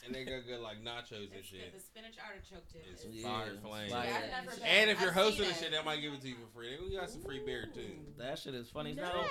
and 0.05 0.15
they 0.15 0.23
got 0.23 0.45
good 0.47 0.59
like 0.61 0.83
nachos 0.83 1.29
and 1.35 1.43
shit. 1.43 1.73
The 1.73 1.79
spinach 1.81 2.15
artichoke 2.25 2.63
dip. 2.71 2.83
It's 2.91 3.03
is- 3.03 3.23
fire 3.23 3.51
flame. 3.61 3.91
Like- 3.91 4.07
Yeah, 4.09 4.15
I've 4.39 4.45
never 4.45 4.57
been. 4.57 4.65
And 4.65 4.89
if 4.89 4.99
you're 5.01 5.09
I've 5.09 5.15
hosting 5.15 5.47
the 5.47 5.53
shit, 5.53 5.63
it. 5.65 5.71
they 5.73 5.83
might 5.83 6.01
give 6.01 6.13
it 6.13 6.21
to 6.21 6.29
you 6.29 6.35
for 6.35 6.59
free. 6.59 6.77
They 6.89 6.95
got 6.95 7.09
some 7.09 7.21
free 7.21 7.41
beer 7.45 7.67
too. 7.73 7.81
that 8.17 8.39
shit 8.39 8.55
is 8.55 8.69
funny. 8.69 8.93
Now, 8.93 9.25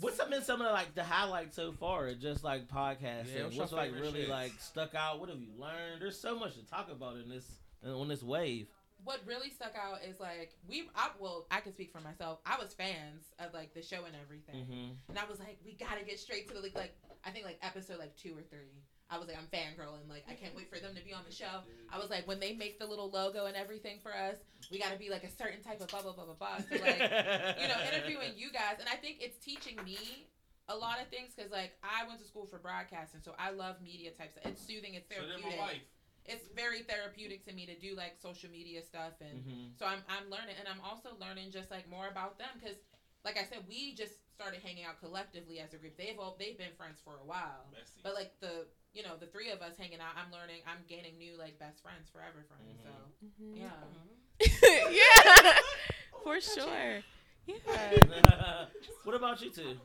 what's 0.00 0.22
been 0.24 0.42
some 0.42 0.60
of 0.60 0.66
the, 0.68 0.72
like 0.72 0.94
the 0.94 1.04
highlights 1.04 1.56
so 1.56 1.72
far? 1.72 2.12
Just 2.14 2.42
like 2.42 2.66
podcasting. 2.68 3.34
Yeah, 3.36 3.44
what's 3.44 3.56
what's 3.56 3.72
like 3.72 3.92
really 3.92 4.22
shit? 4.22 4.30
like 4.30 4.52
stuck 4.58 4.94
out? 4.94 5.20
What 5.20 5.28
have 5.28 5.40
you 5.40 5.50
learned? 5.58 6.00
There's 6.00 6.18
so 6.18 6.38
much 6.38 6.54
to 6.54 6.64
talk 6.66 6.90
about 6.90 7.16
in 7.16 7.28
this 7.28 7.46
on 7.84 8.08
this 8.08 8.22
wave. 8.22 8.68
What 9.06 9.20
really 9.24 9.50
stuck 9.50 9.74
out 9.76 10.00
is 10.02 10.18
like 10.18 10.50
we 10.68 10.90
I, 10.96 11.10
well 11.20 11.46
I 11.50 11.60
can 11.60 11.72
speak 11.72 11.92
for 11.92 12.00
myself. 12.00 12.40
I 12.44 12.58
was 12.60 12.74
fans 12.74 13.30
of 13.38 13.54
like 13.54 13.72
the 13.72 13.80
show 13.82 14.04
and 14.04 14.16
everything. 14.20 14.56
Mm-hmm. 14.66 15.08
and 15.08 15.18
I 15.18 15.24
was 15.30 15.38
like 15.38 15.58
we 15.64 15.72
gotta 15.74 16.04
get 16.04 16.18
straight 16.18 16.48
to 16.48 16.54
the 16.54 16.60
like, 16.60 16.74
like 16.74 16.94
I 17.24 17.30
think 17.30 17.44
like 17.46 17.58
episode 17.62 17.98
like 18.00 18.16
two 18.16 18.36
or 18.36 18.42
three. 18.42 18.82
I 19.08 19.18
was 19.18 19.28
like 19.28 19.38
I'm 19.38 19.46
fangirling. 19.46 20.10
Like 20.10 20.24
I 20.28 20.34
can't 20.34 20.54
wait 20.56 20.68
for 20.68 20.80
them 20.80 20.94
to 20.96 21.04
be 21.04 21.12
on 21.14 21.22
the 21.24 21.32
show. 21.34 21.62
I 21.88 21.98
was 21.98 22.10
like 22.10 22.26
when 22.26 22.40
they 22.40 22.52
make 22.52 22.80
the 22.80 22.86
little 22.86 23.08
logo 23.08 23.46
and 23.46 23.56
everything 23.56 23.98
for 24.02 24.12
us 24.12 24.36
we 24.70 24.80
gotta 24.80 24.98
be 24.98 25.08
like 25.08 25.22
a 25.22 25.30
certain 25.30 25.62
type 25.62 25.80
of 25.80 25.86
blah 25.86 26.02
blah 26.02 26.12
blah 26.12 26.24
blah 26.24 26.34
blah. 26.34 26.58
So 26.58 26.74
like 26.82 26.98
you 27.62 27.68
know 27.70 27.78
interviewing 27.86 28.34
you 28.36 28.50
guys. 28.50 28.76
And 28.80 28.88
I 28.90 28.96
think 28.96 29.18
it's 29.20 29.38
teaching 29.38 29.78
me 29.84 30.26
a 30.68 30.74
lot 30.74 31.00
of 31.00 31.06
things 31.08 31.30
because 31.36 31.52
like 31.52 31.78
I 31.84 32.06
went 32.08 32.18
to 32.18 32.26
school 32.26 32.46
for 32.50 32.58
broadcasting 32.58 33.20
so 33.22 33.34
I 33.38 33.50
love 33.50 33.76
media 33.80 34.10
types. 34.10 34.36
It's 34.44 34.66
soothing 34.66 34.94
it's 34.94 35.06
So 35.08 35.22
they're 35.22 35.38
therapeutic. 35.38 35.58
my 35.58 35.64
wife. 35.64 35.86
It's 36.28 36.46
very 36.54 36.82
therapeutic 36.82 37.44
to 37.46 37.52
me 37.52 37.66
to 37.66 37.76
do 37.78 37.94
like 37.96 38.16
social 38.20 38.50
media 38.50 38.82
stuff 38.82 39.14
and 39.20 39.42
Mhm. 39.44 39.78
so 39.78 39.86
I'm 39.86 40.02
I'm 40.08 40.30
learning 40.30 40.56
and 40.58 40.68
I'm 40.68 40.80
also 40.80 41.10
learning 41.20 41.50
just 41.50 41.70
like 41.70 41.88
more 41.88 42.08
about 42.08 42.38
them 42.38 42.50
because 42.58 42.76
like 43.24 43.36
I 43.38 43.44
said 43.44 43.60
we 43.68 43.94
just 43.94 44.14
started 44.34 44.60
hanging 44.60 44.84
out 44.84 44.98
collectively 45.00 45.60
as 45.60 45.72
a 45.72 45.78
group 45.78 45.96
they've 45.96 46.18
all 46.18 46.36
they've 46.38 46.58
been 46.58 46.74
friends 46.76 47.00
for 47.04 47.18
a 47.22 47.24
while 47.24 47.68
Besties. 47.74 48.02
but 48.02 48.14
like 48.14 48.32
the 48.40 48.66
you 48.92 49.02
know 49.02 49.16
the 49.16 49.26
three 49.26 49.50
of 49.50 49.60
us 49.62 49.76
hanging 49.76 50.00
out 50.00 50.14
I'm 50.16 50.30
learning 50.32 50.62
I'm 50.66 50.84
gaining 50.88 51.18
new 51.18 51.36
like 51.38 51.58
best 51.58 51.82
friends 51.82 52.08
forever 52.12 52.44
friends 52.48 52.80
so 52.82 52.90
Mhm. 53.24 53.56
yeah 53.58 53.70
yeah, 54.90 55.52
for 56.22 56.40
sure. 56.40 57.02
Yeah. 57.46 58.66
what 59.04 59.14
about 59.16 59.40
you 59.42 59.50
two? 59.50 59.76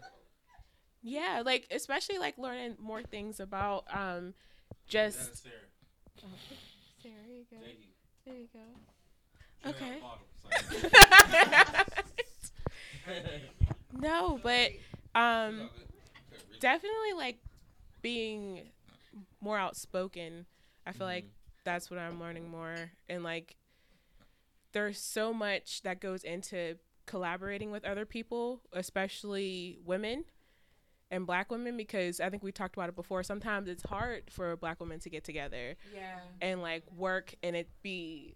Yeah, 1.04 1.42
like 1.46 1.68
especially 1.72 2.18
like 2.20 2.38
learning 2.38 2.76
more 2.80 3.02
things 3.04 3.40
about 3.40 3.86
um 3.94 4.34
just 4.88 5.44
Sarah. 5.44 5.56
Oh, 6.24 6.28
Sarah, 7.02 7.16
you 7.30 7.46
go. 7.50 7.58
There 8.26 8.36
you 8.36 8.48
go. 8.54 9.70
Okay. 9.70 10.00
no, 14.00 14.40
but 14.42 14.72
um 15.16 15.70
definitely 16.60 17.14
like 17.16 17.38
being 18.02 18.62
more 19.40 19.58
outspoken. 19.58 20.46
I 20.86 20.92
feel 20.94 21.08
like 21.08 21.26
that's 21.64 21.90
what 21.90 22.00
I'm 22.00 22.20
learning 22.20 22.50
more 22.50 22.92
and 23.08 23.24
like 23.24 23.56
there's 24.74 25.00
so 25.00 25.34
much 25.34 25.82
that 25.84 26.00
goes 26.00 26.24
into 26.24 26.78
collaborating 27.06 27.72
with 27.72 27.84
other 27.86 28.06
people, 28.06 28.62
especially 28.74 29.78
women 29.86 30.26
and 31.12 31.28
black 31.28 31.52
women 31.52 31.78
because 31.78 32.20
I 32.20 32.30
think 32.32 32.42
we 32.42 32.52
talked 32.52 32.76
about 32.76 32.90
it 32.90 32.96
before. 32.96 33.22
Sometimes 33.22 33.68
it's 33.70 33.84
hard 33.84 34.24
for 34.32 34.56
black 34.56 34.80
women 34.80 35.00
to 35.02 35.10
get 35.10 35.24
together 35.24 35.76
Yeah. 35.94 36.20
and 36.42 36.62
like 36.62 36.84
work 36.96 37.36
and 37.44 37.56
it 37.56 37.70
be 37.84 38.36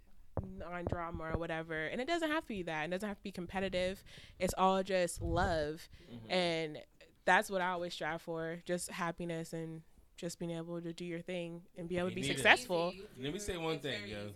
non 0.59 0.85
drama 0.85 1.23
or 1.23 1.37
whatever. 1.39 1.85
And 1.85 1.99
it 2.01 2.07
doesn't 2.07 2.29
have 2.29 2.43
to 2.43 2.49
be 2.49 2.63
that. 2.63 2.85
It 2.85 2.91
doesn't 2.91 3.07
have 3.07 3.17
to 3.17 3.23
be 3.23 3.31
competitive. 3.31 4.03
It's 4.37 4.53
all 4.57 4.83
just 4.83 5.21
love. 5.21 5.87
Mm-hmm. 6.13 6.31
And 6.31 6.77
that's 7.23 7.49
what 7.49 7.61
I 7.61 7.69
always 7.69 7.93
strive 7.93 8.21
for. 8.21 8.59
Just 8.65 8.91
happiness 8.91 9.53
and 9.53 9.81
just 10.17 10.37
being 10.37 10.51
able 10.51 10.81
to 10.81 10.93
do 10.93 11.05
your 11.05 11.21
thing 11.21 11.61
and 11.77 11.87
be 11.87 11.97
able 11.97 12.09
to 12.09 12.15
be 12.15 12.23
successful. 12.23 12.93
Let 13.19 13.33
me 13.33 13.39
say 13.39 13.57
one 13.57 13.79
thing, 13.79 14.07
yo. 14.07 14.29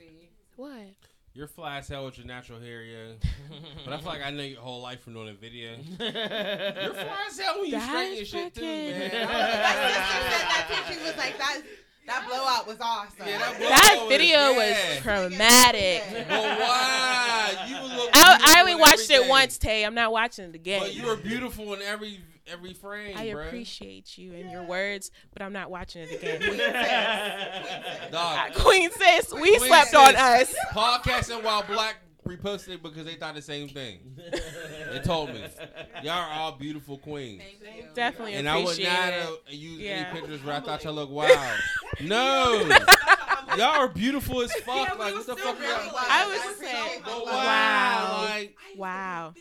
What? 0.55 0.95
You're 1.33 1.47
fly 1.47 1.77
as 1.77 1.87
hell 1.87 2.05
with 2.05 2.17
your 2.17 2.25
natural 2.25 2.59
hair, 2.59 2.81
yeah. 2.83 3.11
but 3.85 3.93
I 3.93 3.97
feel 3.97 4.07
like 4.07 4.25
I 4.25 4.31
know 4.31 4.43
your 4.43 4.59
whole 4.59 4.81
life 4.81 5.01
from 5.01 5.13
doing 5.13 5.29
a 5.29 5.33
video. 5.33 5.71
You're 5.99 6.93
fly 6.93 7.25
as 7.27 7.39
hell 7.39 7.59
when 7.59 7.65
you 7.65 7.71
That's 7.71 7.85
straighten 7.85 8.15
your 8.15 8.25
shit 8.25 8.55
too, 8.55 8.61
man. 8.61 8.99
My 8.99 9.07
sister 9.07 10.19
said 10.25 10.45
that 10.47 10.65
too. 10.87 10.93
She 10.93 10.99
was 11.03 11.17
like, 11.17 11.37
that, 11.37 11.61
that 12.07 12.25
blowout 12.27 12.65
was 12.65 12.77
awesome. 12.81 13.27
Yeah, 13.27 13.37
that 13.37 13.57
blowout 13.59 13.77
That 13.77 14.05
video 14.09 14.53
was 14.53 14.71
yeah. 14.71 14.99
traumatic. 15.01 16.03
Well, 16.29 16.59
why? 16.59 17.65
You 17.67 17.75
look 17.95 18.09
I, 18.11 18.55
I 18.57 18.59
only 18.61 18.73
in 18.73 18.79
watched 18.79 19.11
it 19.11 19.29
once, 19.29 19.59
Tay. 19.59 19.85
I'm 19.85 19.95
not 19.95 20.11
watching 20.11 20.45
it 20.45 20.55
again. 20.55 20.81
But 20.81 20.95
you 20.95 21.05
were 21.05 21.15
beautiful 21.15 21.75
in 21.75 21.83
every 21.83 22.21
every 22.51 22.73
frame, 22.73 23.17
I 23.17 23.31
bro. 23.31 23.45
appreciate 23.47 24.17
you 24.17 24.33
and 24.33 24.49
your 24.51 24.63
words, 24.63 25.11
but 25.33 25.41
I'm 25.41 25.53
not 25.53 25.69
watching 25.71 26.03
it 26.09 26.11
again. 26.21 26.41
Dog. 28.11 28.53
Queen 28.55 28.89
sis, 28.91 29.31
we 29.33 29.57
Queen 29.57 29.59
slept 29.69 29.93
on 29.95 30.15
us. 30.15 30.53
Podcasting 30.71 31.43
while 31.43 31.63
black 31.63 31.97
reposted 32.27 32.69
it 32.75 32.83
because 32.83 33.05
they 33.05 33.15
thought 33.15 33.33
the 33.33 33.41
same 33.41 33.67
thing. 33.67 33.99
They 34.91 34.99
told 34.99 35.33
me, 35.33 35.43
y'all 36.03 36.11
are 36.13 36.29
all 36.29 36.51
beautiful 36.51 36.97
queens. 36.99 37.41
Definitely 37.95 38.33
And 38.35 38.47
I 38.47 38.57
would 38.57 38.65
not 38.67 38.77
it. 38.77 38.83
have 38.83 39.29
used 39.49 39.81
Yeah. 39.81 40.05
any 40.11 40.19
pictures 40.19 40.43
where 40.43 40.55
I 40.55 40.59
thought 40.59 40.83
y'all 40.83 40.93
looked 40.93 41.11
wild. 41.11 41.59
no, 42.01 42.67
y'all 43.57 43.63
are 43.79 43.87
beautiful 43.87 44.41
as 44.43 44.51
fuck. 44.57 44.99
like 44.99 45.15
what 45.15 45.25
the 45.25 45.35
fuck? 45.37 45.59
really 45.59 45.71
y'all- 45.73 45.93
wild. 45.93 46.07
I 46.07 46.27
was 46.27 46.39
I 46.39 46.53
saying, 46.59 46.99
appreciate 47.01 47.25
wow, 47.25 47.33
wow, 47.33 48.25
like 48.29 48.57
wow. 48.77 49.33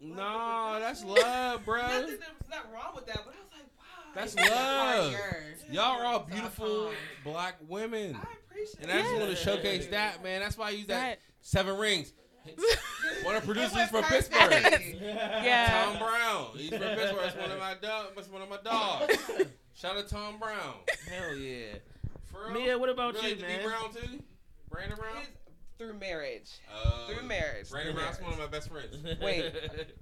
No, 0.00 0.76
that's 0.80 1.04
love, 1.04 1.64
bro. 1.64 1.82
Nothing, 1.82 2.06
there's 2.06 2.18
nothing 2.50 2.72
wrong 2.72 2.92
with 2.94 3.06
that, 3.06 3.20
but 3.24 3.34
I 3.34 3.42
was 3.42 3.52
like, 3.52 3.62
wow. 3.78 4.12
That's 4.14 4.34
That's 4.34 4.50
love. 4.50 5.14
Y'all 5.70 6.00
are 6.00 6.04
all 6.04 6.20
beautiful 6.20 6.90
black 7.24 7.56
women. 7.68 8.16
I 8.16 8.26
appreciate 8.48 8.82
And 8.82 8.90
I 8.92 9.02
just 9.02 9.14
want 9.14 9.30
to 9.30 9.36
showcase 9.36 9.86
that, 9.88 10.22
man. 10.22 10.40
That's 10.40 10.56
why 10.56 10.68
I 10.68 10.70
use 10.70 10.86
that 10.86 11.00
That- 11.00 11.18
seven 11.40 11.76
rings. 11.76 12.12
One 13.24 13.34
of 13.34 13.42
the 13.42 13.46
producers 13.52 13.88
from 13.88 14.04
perfect. 14.04 14.30
Pittsburgh. 14.32 14.98
Yeah. 15.02 15.84
Tom 15.84 15.98
Brown. 15.98 16.46
He's 16.54 16.68
from 16.70 16.78
Pittsburgh. 16.78 17.18
That's 17.22 17.36
one 17.36 17.50
of 17.50 17.58
my 17.58 17.74
dog. 17.82 18.06
That's 18.14 18.28
one 18.28 18.42
of 18.42 18.48
my 18.48 18.58
dogs. 18.62 19.18
Shout 19.74 19.96
out 19.96 20.08
Tom 20.08 20.38
Brown. 20.38 20.74
Hell 21.10 21.34
yeah. 21.34 21.74
For 22.30 22.44
real? 22.44 22.54
Mia, 22.54 22.78
what 22.78 22.88
about 22.88 23.14
Really, 23.14 23.30
you, 23.30 23.34
D 23.36 23.42
man? 23.42 23.64
Brown 23.64 23.92
too. 23.92 24.22
Brandon 24.70 24.96
Brown. 24.96 25.24
Through 25.78 25.94
marriage. 25.94 26.50
Uh, 26.72 27.06
Through 27.06 27.26
marriage. 27.26 27.70
Brandon 27.70 27.94
Through 27.94 28.02
Brown's 28.02 28.20
one 28.22 28.32
of 28.32 28.38
my 28.38 28.46
best 28.46 28.70
friends. 28.70 28.96
Wait. 29.22 29.52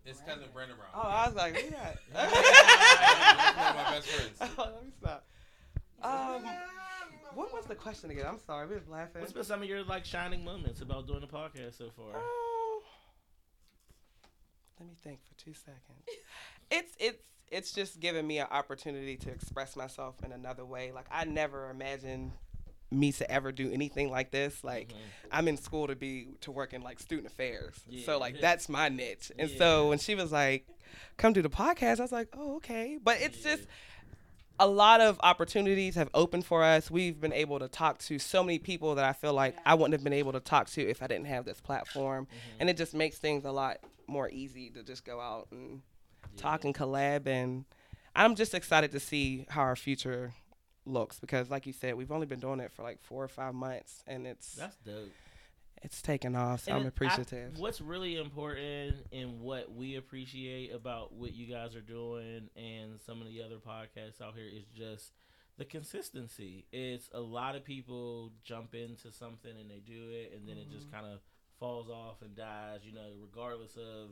His 0.04 0.20
cousin 0.20 0.44
Brandon 0.52 0.76
Brown. 0.76 0.90
Oh, 0.94 1.08
I 1.08 1.26
was 1.26 1.34
like, 1.34 1.56
who 1.56 1.70
that? 1.70 1.98
One 2.12 3.66
of 3.68 3.76
my 3.76 3.90
best 3.90 4.08
friends. 4.08 4.38
oh, 4.58 4.70
let 4.72 4.84
me 4.84 4.92
stop. 5.00 5.26
Um, 6.02 6.44
what 7.34 7.52
was 7.52 7.64
the 7.66 7.74
question 7.74 8.10
again? 8.10 8.26
I'm 8.28 8.38
sorry, 8.38 8.68
we 8.68 8.74
was 8.74 8.88
laughing. 8.88 9.20
What's 9.20 9.32
been 9.32 9.42
some 9.42 9.62
of 9.62 9.68
your 9.68 9.82
like 9.84 10.04
shining 10.04 10.44
moments 10.44 10.80
about 10.80 11.06
doing 11.06 11.20
the 11.20 11.26
podcast 11.26 11.78
so 11.78 11.90
far? 11.96 12.14
Oh, 12.14 12.82
let 14.78 14.88
me 14.88 14.94
think 15.02 15.20
for 15.24 15.34
two 15.42 15.54
seconds. 15.54 16.04
It's 16.70 16.94
it's 17.00 17.26
it's 17.50 17.72
just 17.72 18.00
giving 18.00 18.26
me 18.26 18.38
an 18.38 18.46
opportunity 18.50 19.16
to 19.16 19.30
express 19.30 19.76
myself 19.76 20.16
in 20.24 20.32
another 20.32 20.64
way. 20.64 20.92
Like 20.92 21.06
I 21.10 21.24
never 21.24 21.70
imagined 21.70 22.32
me 22.90 23.12
to 23.12 23.30
ever 23.30 23.52
do 23.52 23.70
anything 23.72 24.10
like 24.10 24.30
this. 24.30 24.62
Like 24.62 24.88
mm-hmm. 24.88 24.98
I'm 25.32 25.48
in 25.48 25.56
school 25.56 25.86
to 25.86 25.96
be 25.96 26.28
to 26.42 26.52
work 26.52 26.72
in 26.72 26.82
like 26.82 27.00
student 27.00 27.28
affairs. 27.28 27.74
Yeah. 27.88 28.06
So 28.06 28.18
like 28.18 28.40
that's 28.40 28.68
my 28.68 28.88
niche. 28.88 29.32
And 29.38 29.50
Yeah. 29.50 29.58
so 29.58 29.88
when 29.88 29.98
she 29.98 30.14
was 30.14 30.32
like, 30.32 30.66
"Come 31.16 31.32
do 31.32 31.42
the 31.42 31.50
podcast," 31.50 31.98
I 31.98 32.02
was 32.02 32.12
like, 32.12 32.28
"Oh, 32.34 32.56
okay." 32.56 32.98
But 33.02 33.20
it's 33.20 33.42
just 33.42 33.66
a 34.60 34.66
lot 34.66 35.00
of 35.00 35.18
opportunities 35.22 35.96
have 35.96 36.08
opened 36.14 36.46
for 36.46 36.62
us. 36.62 36.90
We've 36.90 37.20
been 37.20 37.32
able 37.32 37.58
to 37.58 37.68
talk 37.68 37.98
to 38.00 38.18
so 38.18 38.42
many 38.44 38.58
people 38.58 38.94
that 38.94 39.04
I 39.04 39.12
feel 39.12 39.32
like 39.32 39.56
I 39.66 39.74
wouldn't 39.74 39.92
have 39.94 40.04
been 40.04 40.12
able 40.12 40.32
to 40.32 40.40
talk 40.40 40.68
to 40.70 40.88
if 40.88 41.02
I 41.02 41.06
didn't 41.08 41.26
have 41.26 41.44
this 41.44 41.60
platform. 41.60 42.26
Mm-hmm. 42.26 42.60
And 42.60 42.70
it 42.70 42.76
just 42.76 42.94
makes 42.94 43.18
things 43.18 43.44
a 43.44 43.50
lot 43.50 43.78
more 44.06 44.28
easy 44.30 44.70
to 44.70 44.82
just 44.82 45.04
go 45.04 45.20
out 45.20 45.48
and 45.50 45.82
talk 46.36 46.64
and 46.64 46.74
collab. 46.74 47.26
And 47.26 47.64
I'm 48.14 48.36
just 48.36 48.54
excited 48.54 48.92
to 48.92 49.00
see 49.00 49.46
how 49.48 49.62
our 49.62 49.76
future 49.76 50.32
looks 50.86 51.18
because, 51.20 51.50
like 51.50 51.66
you 51.66 51.72
said, 51.72 51.94
we've 51.94 52.12
only 52.12 52.26
been 52.26 52.40
doing 52.40 52.60
it 52.60 52.72
for 52.72 52.82
like 52.82 53.00
four 53.02 53.22
or 53.24 53.28
five 53.28 53.54
months, 53.54 54.02
and 54.06 54.26
it's 54.26 54.54
That's 54.54 54.76
dope. 54.76 55.10
it's 55.82 56.02
taken 56.02 56.34
off. 56.36 56.64
So 56.64 56.72
And 56.72 56.80
I'm 56.80 56.84
I- 56.86 56.88
appreciative. 56.88 57.58
what's 57.58 57.80
really 57.80 58.16
important 58.16 58.96
and 59.12 59.40
what 59.40 59.72
we 59.74 59.96
appreciate 59.96 60.72
about 60.72 61.12
what 61.12 61.34
you 61.34 61.46
guys 61.46 61.74
are 61.74 61.80
doing 61.80 62.48
and 62.56 63.00
some 63.00 63.20
of 63.20 63.26
the 63.28 63.42
other 63.42 63.56
podcasts 63.56 64.20
out 64.22 64.34
here 64.34 64.48
is 64.50 64.64
just 64.74 65.12
the 65.56 65.64
consistency. 65.64 66.66
It's 66.72 67.08
a 67.12 67.20
lot 67.20 67.54
of 67.56 67.64
people 67.64 68.32
jump 68.42 68.74
into 68.74 69.12
something 69.12 69.52
and 69.58 69.70
they 69.70 69.78
do 69.80 70.10
it 70.10 70.32
and 70.34 70.48
then 70.48 70.56
it 70.58 70.70
just 70.70 70.86
Mm-hmm. 70.90 70.96
kind 71.00 71.12
of 71.14 71.20
falls 71.60 71.88
off 71.88 72.20
and 72.22 72.34
dies, 72.34 72.80
you 72.82 72.92
know, 72.92 73.12
regardless 73.22 73.76
of 73.76 74.10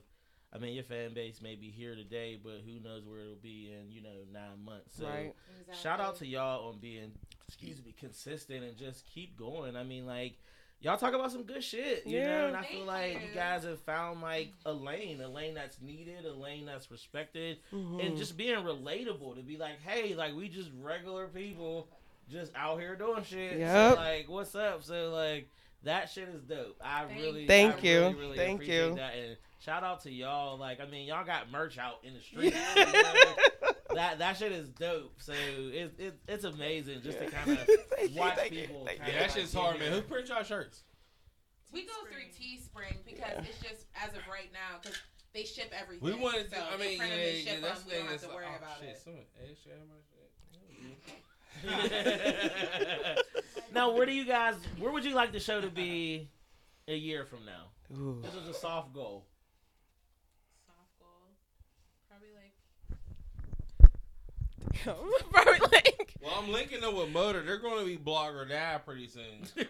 I 0.55 0.59
mean, 0.59 0.75
your 0.75 0.85
fan 0.85 1.15
base 1.15 1.41
may 1.41 1.55
be 1.55 1.71
here 1.71 1.95
today, 1.95 2.39
but 2.43 2.61
who 2.67 2.79
knows 2.81 3.05
where 3.07 3.21
it'll 3.21 3.35
be 3.37 3.73
in, 3.73 3.91
you 3.91 4.03
know, 4.03 4.11
nine 4.33 4.63
months. 4.65 4.97
So 4.97 5.07
Right. 5.07 5.33
shout 5.75 5.99
out 5.99 6.17
to 6.17 6.27
y'all 6.27 6.69
on 6.69 6.79
being, 6.79 7.13
excuse 7.49 7.83
me, 7.85 7.93
consistent 7.99 8.63
and 8.63 8.77
just 8.77 9.07
keep 9.07 9.37
going. 9.37 9.77
I 9.77 9.83
mean, 9.83 10.05
like, 10.07 10.35
y'all 10.81 10.99
talk 10.99 11.15
about 11.15 11.33
some 11.33 11.45
good 11.45 11.65
shit, 11.65 12.07
you 12.07 12.21
know, 12.23 12.29
Yeah. 12.29 12.47
and 12.49 12.57
I 12.57 12.65
feel 12.65 12.85
like 12.85 13.15
you 13.23 13.29
guys 13.35 13.65
have 13.65 13.81
found 13.81 14.21
like 14.21 14.53
a 14.67 14.73
lane, 14.75 15.23
a 15.23 15.29
lane 15.29 15.55
that's 15.55 15.81
needed, 15.81 16.27
a 16.27 16.35
lane 16.35 16.67
that's 16.67 16.91
respected, 16.91 17.61
and 17.71 18.15
Mhm. 18.15 18.17
just 18.19 18.37
being 18.37 18.57
relatable 18.57 19.37
to 19.37 19.43
be 19.43 19.57
like, 19.57 19.81
hey, 19.81 20.15
like 20.15 20.35
we 20.35 20.49
just 20.51 20.71
regular 20.75 21.29
people, 21.29 21.89
just 22.29 22.55
out 22.55 22.79
here 22.79 22.95
doing 22.95 23.25
shit. 23.25 23.59
Yep. 23.59 23.95
So, 23.95 23.95
like, 24.01 24.29
what's 24.29 24.55
up? 24.55 24.83
So 24.85 25.11
like. 25.13 25.49
That 25.85 26.09
shit 26.11 26.29
is 26.29 26.43
dope. 26.43 26.77
I 26.85 27.05
really, 27.05 27.47
Thank 27.47 27.77
I 27.77 27.89
you. 27.89 28.01
really, 28.01 28.15
really 28.15 28.37
Thank 28.37 28.67
you. 28.67 28.95
That. 28.95 29.15
And 29.15 29.37
shout 29.59 29.83
out 29.83 30.03
to 30.03 30.11
y'all. 30.13 30.57
Like, 30.59 30.81
I 30.81 30.87
mean, 30.87 31.07
y'all 31.09 31.25
got 31.27 31.51
merch 31.51 31.77
out 31.79 31.99
in 32.05 32.15
the 32.15 32.21
streets. 32.23 32.57
you 32.77 32.85
know? 32.85 33.35
that 33.95 34.19
that 34.21 34.37
shit 34.37 34.53
is 34.53 34.69
dope. 34.69 35.15
So 35.21 35.33
it's 35.37 35.99
it, 35.99 36.19
it's 36.29 36.45
amazing 36.45 37.03
just 37.03 37.19
to 37.19 37.27
kind 37.31 37.51
of 37.59 37.69
watch 38.15 38.39
people. 38.49 38.87
kinda 38.87 38.93
Yeah, 39.07 39.13
that 39.13 39.21
like 39.23 39.31
shit's 39.31 39.53
get 39.53 39.61
hard, 39.61 39.79
man. 39.81 39.93
Who 39.93 40.03
prints 40.03 40.31
y'all 40.31 40.43
shirts? 40.45 40.83
We 41.73 41.83
go 41.87 41.93
through 42.11 42.29
Teespring 42.39 42.99
because 43.05 43.45
it's 43.49 43.59
just 43.61 43.87
as 43.97 44.11
of 44.11 44.23
right 44.31 44.51
now 44.53 44.79
because 44.81 44.97
they 45.35 45.45
ship 45.45 45.73
everything. 45.79 46.05
We 46.05 46.15
wanted 46.15 46.51
to. 46.51 46.57
so 46.57 46.63
I 46.63 46.77
mean, 46.77 46.99
print 46.99 47.13
yeah, 47.13 47.19
them 47.19 47.35
and 47.37 47.45
yeah, 47.47 47.61
that's 47.69 47.81
them. 47.83 47.89
the 47.89 47.97
We 47.97 47.97
don't 47.97 48.03
thing. 48.07 48.13
have 48.13 48.21
to 48.21 48.27
like, 48.29 48.37
worry 48.37 48.47
oh, 48.53 48.57
about 48.59 48.79
shit, 48.81 48.89
it. 48.91 49.01
someone, 49.03 49.25
hey, 49.41 49.57
shit, 49.65 49.73
how 49.73 49.85
much- 49.89 51.22
now, 53.75 53.93
where 53.93 54.07
do 54.07 54.13
you 54.13 54.25
guys? 54.25 54.55
Where 54.79 54.93
would 54.93 55.05
you 55.05 55.15
like 55.15 55.33
the 55.33 55.41
show 55.41 55.61
to 55.61 55.69
be 55.69 56.29
a 56.89 56.95
year 56.95 57.25
from 57.25 57.45
now? 57.45 57.71
Ooh. 57.97 58.21
This 58.23 58.35
is 58.35 58.49
a 58.49 58.55
soft 58.55 58.93
goal. 58.93 59.27
Soft 60.67 60.99
goal. 60.99 61.31
Probably 62.09 62.29
like 64.87 65.31
Probably 65.33 65.59
like 65.73 66.15
Well, 66.23 66.35
I'm 66.39 66.51
linking 66.53 66.81
them 66.81 66.97
with 66.97 67.11
Motor. 67.11 67.43
They're 67.43 67.59
going 67.59 67.81
to 67.81 67.85
be 67.87 67.97
Blog 67.97 68.35
or 68.35 68.45
Die 68.45 68.81
pretty 68.85 69.09
soon. 69.09 69.47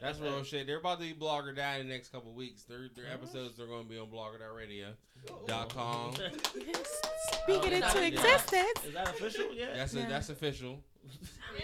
That's 0.00 0.18
real 0.18 0.42
shit. 0.44 0.66
They're 0.66 0.78
about 0.78 0.98
to 1.00 1.04
be 1.06 1.12
Blog 1.12 1.46
or 1.46 1.52
Die 1.52 1.76
in 1.76 1.88
the 1.88 1.92
next 1.92 2.10
couple 2.10 2.32
weeks. 2.32 2.62
Their 2.64 2.88
their 2.94 3.12
episodes 3.12 3.60
are 3.60 3.66
going 3.66 3.84
to 3.84 3.88
be 3.88 3.98
on 3.98 4.06
blogger.radio.com. 4.08 4.94
Oh. 5.78 6.12
speak 7.42 7.66
it 7.66 7.72
into 7.72 8.06
existence. 8.06 8.84
Is 8.86 8.94
that 8.94 9.08
official 9.08 9.52
yet? 9.54 9.74
That's 9.76 9.94
a, 9.94 9.98
that's 9.98 10.28
official. 10.30 10.80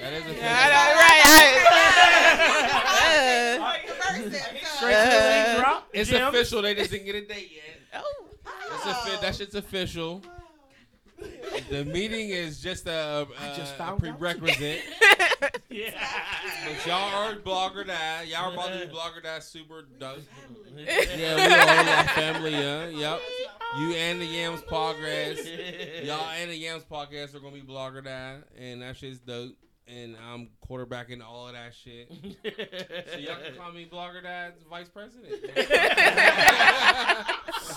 That 0.00 0.12
is 0.12 0.22
official. 0.22 0.42
Yeah, 0.42 0.56
I 0.58 0.68
know, 0.68 0.94
right? 1.00 1.22
I- 1.24 2.56
person. 4.30 4.32
So. 4.32 4.76
Straight 4.76 4.94
to 4.94 5.10
the 5.10 5.46
link 5.46 5.58
drop. 5.58 5.88
It's 5.92 6.10
Jim. 6.10 6.28
official. 6.28 6.62
They 6.62 6.74
just 6.74 6.90
didn't 6.90 7.06
get 7.06 7.14
a 7.16 7.26
date 7.26 7.50
yet. 7.54 7.80
Oh. 7.94 8.26
It's 8.74 8.86
offi- 8.86 9.20
that 9.20 9.34
shit's 9.34 9.54
official. 9.54 10.22
The 11.70 11.84
meeting 11.84 12.30
is 12.30 12.60
just 12.60 12.86
a, 12.86 13.26
I 13.40 13.56
just 13.56 13.74
a 13.78 13.96
prerequisite. 13.96 14.82
Yeah. 15.68 15.90
But 16.64 16.86
y'all 16.86 17.14
are 17.14 17.34
Blog 17.36 17.76
or 17.76 17.84
Die. 17.84 18.22
Y'all 18.28 18.48
are 18.48 18.52
about 18.54 18.72
to 18.72 18.86
be 18.86 18.90
Blog 18.90 19.16
or 19.16 19.20
Die 19.20 19.38
super 19.40 19.82
dope. 19.98 20.20
Yeah. 20.74 20.84
Yeah, 21.16 21.36
we 21.36 21.42
all 21.42 21.84
that 21.84 22.12
family, 22.14 22.52
yeah. 22.52 22.86
Yep. 22.88 23.20
You 23.78 23.92
and 23.92 24.20
the 24.20 24.24
Yams 24.24 24.62
podcast. 24.62 25.44
Y'all 26.06 26.30
and 26.30 26.50
the 26.50 26.56
Yams 26.56 26.84
podcast 26.90 27.34
are 27.34 27.40
gonna 27.40 27.56
be 27.56 27.60
Blog 27.60 27.94
or 27.96 28.00
Die, 28.00 28.38
and 28.58 28.80
that 28.80 28.96
shit's 28.96 29.18
dope. 29.18 29.52
And 29.86 30.16
I'm 30.16 30.48
quarterbacking 30.68 31.22
all 31.22 31.48
of 31.48 31.52
that 31.52 31.74
shit. 31.74 32.10
So 32.10 33.18
y'all 33.18 33.36
can 33.44 33.54
call 33.58 33.72
me 33.72 33.84
Blog 33.84 34.14
or 34.16 34.22
Die's 34.22 34.62
vice 34.70 34.88
president. 34.88 35.42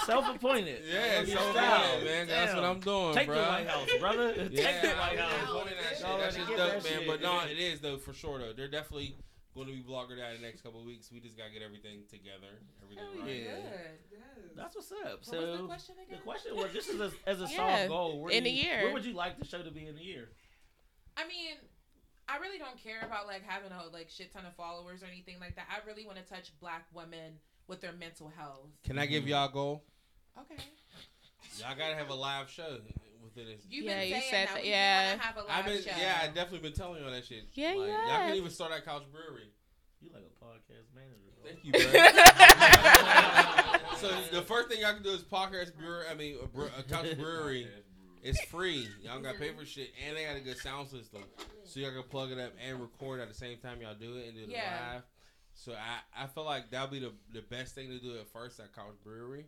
Self-appointed. 0.09 0.83
Yeah, 0.91 1.17
Love 1.17 1.27
your 1.27 1.37
so 1.37 1.51
style. 1.51 2.03
man, 2.03 2.27
that's 2.27 2.53
what 2.53 2.63
I'm 2.63 2.79
doing, 2.79 3.13
Take 3.13 3.27
bro. 3.27 3.35
the 3.35 3.41
White 3.41 3.67
House, 3.67 3.89
brother. 3.99 4.33
Take 4.33 4.51
Yeah, 4.57 4.81
the 4.81 4.87
White 4.89 5.11
I'm 5.11 5.17
House. 5.17 5.49
pointing 5.51 5.77
that 5.77 5.97
shit. 5.97 6.19
That 6.19 6.33
shit's 6.33 6.47
dope, 6.47 6.57
that 6.57 6.83
man. 6.83 6.99
shit. 6.99 7.07
But 7.07 7.21
no, 7.21 7.39
it 7.41 7.57
is 7.57 7.79
though 7.79 7.97
for 7.97 8.13
sure 8.13 8.39
though. 8.39 8.53
They're 8.53 8.67
definitely 8.67 9.15
going 9.55 9.67
to 9.67 9.73
be 9.73 9.81
blogger 9.83 10.21
out 10.23 10.35
in 10.35 10.41
the 10.41 10.47
next 10.47 10.61
couple 10.61 10.79
of 10.79 10.85
weeks. 10.85 11.11
We 11.11 11.19
just 11.19 11.37
gotta 11.37 11.51
get 11.51 11.61
everything 11.61 12.01
together, 12.09 12.61
everything 12.83 13.05
Hell 13.15 13.25
right. 13.25 13.99
yeah. 14.11 14.19
That's 14.55 14.75
what's 14.75 14.91
up. 14.91 15.19
What 15.19 15.25
so 15.25 15.51
was 15.51 15.59
the 15.59 15.65
question 15.65 15.95
again? 16.05 16.17
the 16.17 16.23
question 16.23 16.55
was, 16.55 16.73
this 16.73 16.89
is 16.89 16.99
a, 16.99 17.11
as 17.27 17.41
a 17.41 17.43
Yeah, 17.49 17.55
soft 17.55 17.87
goal. 17.89 18.21
Where 18.21 18.31
in 18.31 18.43
do 18.43 18.49
a 18.49 18.53
year. 18.53 18.83
Where 18.83 18.93
would 18.93 19.05
you 19.05 19.13
like 19.13 19.39
the 19.39 19.45
show 19.45 19.61
to 19.61 19.71
be 19.71 19.85
in 19.85 19.97
a 19.97 20.01
year? 20.01 20.29
I 21.17 21.27
mean, 21.27 21.55
I 22.27 22.37
really 22.37 22.59
don't 22.59 22.77
care 22.81 23.01
about 23.03 23.27
like 23.27 23.43
having 23.45 23.71
a 23.71 23.91
like 23.91 24.09
shit 24.09 24.31
ton 24.31 24.45
of 24.45 24.55
followers 24.55 25.01
or 25.03 25.07
anything 25.07 25.37
like 25.39 25.55
that. 25.55 25.67
I 25.69 25.85
really 25.87 26.05
want 26.05 26.17
to 26.17 26.23
touch 26.23 26.51
black 26.59 26.85
women 26.93 27.39
with 27.67 27.81
their 27.81 27.93
mental 27.93 28.31
health. 28.35 28.67
Can 28.85 28.99
I 28.99 29.05
give 29.05 29.23
mm-hmm. 29.23 29.31
y'all 29.31 29.49
a 29.49 29.51
goal? 29.51 29.83
Okay. 30.41 30.55
Y'all 31.59 31.75
gotta 31.77 31.95
have 31.95 32.09
a 32.09 32.13
live 32.15 32.49
show 32.49 32.77
within 33.23 33.45
this. 33.47 33.61
You've 33.69 33.85
Yeah, 33.85 33.99
been 33.99 34.07
you 34.07 34.13
saying 34.15 34.23
said 34.29 34.47
that. 34.47 34.53
that, 34.55 34.65
yeah. 34.65 35.17
have 35.19 35.35
a 35.37 35.39
live 35.39 35.47
I've 35.49 35.65
been, 35.65 35.81
show. 35.81 35.91
yeah, 35.99 36.19
I 36.23 36.27
definitely 36.27 36.59
been 36.59 36.73
telling 36.73 36.99
you 36.99 37.05
all 37.05 37.11
that 37.11 37.25
shit. 37.25 37.43
Yeah, 37.53 37.69
like, 37.69 37.77
you 37.77 37.83
Y'all 37.93 38.07
can 38.27 38.35
even 38.35 38.51
start 38.51 38.71
at 38.71 38.85
Couch 38.85 39.03
Brewery. 39.11 39.49
You 40.01 40.09
like 40.13 40.23
a 40.23 40.45
podcast 40.45 40.93
manager. 40.95 41.31
bro. 41.35 41.51
Thank 41.51 41.65
you, 41.65 41.71
bro. 41.73 41.81
so 43.97 44.07
the 44.31 44.41
first 44.43 44.69
thing 44.69 44.79
y'all 44.81 44.93
can 44.93 45.03
do 45.03 45.09
is 45.09 45.21
podcast 45.23 45.75
brewery. 45.75 46.05
I 46.09 46.13
mean, 46.15 46.37
a, 46.41 46.47
bre- 46.47 46.67
a 46.77 46.83
couch 46.83 47.17
brewery. 47.17 47.67
It's 48.23 48.41
free. 48.45 48.87
Y'all 49.01 49.19
got 49.21 49.33
to 49.33 49.39
pay 49.39 49.51
for 49.53 49.65
shit, 49.65 49.91
and 50.07 50.15
they 50.17 50.23
got 50.25 50.35
a 50.35 50.39
good 50.41 50.57
sound 50.57 50.87
system, 50.89 51.23
so 51.65 51.79
y'all 51.79 51.91
can 51.91 52.03
plug 52.03 52.31
it 52.31 52.39
up 52.39 52.51
and 52.65 52.79
record 52.81 53.19
at 53.21 53.27
the 53.29 53.33
same 53.33 53.57
time 53.59 53.81
y'all 53.81 53.95
do 53.99 54.17
it 54.17 54.27
and 54.27 54.35
do 54.37 54.43
it 54.43 54.49
Yeah. 54.49 54.93
live. 54.93 55.03
So 55.53 55.73
I, 55.73 56.23
I 56.23 56.27
feel 56.27 56.43
like 56.45 56.69
that'll 56.69 56.87
be 56.87 56.99
the 56.99 57.11
the 57.33 57.41
best 57.41 57.75
thing 57.75 57.89
to 57.89 57.99
do 57.99 58.17
at 58.19 58.27
first 58.31 58.59
at 58.61 58.73
Couch 58.73 58.95
Brewery, 59.03 59.45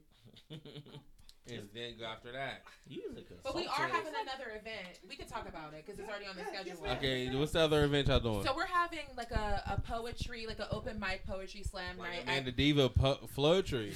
and 0.49 1.68
then 1.73 1.93
go 1.99 2.06
after 2.06 2.31
that. 2.31 2.64
You 2.88 3.03
is 3.18 3.18
a 3.18 3.34
But 3.43 3.56
we 3.56 3.65
are 3.68 3.88
having 3.88 4.14
another 4.14 4.52
event. 4.60 4.99
We 5.07 5.15
can 5.15 5.27
talk 5.27 5.48
about 5.48 5.73
it 5.73 5.85
because 5.85 5.99
it's 5.99 6.07
already 6.10 6.27
on 6.27 6.35
the 6.35 6.43
schedule. 6.45 6.85
Okay, 6.98 7.35
what's 7.35 7.52
the 7.53 7.61
other 7.61 7.84
event 7.84 8.07
y'all 8.07 8.19
doing? 8.19 8.43
So 8.45 8.56
we're 8.56 8.65
having 8.65 9.06
like 9.18 9.31
a, 9.31 9.64
a 9.77 9.81
poetry, 9.81 10.45
like 10.48 10.60
an 10.60 10.68
open 10.72 10.99
mic 10.99 11.26
poetry 11.26 11.64
slam 11.64 11.98
night. 11.98 12.22
and 12.27 12.30
at- 12.39 12.45
the 12.45 12.52
Diva 12.52 12.89
po- 12.89 13.19
Flow 13.34 13.61
Tree. 13.61 13.93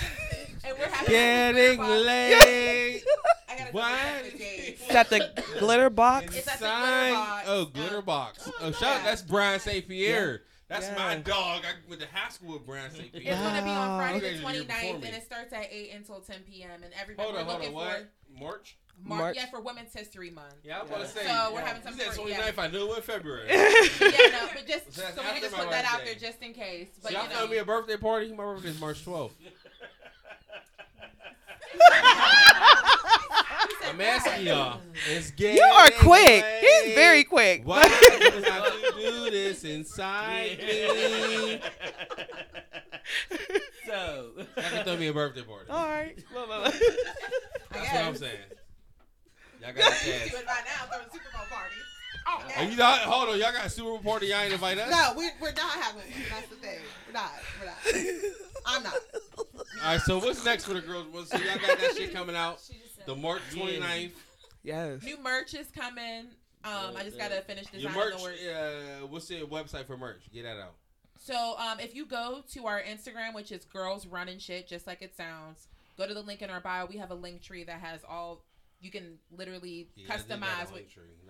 and 0.64 0.78
we're 0.78 0.86
having 0.88 1.10
Getting 1.12 1.80
late. 1.80 3.02
I 3.48 3.58
gotta 3.58 3.72
What? 3.72 4.32
the 4.32 4.38
date. 4.38 4.78
Is 4.80 4.88
that 4.88 5.10
the 5.10 5.44
glitter 5.58 5.90
box? 5.90 6.36
It's 6.36 6.46
at 6.48 6.60
the 6.60 6.66
glitter 6.66 7.12
box. 7.14 7.44
Oh, 7.48 7.64
glitter 7.66 8.02
box. 8.02 8.42
Oh, 8.46 8.52
oh 8.60 8.72
shout 8.72 8.98
yeah. 8.98 9.02
that's 9.04 9.22
Brian 9.22 9.58
St. 9.60 9.86
Pierre. 9.88 10.42
That's 10.70 10.86
Yeah. 10.86 10.94
my 10.94 11.16
dog. 11.16 11.64
I 11.66 11.72
went 11.88 12.00
to 12.00 12.06
high 12.12 12.28
school 12.30 12.52
with 12.54 12.64
Brian 12.64 12.90
St. 12.92 13.12
Pierre. 13.12 13.32
It's 13.34 13.42
gonna 13.42 13.60
be 13.62 13.70
on 13.70 13.98
Friday 13.98 14.20
the 14.20 14.26
the 14.26 14.32
year 14.54 14.64
29th, 14.64 14.94
and 15.04 15.16
it 15.16 15.24
starts 15.24 15.52
at 15.52 15.66
eight 15.72 15.90
until 15.92 16.20
10 16.20 16.36
p.m. 16.48 16.82
And 16.84 16.94
everybody 16.98 17.26
Hold 17.28 17.36
on, 17.40 17.46
we're 17.46 17.50
hold 17.52 17.62
looking 17.62 17.76
on. 17.76 17.82
for 17.82 17.88
What? 18.36 18.40
March? 18.40 18.76
Mar- 19.02 19.18
March. 19.18 19.36
yeah 19.36 19.46
for 19.50 19.60
Women's 19.60 19.92
History 19.92 20.30
Month. 20.30 20.54
Yeah, 20.62 20.78
I 20.78 20.82
was 20.82 20.90
about 20.90 21.02
to 21.02 21.08
say. 21.08 21.26
So 21.26 21.50
we're 21.52 21.60
having 21.62 21.82
some 21.82 21.94
You 21.94 22.00
said 22.04 22.12
29th. 22.20 22.56
yeah. 22.56 22.62
I 22.62 22.68
knew 22.68 22.92
it 22.92 22.96
in 22.98 23.02
February. 23.02 23.46
yeah, 23.50 23.56
no, 23.58 24.48
but 24.54 24.66
just 24.68 24.92
So 24.92 25.02
so, 25.16 25.22
we 25.22 25.28
can 25.32 25.40
just 25.40 25.52
my 25.56 25.62
put 25.64 25.70
that 25.72 25.84
out 25.86 26.04
there 26.04 26.14
just 26.14 26.40
in 26.42 26.52
case. 26.54 26.88
So 26.94 27.00
But 27.02 27.12
y'all 27.12 27.22
you 27.24 27.28
know, 27.30 27.34
throwing 27.34 27.50
me 27.50 27.56
a 27.58 27.64
birthday 27.64 27.96
party? 27.96 28.30
My 28.32 28.44
birthday 28.44 28.68
is 28.68 28.78
March 28.80 29.04
12th. 29.04 29.32
I'm 33.88 34.00
asking 34.00 34.46
y'all. 34.46 34.80
It's 35.08 35.30
getting 35.32 35.56
You 35.56 35.62
are 35.62 35.90
quick. 35.90 36.42
late. 36.42 36.60
He's 36.84 36.94
very 36.94 37.24
quick. 37.24 37.62
Why 37.64 37.82
do 37.86 39.00
you 39.00 39.10
do 39.10 39.30
this 39.30 39.64
inside 39.64 40.58
me? 40.58 41.60
so, 43.86 44.30
Y'all 44.36 44.46
can 44.70 44.84
throw 44.84 44.96
me 44.96 45.08
a 45.08 45.12
birthday 45.12 45.42
party. 45.42 45.70
All 45.70 45.86
right. 45.86 46.16
That's 46.16 47.92
what 47.92 48.04
I'm 48.04 48.16
saying. 48.16 48.36
Y'all 49.60 49.72
got 49.74 49.92
a 49.92 50.04
Do 50.04 50.10
it 50.10 50.34
right 50.46 50.64
now. 50.64 50.86
Throw 50.86 51.00
a 51.06 51.10
Super 51.12 51.24
Bowl 51.34 51.46
party. 51.50 51.74
Oh, 52.26 52.42
Are 52.56 52.64
you 52.64 52.76
not? 52.76 53.00
Hold 53.00 53.28
on, 53.30 53.38
y'all 53.38 53.52
got 53.52 53.66
a 53.66 53.70
Super 53.70 53.88
Bowl 53.90 53.98
party. 53.98 54.26
Y'all 54.28 54.40
ain't 54.40 54.52
invite 54.52 54.78
us. 54.78 54.90
No, 54.90 55.14
we, 55.18 55.28
we're 55.40 55.52
not 55.52 55.72
having 55.72 56.02
one. 56.02 56.06
That's 56.30 56.48
the 56.48 56.56
thing. 56.56 56.78
We're 57.06 57.12
not. 57.14 57.32
We're 57.60 57.66
not. 57.66 58.34
I'm 58.66 58.82
not. 58.82 58.94
All 59.36 59.44
right. 59.84 60.00
So 60.00 60.18
what's 60.18 60.44
next 60.44 60.64
for 60.64 60.74
the 60.74 60.80
girls? 60.80 61.06
Well, 61.12 61.24
So 61.24 61.36
y'all 61.38 61.58
got 61.58 61.78
that 61.78 61.94
shit 61.96 62.12
coming 62.12 62.36
out 62.36 62.60
the 63.10 63.16
March 63.16 63.42
29th. 63.52 64.12
Yes. 64.62 65.02
new 65.02 65.20
merch 65.22 65.54
is 65.54 65.66
coming. 65.70 66.26
Um, 66.62 66.94
I 66.96 67.02
just 67.02 67.18
gotta 67.18 67.40
finish 67.42 67.64
Your 67.72 67.90
designing 67.90 67.98
merch. 67.98 68.16
the 68.16 68.22
work. 68.22 68.34
Uh, 69.02 69.06
what's 69.06 69.26
the 69.26 69.40
website 69.42 69.86
for 69.86 69.96
merch? 69.96 70.22
Get 70.32 70.44
that 70.44 70.58
out. 70.58 70.74
So 71.18 71.54
um, 71.58 71.80
if 71.80 71.94
you 71.94 72.06
go 72.06 72.42
to 72.52 72.66
our 72.66 72.80
Instagram, 72.80 73.34
which 73.34 73.50
is 73.50 73.64
girls 73.64 74.06
running 74.06 74.38
shit, 74.38 74.68
just 74.68 74.86
like 74.86 75.02
it 75.02 75.16
sounds, 75.16 75.68
go 75.98 76.06
to 76.06 76.14
the 76.14 76.20
link 76.22 76.40
in 76.42 76.50
our 76.50 76.60
bio. 76.60 76.86
We 76.86 76.98
have 76.98 77.10
a 77.10 77.14
link 77.14 77.42
tree 77.42 77.64
that 77.64 77.80
has 77.80 78.00
all. 78.08 78.44
You 78.80 78.90
can 78.90 79.18
literally 79.36 79.88
Yeah, 79.96 80.14
I 80.14 80.16
did 80.18 80.28
that 80.28 80.40
customize. 80.40 80.66
on 80.68 80.72
With, 80.74 80.84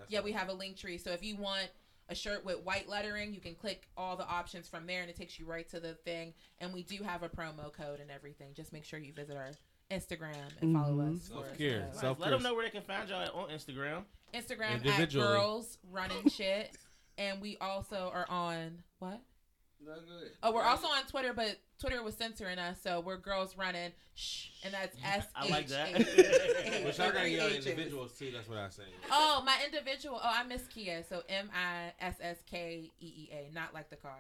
yeah, 0.09 0.21
we 0.21 0.33
have 0.33 0.49
a 0.49 0.53
link 0.53 0.77
tree. 0.77 0.99
So 0.99 1.11
if 1.13 1.25
you 1.25 1.37
want 1.37 1.69
a 2.09 2.15
shirt 2.15 2.45
with 2.45 2.61
white 2.65 2.89
lettering, 2.89 3.33
you 3.33 3.41
can 3.41 3.55
click 3.55 3.89
all 3.97 4.17
the 4.17 4.27
options 4.27 4.69
from 4.69 4.87
there, 4.87 5.01
and 5.01 5.09
it 5.11 5.17
takes 5.17 5.39
you 5.39 5.47
right 5.47 5.69
to 5.71 5.81
the 5.81 5.95
thing. 5.95 6.35
And 6.59 6.73
we 6.75 6.83
do 6.83 7.03
have 7.05 7.23
a 7.23 7.29
promo 7.29 7.73
code 7.73 8.01
and 8.01 8.11
everything. 8.11 8.49
Just 8.55 8.73
make 8.73 8.85
sure 8.85 8.99
you 8.99 9.13
visit 9.13 9.37
our 9.37 9.51
Instagram 9.91 10.37
and 10.61 10.75
follow 10.75 10.97
Mhm. 10.99 11.17
us. 11.17 11.23
Self-care. 11.25 11.89
for- 11.93 11.99
Self- 11.99 12.21
let 12.21 12.31
them 12.31 12.43
know 12.43 12.55
where 12.55 12.65
they 12.65 12.71
can 12.71 12.83
find 12.83 13.09
y'all 13.09 13.29
on 13.41 13.51
Instagram. 13.51 14.05
Instagram 14.33 14.87
at 14.87 15.13
girls 15.13 15.79
running 15.91 16.29
shit, 16.31 16.77
and 17.19 17.41
we 17.41 17.57
also 17.59 18.11
are 18.15 18.27
on 18.31 18.83
what? 19.01 19.21
Oh, 20.43 20.53
we're 20.53 20.63
also 20.63 20.87
on 20.87 21.05
Twitter, 21.07 21.33
but 21.33 21.57
Twitter 21.79 22.03
was 22.03 22.15
censoring 22.15 22.59
us, 22.59 22.79
so 22.83 23.01
we're 23.01 23.17
girls 23.17 23.57
running 23.57 23.93
shh, 24.15 24.49
and 24.63 24.75
that's 24.75 24.95
S 25.03 25.27
I 25.35 25.49
like 25.49 25.69
that. 25.69 25.99
H. 25.99 26.07
But 26.85 26.99
y'all 26.99 27.11
gotta 27.13 27.31
get 27.31 27.41
on 27.41 27.51
H's. 27.53 27.67
individuals 27.67 28.17
too. 28.19 28.31
That's 28.31 28.47
what 28.47 28.59
I 28.59 28.69
say. 28.69 28.83
Oh, 29.11 29.43
my 29.45 29.57
individual. 29.65 30.21
Oh, 30.23 30.31
I 30.31 30.43
miss 30.45 30.67
Kia. 30.69 31.03
So 31.09 31.23
M 31.31 31.51
I 31.55 31.93
S 31.99 32.17
S 32.21 32.37
K 32.49 32.91
E 33.01 33.07
E 33.07 33.31
A, 33.33 33.51
not 33.55 33.73
like 33.73 33.89
the 33.89 33.97
car. 33.97 34.19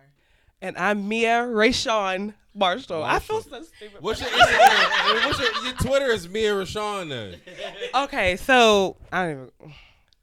And 0.63 0.77
I'm 0.77 1.09
Mia 1.09 1.47
Rayshawn 1.47 2.35
Marshall. 2.55 3.03
I 3.03 3.19
feel 3.19 3.41
so 3.43 3.63
stupid. 3.63 4.03
What's 4.03 4.21
your 4.21 4.29
Instagram? 4.29 5.27
What's 5.27 5.39
your, 5.39 5.65
your 5.65 5.75
Twitter 5.75 6.07
is 6.07 6.29
Mia 6.29 6.53
Rashawn 6.53 7.09
though. 7.09 8.03
Okay, 8.05 8.37
so 8.37 8.97
I 9.11 9.23
don't 9.25 9.33
even. 9.33 9.75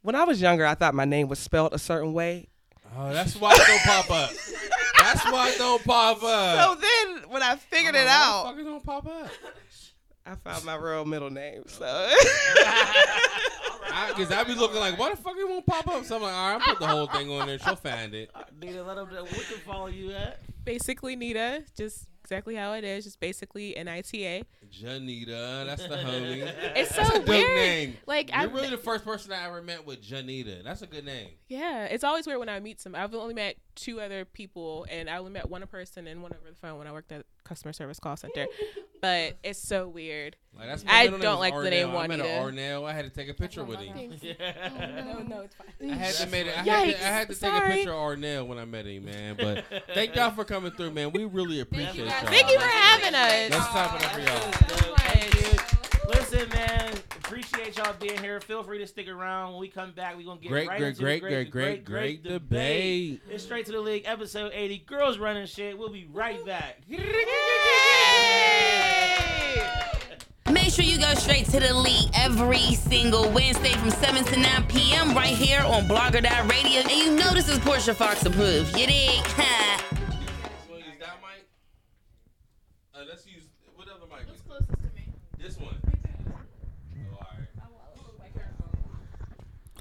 When 0.04 0.16
I 0.16 0.24
was 0.26 0.40
younger, 0.40 0.66
I 0.66 0.76
thought 0.76 0.94
my 0.94 1.06
name 1.06 1.28
was 1.28 1.40
spelled 1.40 1.74
a 1.74 1.80
certain 1.80 2.14
way. 2.14 2.48
Oh, 2.96 3.12
that's 3.12 3.36
why 3.36 3.52
it 3.54 3.68
don't 3.68 3.82
pop 3.82 4.12
up. 4.12 4.30
That's 5.00 5.26
why 5.26 5.50
it 5.50 5.58
don't 5.58 5.84
pop 5.84 6.18
up. 6.24 6.56
So 6.56 6.72
up. 6.74 6.82
then, 6.82 7.30
when 7.30 7.42
I 7.42 7.56
figured 7.56 7.96
it 7.96 8.06
like, 8.06 8.08
why 8.08 8.54
the 8.54 8.62
out, 8.62 8.66
don't 8.66 8.84
pop 8.84 9.08
up? 9.08 9.30
I 10.26 10.36
found 10.36 10.66
my 10.66 10.76
real 10.76 11.06
middle 11.06 11.30
name. 11.30 11.64
So 11.68 11.86
Because 14.08 14.32
I, 14.32 14.44
be 14.44 14.54
looking 14.56 14.80
like, 14.80 14.98
why 14.98 15.10
the 15.12 15.18
fuck 15.18 15.36
it 15.38 15.48
won't 15.48 15.66
pop 15.66 15.88
up? 15.88 16.06
So 16.06 16.16
I'm 16.18 16.22
like, 16.22 16.34
all 16.34 16.54
right, 16.54 16.62
I'll 16.62 16.74
put 16.76 16.80
the 16.80 16.88
whole 16.88 17.08
thing 17.08 17.30
on 17.32 17.48
there. 17.48 17.60
She'll 17.60 17.76
find 17.76 18.14
it. 18.14 18.30
Nita, 18.62 18.84
let 18.84 18.96
them 18.96 19.10
know 19.14 19.24
where 19.24 19.34
can 19.34 19.60
follow 19.66 19.88
you 19.88 20.12
at. 20.14 20.40
Basically, 20.66 21.16
Nita, 21.16 21.64
just 21.78 22.08
exactly 22.24 22.56
how 22.56 22.74
it 22.74 22.84
is. 22.84 23.06
Just 23.06 23.20
basically 23.22 23.76
N 23.78 23.88
I 23.88 24.02
T 24.02 24.26
A. 24.26 24.44
Janita, 24.70 25.66
that's 25.66 25.84
the 25.88 25.96
homie. 25.96 26.52
It's 26.76 26.94
That's 26.96 27.10
so 27.10 27.16
a 27.16 27.20
dope 27.20 27.28
weird. 27.30 27.56
name. 27.56 27.98
Like 28.06 28.30
You're 28.32 28.40
I, 28.40 28.44
really 28.44 28.70
the 28.70 28.78
first 28.78 29.06
person 29.06 29.32
I 29.32 29.46
ever 29.46 29.62
met 29.62 29.86
with 29.86 30.04
Janita. 30.04 30.64
That's 30.64 30.82
a 30.82 30.88
good 30.88 31.06
name. 31.06 31.30
yeah, 31.48 31.86
it's 31.86 32.04
always 32.04 32.28
weird 32.28 32.40
when 32.40 32.50
I 32.50 32.60
meet 32.60 32.80
some. 32.82 32.96
I've 32.96 33.14
only 33.16 33.34
met 33.34 33.56
two 33.76 34.02
other 34.02 34.26
people, 34.26 34.86
and 34.90 35.10
I 35.10 35.18
only 35.18 35.32
met 35.32 35.50
one 35.50 35.66
person 35.68 36.06
and 36.08 36.22
one 36.22 36.34
over 36.34 36.50
the 36.50 36.56
phone 36.56 36.78
when 36.78 36.88
I 36.88 36.92
worked 36.92 37.12
at 37.14 37.26
customer 37.48 37.74
service 37.74 38.00
call 38.00 38.18
center. 38.18 38.46
but 39.02 39.38
it's 39.44 39.60
so 39.60 39.88
weird. 39.88 40.36
Like 40.58 40.68
that's 40.68 40.84
I 40.88 41.08
don't 41.08 41.22
is 41.22 41.40
like 41.40 41.54
the 41.54 41.70
name 41.70 41.90
Arnell. 41.90 41.98
I 41.98 42.08
met 42.08 42.20
Juanita. 42.20 42.62
Arnell. 42.62 42.90
I 42.90 42.94
had 42.94 43.06
to 43.06 43.12
take 43.12 43.30
a 43.30 43.34
picture 43.34 43.64
with 43.64 43.80
him. 43.80 43.96
no, 43.96 44.16
oh, 45.20 45.24
no, 45.24 45.42
it's 45.42 45.56
fine. 45.56 45.92
I 45.92 45.96
had 45.96 46.16
to 46.16 46.28
make 46.28 46.48
it. 46.48 46.58
I 46.58 46.62
had 46.64 46.90
to, 46.90 47.06
I 47.06 47.10
had 47.10 47.30
to 47.30 47.36
take 47.36 47.54
a 47.54 47.62
picture 47.62 47.94
of 47.94 47.98
Arnell 47.98 48.48
when 48.48 48.58
I 48.58 48.66
met 48.66 48.86
him, 48.86 49.06
man. 49.06 49.36
But 49.38 49.66
thank 49.94 50.16
y'all 50.16 50.32
for 50.32 50.44
coming 50.44 50.72
through, 50.72 50.92
man. 50.92 51.12
We 51.12 51.26
really 51.26 51.60
appreciate 51.60 51.96
you 51.96 52.04
y'all. 52.06 52.26
Thank 52.26 52.50
you 52.50 52.60
for 52.60 52.66
having 52.66 53.16
us. 53.16 53.52
Let's 53.52 53.68
clap 53.68 53.96
it 53.96 54.06
up 54.06 54.12
for 54.12 54.20
y'all. 54.20 55.77
Thank 56.08 56.32
you. 56.32 56.38
Listen, 56.38 56.50
man, 56.50 56.94
appreciate 57.24 57.58
appreciate 57.68 57.78
y'all 57.86 57.96
being 58.00 58.18
here. 58.20 58.40
Feel 58.40 58.64
free 58.64 58.78
to 58.80 58.88
stick 58.88 59.08
around. 59.08 59.52
When 59.52 59.62
we 59.62 59.68
come 59.68 59.92
back, 59.92 60.16
we're 60.16 60.26
gonna 60.26 60.40
get 60.40 60.50
Great, 60.50 60.68
right 60.68 60.80
great, 60.80 60.90
into 60.90 61.02
great, 61.02 61.22
the 61.22 61.28
great, 61.28 61.52
great, 61.52 61.86
great 61.86 62.24
debate. 62.24 63.22
It's 63.30 63.44
straight 63.44 63.66
to 63.68 63.72
the 63.74 63.82
league, 63.82 64.04
episode 64.06 64.52
80. 64.54 64.80
Girls 64.80 65.18
running 65.18 65.46
shit. 65.46 65.78
We'll 65.78 65.90
be 65.90 66.08
right 66.12 66.44
back. 66.46 66.82
Make 70.50 70.72
sure 70.72 70.86
you 70.86 70.98
go 70.98 71.14
straight 71.16 71.46
to 71.48 71.60
the 71.60 71.74
league 71.74 72.10
every 72.14 72.76
single 72.76 73.30
Wednesday 73.32 73.74
from 73.74 73.92
7 73.92 74.24
to 74.24 74.40
9 74.40 74.68
p.m. 74.68 75.14
right 75.14 75.28
here 75.28 75.62
on 75.62 75.88
Blogger 75.88 76.24
Radio. 76.50 76.82
And 76.82 76.92
you 76.92 77.16
know 77.16 77.34
this 77.34 77.50
is 77.50 77.60
Portia 77.60 77.94
Fox 77.94 78.26
approved. 78.26 78.78
You 78.78 78.88
dig? 78.88 79.10
Ha. 79.38 79.84
Want 80.70 80.84
to 80.84 80.90
use 80.90 81.00
that 81.00 81.18
mic? 81.22 81.46
Uh, 82.96 83.00
let's 83.08 83.26
use 83.28 83.44
what 83.76 83.88
other 83.90 84.06
mic? 84.10 84.28
What's 84.28 84.42
closest 84.42 84.70
to 84.70 84.90
me? 84.96 85.12
This 85.38 85.58
one. 85.58 85.76
Oh, 85.84 85.94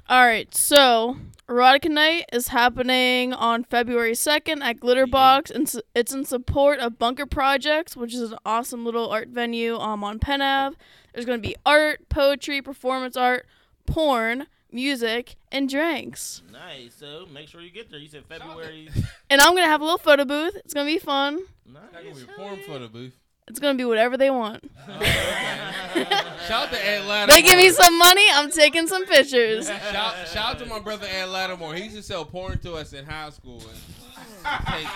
All 0.09 0.25
right, 0.25 0.55
so 0.55 1.17
Erotica 1.49 1.91
Night 1.91 2.29
is 2.31 2.47
happening 2.47 3.33
on 3.33 3.65
February 3.65 4.13
2nd 4.13 4.61
at 4.61 4.79
Glitterbox, 4.79 5.51
and 5.51 5.69
it's 5.93 6.13
in 6.13 6.23
support 6.23 6.79
of 6.79 6.97
Bunker 6.97 7.25
Projects, 7.25 7.97
which 7.97 8.13
is 8.13 8.31
an 8.31 8.37
awesome 8.45 8.85
little 8.85 9.09
art 9.09 9.27
venue 9.27 9.75
um, 9.77 10.05
on 10.05 10.19
Penn 10.19 10.41
Ave. 10.41 10.77
There's 11.13 11.25
going 11.25 11.41
to 11.41 11.45
be 11.45 11.57
art, 11.65 12.07
poetry, 12.07 12.61
performance 12.61 13.17
art, 13.17 13.47
porn, 13.85 14.47
music, 14.71 15.35
and 15.51 15.67
drinks. 15.67 16.41
Nice. 16.53 16.93
So 16.93 17.25
make 17.29 17.49
sure 17.49 17.59
you 17.59 17.69
get 17.71 17.91
there. 17.91 17.99
You 17.99 18.07
said 18.07 18.23
February. 18.29 18.87
And 19.29 19.41
I'm 19.41 19.51
going 19.51 19.65
to 19.65 19.69
have 19.69 19.81
a 19.81 19.83
little 19.83 19.97
photo 19.97 20.23
booth. 20.23 20.55
It's 20.55 20.73
going 20.73 20.87
to 20.87 20.93
be 20.93 20.99
fun. 20.99 21.41
nice. 21.65 21.83
That 21.91 22.03
gonna 22.05 22.15
be 22.15 22.31
a 22.31 22.35
porn 22.37 22.59
photo 22.65 22.87
booth. 22.87 23.17
It's 23.47 23.59
to 23.77 23.81
be 23.81 23.85
whatever 23.85 24.17
they 24.17 24.29
want. 24.29 24.69
Shout 26.47 26.67
out 26.67 26.71
to 26.71 26.85
Ed 26.87 27.01
Latimore. 27.03 27.27
They 27.27 27.41
give 27.41 27.57
me 27.57 27.69
some 27.69 27.97
money, 27.97 28.25
I'm 28.33 28.51
taking 28.51 28.87
some 28.87 29.05
pictures. 29.05 29.67
Shout, 29.67 30.27
shout 30.27 30.37
out 30.55 30.59
to 30.59 30.65
my 30.65 30.79
brother 30.79 31.07
Ed 31.09 31.27
Latimore. 31.27 31.75
He 31.75 31.83
used 31.85 31.95
to 31.97 32.03
sell 32.03 32.23
porn 32.23 32.57
to 32.59 32.73
us 32.75 32.93
in 32.93 33.05
high 33.05 33.29
school. 33.31 33.61
And 34.45 34.65
take- 34.67 34.87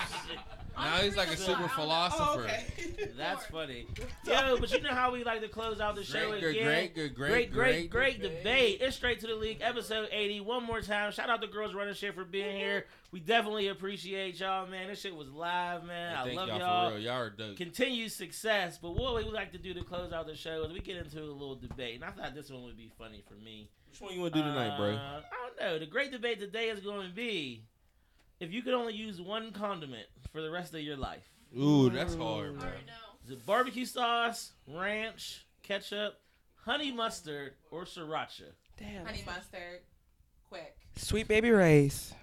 now 0.81 0.97
he's 0.97 1.15
like 1.15 1.29
a 1.29 1.37
super 1.37 1.67
philosopher. 1.69 2.49
That's 3.17 3.45
funny. 3.45 3.87
Yo, 4.25 4.57
but 4.57 4.71
you 4.71 4.81
know 4.81 4.89
how 4.89 5.11
we 5.11 5.23
like 5.23 5.41
to 5.41 5.47
close 5.47 5.79
out 5.79 5.95
the 5.95 6.03
show 6.03 6.29
Great, 6.29 6.41
good, 6.41 6.55
again? 6.55 6.65
great, 6.65 6.95
good, 6.95 7.15
great, 7.15 7.29
great, 7.31 7.51
great, 7.51 7.89
great 7.89 8.19
great 8.19 8.21
debate. 8.21 8.77
It's 8.81 8.95
straight 8.95 9.19
to 9.21 9.27
the 9.27 9.35
league, 9.35 9.59
episode 9.61 10.09
80. 10.11 10.41
One 10.41 10.63
more 10.63 10.81
time. 10.81 11.11
Shout 11.11 11.29
out 11.29 11.41
to 11.41 11.47
Girls 11.47 11.73
Running 11.73 11.93
Shit 11.93 12.15
for 12.15 12.25
being 12.25 12.57
here. 12.57 12.85
We 13.11 13.19
definitely 13.19 13.67
appreciate 13.67 14.39
y'all, 14.39 14.67
man. 14.67 14.87
This 14.87 15.01
shit 15.01 15.15
was 15.15 15.29
live, 15.29 15.83
man. 15.83 16.15
I 16.15 16.23
Thank 16.23 16.35
love 16.37 16.47
y'all, 16.47 16.59
y'all. 16.59 16.89
for 16.89 16.95
real. 16.95 17.03
Y'all 17.03 17.21
are 17.21 17.29
dope. 17.29 17.57
Continued 17.57 18.11
success. 18.11 18.79
But 18.81 18.95
what 18.95 19.15
we 19.15 19.23
would 19.23 19.33
like 19.33 19.51
to 19.51 19.57
do 19.57 19.73
to 19.73 19.83
close 19.83 20.13
out 20.13 20.27
the 20.27 20.35
show 20.35 20.63
is 20.63 20.71
we 20.71 20.79
get 20.79 20.97
into 20.97 21.21
a 21.21 21.25
little 21.25 21.55
debate. 21.55 21.95
And 21.95 22.03
I 22.03 22.11
thought 22.11 22.33
this 22.33 22.49
one 22.49 22.63
would 22.63 22.77
be 22.77 22.89
funny 22.97 23.23
for 23.27 23.35
me. 23.35 23.69
Which 23.89 24.01
one 24.01 24.13
you 24.13 24.21
want 24.21 24.33
to 24.33 24.39
do 24.39 24.45
tonight, 24.45 24.77
bro? 24.77 24.93
Uh, 24.93 25.21
I 25.21 25.47
don't 25.47 25.59
know. 25.59 25.79
The 25.79 25.85
great 25.85 26.11
debate 26.11 26.39
today 26.39 26.69
is 26.69 26.79
going 26.79 27.07
to 27.07 27.13
be 27.13 27.65
if 28.41 28.51
you 28.51 28.63
could 28.63 28.73
only 28.73 28.93
use 28.93 29.21
one 29.21 29.51
condiment 29.51 30.07
for 30.33 30.41
the 30.41 30.49
rest 30.49 30.73
of 30.73 30.81
your 30.81 30.97
life. 30.97 31.29
Ooh, 31.57 31.89
that's 31.89 32.15
hard, 32.15 32.59
bro. 32.59 32.69
Is 33.23 33.31
it 33.31 33.45
barbecue 33.45 33.85
sauce, 33.85 34.53
ranch, 34.67 35.45
ketchup, 35.61 36.15
honey 36.65 36.91
mustard, 36.91 37.53
or 37.69 37.85
sriracha? 37.85 38.49
Damn. 38.77 39.05
Honey 39.05 39.23
mustard, 39.25 39.81
quick. 40.49 40.75
Sweet 40.95 41.27
Baby 41.27 41.51
Ray's. 41.51 42.13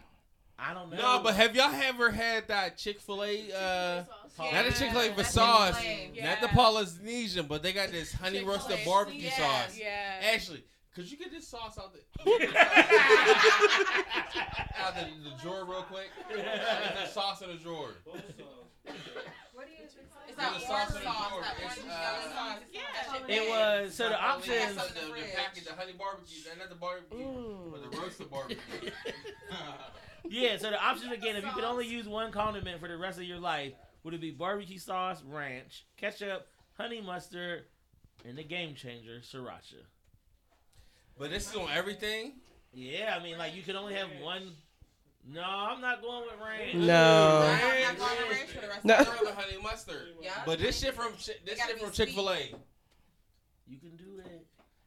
I 0.59 0.74
don't 0.74 0.90
know. 0.90 0.97
No, 0.97 1.20
but 1.23 1.36
have 1.36 1.55
y'all 1.55 1.73
ever 1.73 2.11
had 2.11 2.49
that 2.49 2.77
Chick 2.77 3.01
Fil 3.01 3.23
A? 3.23 3.53
Uh, 3.53 4.05
Yeah, 4.40 4.62
not 4.62 4.66
the 4.66 4.73
Chick 4.77 4.90
Fil 4.90 5.01
A 5.03 5.09
for 5.11 5.16
that's 5.19 5.32
sauce, 5.32 5.78
flame. 5.78 6.15
not 6.20 6.40
the 6.40 6.49
Polynesian, 6.49 7.47
but 7.47 7.62
they 7.62 7.73
got 7.73 7.93
this 7.93 8.12
honey 8.12 8.39
Chick-fil-A 8.39 8.57
roasted 8.57 8.78
barbecue 8.85 9.23
yeah. 9.23 9.36
sauce. 9.36 9.78
Yeah. 9.78 10.32
Ashley, 10.35 10.65
could 10.99 11.09
you 11.12 11.16
get 11.16 11.31
this 11.31 11.47
sauce 11.47 11.79
out 11.79 11.93
the 11.95 12.01
out 14.81 14.95
the, 14.97 15.31
the 15.31 15.37
drawer 15.41 15.65
real 15.65 15.83
quick? 15.83 16.09
There's 16.29 16.45
a 17.09 17.12
sauce 17.12 17.41
in 17.43 17.51
the 17.51 17.55
drawer. 17.55 17.91
What 18.05 18.16
do 19.66 19.73
you 19.73 19.79
It's 20.27 20.37
that 20.37 20.51
There's 20.51 20.65
a 20.65 20.66
orange 20.69 20.89
sauce 20.89 20.89
in 20.89 20.95
the 20.95 21.01
sauce, 21.03 21.29
drawer. 21.31 21.43
that 21.43 21.55
It's, 21.62 21.79
orange 21.79 21.93
uh, 21.93 22.03
yellow 22.03 22.35
sauce. 22.35 22.59
Yeah. 22.73 23.35
It 23.37 23.49
was 23.49 23.95
so 23.95 24.05
the 24.05 24.11
Not 24.11 24.23
options. 24.23 24.75
the, 24.75 24.83
the, 24.83 25.07
the 25.07 25.37
packet, 25.37 25.65
the 25.69 25.75
honey 25.75 25.93
barbecue, 25.97 26.37
not 26.59 26.69
the 26.69 26.75
barbecue, 26.75 27.70
but 27.70 27.91
the 27.91 27.97
roasted 27.97 28.31
barbecue. 28.31 28.91
Yeah, 30.31 30.59
so 30.59 30.69
the 30.70 30.83
options 30.85 31.12
again, 31.12 31.37
if 31.37 31.45
you 31.45 31.51
could 31.53 31.65
only 31.65 31.87
use 31.87 32.07
one 32.07 32.33
condiment 32.33 32.81
for 32.83 32.89
the 32.89 32.99
rest 32.99 33.19
of 33.19 33.25
your 33.25 33.39
life, 33.39 33.73
would 34.05 34.12
it 34.12 34.20
be 34.20 34.31
barbecue 34.31 34.77
sauce, 34.79 35.23
ranch, 35.25 35.87
ketchup, 35.97 36.47
honey 36.77 37.01
mustard, 37.01 37.62
and 38.27 38.37
the 38.37 38.43
game 38.45 38.75
changer, 38.75 39.20
sriracha? 39.23 39.77
But 41.19 41.31
this 41.31 41.49
is 41.51 41.57
on 41.57 41.69
everything. 41.74 42.35
Yeah, 42.73 43.16
I 43.19 43.23
mean, 43.23 43.39
like 43.39 43.55
you 43.57 43.62
could 43.62 43.74
only 43.77 43.95
have 43.95 44.09
one. 44.23 44.53
No, 45.31 45.43
I'm 45.43 45.81
not 45.81 46.01
going 46.01 46.23
with 46.24 46.40
ranch. 46.40 46.74
No. 46.74 47.43
I'm 47.47 47.99
not 47.99 48.09
going 48.09 48.16
to 48.31 48.35
ranch 48.39 48.51
for 48.51 48.61
the 48.62 48.69
rest 48.69 48.85
No. 48.85 48.95
of 48.95 49.01
I'd 49.01 49.07
the 49.07 49.24
rather 49.27 49.35
honey 49.35 49.62
mustard. 49.62 50.09
Yeah. 50.23 50.31
But 50.47 50.59
this 50.59 50.78
shit 50.81 50.95
from 50.95 51.12
this 51.45 51.59
shit 51.61 51.78
from 51.78 51.90
Chick 51.90 52.11
Fil 52.11 52.31
A. 52.31 52.55
You 53.66 53.78
can 53.78 53.97
do 53.97 54.16
that. 54.19 54.45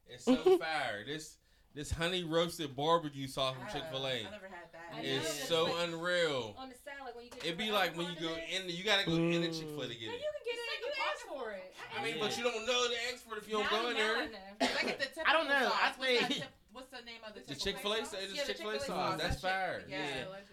It's 0.09 0.25
so 0.25 0.35
fire. 0.57 1.03
This 1.05 1.37
this 1.73 1.91
honey 1.91 2.23
roasted 2.23 2.75
barbecue 2.75 3.27
sauce 3.27 3.55
from 3.55 3.67
Chick 3.71 3.83
Fil 3.91 4.05
I 4.05 4.11
A 4.11 4.23
never 4.23 4.47
had 4.47 4.71
that. 4.73 5.03
is 5.05 5.23
Yeah. 5.23 5.45
so 5.45 5.75
unreal. 5.83 6.55
On 6.57 6.69
the 6.69 6.75
salad 6.75 7.15
when 7.15 7.25
you 7.25 7.31
get 7.31 7.45
It'd 7.45 7.57
be 7.57 7.71
like 7.71 7.95
when 7.97 8.07
you 8.07 8.15
go 8.19 8.33
in, 8.35 8.67
the, 8.67 8.73
you 8.73 8.83
gotta 8.83 9.05
go 9.05 9.13
in 9.13 9.41
the 9.41 9.47
mm. 9.47 9.57
Chick 9.59 9.69
Fil 9.69 9.81
A 9.81 9.87
to 9.87 9.93
get 9.93 10.01
You 10.01 10.09
can 10.09 10.19
get 10.45 10.55
it. 10.55 10.81
You 10.81 10.91
ask 11.13 11.25
for 11.27 11.51
it. 11.51 11.73
I 11.97 12.03
mean, 12.03 12.15
but 12.19 12.37
you 12.37 12.43
don't 12.43 12.65
know 12.65 12.87
the 12.87 12.95
expert 13.11 13.37
if 13.37 13.47
you 13.47 13.55
don't 13.57 13.69
go 13.69 13.89
in 13.89 13.95
there. 13.95 14.17
Like 14.61 14.97
it's 14.99 15.15
the 15.15 15.21
I 15.29 15.33
don't 15.33 15.47
know. 15.47 15.59
typical 15.59 15.77
I 15.81 15.87
sauce. 15.91 15.97
What's, 15.97 16.27
think- 16.27 16.45
what's 16.73 16.89
the 16.89 17.05
name 17.05 17.21
of 17.27 17.33
the 17.35 17.53
The 17.53 17.59
Chick 17.59 17.77
Fil 17.79 17.93
A 17.93 17.97
sauce? 17.99 18.09
sauce, 18.11 18.19
Yeah, 18.21 18.27
it's 18.41 18.47
the 18.47 18.53
Chick 18.53 18.57
Fil 18.61 18.69
A 18.69 18.73
Chick-fil-A 18.73 18.97
sauce. 18.97 19.21
That's 19.21 19.41
fire. 19.41 19.83
Yeah. 19.89 19.97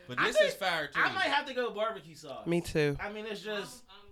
But 0.06 0.18
this 0.18 0.36
think- 0.36 0.48
is 0.50 0.54
fire 0.54 0.86
too. 0.86 1.00
I 1.00 1.12
might 1.12 1.28
have 1.30 1.46
to 1.46 1.54
go 1.54 1.70
barbecue 1.70 2.14
sauce. 2.14 2.46
Me 2.46 2.60
too. 2.60 2.96
I 3.00 3.10
mean, 3.12 3.26
it's 3.26 3.40
just 3.40 3.82
Me 3.84 4.07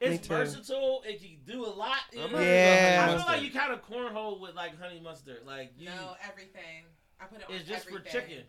it's 0.00 0.26
versatile. 0.26 1.02
It 1.06 1.20
can 1.20 1.36
do 1.46 1.64
a 1.64 1.68
lot. 1.68 1.98
you 2.12 2.22
I'm 2.22 2.32
know? 2.32 2.38
gonna 2.38 2.44
Yeah. 2.50 3.06
I 3.08 3.16
feel 3.16 3.26
like 3.26 3.42
you 3.42 3.50
kind 3.50 3.72
of 3.72 3.82
cornhole 3.84 4.40
with 4.40 4.54
like 4.54 4.80
honey 4.80 5.00
mustard. 5.00 5.40
Like 5.46 5.72
you, 5.76 5.86
No, 5.86 6.14
everything. 6.28 6.84
I 7.20 7.26
put 7.26 7.40
it 7.40 7.44
on 7.48 7.54
it's 7.54 7.68
just 7.68 7.88
for 7.88 7.98
chicken. 8.00 8.44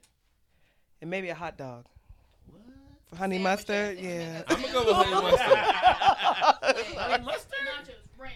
And 1.01 1.09
maybe 1.09 1.29
a 1.29 1.35
hot 1.35 1.57
dog. 1.57 1.85
What? 2.47 2.61
For 3.09 3.15
honey 3.17 3.35
Sandwiches. 3.43 3.67
mustard, 3.67 3.99
yeah. 3.99 4.43
I'm 4.47 4.61
gonna 4.61 4.73
go 4.73 4.85
with 4.85 4.95
honey 4.95 5.11
mustard. 5.31 5.57
honey 6.97 7.25
mustard? 7.25 7.59
Nachos, 7.59 8.19
ranch. 8.19 8.35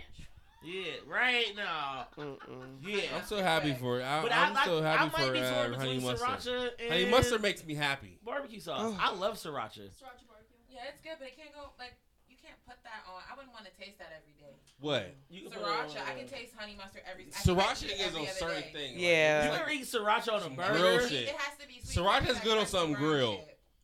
Yeah, 0.64 0.92
right 1.08 1.46
now. 1.56 2.08
Mm-mm. 2.18 2.38
Yeah. 2.82 3.02
I'm 3.16 3.24
so 3.26 3.42
happy 3.42 3.74
for 3.76 4.00
it. 4.00 4.04
I, 4.04 4.22
But 4.24 4.32
I'm 4.34 4.58
I, 4.58 4.66
so 4.66 4.80
I, 4.80 4.88
happy 4.88 5.00
I 5.00 5.04
might 5.06 5.28
for 5.28 5.34
be 5.34 5.40
torn 5.40 5.74
uh, 5.74 5.78
honey 5.78 6.00
mustard. 6.00 6.72
and 6.80 6.90
Honey 6.92 7.06
mustard 7.10 7.42
makes 7.42 7.64
me 7.64 7.76
happy. 7.76 8.20
barbecue 8.26 8.60
sauce. 8.60 8.80
Oh. 8.82 8.98
I 9.00 9.14
love 9.14 9.36
sriracha. 9.36 9.88
Sriracha 9.94 10.26
barbecue. 10.28 10.58
Yeah, 10.70 10.80
it's 10.90 11.00
good, 11.02 11.14
but 11.20 11.28
it 11.30 11.38
can't 11.38 11.54
go 11.54 11.70
like 11.80 11.94
you 11.94 11.96
can't 12.02 12.05
put 12.66 12.82
that 12.84 13.06
on. 13.08 13.22
I 13.32 13.36
wouldn't 13.36 13.54
want 13.54 13.66
to 13.66 13.72
taste 13.80 13.98
that 14.00 14.12
every 14.16 14.34
day. 14.34 14.58
What? 14.80 15.16
You 15.30 15.44
can 15.44 15.52
put 15.52 15.62
it 15.62 15.66
on- 15.68 15.88
Sriracha, 15.90 15.98
I 16.08 16.12
uh, 16.14 16.16
can 16.18 16.28
taste 16.28 16.54
honey 16.58 16.76
mustard 16.78 17.02
every. 17.10 17.26
I 17.26 17.30
can 17.30 17.56
Sriracha 17.56 17.84
eat 17.86 17.92
it 17.92 18.00
is 18.00 18.08
every 18.08 18.22
on 18.22 18.34
certain 18.34 18.62
day. 18.64 18.70
things. 18.74 18.98
Yeah. 19.02 19.44
You 19.46 19.52
Like, 19.52 19.62
ever 19.62 19.70
eat 19.72 19.84
sriracha 19.84 20.34
on 20.34 20.42
a 20.44 20.46
It 20.48 20.56
burger? 20.56 20.74
Grill 20.80 20.98
has 20.98 21.04
to 21.04 21.10
be- 21.10 21.16
shit. 21.16 21.28
It 21.30 21.36
has 21.36 21.58
to 21.60 21.68
be 21.68 21.80
sweet. 21.82 21.98
Sriracha's 22.04 22.22
because 22.28 22.40
good 22.42 22.52
on 22.54 22.58
that's 22.60 22.72
something 22.72 22.96
grilled. 22.96 23.40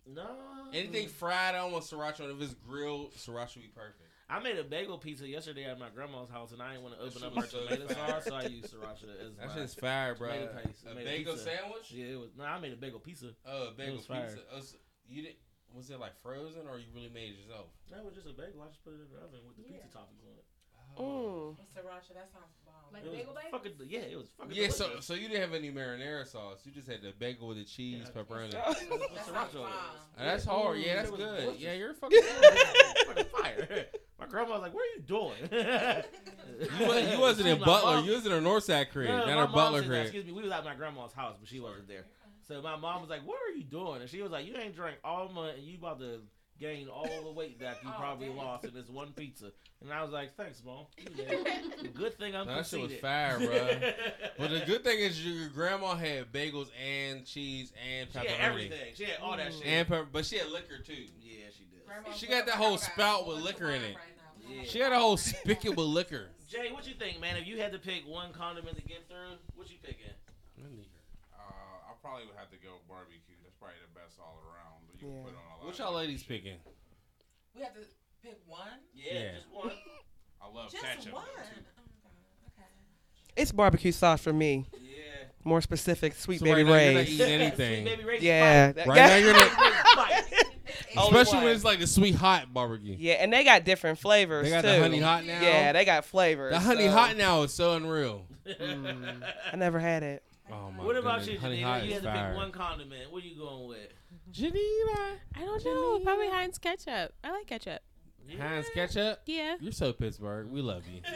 No. 0.07 0.27
anything 0.73 1.07
fried, 1.07 1.55
I 1.55 1.63
want 1.65 1.83
sriracha. 1.85 2.21
on. 2.25 2.31
If 2.31 2.41
it's 2.41 2.53
grilled, 2.55 3.13
sriracha 3.13 3.55
would 3.55 3.63
be 3.63 3.71
perfect. 3.73 3.97
I 4.29 4.39
made 4.39 4.57
a 4.57 4.63
bagel 4.63 4.97
pizza 4.97 5.27
yesterday 5.27 5.65
at 5.65 5.77
my 5.77 5.89
grandma's 5.89 6.29
house, 6.29 6.53
and 6.53 6.61
I 6.61 6.71
didn't 6.71 6.83
want 6.83 6.95
to 6.97 7.01
open 7.03 7.23
up 7.23 7.33
shit 7.33 7.51
her 7.69 7.75
tomato 7.75 7.93
sauce, 7.93 8.23
so 8.25 8.35
I 8.35 8.43
used 8.43 8.73
sriracha 8.73 9.03
as 9.21 9.35
That 9.35 9.47
my 9.47 9.53
shit's 9.55 9.73
fire, 9.75 10.15
bro. 10.15 10.29
tomato 10.29 10.51
paste. 10.63 10.85
I 10.87 10.91
A 10.91 10.95
made 10.95 11.05
bagel 11.05 11.33
pizza. 11.33 11.49
sandwich? 11.49 11.91
Yeah, 11.91 12.05
it 12.05 12.19
was. 12.19 12.29
No, 12.37 12.43
I 12.45 12.59
made 12.59 12.71
a 12.71 12.77
bagel 12.77 12.99
pizza. 12.99 13.27
Oh, 13.45 13.67
a 13.67 13.71
bagel 13.71 13.97
was 13.97 14.05
fire. 14.05 14.27
pizza. 14.27 14.39
Oh, 14.55 14.61
so 14.61 14.77
you 15.09 15.23
didn't? 15.23 15.35
Was 15.75 15.89
it 15.89 15.99
like 15.99 16.13
frozen, 16.21 16.67
or 16.69 16.77
you 16.79 16.85
really 16.93 17.09
made 17.13 17.33
it 17.33 17.39
yourself? 17.47 17.67
That 17.91 18.03
was 18.03 18.13
just 18.13 18.27
a 18.27 18.33
bagel. 18.33 18.61
I 18.61 18.67
just 18.67 18.83
put 18.83 18.91
it 18.93 19.01
in 19.01 19.09
the 19.11 19.19
oven 19.23 19.39
with 19.47 19.55
the 19.57 19.63
pizza 19.63 19.87
toppings 19.87 20.21
on 20.27 20.35
it. 20.37 20.45
Oh. 20.97 21.55
Mm. 21.55 21.57
With 21.57 21.71
Sriracha, 21.73 22.13
that 22.15 22.27
sounds 22.33 22.51
bomb. 22.65 22.91
Like 22.91 23.05
It 23.05 23.09
was 23.09 23.17
bagel 23.19 23.33
bagel? 23.33 23.51
fucking 23.57 23.73
yeah, 23.87 23.99
it 24.11 24.17
was 24.17 24.27
fucking 24.37 24.53
Yeah, 24.55 24.67
so 24.67 24.85
delicious. 24.87 25.05
so 25.05 25.13
you 25.13 25.29
didn't 25.29 25.41
have 25.41 25.53
any 25.53 25.71
marinara 25.71 26.27
sauce. 26.27 26.59
You 26.65 26.73
just 26.73 26.89
had 26.89 27.01
the 27.01 27.13
bagel 27.17 27.47
with 27.47 27.57
the 27.57 27.63
cheese, 27.63 28.11
Yeah. 28.13 28.21
pepperoni. 28.21 28.51
That 28.51 28.77
sounds 28.77 28.91
Sriracha 28.91 29.31
on 29.39 29.47
it. 29.47 29.53
bomb. 29.53 29.63
Oh, 30.19 30.25
that's 30.25 30.43
hard. 30.45 30.77
Yeah, 30.79 30.95
that's 30.97 31.09
good. 31.11 31.17
delicious. 31.19 31.61
Yeah, 31.61 31.73
you're 31.73 31.93
fucking. 32.01 32.21
fucking 33.07 33.25
fire. 33.31 33.85
My 34.19 34.25
grandma 34.27 34.51
was 34.59 34.61
like, 34.61 34.73
"What 34.73 34.83
are 34.83 34.93
you 34.95 35.01
doing?" 35.01 35.49
you, 36.79 36.87
was, 36.87 37.11
you 37.13 37.19
wasn't 37.19 37.47
in 37.47 37.59
My 37.59 37.65
Butler. 37.65 37.95
mom- 37.95 38.05
You 38.05 38.11
was 38.11 38.25
in 38.25 38.31
a 38.33 38.35
Northside 38.41 38.91
crib, 38.91 39.07
No, 39.07 39.25
not 39.25 39.27
my 39.35 39.43
a 39.43 39.47
Butler 39.47 39.79
said 39.81 39.87
crib. 39.87 40.01
Excuse 40.03 40.25
me, 40.25 40.31
we 40.33 40.43
was 40.43 40.51
at 40.51 40.63
my 40.65 40.75
grandma's 40.75 41.13
house, 41.13 41.37
but 41.39 41.47
she 41.49 41.59
wasn't 41.59 41.87
there. 41.87 42.05
So 42.51 42.61
my 42.61 42.75
mom 42.75 42.99
was 43.01 43.09
like, 43.09 43.25
"What 43.25 43.37
are 43.47 43.55
you 43.55 43.63
doing?" 43.63 44.01
And 44.01 44.09
she 44.09 44.21
was 44.21 44.29
like, 44.31 44.45
"You 44.45 44.55
ain't 44.57 44.75
drank 44.75 44.97
all 45.05 45.29
month, 45.29 45.55
and 45.57 45.65
you 45.65 45.77
about 45.77 45.99
to 45.99 46.19
gain 46.59 46.89
all 46.89 47.07
the 47.23 47.31
weight 47.31 47.57
back 47.59 47.77
you 47.81 47.89
Oh, 47.95 47.97
probably 47.97 48.27
damn. 48.27 48.35
lost 48.37 48.65
in 48.65 48.73
this 48.73 48.89
one 48.89 49.13
pizza." 49.13 49.51
And 49.81 49.91
I 49.93 50.03
was 50.03 50.11
like, 50.11 50.35
"Thanks, 50.35 50.61
mom." 50.65 50.85
You 50.99 51.89
Good 51.93 52.17
thing 52.17 52.35
I'm 52.35 52.47
No, 52.47 52.55
that 52.55 52.67
shit 52.67 52.81
was 52.81 52.93
fire, 52.95 53.39
bro. 53.39 53.69
But 54.37 54.49
the 54.51 54.63
good 54.65 54.83
thing 54.83 54.99
is 54.99 55.25
your 55.25 55.47
grandma 55.49 55.95
had 55.95 56.31
bagels 56.33 56.67
and 56.83 57.25
cheese 57.25 57.71
and 57.89 58.09
She 58.11 58.17
pepperoni. 58.17 58.27
had 58.27 58.51
everything. 58.51 58.93
She 58.95 59.03
had 59.05 59.19
all 59.21 59.37
that 59.37 59.53
shit. 59.53 59.65
And 59.65 59.87
pepper, 59.87 60.07
but 60.11 60.25
she 60.25 60.37
had 60.37 60.49
liquor 60.49 60.79
too. 60.85 60.93
yeah, 61.21 61.45
she 61.57 61.63
did. 61.71 61.85
Grandma's 61.87 62.17
She 62.17 62.27
got 62.27 62.45
that 62.47 62.55
whole 62.55 62.77
spout 62.77 63.27
with 63.27 63.37
liquor 63.39 63.69
in 63.69 63.81
it. 63.81 63.95
right. 63.95 64.05
Yeah. 64.49 64.63
She 64.65 64.79
had 64.79 64.91
a 64.91 64.99
whole 64.99 65.15
spigot 65.17 65.77
with 65.77 65.85
liquor. 65.85 66.27
Jay, 66.49 66.69
what 66.73 66.85
you 66.85 66.95
think, 66.95 67.21
man? 67.21 67.37
If 67.37 67.47
you 67.47 67.61
had 67.61 67.71
to 67.71 67.79
pick 67.79 68.05
one 68.05 68.33
condiment 68.33 68.75
to 68.75 68.83
get 68.83 69.07
through, 69.07 69.37
what 69.55 69.69
you 69.71 69.77
picking? 69.81 70.05
I 72.03 72.07
probably 72.07 72.25
would 72.25 72.35
have 72.37 72.49
to 72.49 72.57
go 72.57 72.81
barbecue. 72.89 73.37
That's 73.43 73.53
probably 73.59 73.77
the 73.85 73.93
best 73.99 74.17
all 74.19 74.41
around. 74.41 74.81
But 74.89 75.01
You 75.01 75.07
can 75.07 75.23
put 75.23 75.35
on 75.37 75.45
a 75.45 75.57
lot 75.61 75.65
What 75.67 75.77
y'all 75.77 75.93
ladies 75.93 76.21
shit. 76.21 76.29
picking? 76.29 76.57
We 77.55 77.61
have 77.61 77.73
to 77.75 77.81
pick 78.23 78.39
one. 78.47 78.81
Yeah, 78.93 79.13
Yeah. 79.13 79.31
just 79.35 79.49
one. 79.51 79.71
I 80.41 80.47
love 80.49 80.71
Just 80.71 80.83
ketchup. 80.83 81.13
one. 81.13 81.25
though, 81.37 81.43
too. 81.43 81.61
It's 83.35 83.51
barbecue 83.51 83.91
sauce 83.91 84.21
for 84.21 84.33
me. 84.33 84.65
Yeah. 84.73 84.89
More 85.43 85.61
specific, 85.61 86.15
sweet 86.15 86.39
So 86.39 86.45
baby 86.45 86.63
right 86.63 86.69
now 86.69 86.75
you're 86.81 86.93
not 86.93 86.99
rays. 86.99 87.09
eating 87.21 87.27
anything. 87.41 87.85
Sweet 87.85 87.95
baby 87.97 88.03
Ray's 88.09 88.23
Yeah. 88.23 88.71
fire. 88.73 88.85
Right 88.87 88.95
now 88.95 89.15
you're 89.15 89.33
not, 89.33 89.51
Only 90.97 91.19
especially 91.21 91.45
when 91.45 91.55
it's 91.55 91.63
like 91.63 91.79
the 91.79 91.87
sweet 91.87 92.15
hot 92.15 92.53
barbecue. 92.53 92.95
Yeah, 92.99 93.13
and 93.13 93.31
they 93.31 93.43
got 93.43 93.63
different 93.63 93.99
flavors 93.99 94.45
They 94.45 94.49
got 94.49 94.61
too. 94.63 94.67
the 94.71 94.79
honey 94.79 94.99
hot 94.99 95.23
now. 95.25 95.41
Yeah, 95.41 95.71
they 95.71 95.85
got 95.85 96.05
flavors. 96.05 96.51
The 96.51 96.59
honey 96.59 96.85
so- 96.85 96.91
hot 96.91 97.15
now 97.15 97.43
is 97.43 97.53
so 97.53 97.75
unreal. 97.75 98.25
Mm, 98.45 99.21
I 99.53 99.55
never 99.55 99.79
had 99.79 100.01
it. 100.03 100.23
Oh 100.51 100.71
my 100.71 100.83
What 100.83 100.95
about 100.97 101.19
goodness. 101.19 101.33
you, 101.35 101.39
Honey 101.39 101.61
Janita? 101.61 101.85
You 101.87 101.93
is 101.95 102.03
had 102.03 102.13
to 102.13 102.27
pick 102.29 102.35
one 102.35 102.51
condiment. 102.51 103.11
What 103.11 103.23
are 103.23 103.27
you 103.27 103.37
going 103.37 103.67
with? 103.67 103.87
Janita. 104.33 105.15
I 105.35 105.39
don't 105.45 105.63
know. 105.65 105.99
Probably 106.03 106.27
Heinz 106.29 106.57
ketchup. 106.57 107.13
I 107.23 107.31
like 107.31 107.47
ketchup. 107.47 107.81
Heinz 108.37 108.65
ketchup. 108.73 109.21
Yeah. 109.25 109.55
You're 109.59 109.71
so 109.71 109.93
Pittsburgh. 109.93 110.47
We 110.49 110.61
love 110.61 110.83
you. 110.87 111.01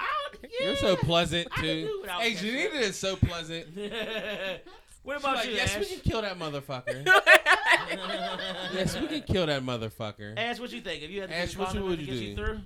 Oh, 0.00 0.04
I 0.04 0.36
don't- 0.42 0.52
You're 0.60 0.76
so 0.76 0.94
pleasant 0.94 1.48
I 1.50 1.54
can 1.56 1.64
too. 1.64 1.86
do 1.86 2.04
Hey, 2.20 2.32
ketchup. 2.34 2.48
Janita 2.48 2.80
is 2.82 2.96
so 2.96 3.16
pleasant. 3.16 3.66
what 5.02 5.14
She's 5.16 5.24
about 5.24 5.36
like, 5.36 5.46
you, 5.48 5.52
Yes, 5.54 5.74
Ash? 5.74 5.80
we 5.80 5.86
can 5.86 6.00
kill 6.00 6.22
that 6.22 6.38
motherfucker. 6.38 7.04
yes, 8.74 8.96
we 9.00 9.06
can 9.08 9.22
kill 9.22 9.46
that 9.46 9.62
motherfucker. 9.62 10.34
Ash, 10.38 10.60
what 10.60 10.70
you 10.70 10.80
think? 10.82 11.02
If 11.02 11.10
you 11.10 11.22
had 11.22 11.30
to 11.30 11.36
Ash, 11.36 11.50
pick 11.50 11.58
what 11.58 11.74
you 11.74 11.82
would 11.84 11.98
you 11.98 12.06
get 12.06 12.14
you 12.14 12.36
do? 12.36 12.44
through? 12.44 12.60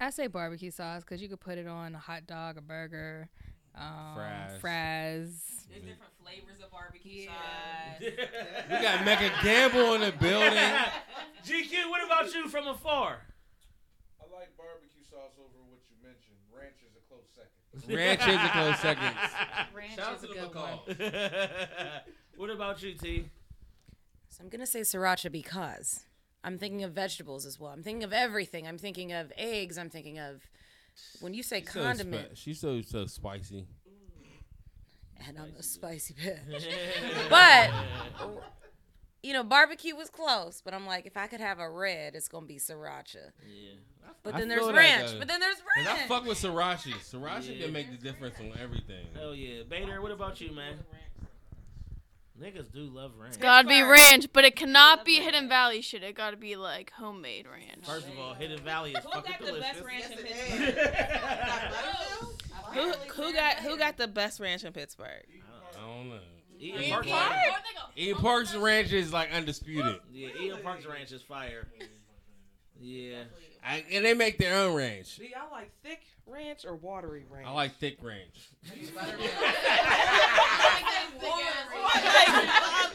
I 0.00 0.08
say 0.10 0.26
barbecue 0.28 0.70
sauce 0.70 1.02
because 1.02 1.20
you 1.20 1.28
could 1.28 1.40
put 1.40 1.58
it 1.58 1.66
on 1.68 1.94
a 1.94 1.98
hot 1.98 2.26
dog, 2.26 2.56
a 2.56 2.62
burger, 2.62 3.28
um, 3.74 4.14
Fries. 4.14 4.60
fries. 4.60 5.42
There's 5.70 5.82
different 5.82 6.12
flavors 6.22 6.60
of 6.62 6.70
barbecue 6.70 7.26
sauce. 7.26 7.34
We 8.00 8.76
got 8.82 9.04
Mega 9.04 9.30
Gamble 9.42 9.94
in 9.94 10.00
the 10.02 10.12
building. 10.12 10.52
GQ, 11.46 11.90
what 11.90 12.04
about 12.04 12.32
you 12.34 12.48
from 12.48 12.66
afar? 12.68 13.20
I 14.20 14.24
like 14.34 14.56
barbecue 14.56 15.02
sauce 15.08 15.32
over 15.38 15.58
what 15.70 15.80
you 15.90 15.96
mentioned. 16.02 16.36
Ranch 16.54 16.76
is 16.86 16.96
a 16.96 17.00
close 17.08 17.26
second. 17.34 17.96
Ranch 17.96 18.20
is 18.28 18.34
a 18.34 18.48
close 18.50 18.78
second. 18.80 19.16
Ranch 19.74 19.94
Shout 19.96 20.08
out 20.08 20.14
is 20.16 20.20
to 20.22 20.26
a 20.28 20.34
the 20.34 20.40
good 20.40 20.52
McCall. 20.52 22.00
what 22.36 22.50
about 22.50 22.82
you, 22.82 22.94
T? 22.94 23.28
So 24.28 24.42
I'm 24.42 24.48
gonna 24.48 24.66
say 24.66 24.80
sriracha 24.80 25.30
because 25.32 26.04
I'm 26.44 26.58
thinking 26.58 26.82
of 26.82 26.92
vegetables 26.92 27.46
as 27.46 27.58
well. 27.60 27.70
I'm 27.72 27.82
thinking 27.82 28.04
of 28.04 28.12
everything. 28.12 28.66
I'm 28.66 28.78
thinking 28.78 29.12
of 29.12 29.32
eggs. 29.36 29.78
I'm 29.78 29.90
thinking 29.90 30.18
of 30.18 30.42
when 31.20 31.34
you 31.34 31.42
say 31.42 31.60
She's 31.60 31.72
so 31.72 31.82
condiment, 31.82 32.26
spi- 32.26 32.34
she's 32.34 32.60
so 32.60 32.80
so 32.82 33.06
spicy. 33.06 33.66
and 35.26 35.38
I'm 35.38 35.52
a 35.58 35.62
spicy 35.62 36.14
bitch. 36.14 36.66
but 37.30 37.70
you 39.22 39.32
know, 39.32 39.44
barbecue 39.44 39.94
was 39.94 40.10
close. 40.10 40.60
But 40.64 40.74
I'm 40.74 40.86
like, 40.86 41.06
if 41.06 41.16
I 41.16 41.26
could 41.28 41.40
have 41.40 41.58
a 41.60 41.70
red, 41.70 42.14
it's 42.14 42.28
gonna 42.28 42.46
be 42.46 42.56
sriracha. 42.56 43.30
Yeah. 43.46 43.72
But 44.24 44.34
I 44.34 44.38
then 44.40 44.48
there's 44.48 44.70
ranch. 44.72 45.18
But 45.18 45.28
then 45.28 45.40
there's 45.40 45.56
ranch. 45.76 45.88
I 45.88 46.06
fuck 46.08 46.24
with 46.26 46.38
sriracha. 46.38 46.92
Sriracha 46.94 47.56
Yeah. 47.56 47.64
can 47.64 47.72
make 47.72 47.90
the 47.90 47.96
difference 47.98 48.36
on 48.40 48.52
everything. 48.60 49.06
Hell 49.14 49.34
yeah. 49.34 49.62
Bader, 49.68 50.00
what 50.02 50.10
about 50.12 50.40
you, 50.40 50.52
man? 50.52 50.78
Niggas 52.42 52.72
do 52.72 52.80
love 52.80 53.12
ranch. 53.18 53.34
It's 53.34 53.36
gotta 53.36 53.68
be 53.68 53.80
ranch, 53.82 54.26
but 54.32 54.44
it 54.44 54.56
cannot 54.56 55.04
be 55.04 55.20
Hidden 55.20 55.48
Valley 55.48 55.80
shit. 55.80 56.02
It 56.02 56.16
gotta 56.16 56.36
be 56.36 56.56
like 56.56 56.90
homemade 56.90 57.46
ranch. 57.46 57.86
First 57.86 58.08
of 58.08 58.18
all, 58.18 58.34
Hidden 58.34 58.60
Valley 58.64 58.92
is 58.92 59.04
Who 59.04 59.10
fucking 59.10 59.30
got 59.30 59.40
the 59.40 59.46
delicious. 59.46 59.70
best 59.70 59.84
ranch 59.86 60.04
in 62.74 62.74
Who 62.74 62.92
who 63.22 63.32
got 63.32 63.54
who 63.56 63.78
got 63.78 63.96
the 63.96 64.08
best 64.08 64.40
ranch 64.40 64.64
in 64.64 64.72
Pittsburgh? 64.72 65.22
I 65.76 65.80
don't 65.86 66.08
know. 66.08 66.18
Eden 66.58 66.82
Ian 66.82 66.90
Park's 66.92 67.08
Park? 67.10 67.30
Ranch. 67.30 67.54
Eden 67.96 68.16
Park's 68.18 68.54
Ranch 68.56 68.92
is 68.92 69.12
like 69.12 69.32
undisputed. 69.32 70.00
Yeah, 70.12 70.28
Eden 70.40 70.58
Park's 70.62 70.86
Ranch 70.86 71.12
is 71.12 71.22
fire. 71.22 71.68
Yeah. 72.80 73.24
I, 73.64 73.84
and 73.92 74.04
they 74.04 74.14
make 74.14 74.38
their 74.38 74.56
own 74.56 74.74
ranch. 74.74 75.16
Do 75.16 75.24
y'all 75.24 75.50
like 75.52 75.70
thick 75.84 76.02
ranch 76.26 76.64
or 76.64 76.76
watery 76.76 77.24
ranch? 77.30 77.46
I 77.46 77.52
like 77.52 77.76
thick 77.78 77.98
ranch. 78.02 78.48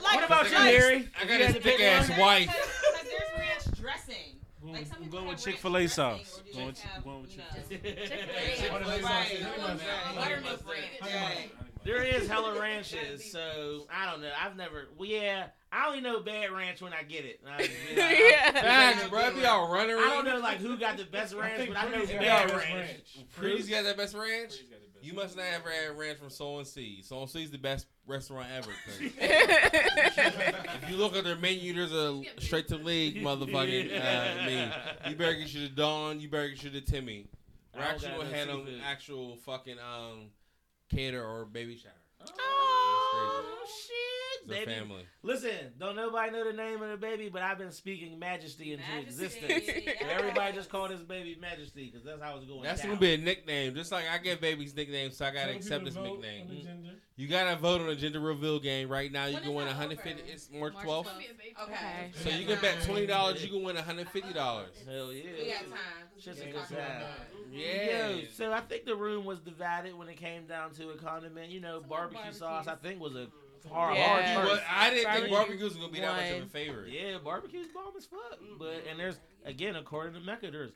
What 0.02 0.24
about 0.24 0.50
you, 0.50 0.58
I 0.58 0.60
got- 0.60 0.66
Harry? 0.66 1.10
I 1.22 1.26
got 1.26 1.40
you 1.40 1.46
had 1.46 1.56
his 1.56 1.64
thick 1.64 1.82
ass 1.82 2.10
one? 2.10 2.20
wife. 2.20 2.48
Because 2.48 3.06
there's 3.12 3.32
ranch 3.38 3.80
dressing. 3.80 4.16
Like 4.64 4.86
some 4.88 4.98
I'm 4.98 5.04
people 5.04 5.20
going 5.20 5.30
with 5.32 5.38
Chick 5.40 5.54
ranch 5.54 5.60
Fil 5.62 5.76
A 5.78 5.80
dressing, 5.82 5.96
sauce. 5.96 6.40
or 6.40 6.44
do 6.44 6.52
Going 6.54 6.68
with, 6.68 6.80
have, 6.82 7.04
going 7.04 7.22
with 7.22 7.32
you 7.32 7.42
Chick 7.78 8.72
know, 8.72 8.78
Fil 8.80 9.08
A. 9.08 10.16
Buttermilk 10.16 10.62
ranch. 10.68 11.50
There 11.88 12.04
is 12.04 12.28
hella 12.32 12.60
ranches, 12.60 13.32
so 13.32 13.88
I 13.90 14.12
don't 14.12 14.22
know. 14.22 14.30
I've 14.44 14.58
never. 14.58 14.90
Well, 14.98 15.08
yeah, 15.08 15.48
I 15.72 15.88
only 15.88 16.02
know 16.02 16.20
bad 16.20 16.52
ranch 16.52 16.82
when 16.82 16.92
I 16.92 17.04
get 17.04 17.24
it. 17.24 17.40
I, 17.48 17.62
you 17.62 17.96
know, 17.96 18.10
Yeah. 18.30 18.52
Facts, 18.52 19.08
bro. 19.08 19.34
Be 19.34 19.46
all 19.46 19.72
running. 19.72 19.96
I 19.96 20.10
don't 20.10 20.26
know 20.26 20.40
like 20.40 20.58
who 20.58 20.78
got 20.78 20.98
the 20.98 21.06
best 21.06 21.34
ranch, 21.34 21.66
but 21.70 21.78
I 21.78 21.86
know 21.86 21.98
Breeze 22.00 22.10
got 22.12 22.20
bad 22.20 22.50
the 22.50 22.54
best 22.54 22.66
ranch. 22.68 22.90
ranch. 22.90 23.26
Breeze 23.40 23.70
got 23.70 23.84
that 23.86 23.96
best 23.96 24.16
ranch. 24.16 24.56
You 25.02 25.14
must 25.14 25.38
not 25.38 25.46
have 25.46 25.62
ever 25.62 25.72
had 25.72 25.98
ranch 25.98 26.20
from 26.20 26.30
Soul 26.30 26.58
and 26.58 26.68
Sea. 26.68 27.02
Soul 27.04 27.22
and 27.22 27.32
Sea's 27.32 27.52
the 27.52 27.58
best 27.58 27.88
restaurant 28.06 28.48
ever. 28.54 28.72
if 29.00 30.90
you 30.90 30.98
look 30.98 31.16
at 31.16 31.24
their 31.24 31.38
menu, 31.38 31.74
there's 31.74 31.94
a 31.94 32.22
straight 32.40 32.68
to 32.68 32.76
league 32.76 33.24
motherfucking. 33.24 33.98
Uh, 33.98 34.42
I 34.42 34.46
mean, 34.46 34.72
you 35.08 35.16
better 35.16 35.36
get 35.36 35.54
you 35.54 35.62
the 35.62 35.74
Dawn. 35.74 36.20
You 36.20 36.28
better 36.28 36.50
get 36.50 36.64
you 36.64 36.70
the 36.70 36.82
Timmy. 36.82 37.28
We're 37.74 37.84
actually 37.84 38.10
got 38.10 38.18
gonna 38.18 38.36
have 38.36 38.48
them 38.48 38.68
actual 38.84 39.38
fucking 39.46 39.78
um 39.80 40.32
cater 40.90 41.24
or 41.24 41.46
baby 41.46 41.78
shower. 41.78 41.94
Oh 42.40 43.66
shit, 43.66 44.07
It's 44.44 44.46
a 44.46 44.54
baby. 44.66 44.72
family. 44.72 45.04
Listen, 45.24 45.50
don't 45.80 45.96
nobody 45.96 46.32
know 46.32 46.44
the 46.50 46.56
name 46.56 46.82
of 46.82 46.90
the 46.90 46.98
baby, 46.98 47.30
but 47.30 47.42
I've 47.42 47.58
been 47.58 47.72
speaking 47.72 48.18
majesty 48.20 48.74
into 48.74 48.84
Majesty, 48.96 49.26
existence. 49.26 49.64
yeah. 49.86 49.92
So 50.02 50.08
everybody 50.10 50.56
just 50.56 50.70
call 50.70 50.88
this 50.88 51.02
baby 51.02 51.38
majesty 51.40 51.86
because 51.92 52.06
that's 52.06 52.22
how 52.22 52.38
it's 52.38 52.46
going. 52.46 52.64
That's 52.64 52.82
down. 52.82 52.92
gonna 52.92 53.02
be 53.02 53.14
a 53.14 53.18
nickname, 53.18 53.76
just 53.76 53.92
like 53.92 54.06
I 54.12 54.18
get 54.20 54.40
babies 54.42 54.76
nicknames, 54.76 55.18
so 55.18 55.26
I 55.26 55.32
gotta 55.32 55.54
accept 55.56 55.86
this 55.86 55.96
nickname. 55.96 56.48
Mm-hmm. 56.48 56.88
You 57.18 57.28
gotta 57.28 57.56
vote 57.60 57.82
on 57.82 57.88
the 57.88 57.96
gender 57.96 58.20
reveal 58.20 58.60
game 58.60 58.90
right 58.90 59.12
now. 59.12 59.26
You 59.26 59.34
When 59.36 59.44
can 59.44 59.54
win 59.56 59.66
150. 59.66 60.12
over? 60.12 60.32
It's 60.32 60.50
March 60.52 60.74
March 60.76 60.86
12th. 60.86 61.06
12th. 61.06 61.64
Okay. 61.64 62.12
So 62.14 62.30
you 62.30 62.46
can 62.46 62.62
bet 62.62 62.82
twenty 62.84 63.08
dollars. 63.08 63.44
You 63.44 63.50
can 63.50 63.64
win 63.64 63.76
150 63.76 64.34
dollars. 64.34 64.70
Hell 64.88 65.12
yeah. 65.12 65.24
We 65.38 65.48
got 65.48 65.62
time. 65.62 66.08
Shit's 66.20 66.42
a 66.42 66.46
good 66.46 66.56
time. 66.70 67.04
Yeah. 67.52 68.10
Yo, 68.10 68.22
so 68.34 68.52
I 68.54 68.60
think 68.62 68.86
the 68.86 68.96
room 68.96 69.26
was 69.26 69.40
divided 69.40 69.98
when 69.98 70.08
it 70.10 70.18
came 70.18 70.46
down 70.46 70.72
to 70.74 70.90
a 70.92 70.96
condiment. 70.98 71.50
You 71.50 71.60
know, 71.60 71.82
barbecue 71.82 72.32
sauce 72.34 72.68
I 72.68 72.76
think 72.76 73.00
was 73.02 73.16
a 73.16 73.28
hard, 73.70 73.96
Yeah. 73.98 74.34
hard 74.34 74.46
You 74.48 74.52
was- 74.54 74.62
I 74.70 74.90
didn't 74.90 74.96
think 75.04 75.30
Barbecue 75.30 75.36
barbecue 75.36 75.64
was 75.66 75.74
gonna 75.76 75.92
be 75.92 76.00
that 76.00 76.16
much 76.16 76.32
of 76.42 76.44
a 76.44 76.50
favorite. 76.50 76.90
Yeah, 76.92 77.18
barbecue's 77.24 77.68
bomb 77.74 77.94
as 77.98 78.06
fuck. 78.06 78.40
But 78.60 78.84
and 78.90 79.00
there's 79.00 79.20
again 79.46 79.76
according 79.76 80.14
to 80.16 80.20
Mecca, 80.20 80.52
there's 80.52 80.72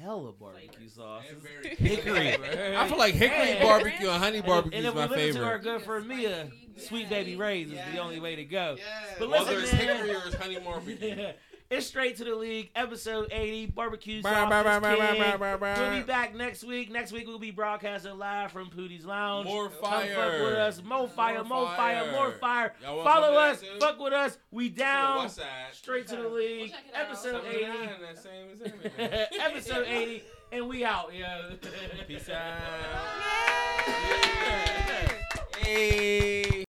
hella 0.00 0.32
barbecue 0.32 0.88
sauce. 0.88 1.24
Hickory. 1.78 2.34
I 2.76 2.88
feel 2.88 2.98
like 2.98 3.14
hickory 3.14 3.48
Yeah. 3.50 3.62
barbecue 3.62 4.08
and 4.10 4.22
honey 4.22 4.42
barbecue 4.42 4.76
and 4.78 4.86
is 4.86 4.90
if 4.90 4.94
we 4.94 5.00
my 5.00 5.06
listen 5.06 5.34
to 5.40 5.44
our 5.46 5.58
favorite. 5.58 5.62
good 5.78 5.82
friend 5.86 6.08
Mia, 6.08 6.50
Sweet 6.76 7.08
Baby 7.08 7.36
Ray's 7.36 7.72
is 7.72 7.78
the 7.92 7.98
only 7.98 8.20
way 8.20 8.36
to 8.36 8.44
go. 8.44 8.76
But 9.18 9.28
listen, 9.28 9.46
Whether 9.46 9.60
it's 9.60 9.72
man, 9.72 9.80
hickory 9.96 10.14
or 10.14 10.22
it's 10.26 10.34
honey 10.34 10.58
barbecue. 10.64 11.32
It's 11.70 11.86
straight 11.86 12.16
to 12.18 12.24
the 12.24 12.34
league, 12.34 12.70
episode 12.76 13.28
80, 13.32 13.66
barbecue 13.66 14.22
sauce. 14.22 14.50
We'll 14.50 15.90
be 15.90 16.02
back 16.02 16.34
next 16.34 16.64
week. 16.64 16.90
Next 16.90 17.12
week 17.12 17.26
we'll 17.26 17.38
be 17.38 17.50
broadcasting 17.50 18.18
live 18.18 18.52
from 18.52 18.70
Pootie's 18.70 19.04
Lounge. 19.04 19.46
More 19.46 19.68
fire. 19.70 20.14
Come 20.14 20.22
fuck 20.22 20.30
fire. 20.32 20.44
with 20.44 20.54
us. 20.54 20.82
More 20.84 21.08
fire, 21.08 21.44
more, 21.44 21.44
More 21.66 21.76
fire, 21.76 22.02
fire. 22.04 22.12
more 22.12 22.30
fire. 22.32 22.74
Y'all 22.82 22.96
wanna 22.98 23.10
Follow 23.10 23.34
us. 23.38 23.60
that 23.60 23.66
too? 23.72 23.78
Fuck 23.80 23.98
with 24.00 24.12
us. 24.12 24.38
We 24.50 24.68
down. 24.68 25.18
West 25.18 25.36
Side. 25.36 25.44
Straight 25.72 26.06
to 26.08 26.16
the 26.16 26.28
league. 26.28 26.72
Episode 26.94 27.42
80. 27.44 27.64
79, 27.64 27.88
that 28.00 28.22
same 28.22 28.48
as 28.54 28.60
everything. 28.62 29.40
Episode 29.40 29.86
80. 29.88 30.22
And 30.52 30.68
we 30.68 30.84
out, 30.84 31.12
yo. 31.12 31.56
Peace 32.06 32.28
out. 32.28 32.60
Hey. 35.58 36.65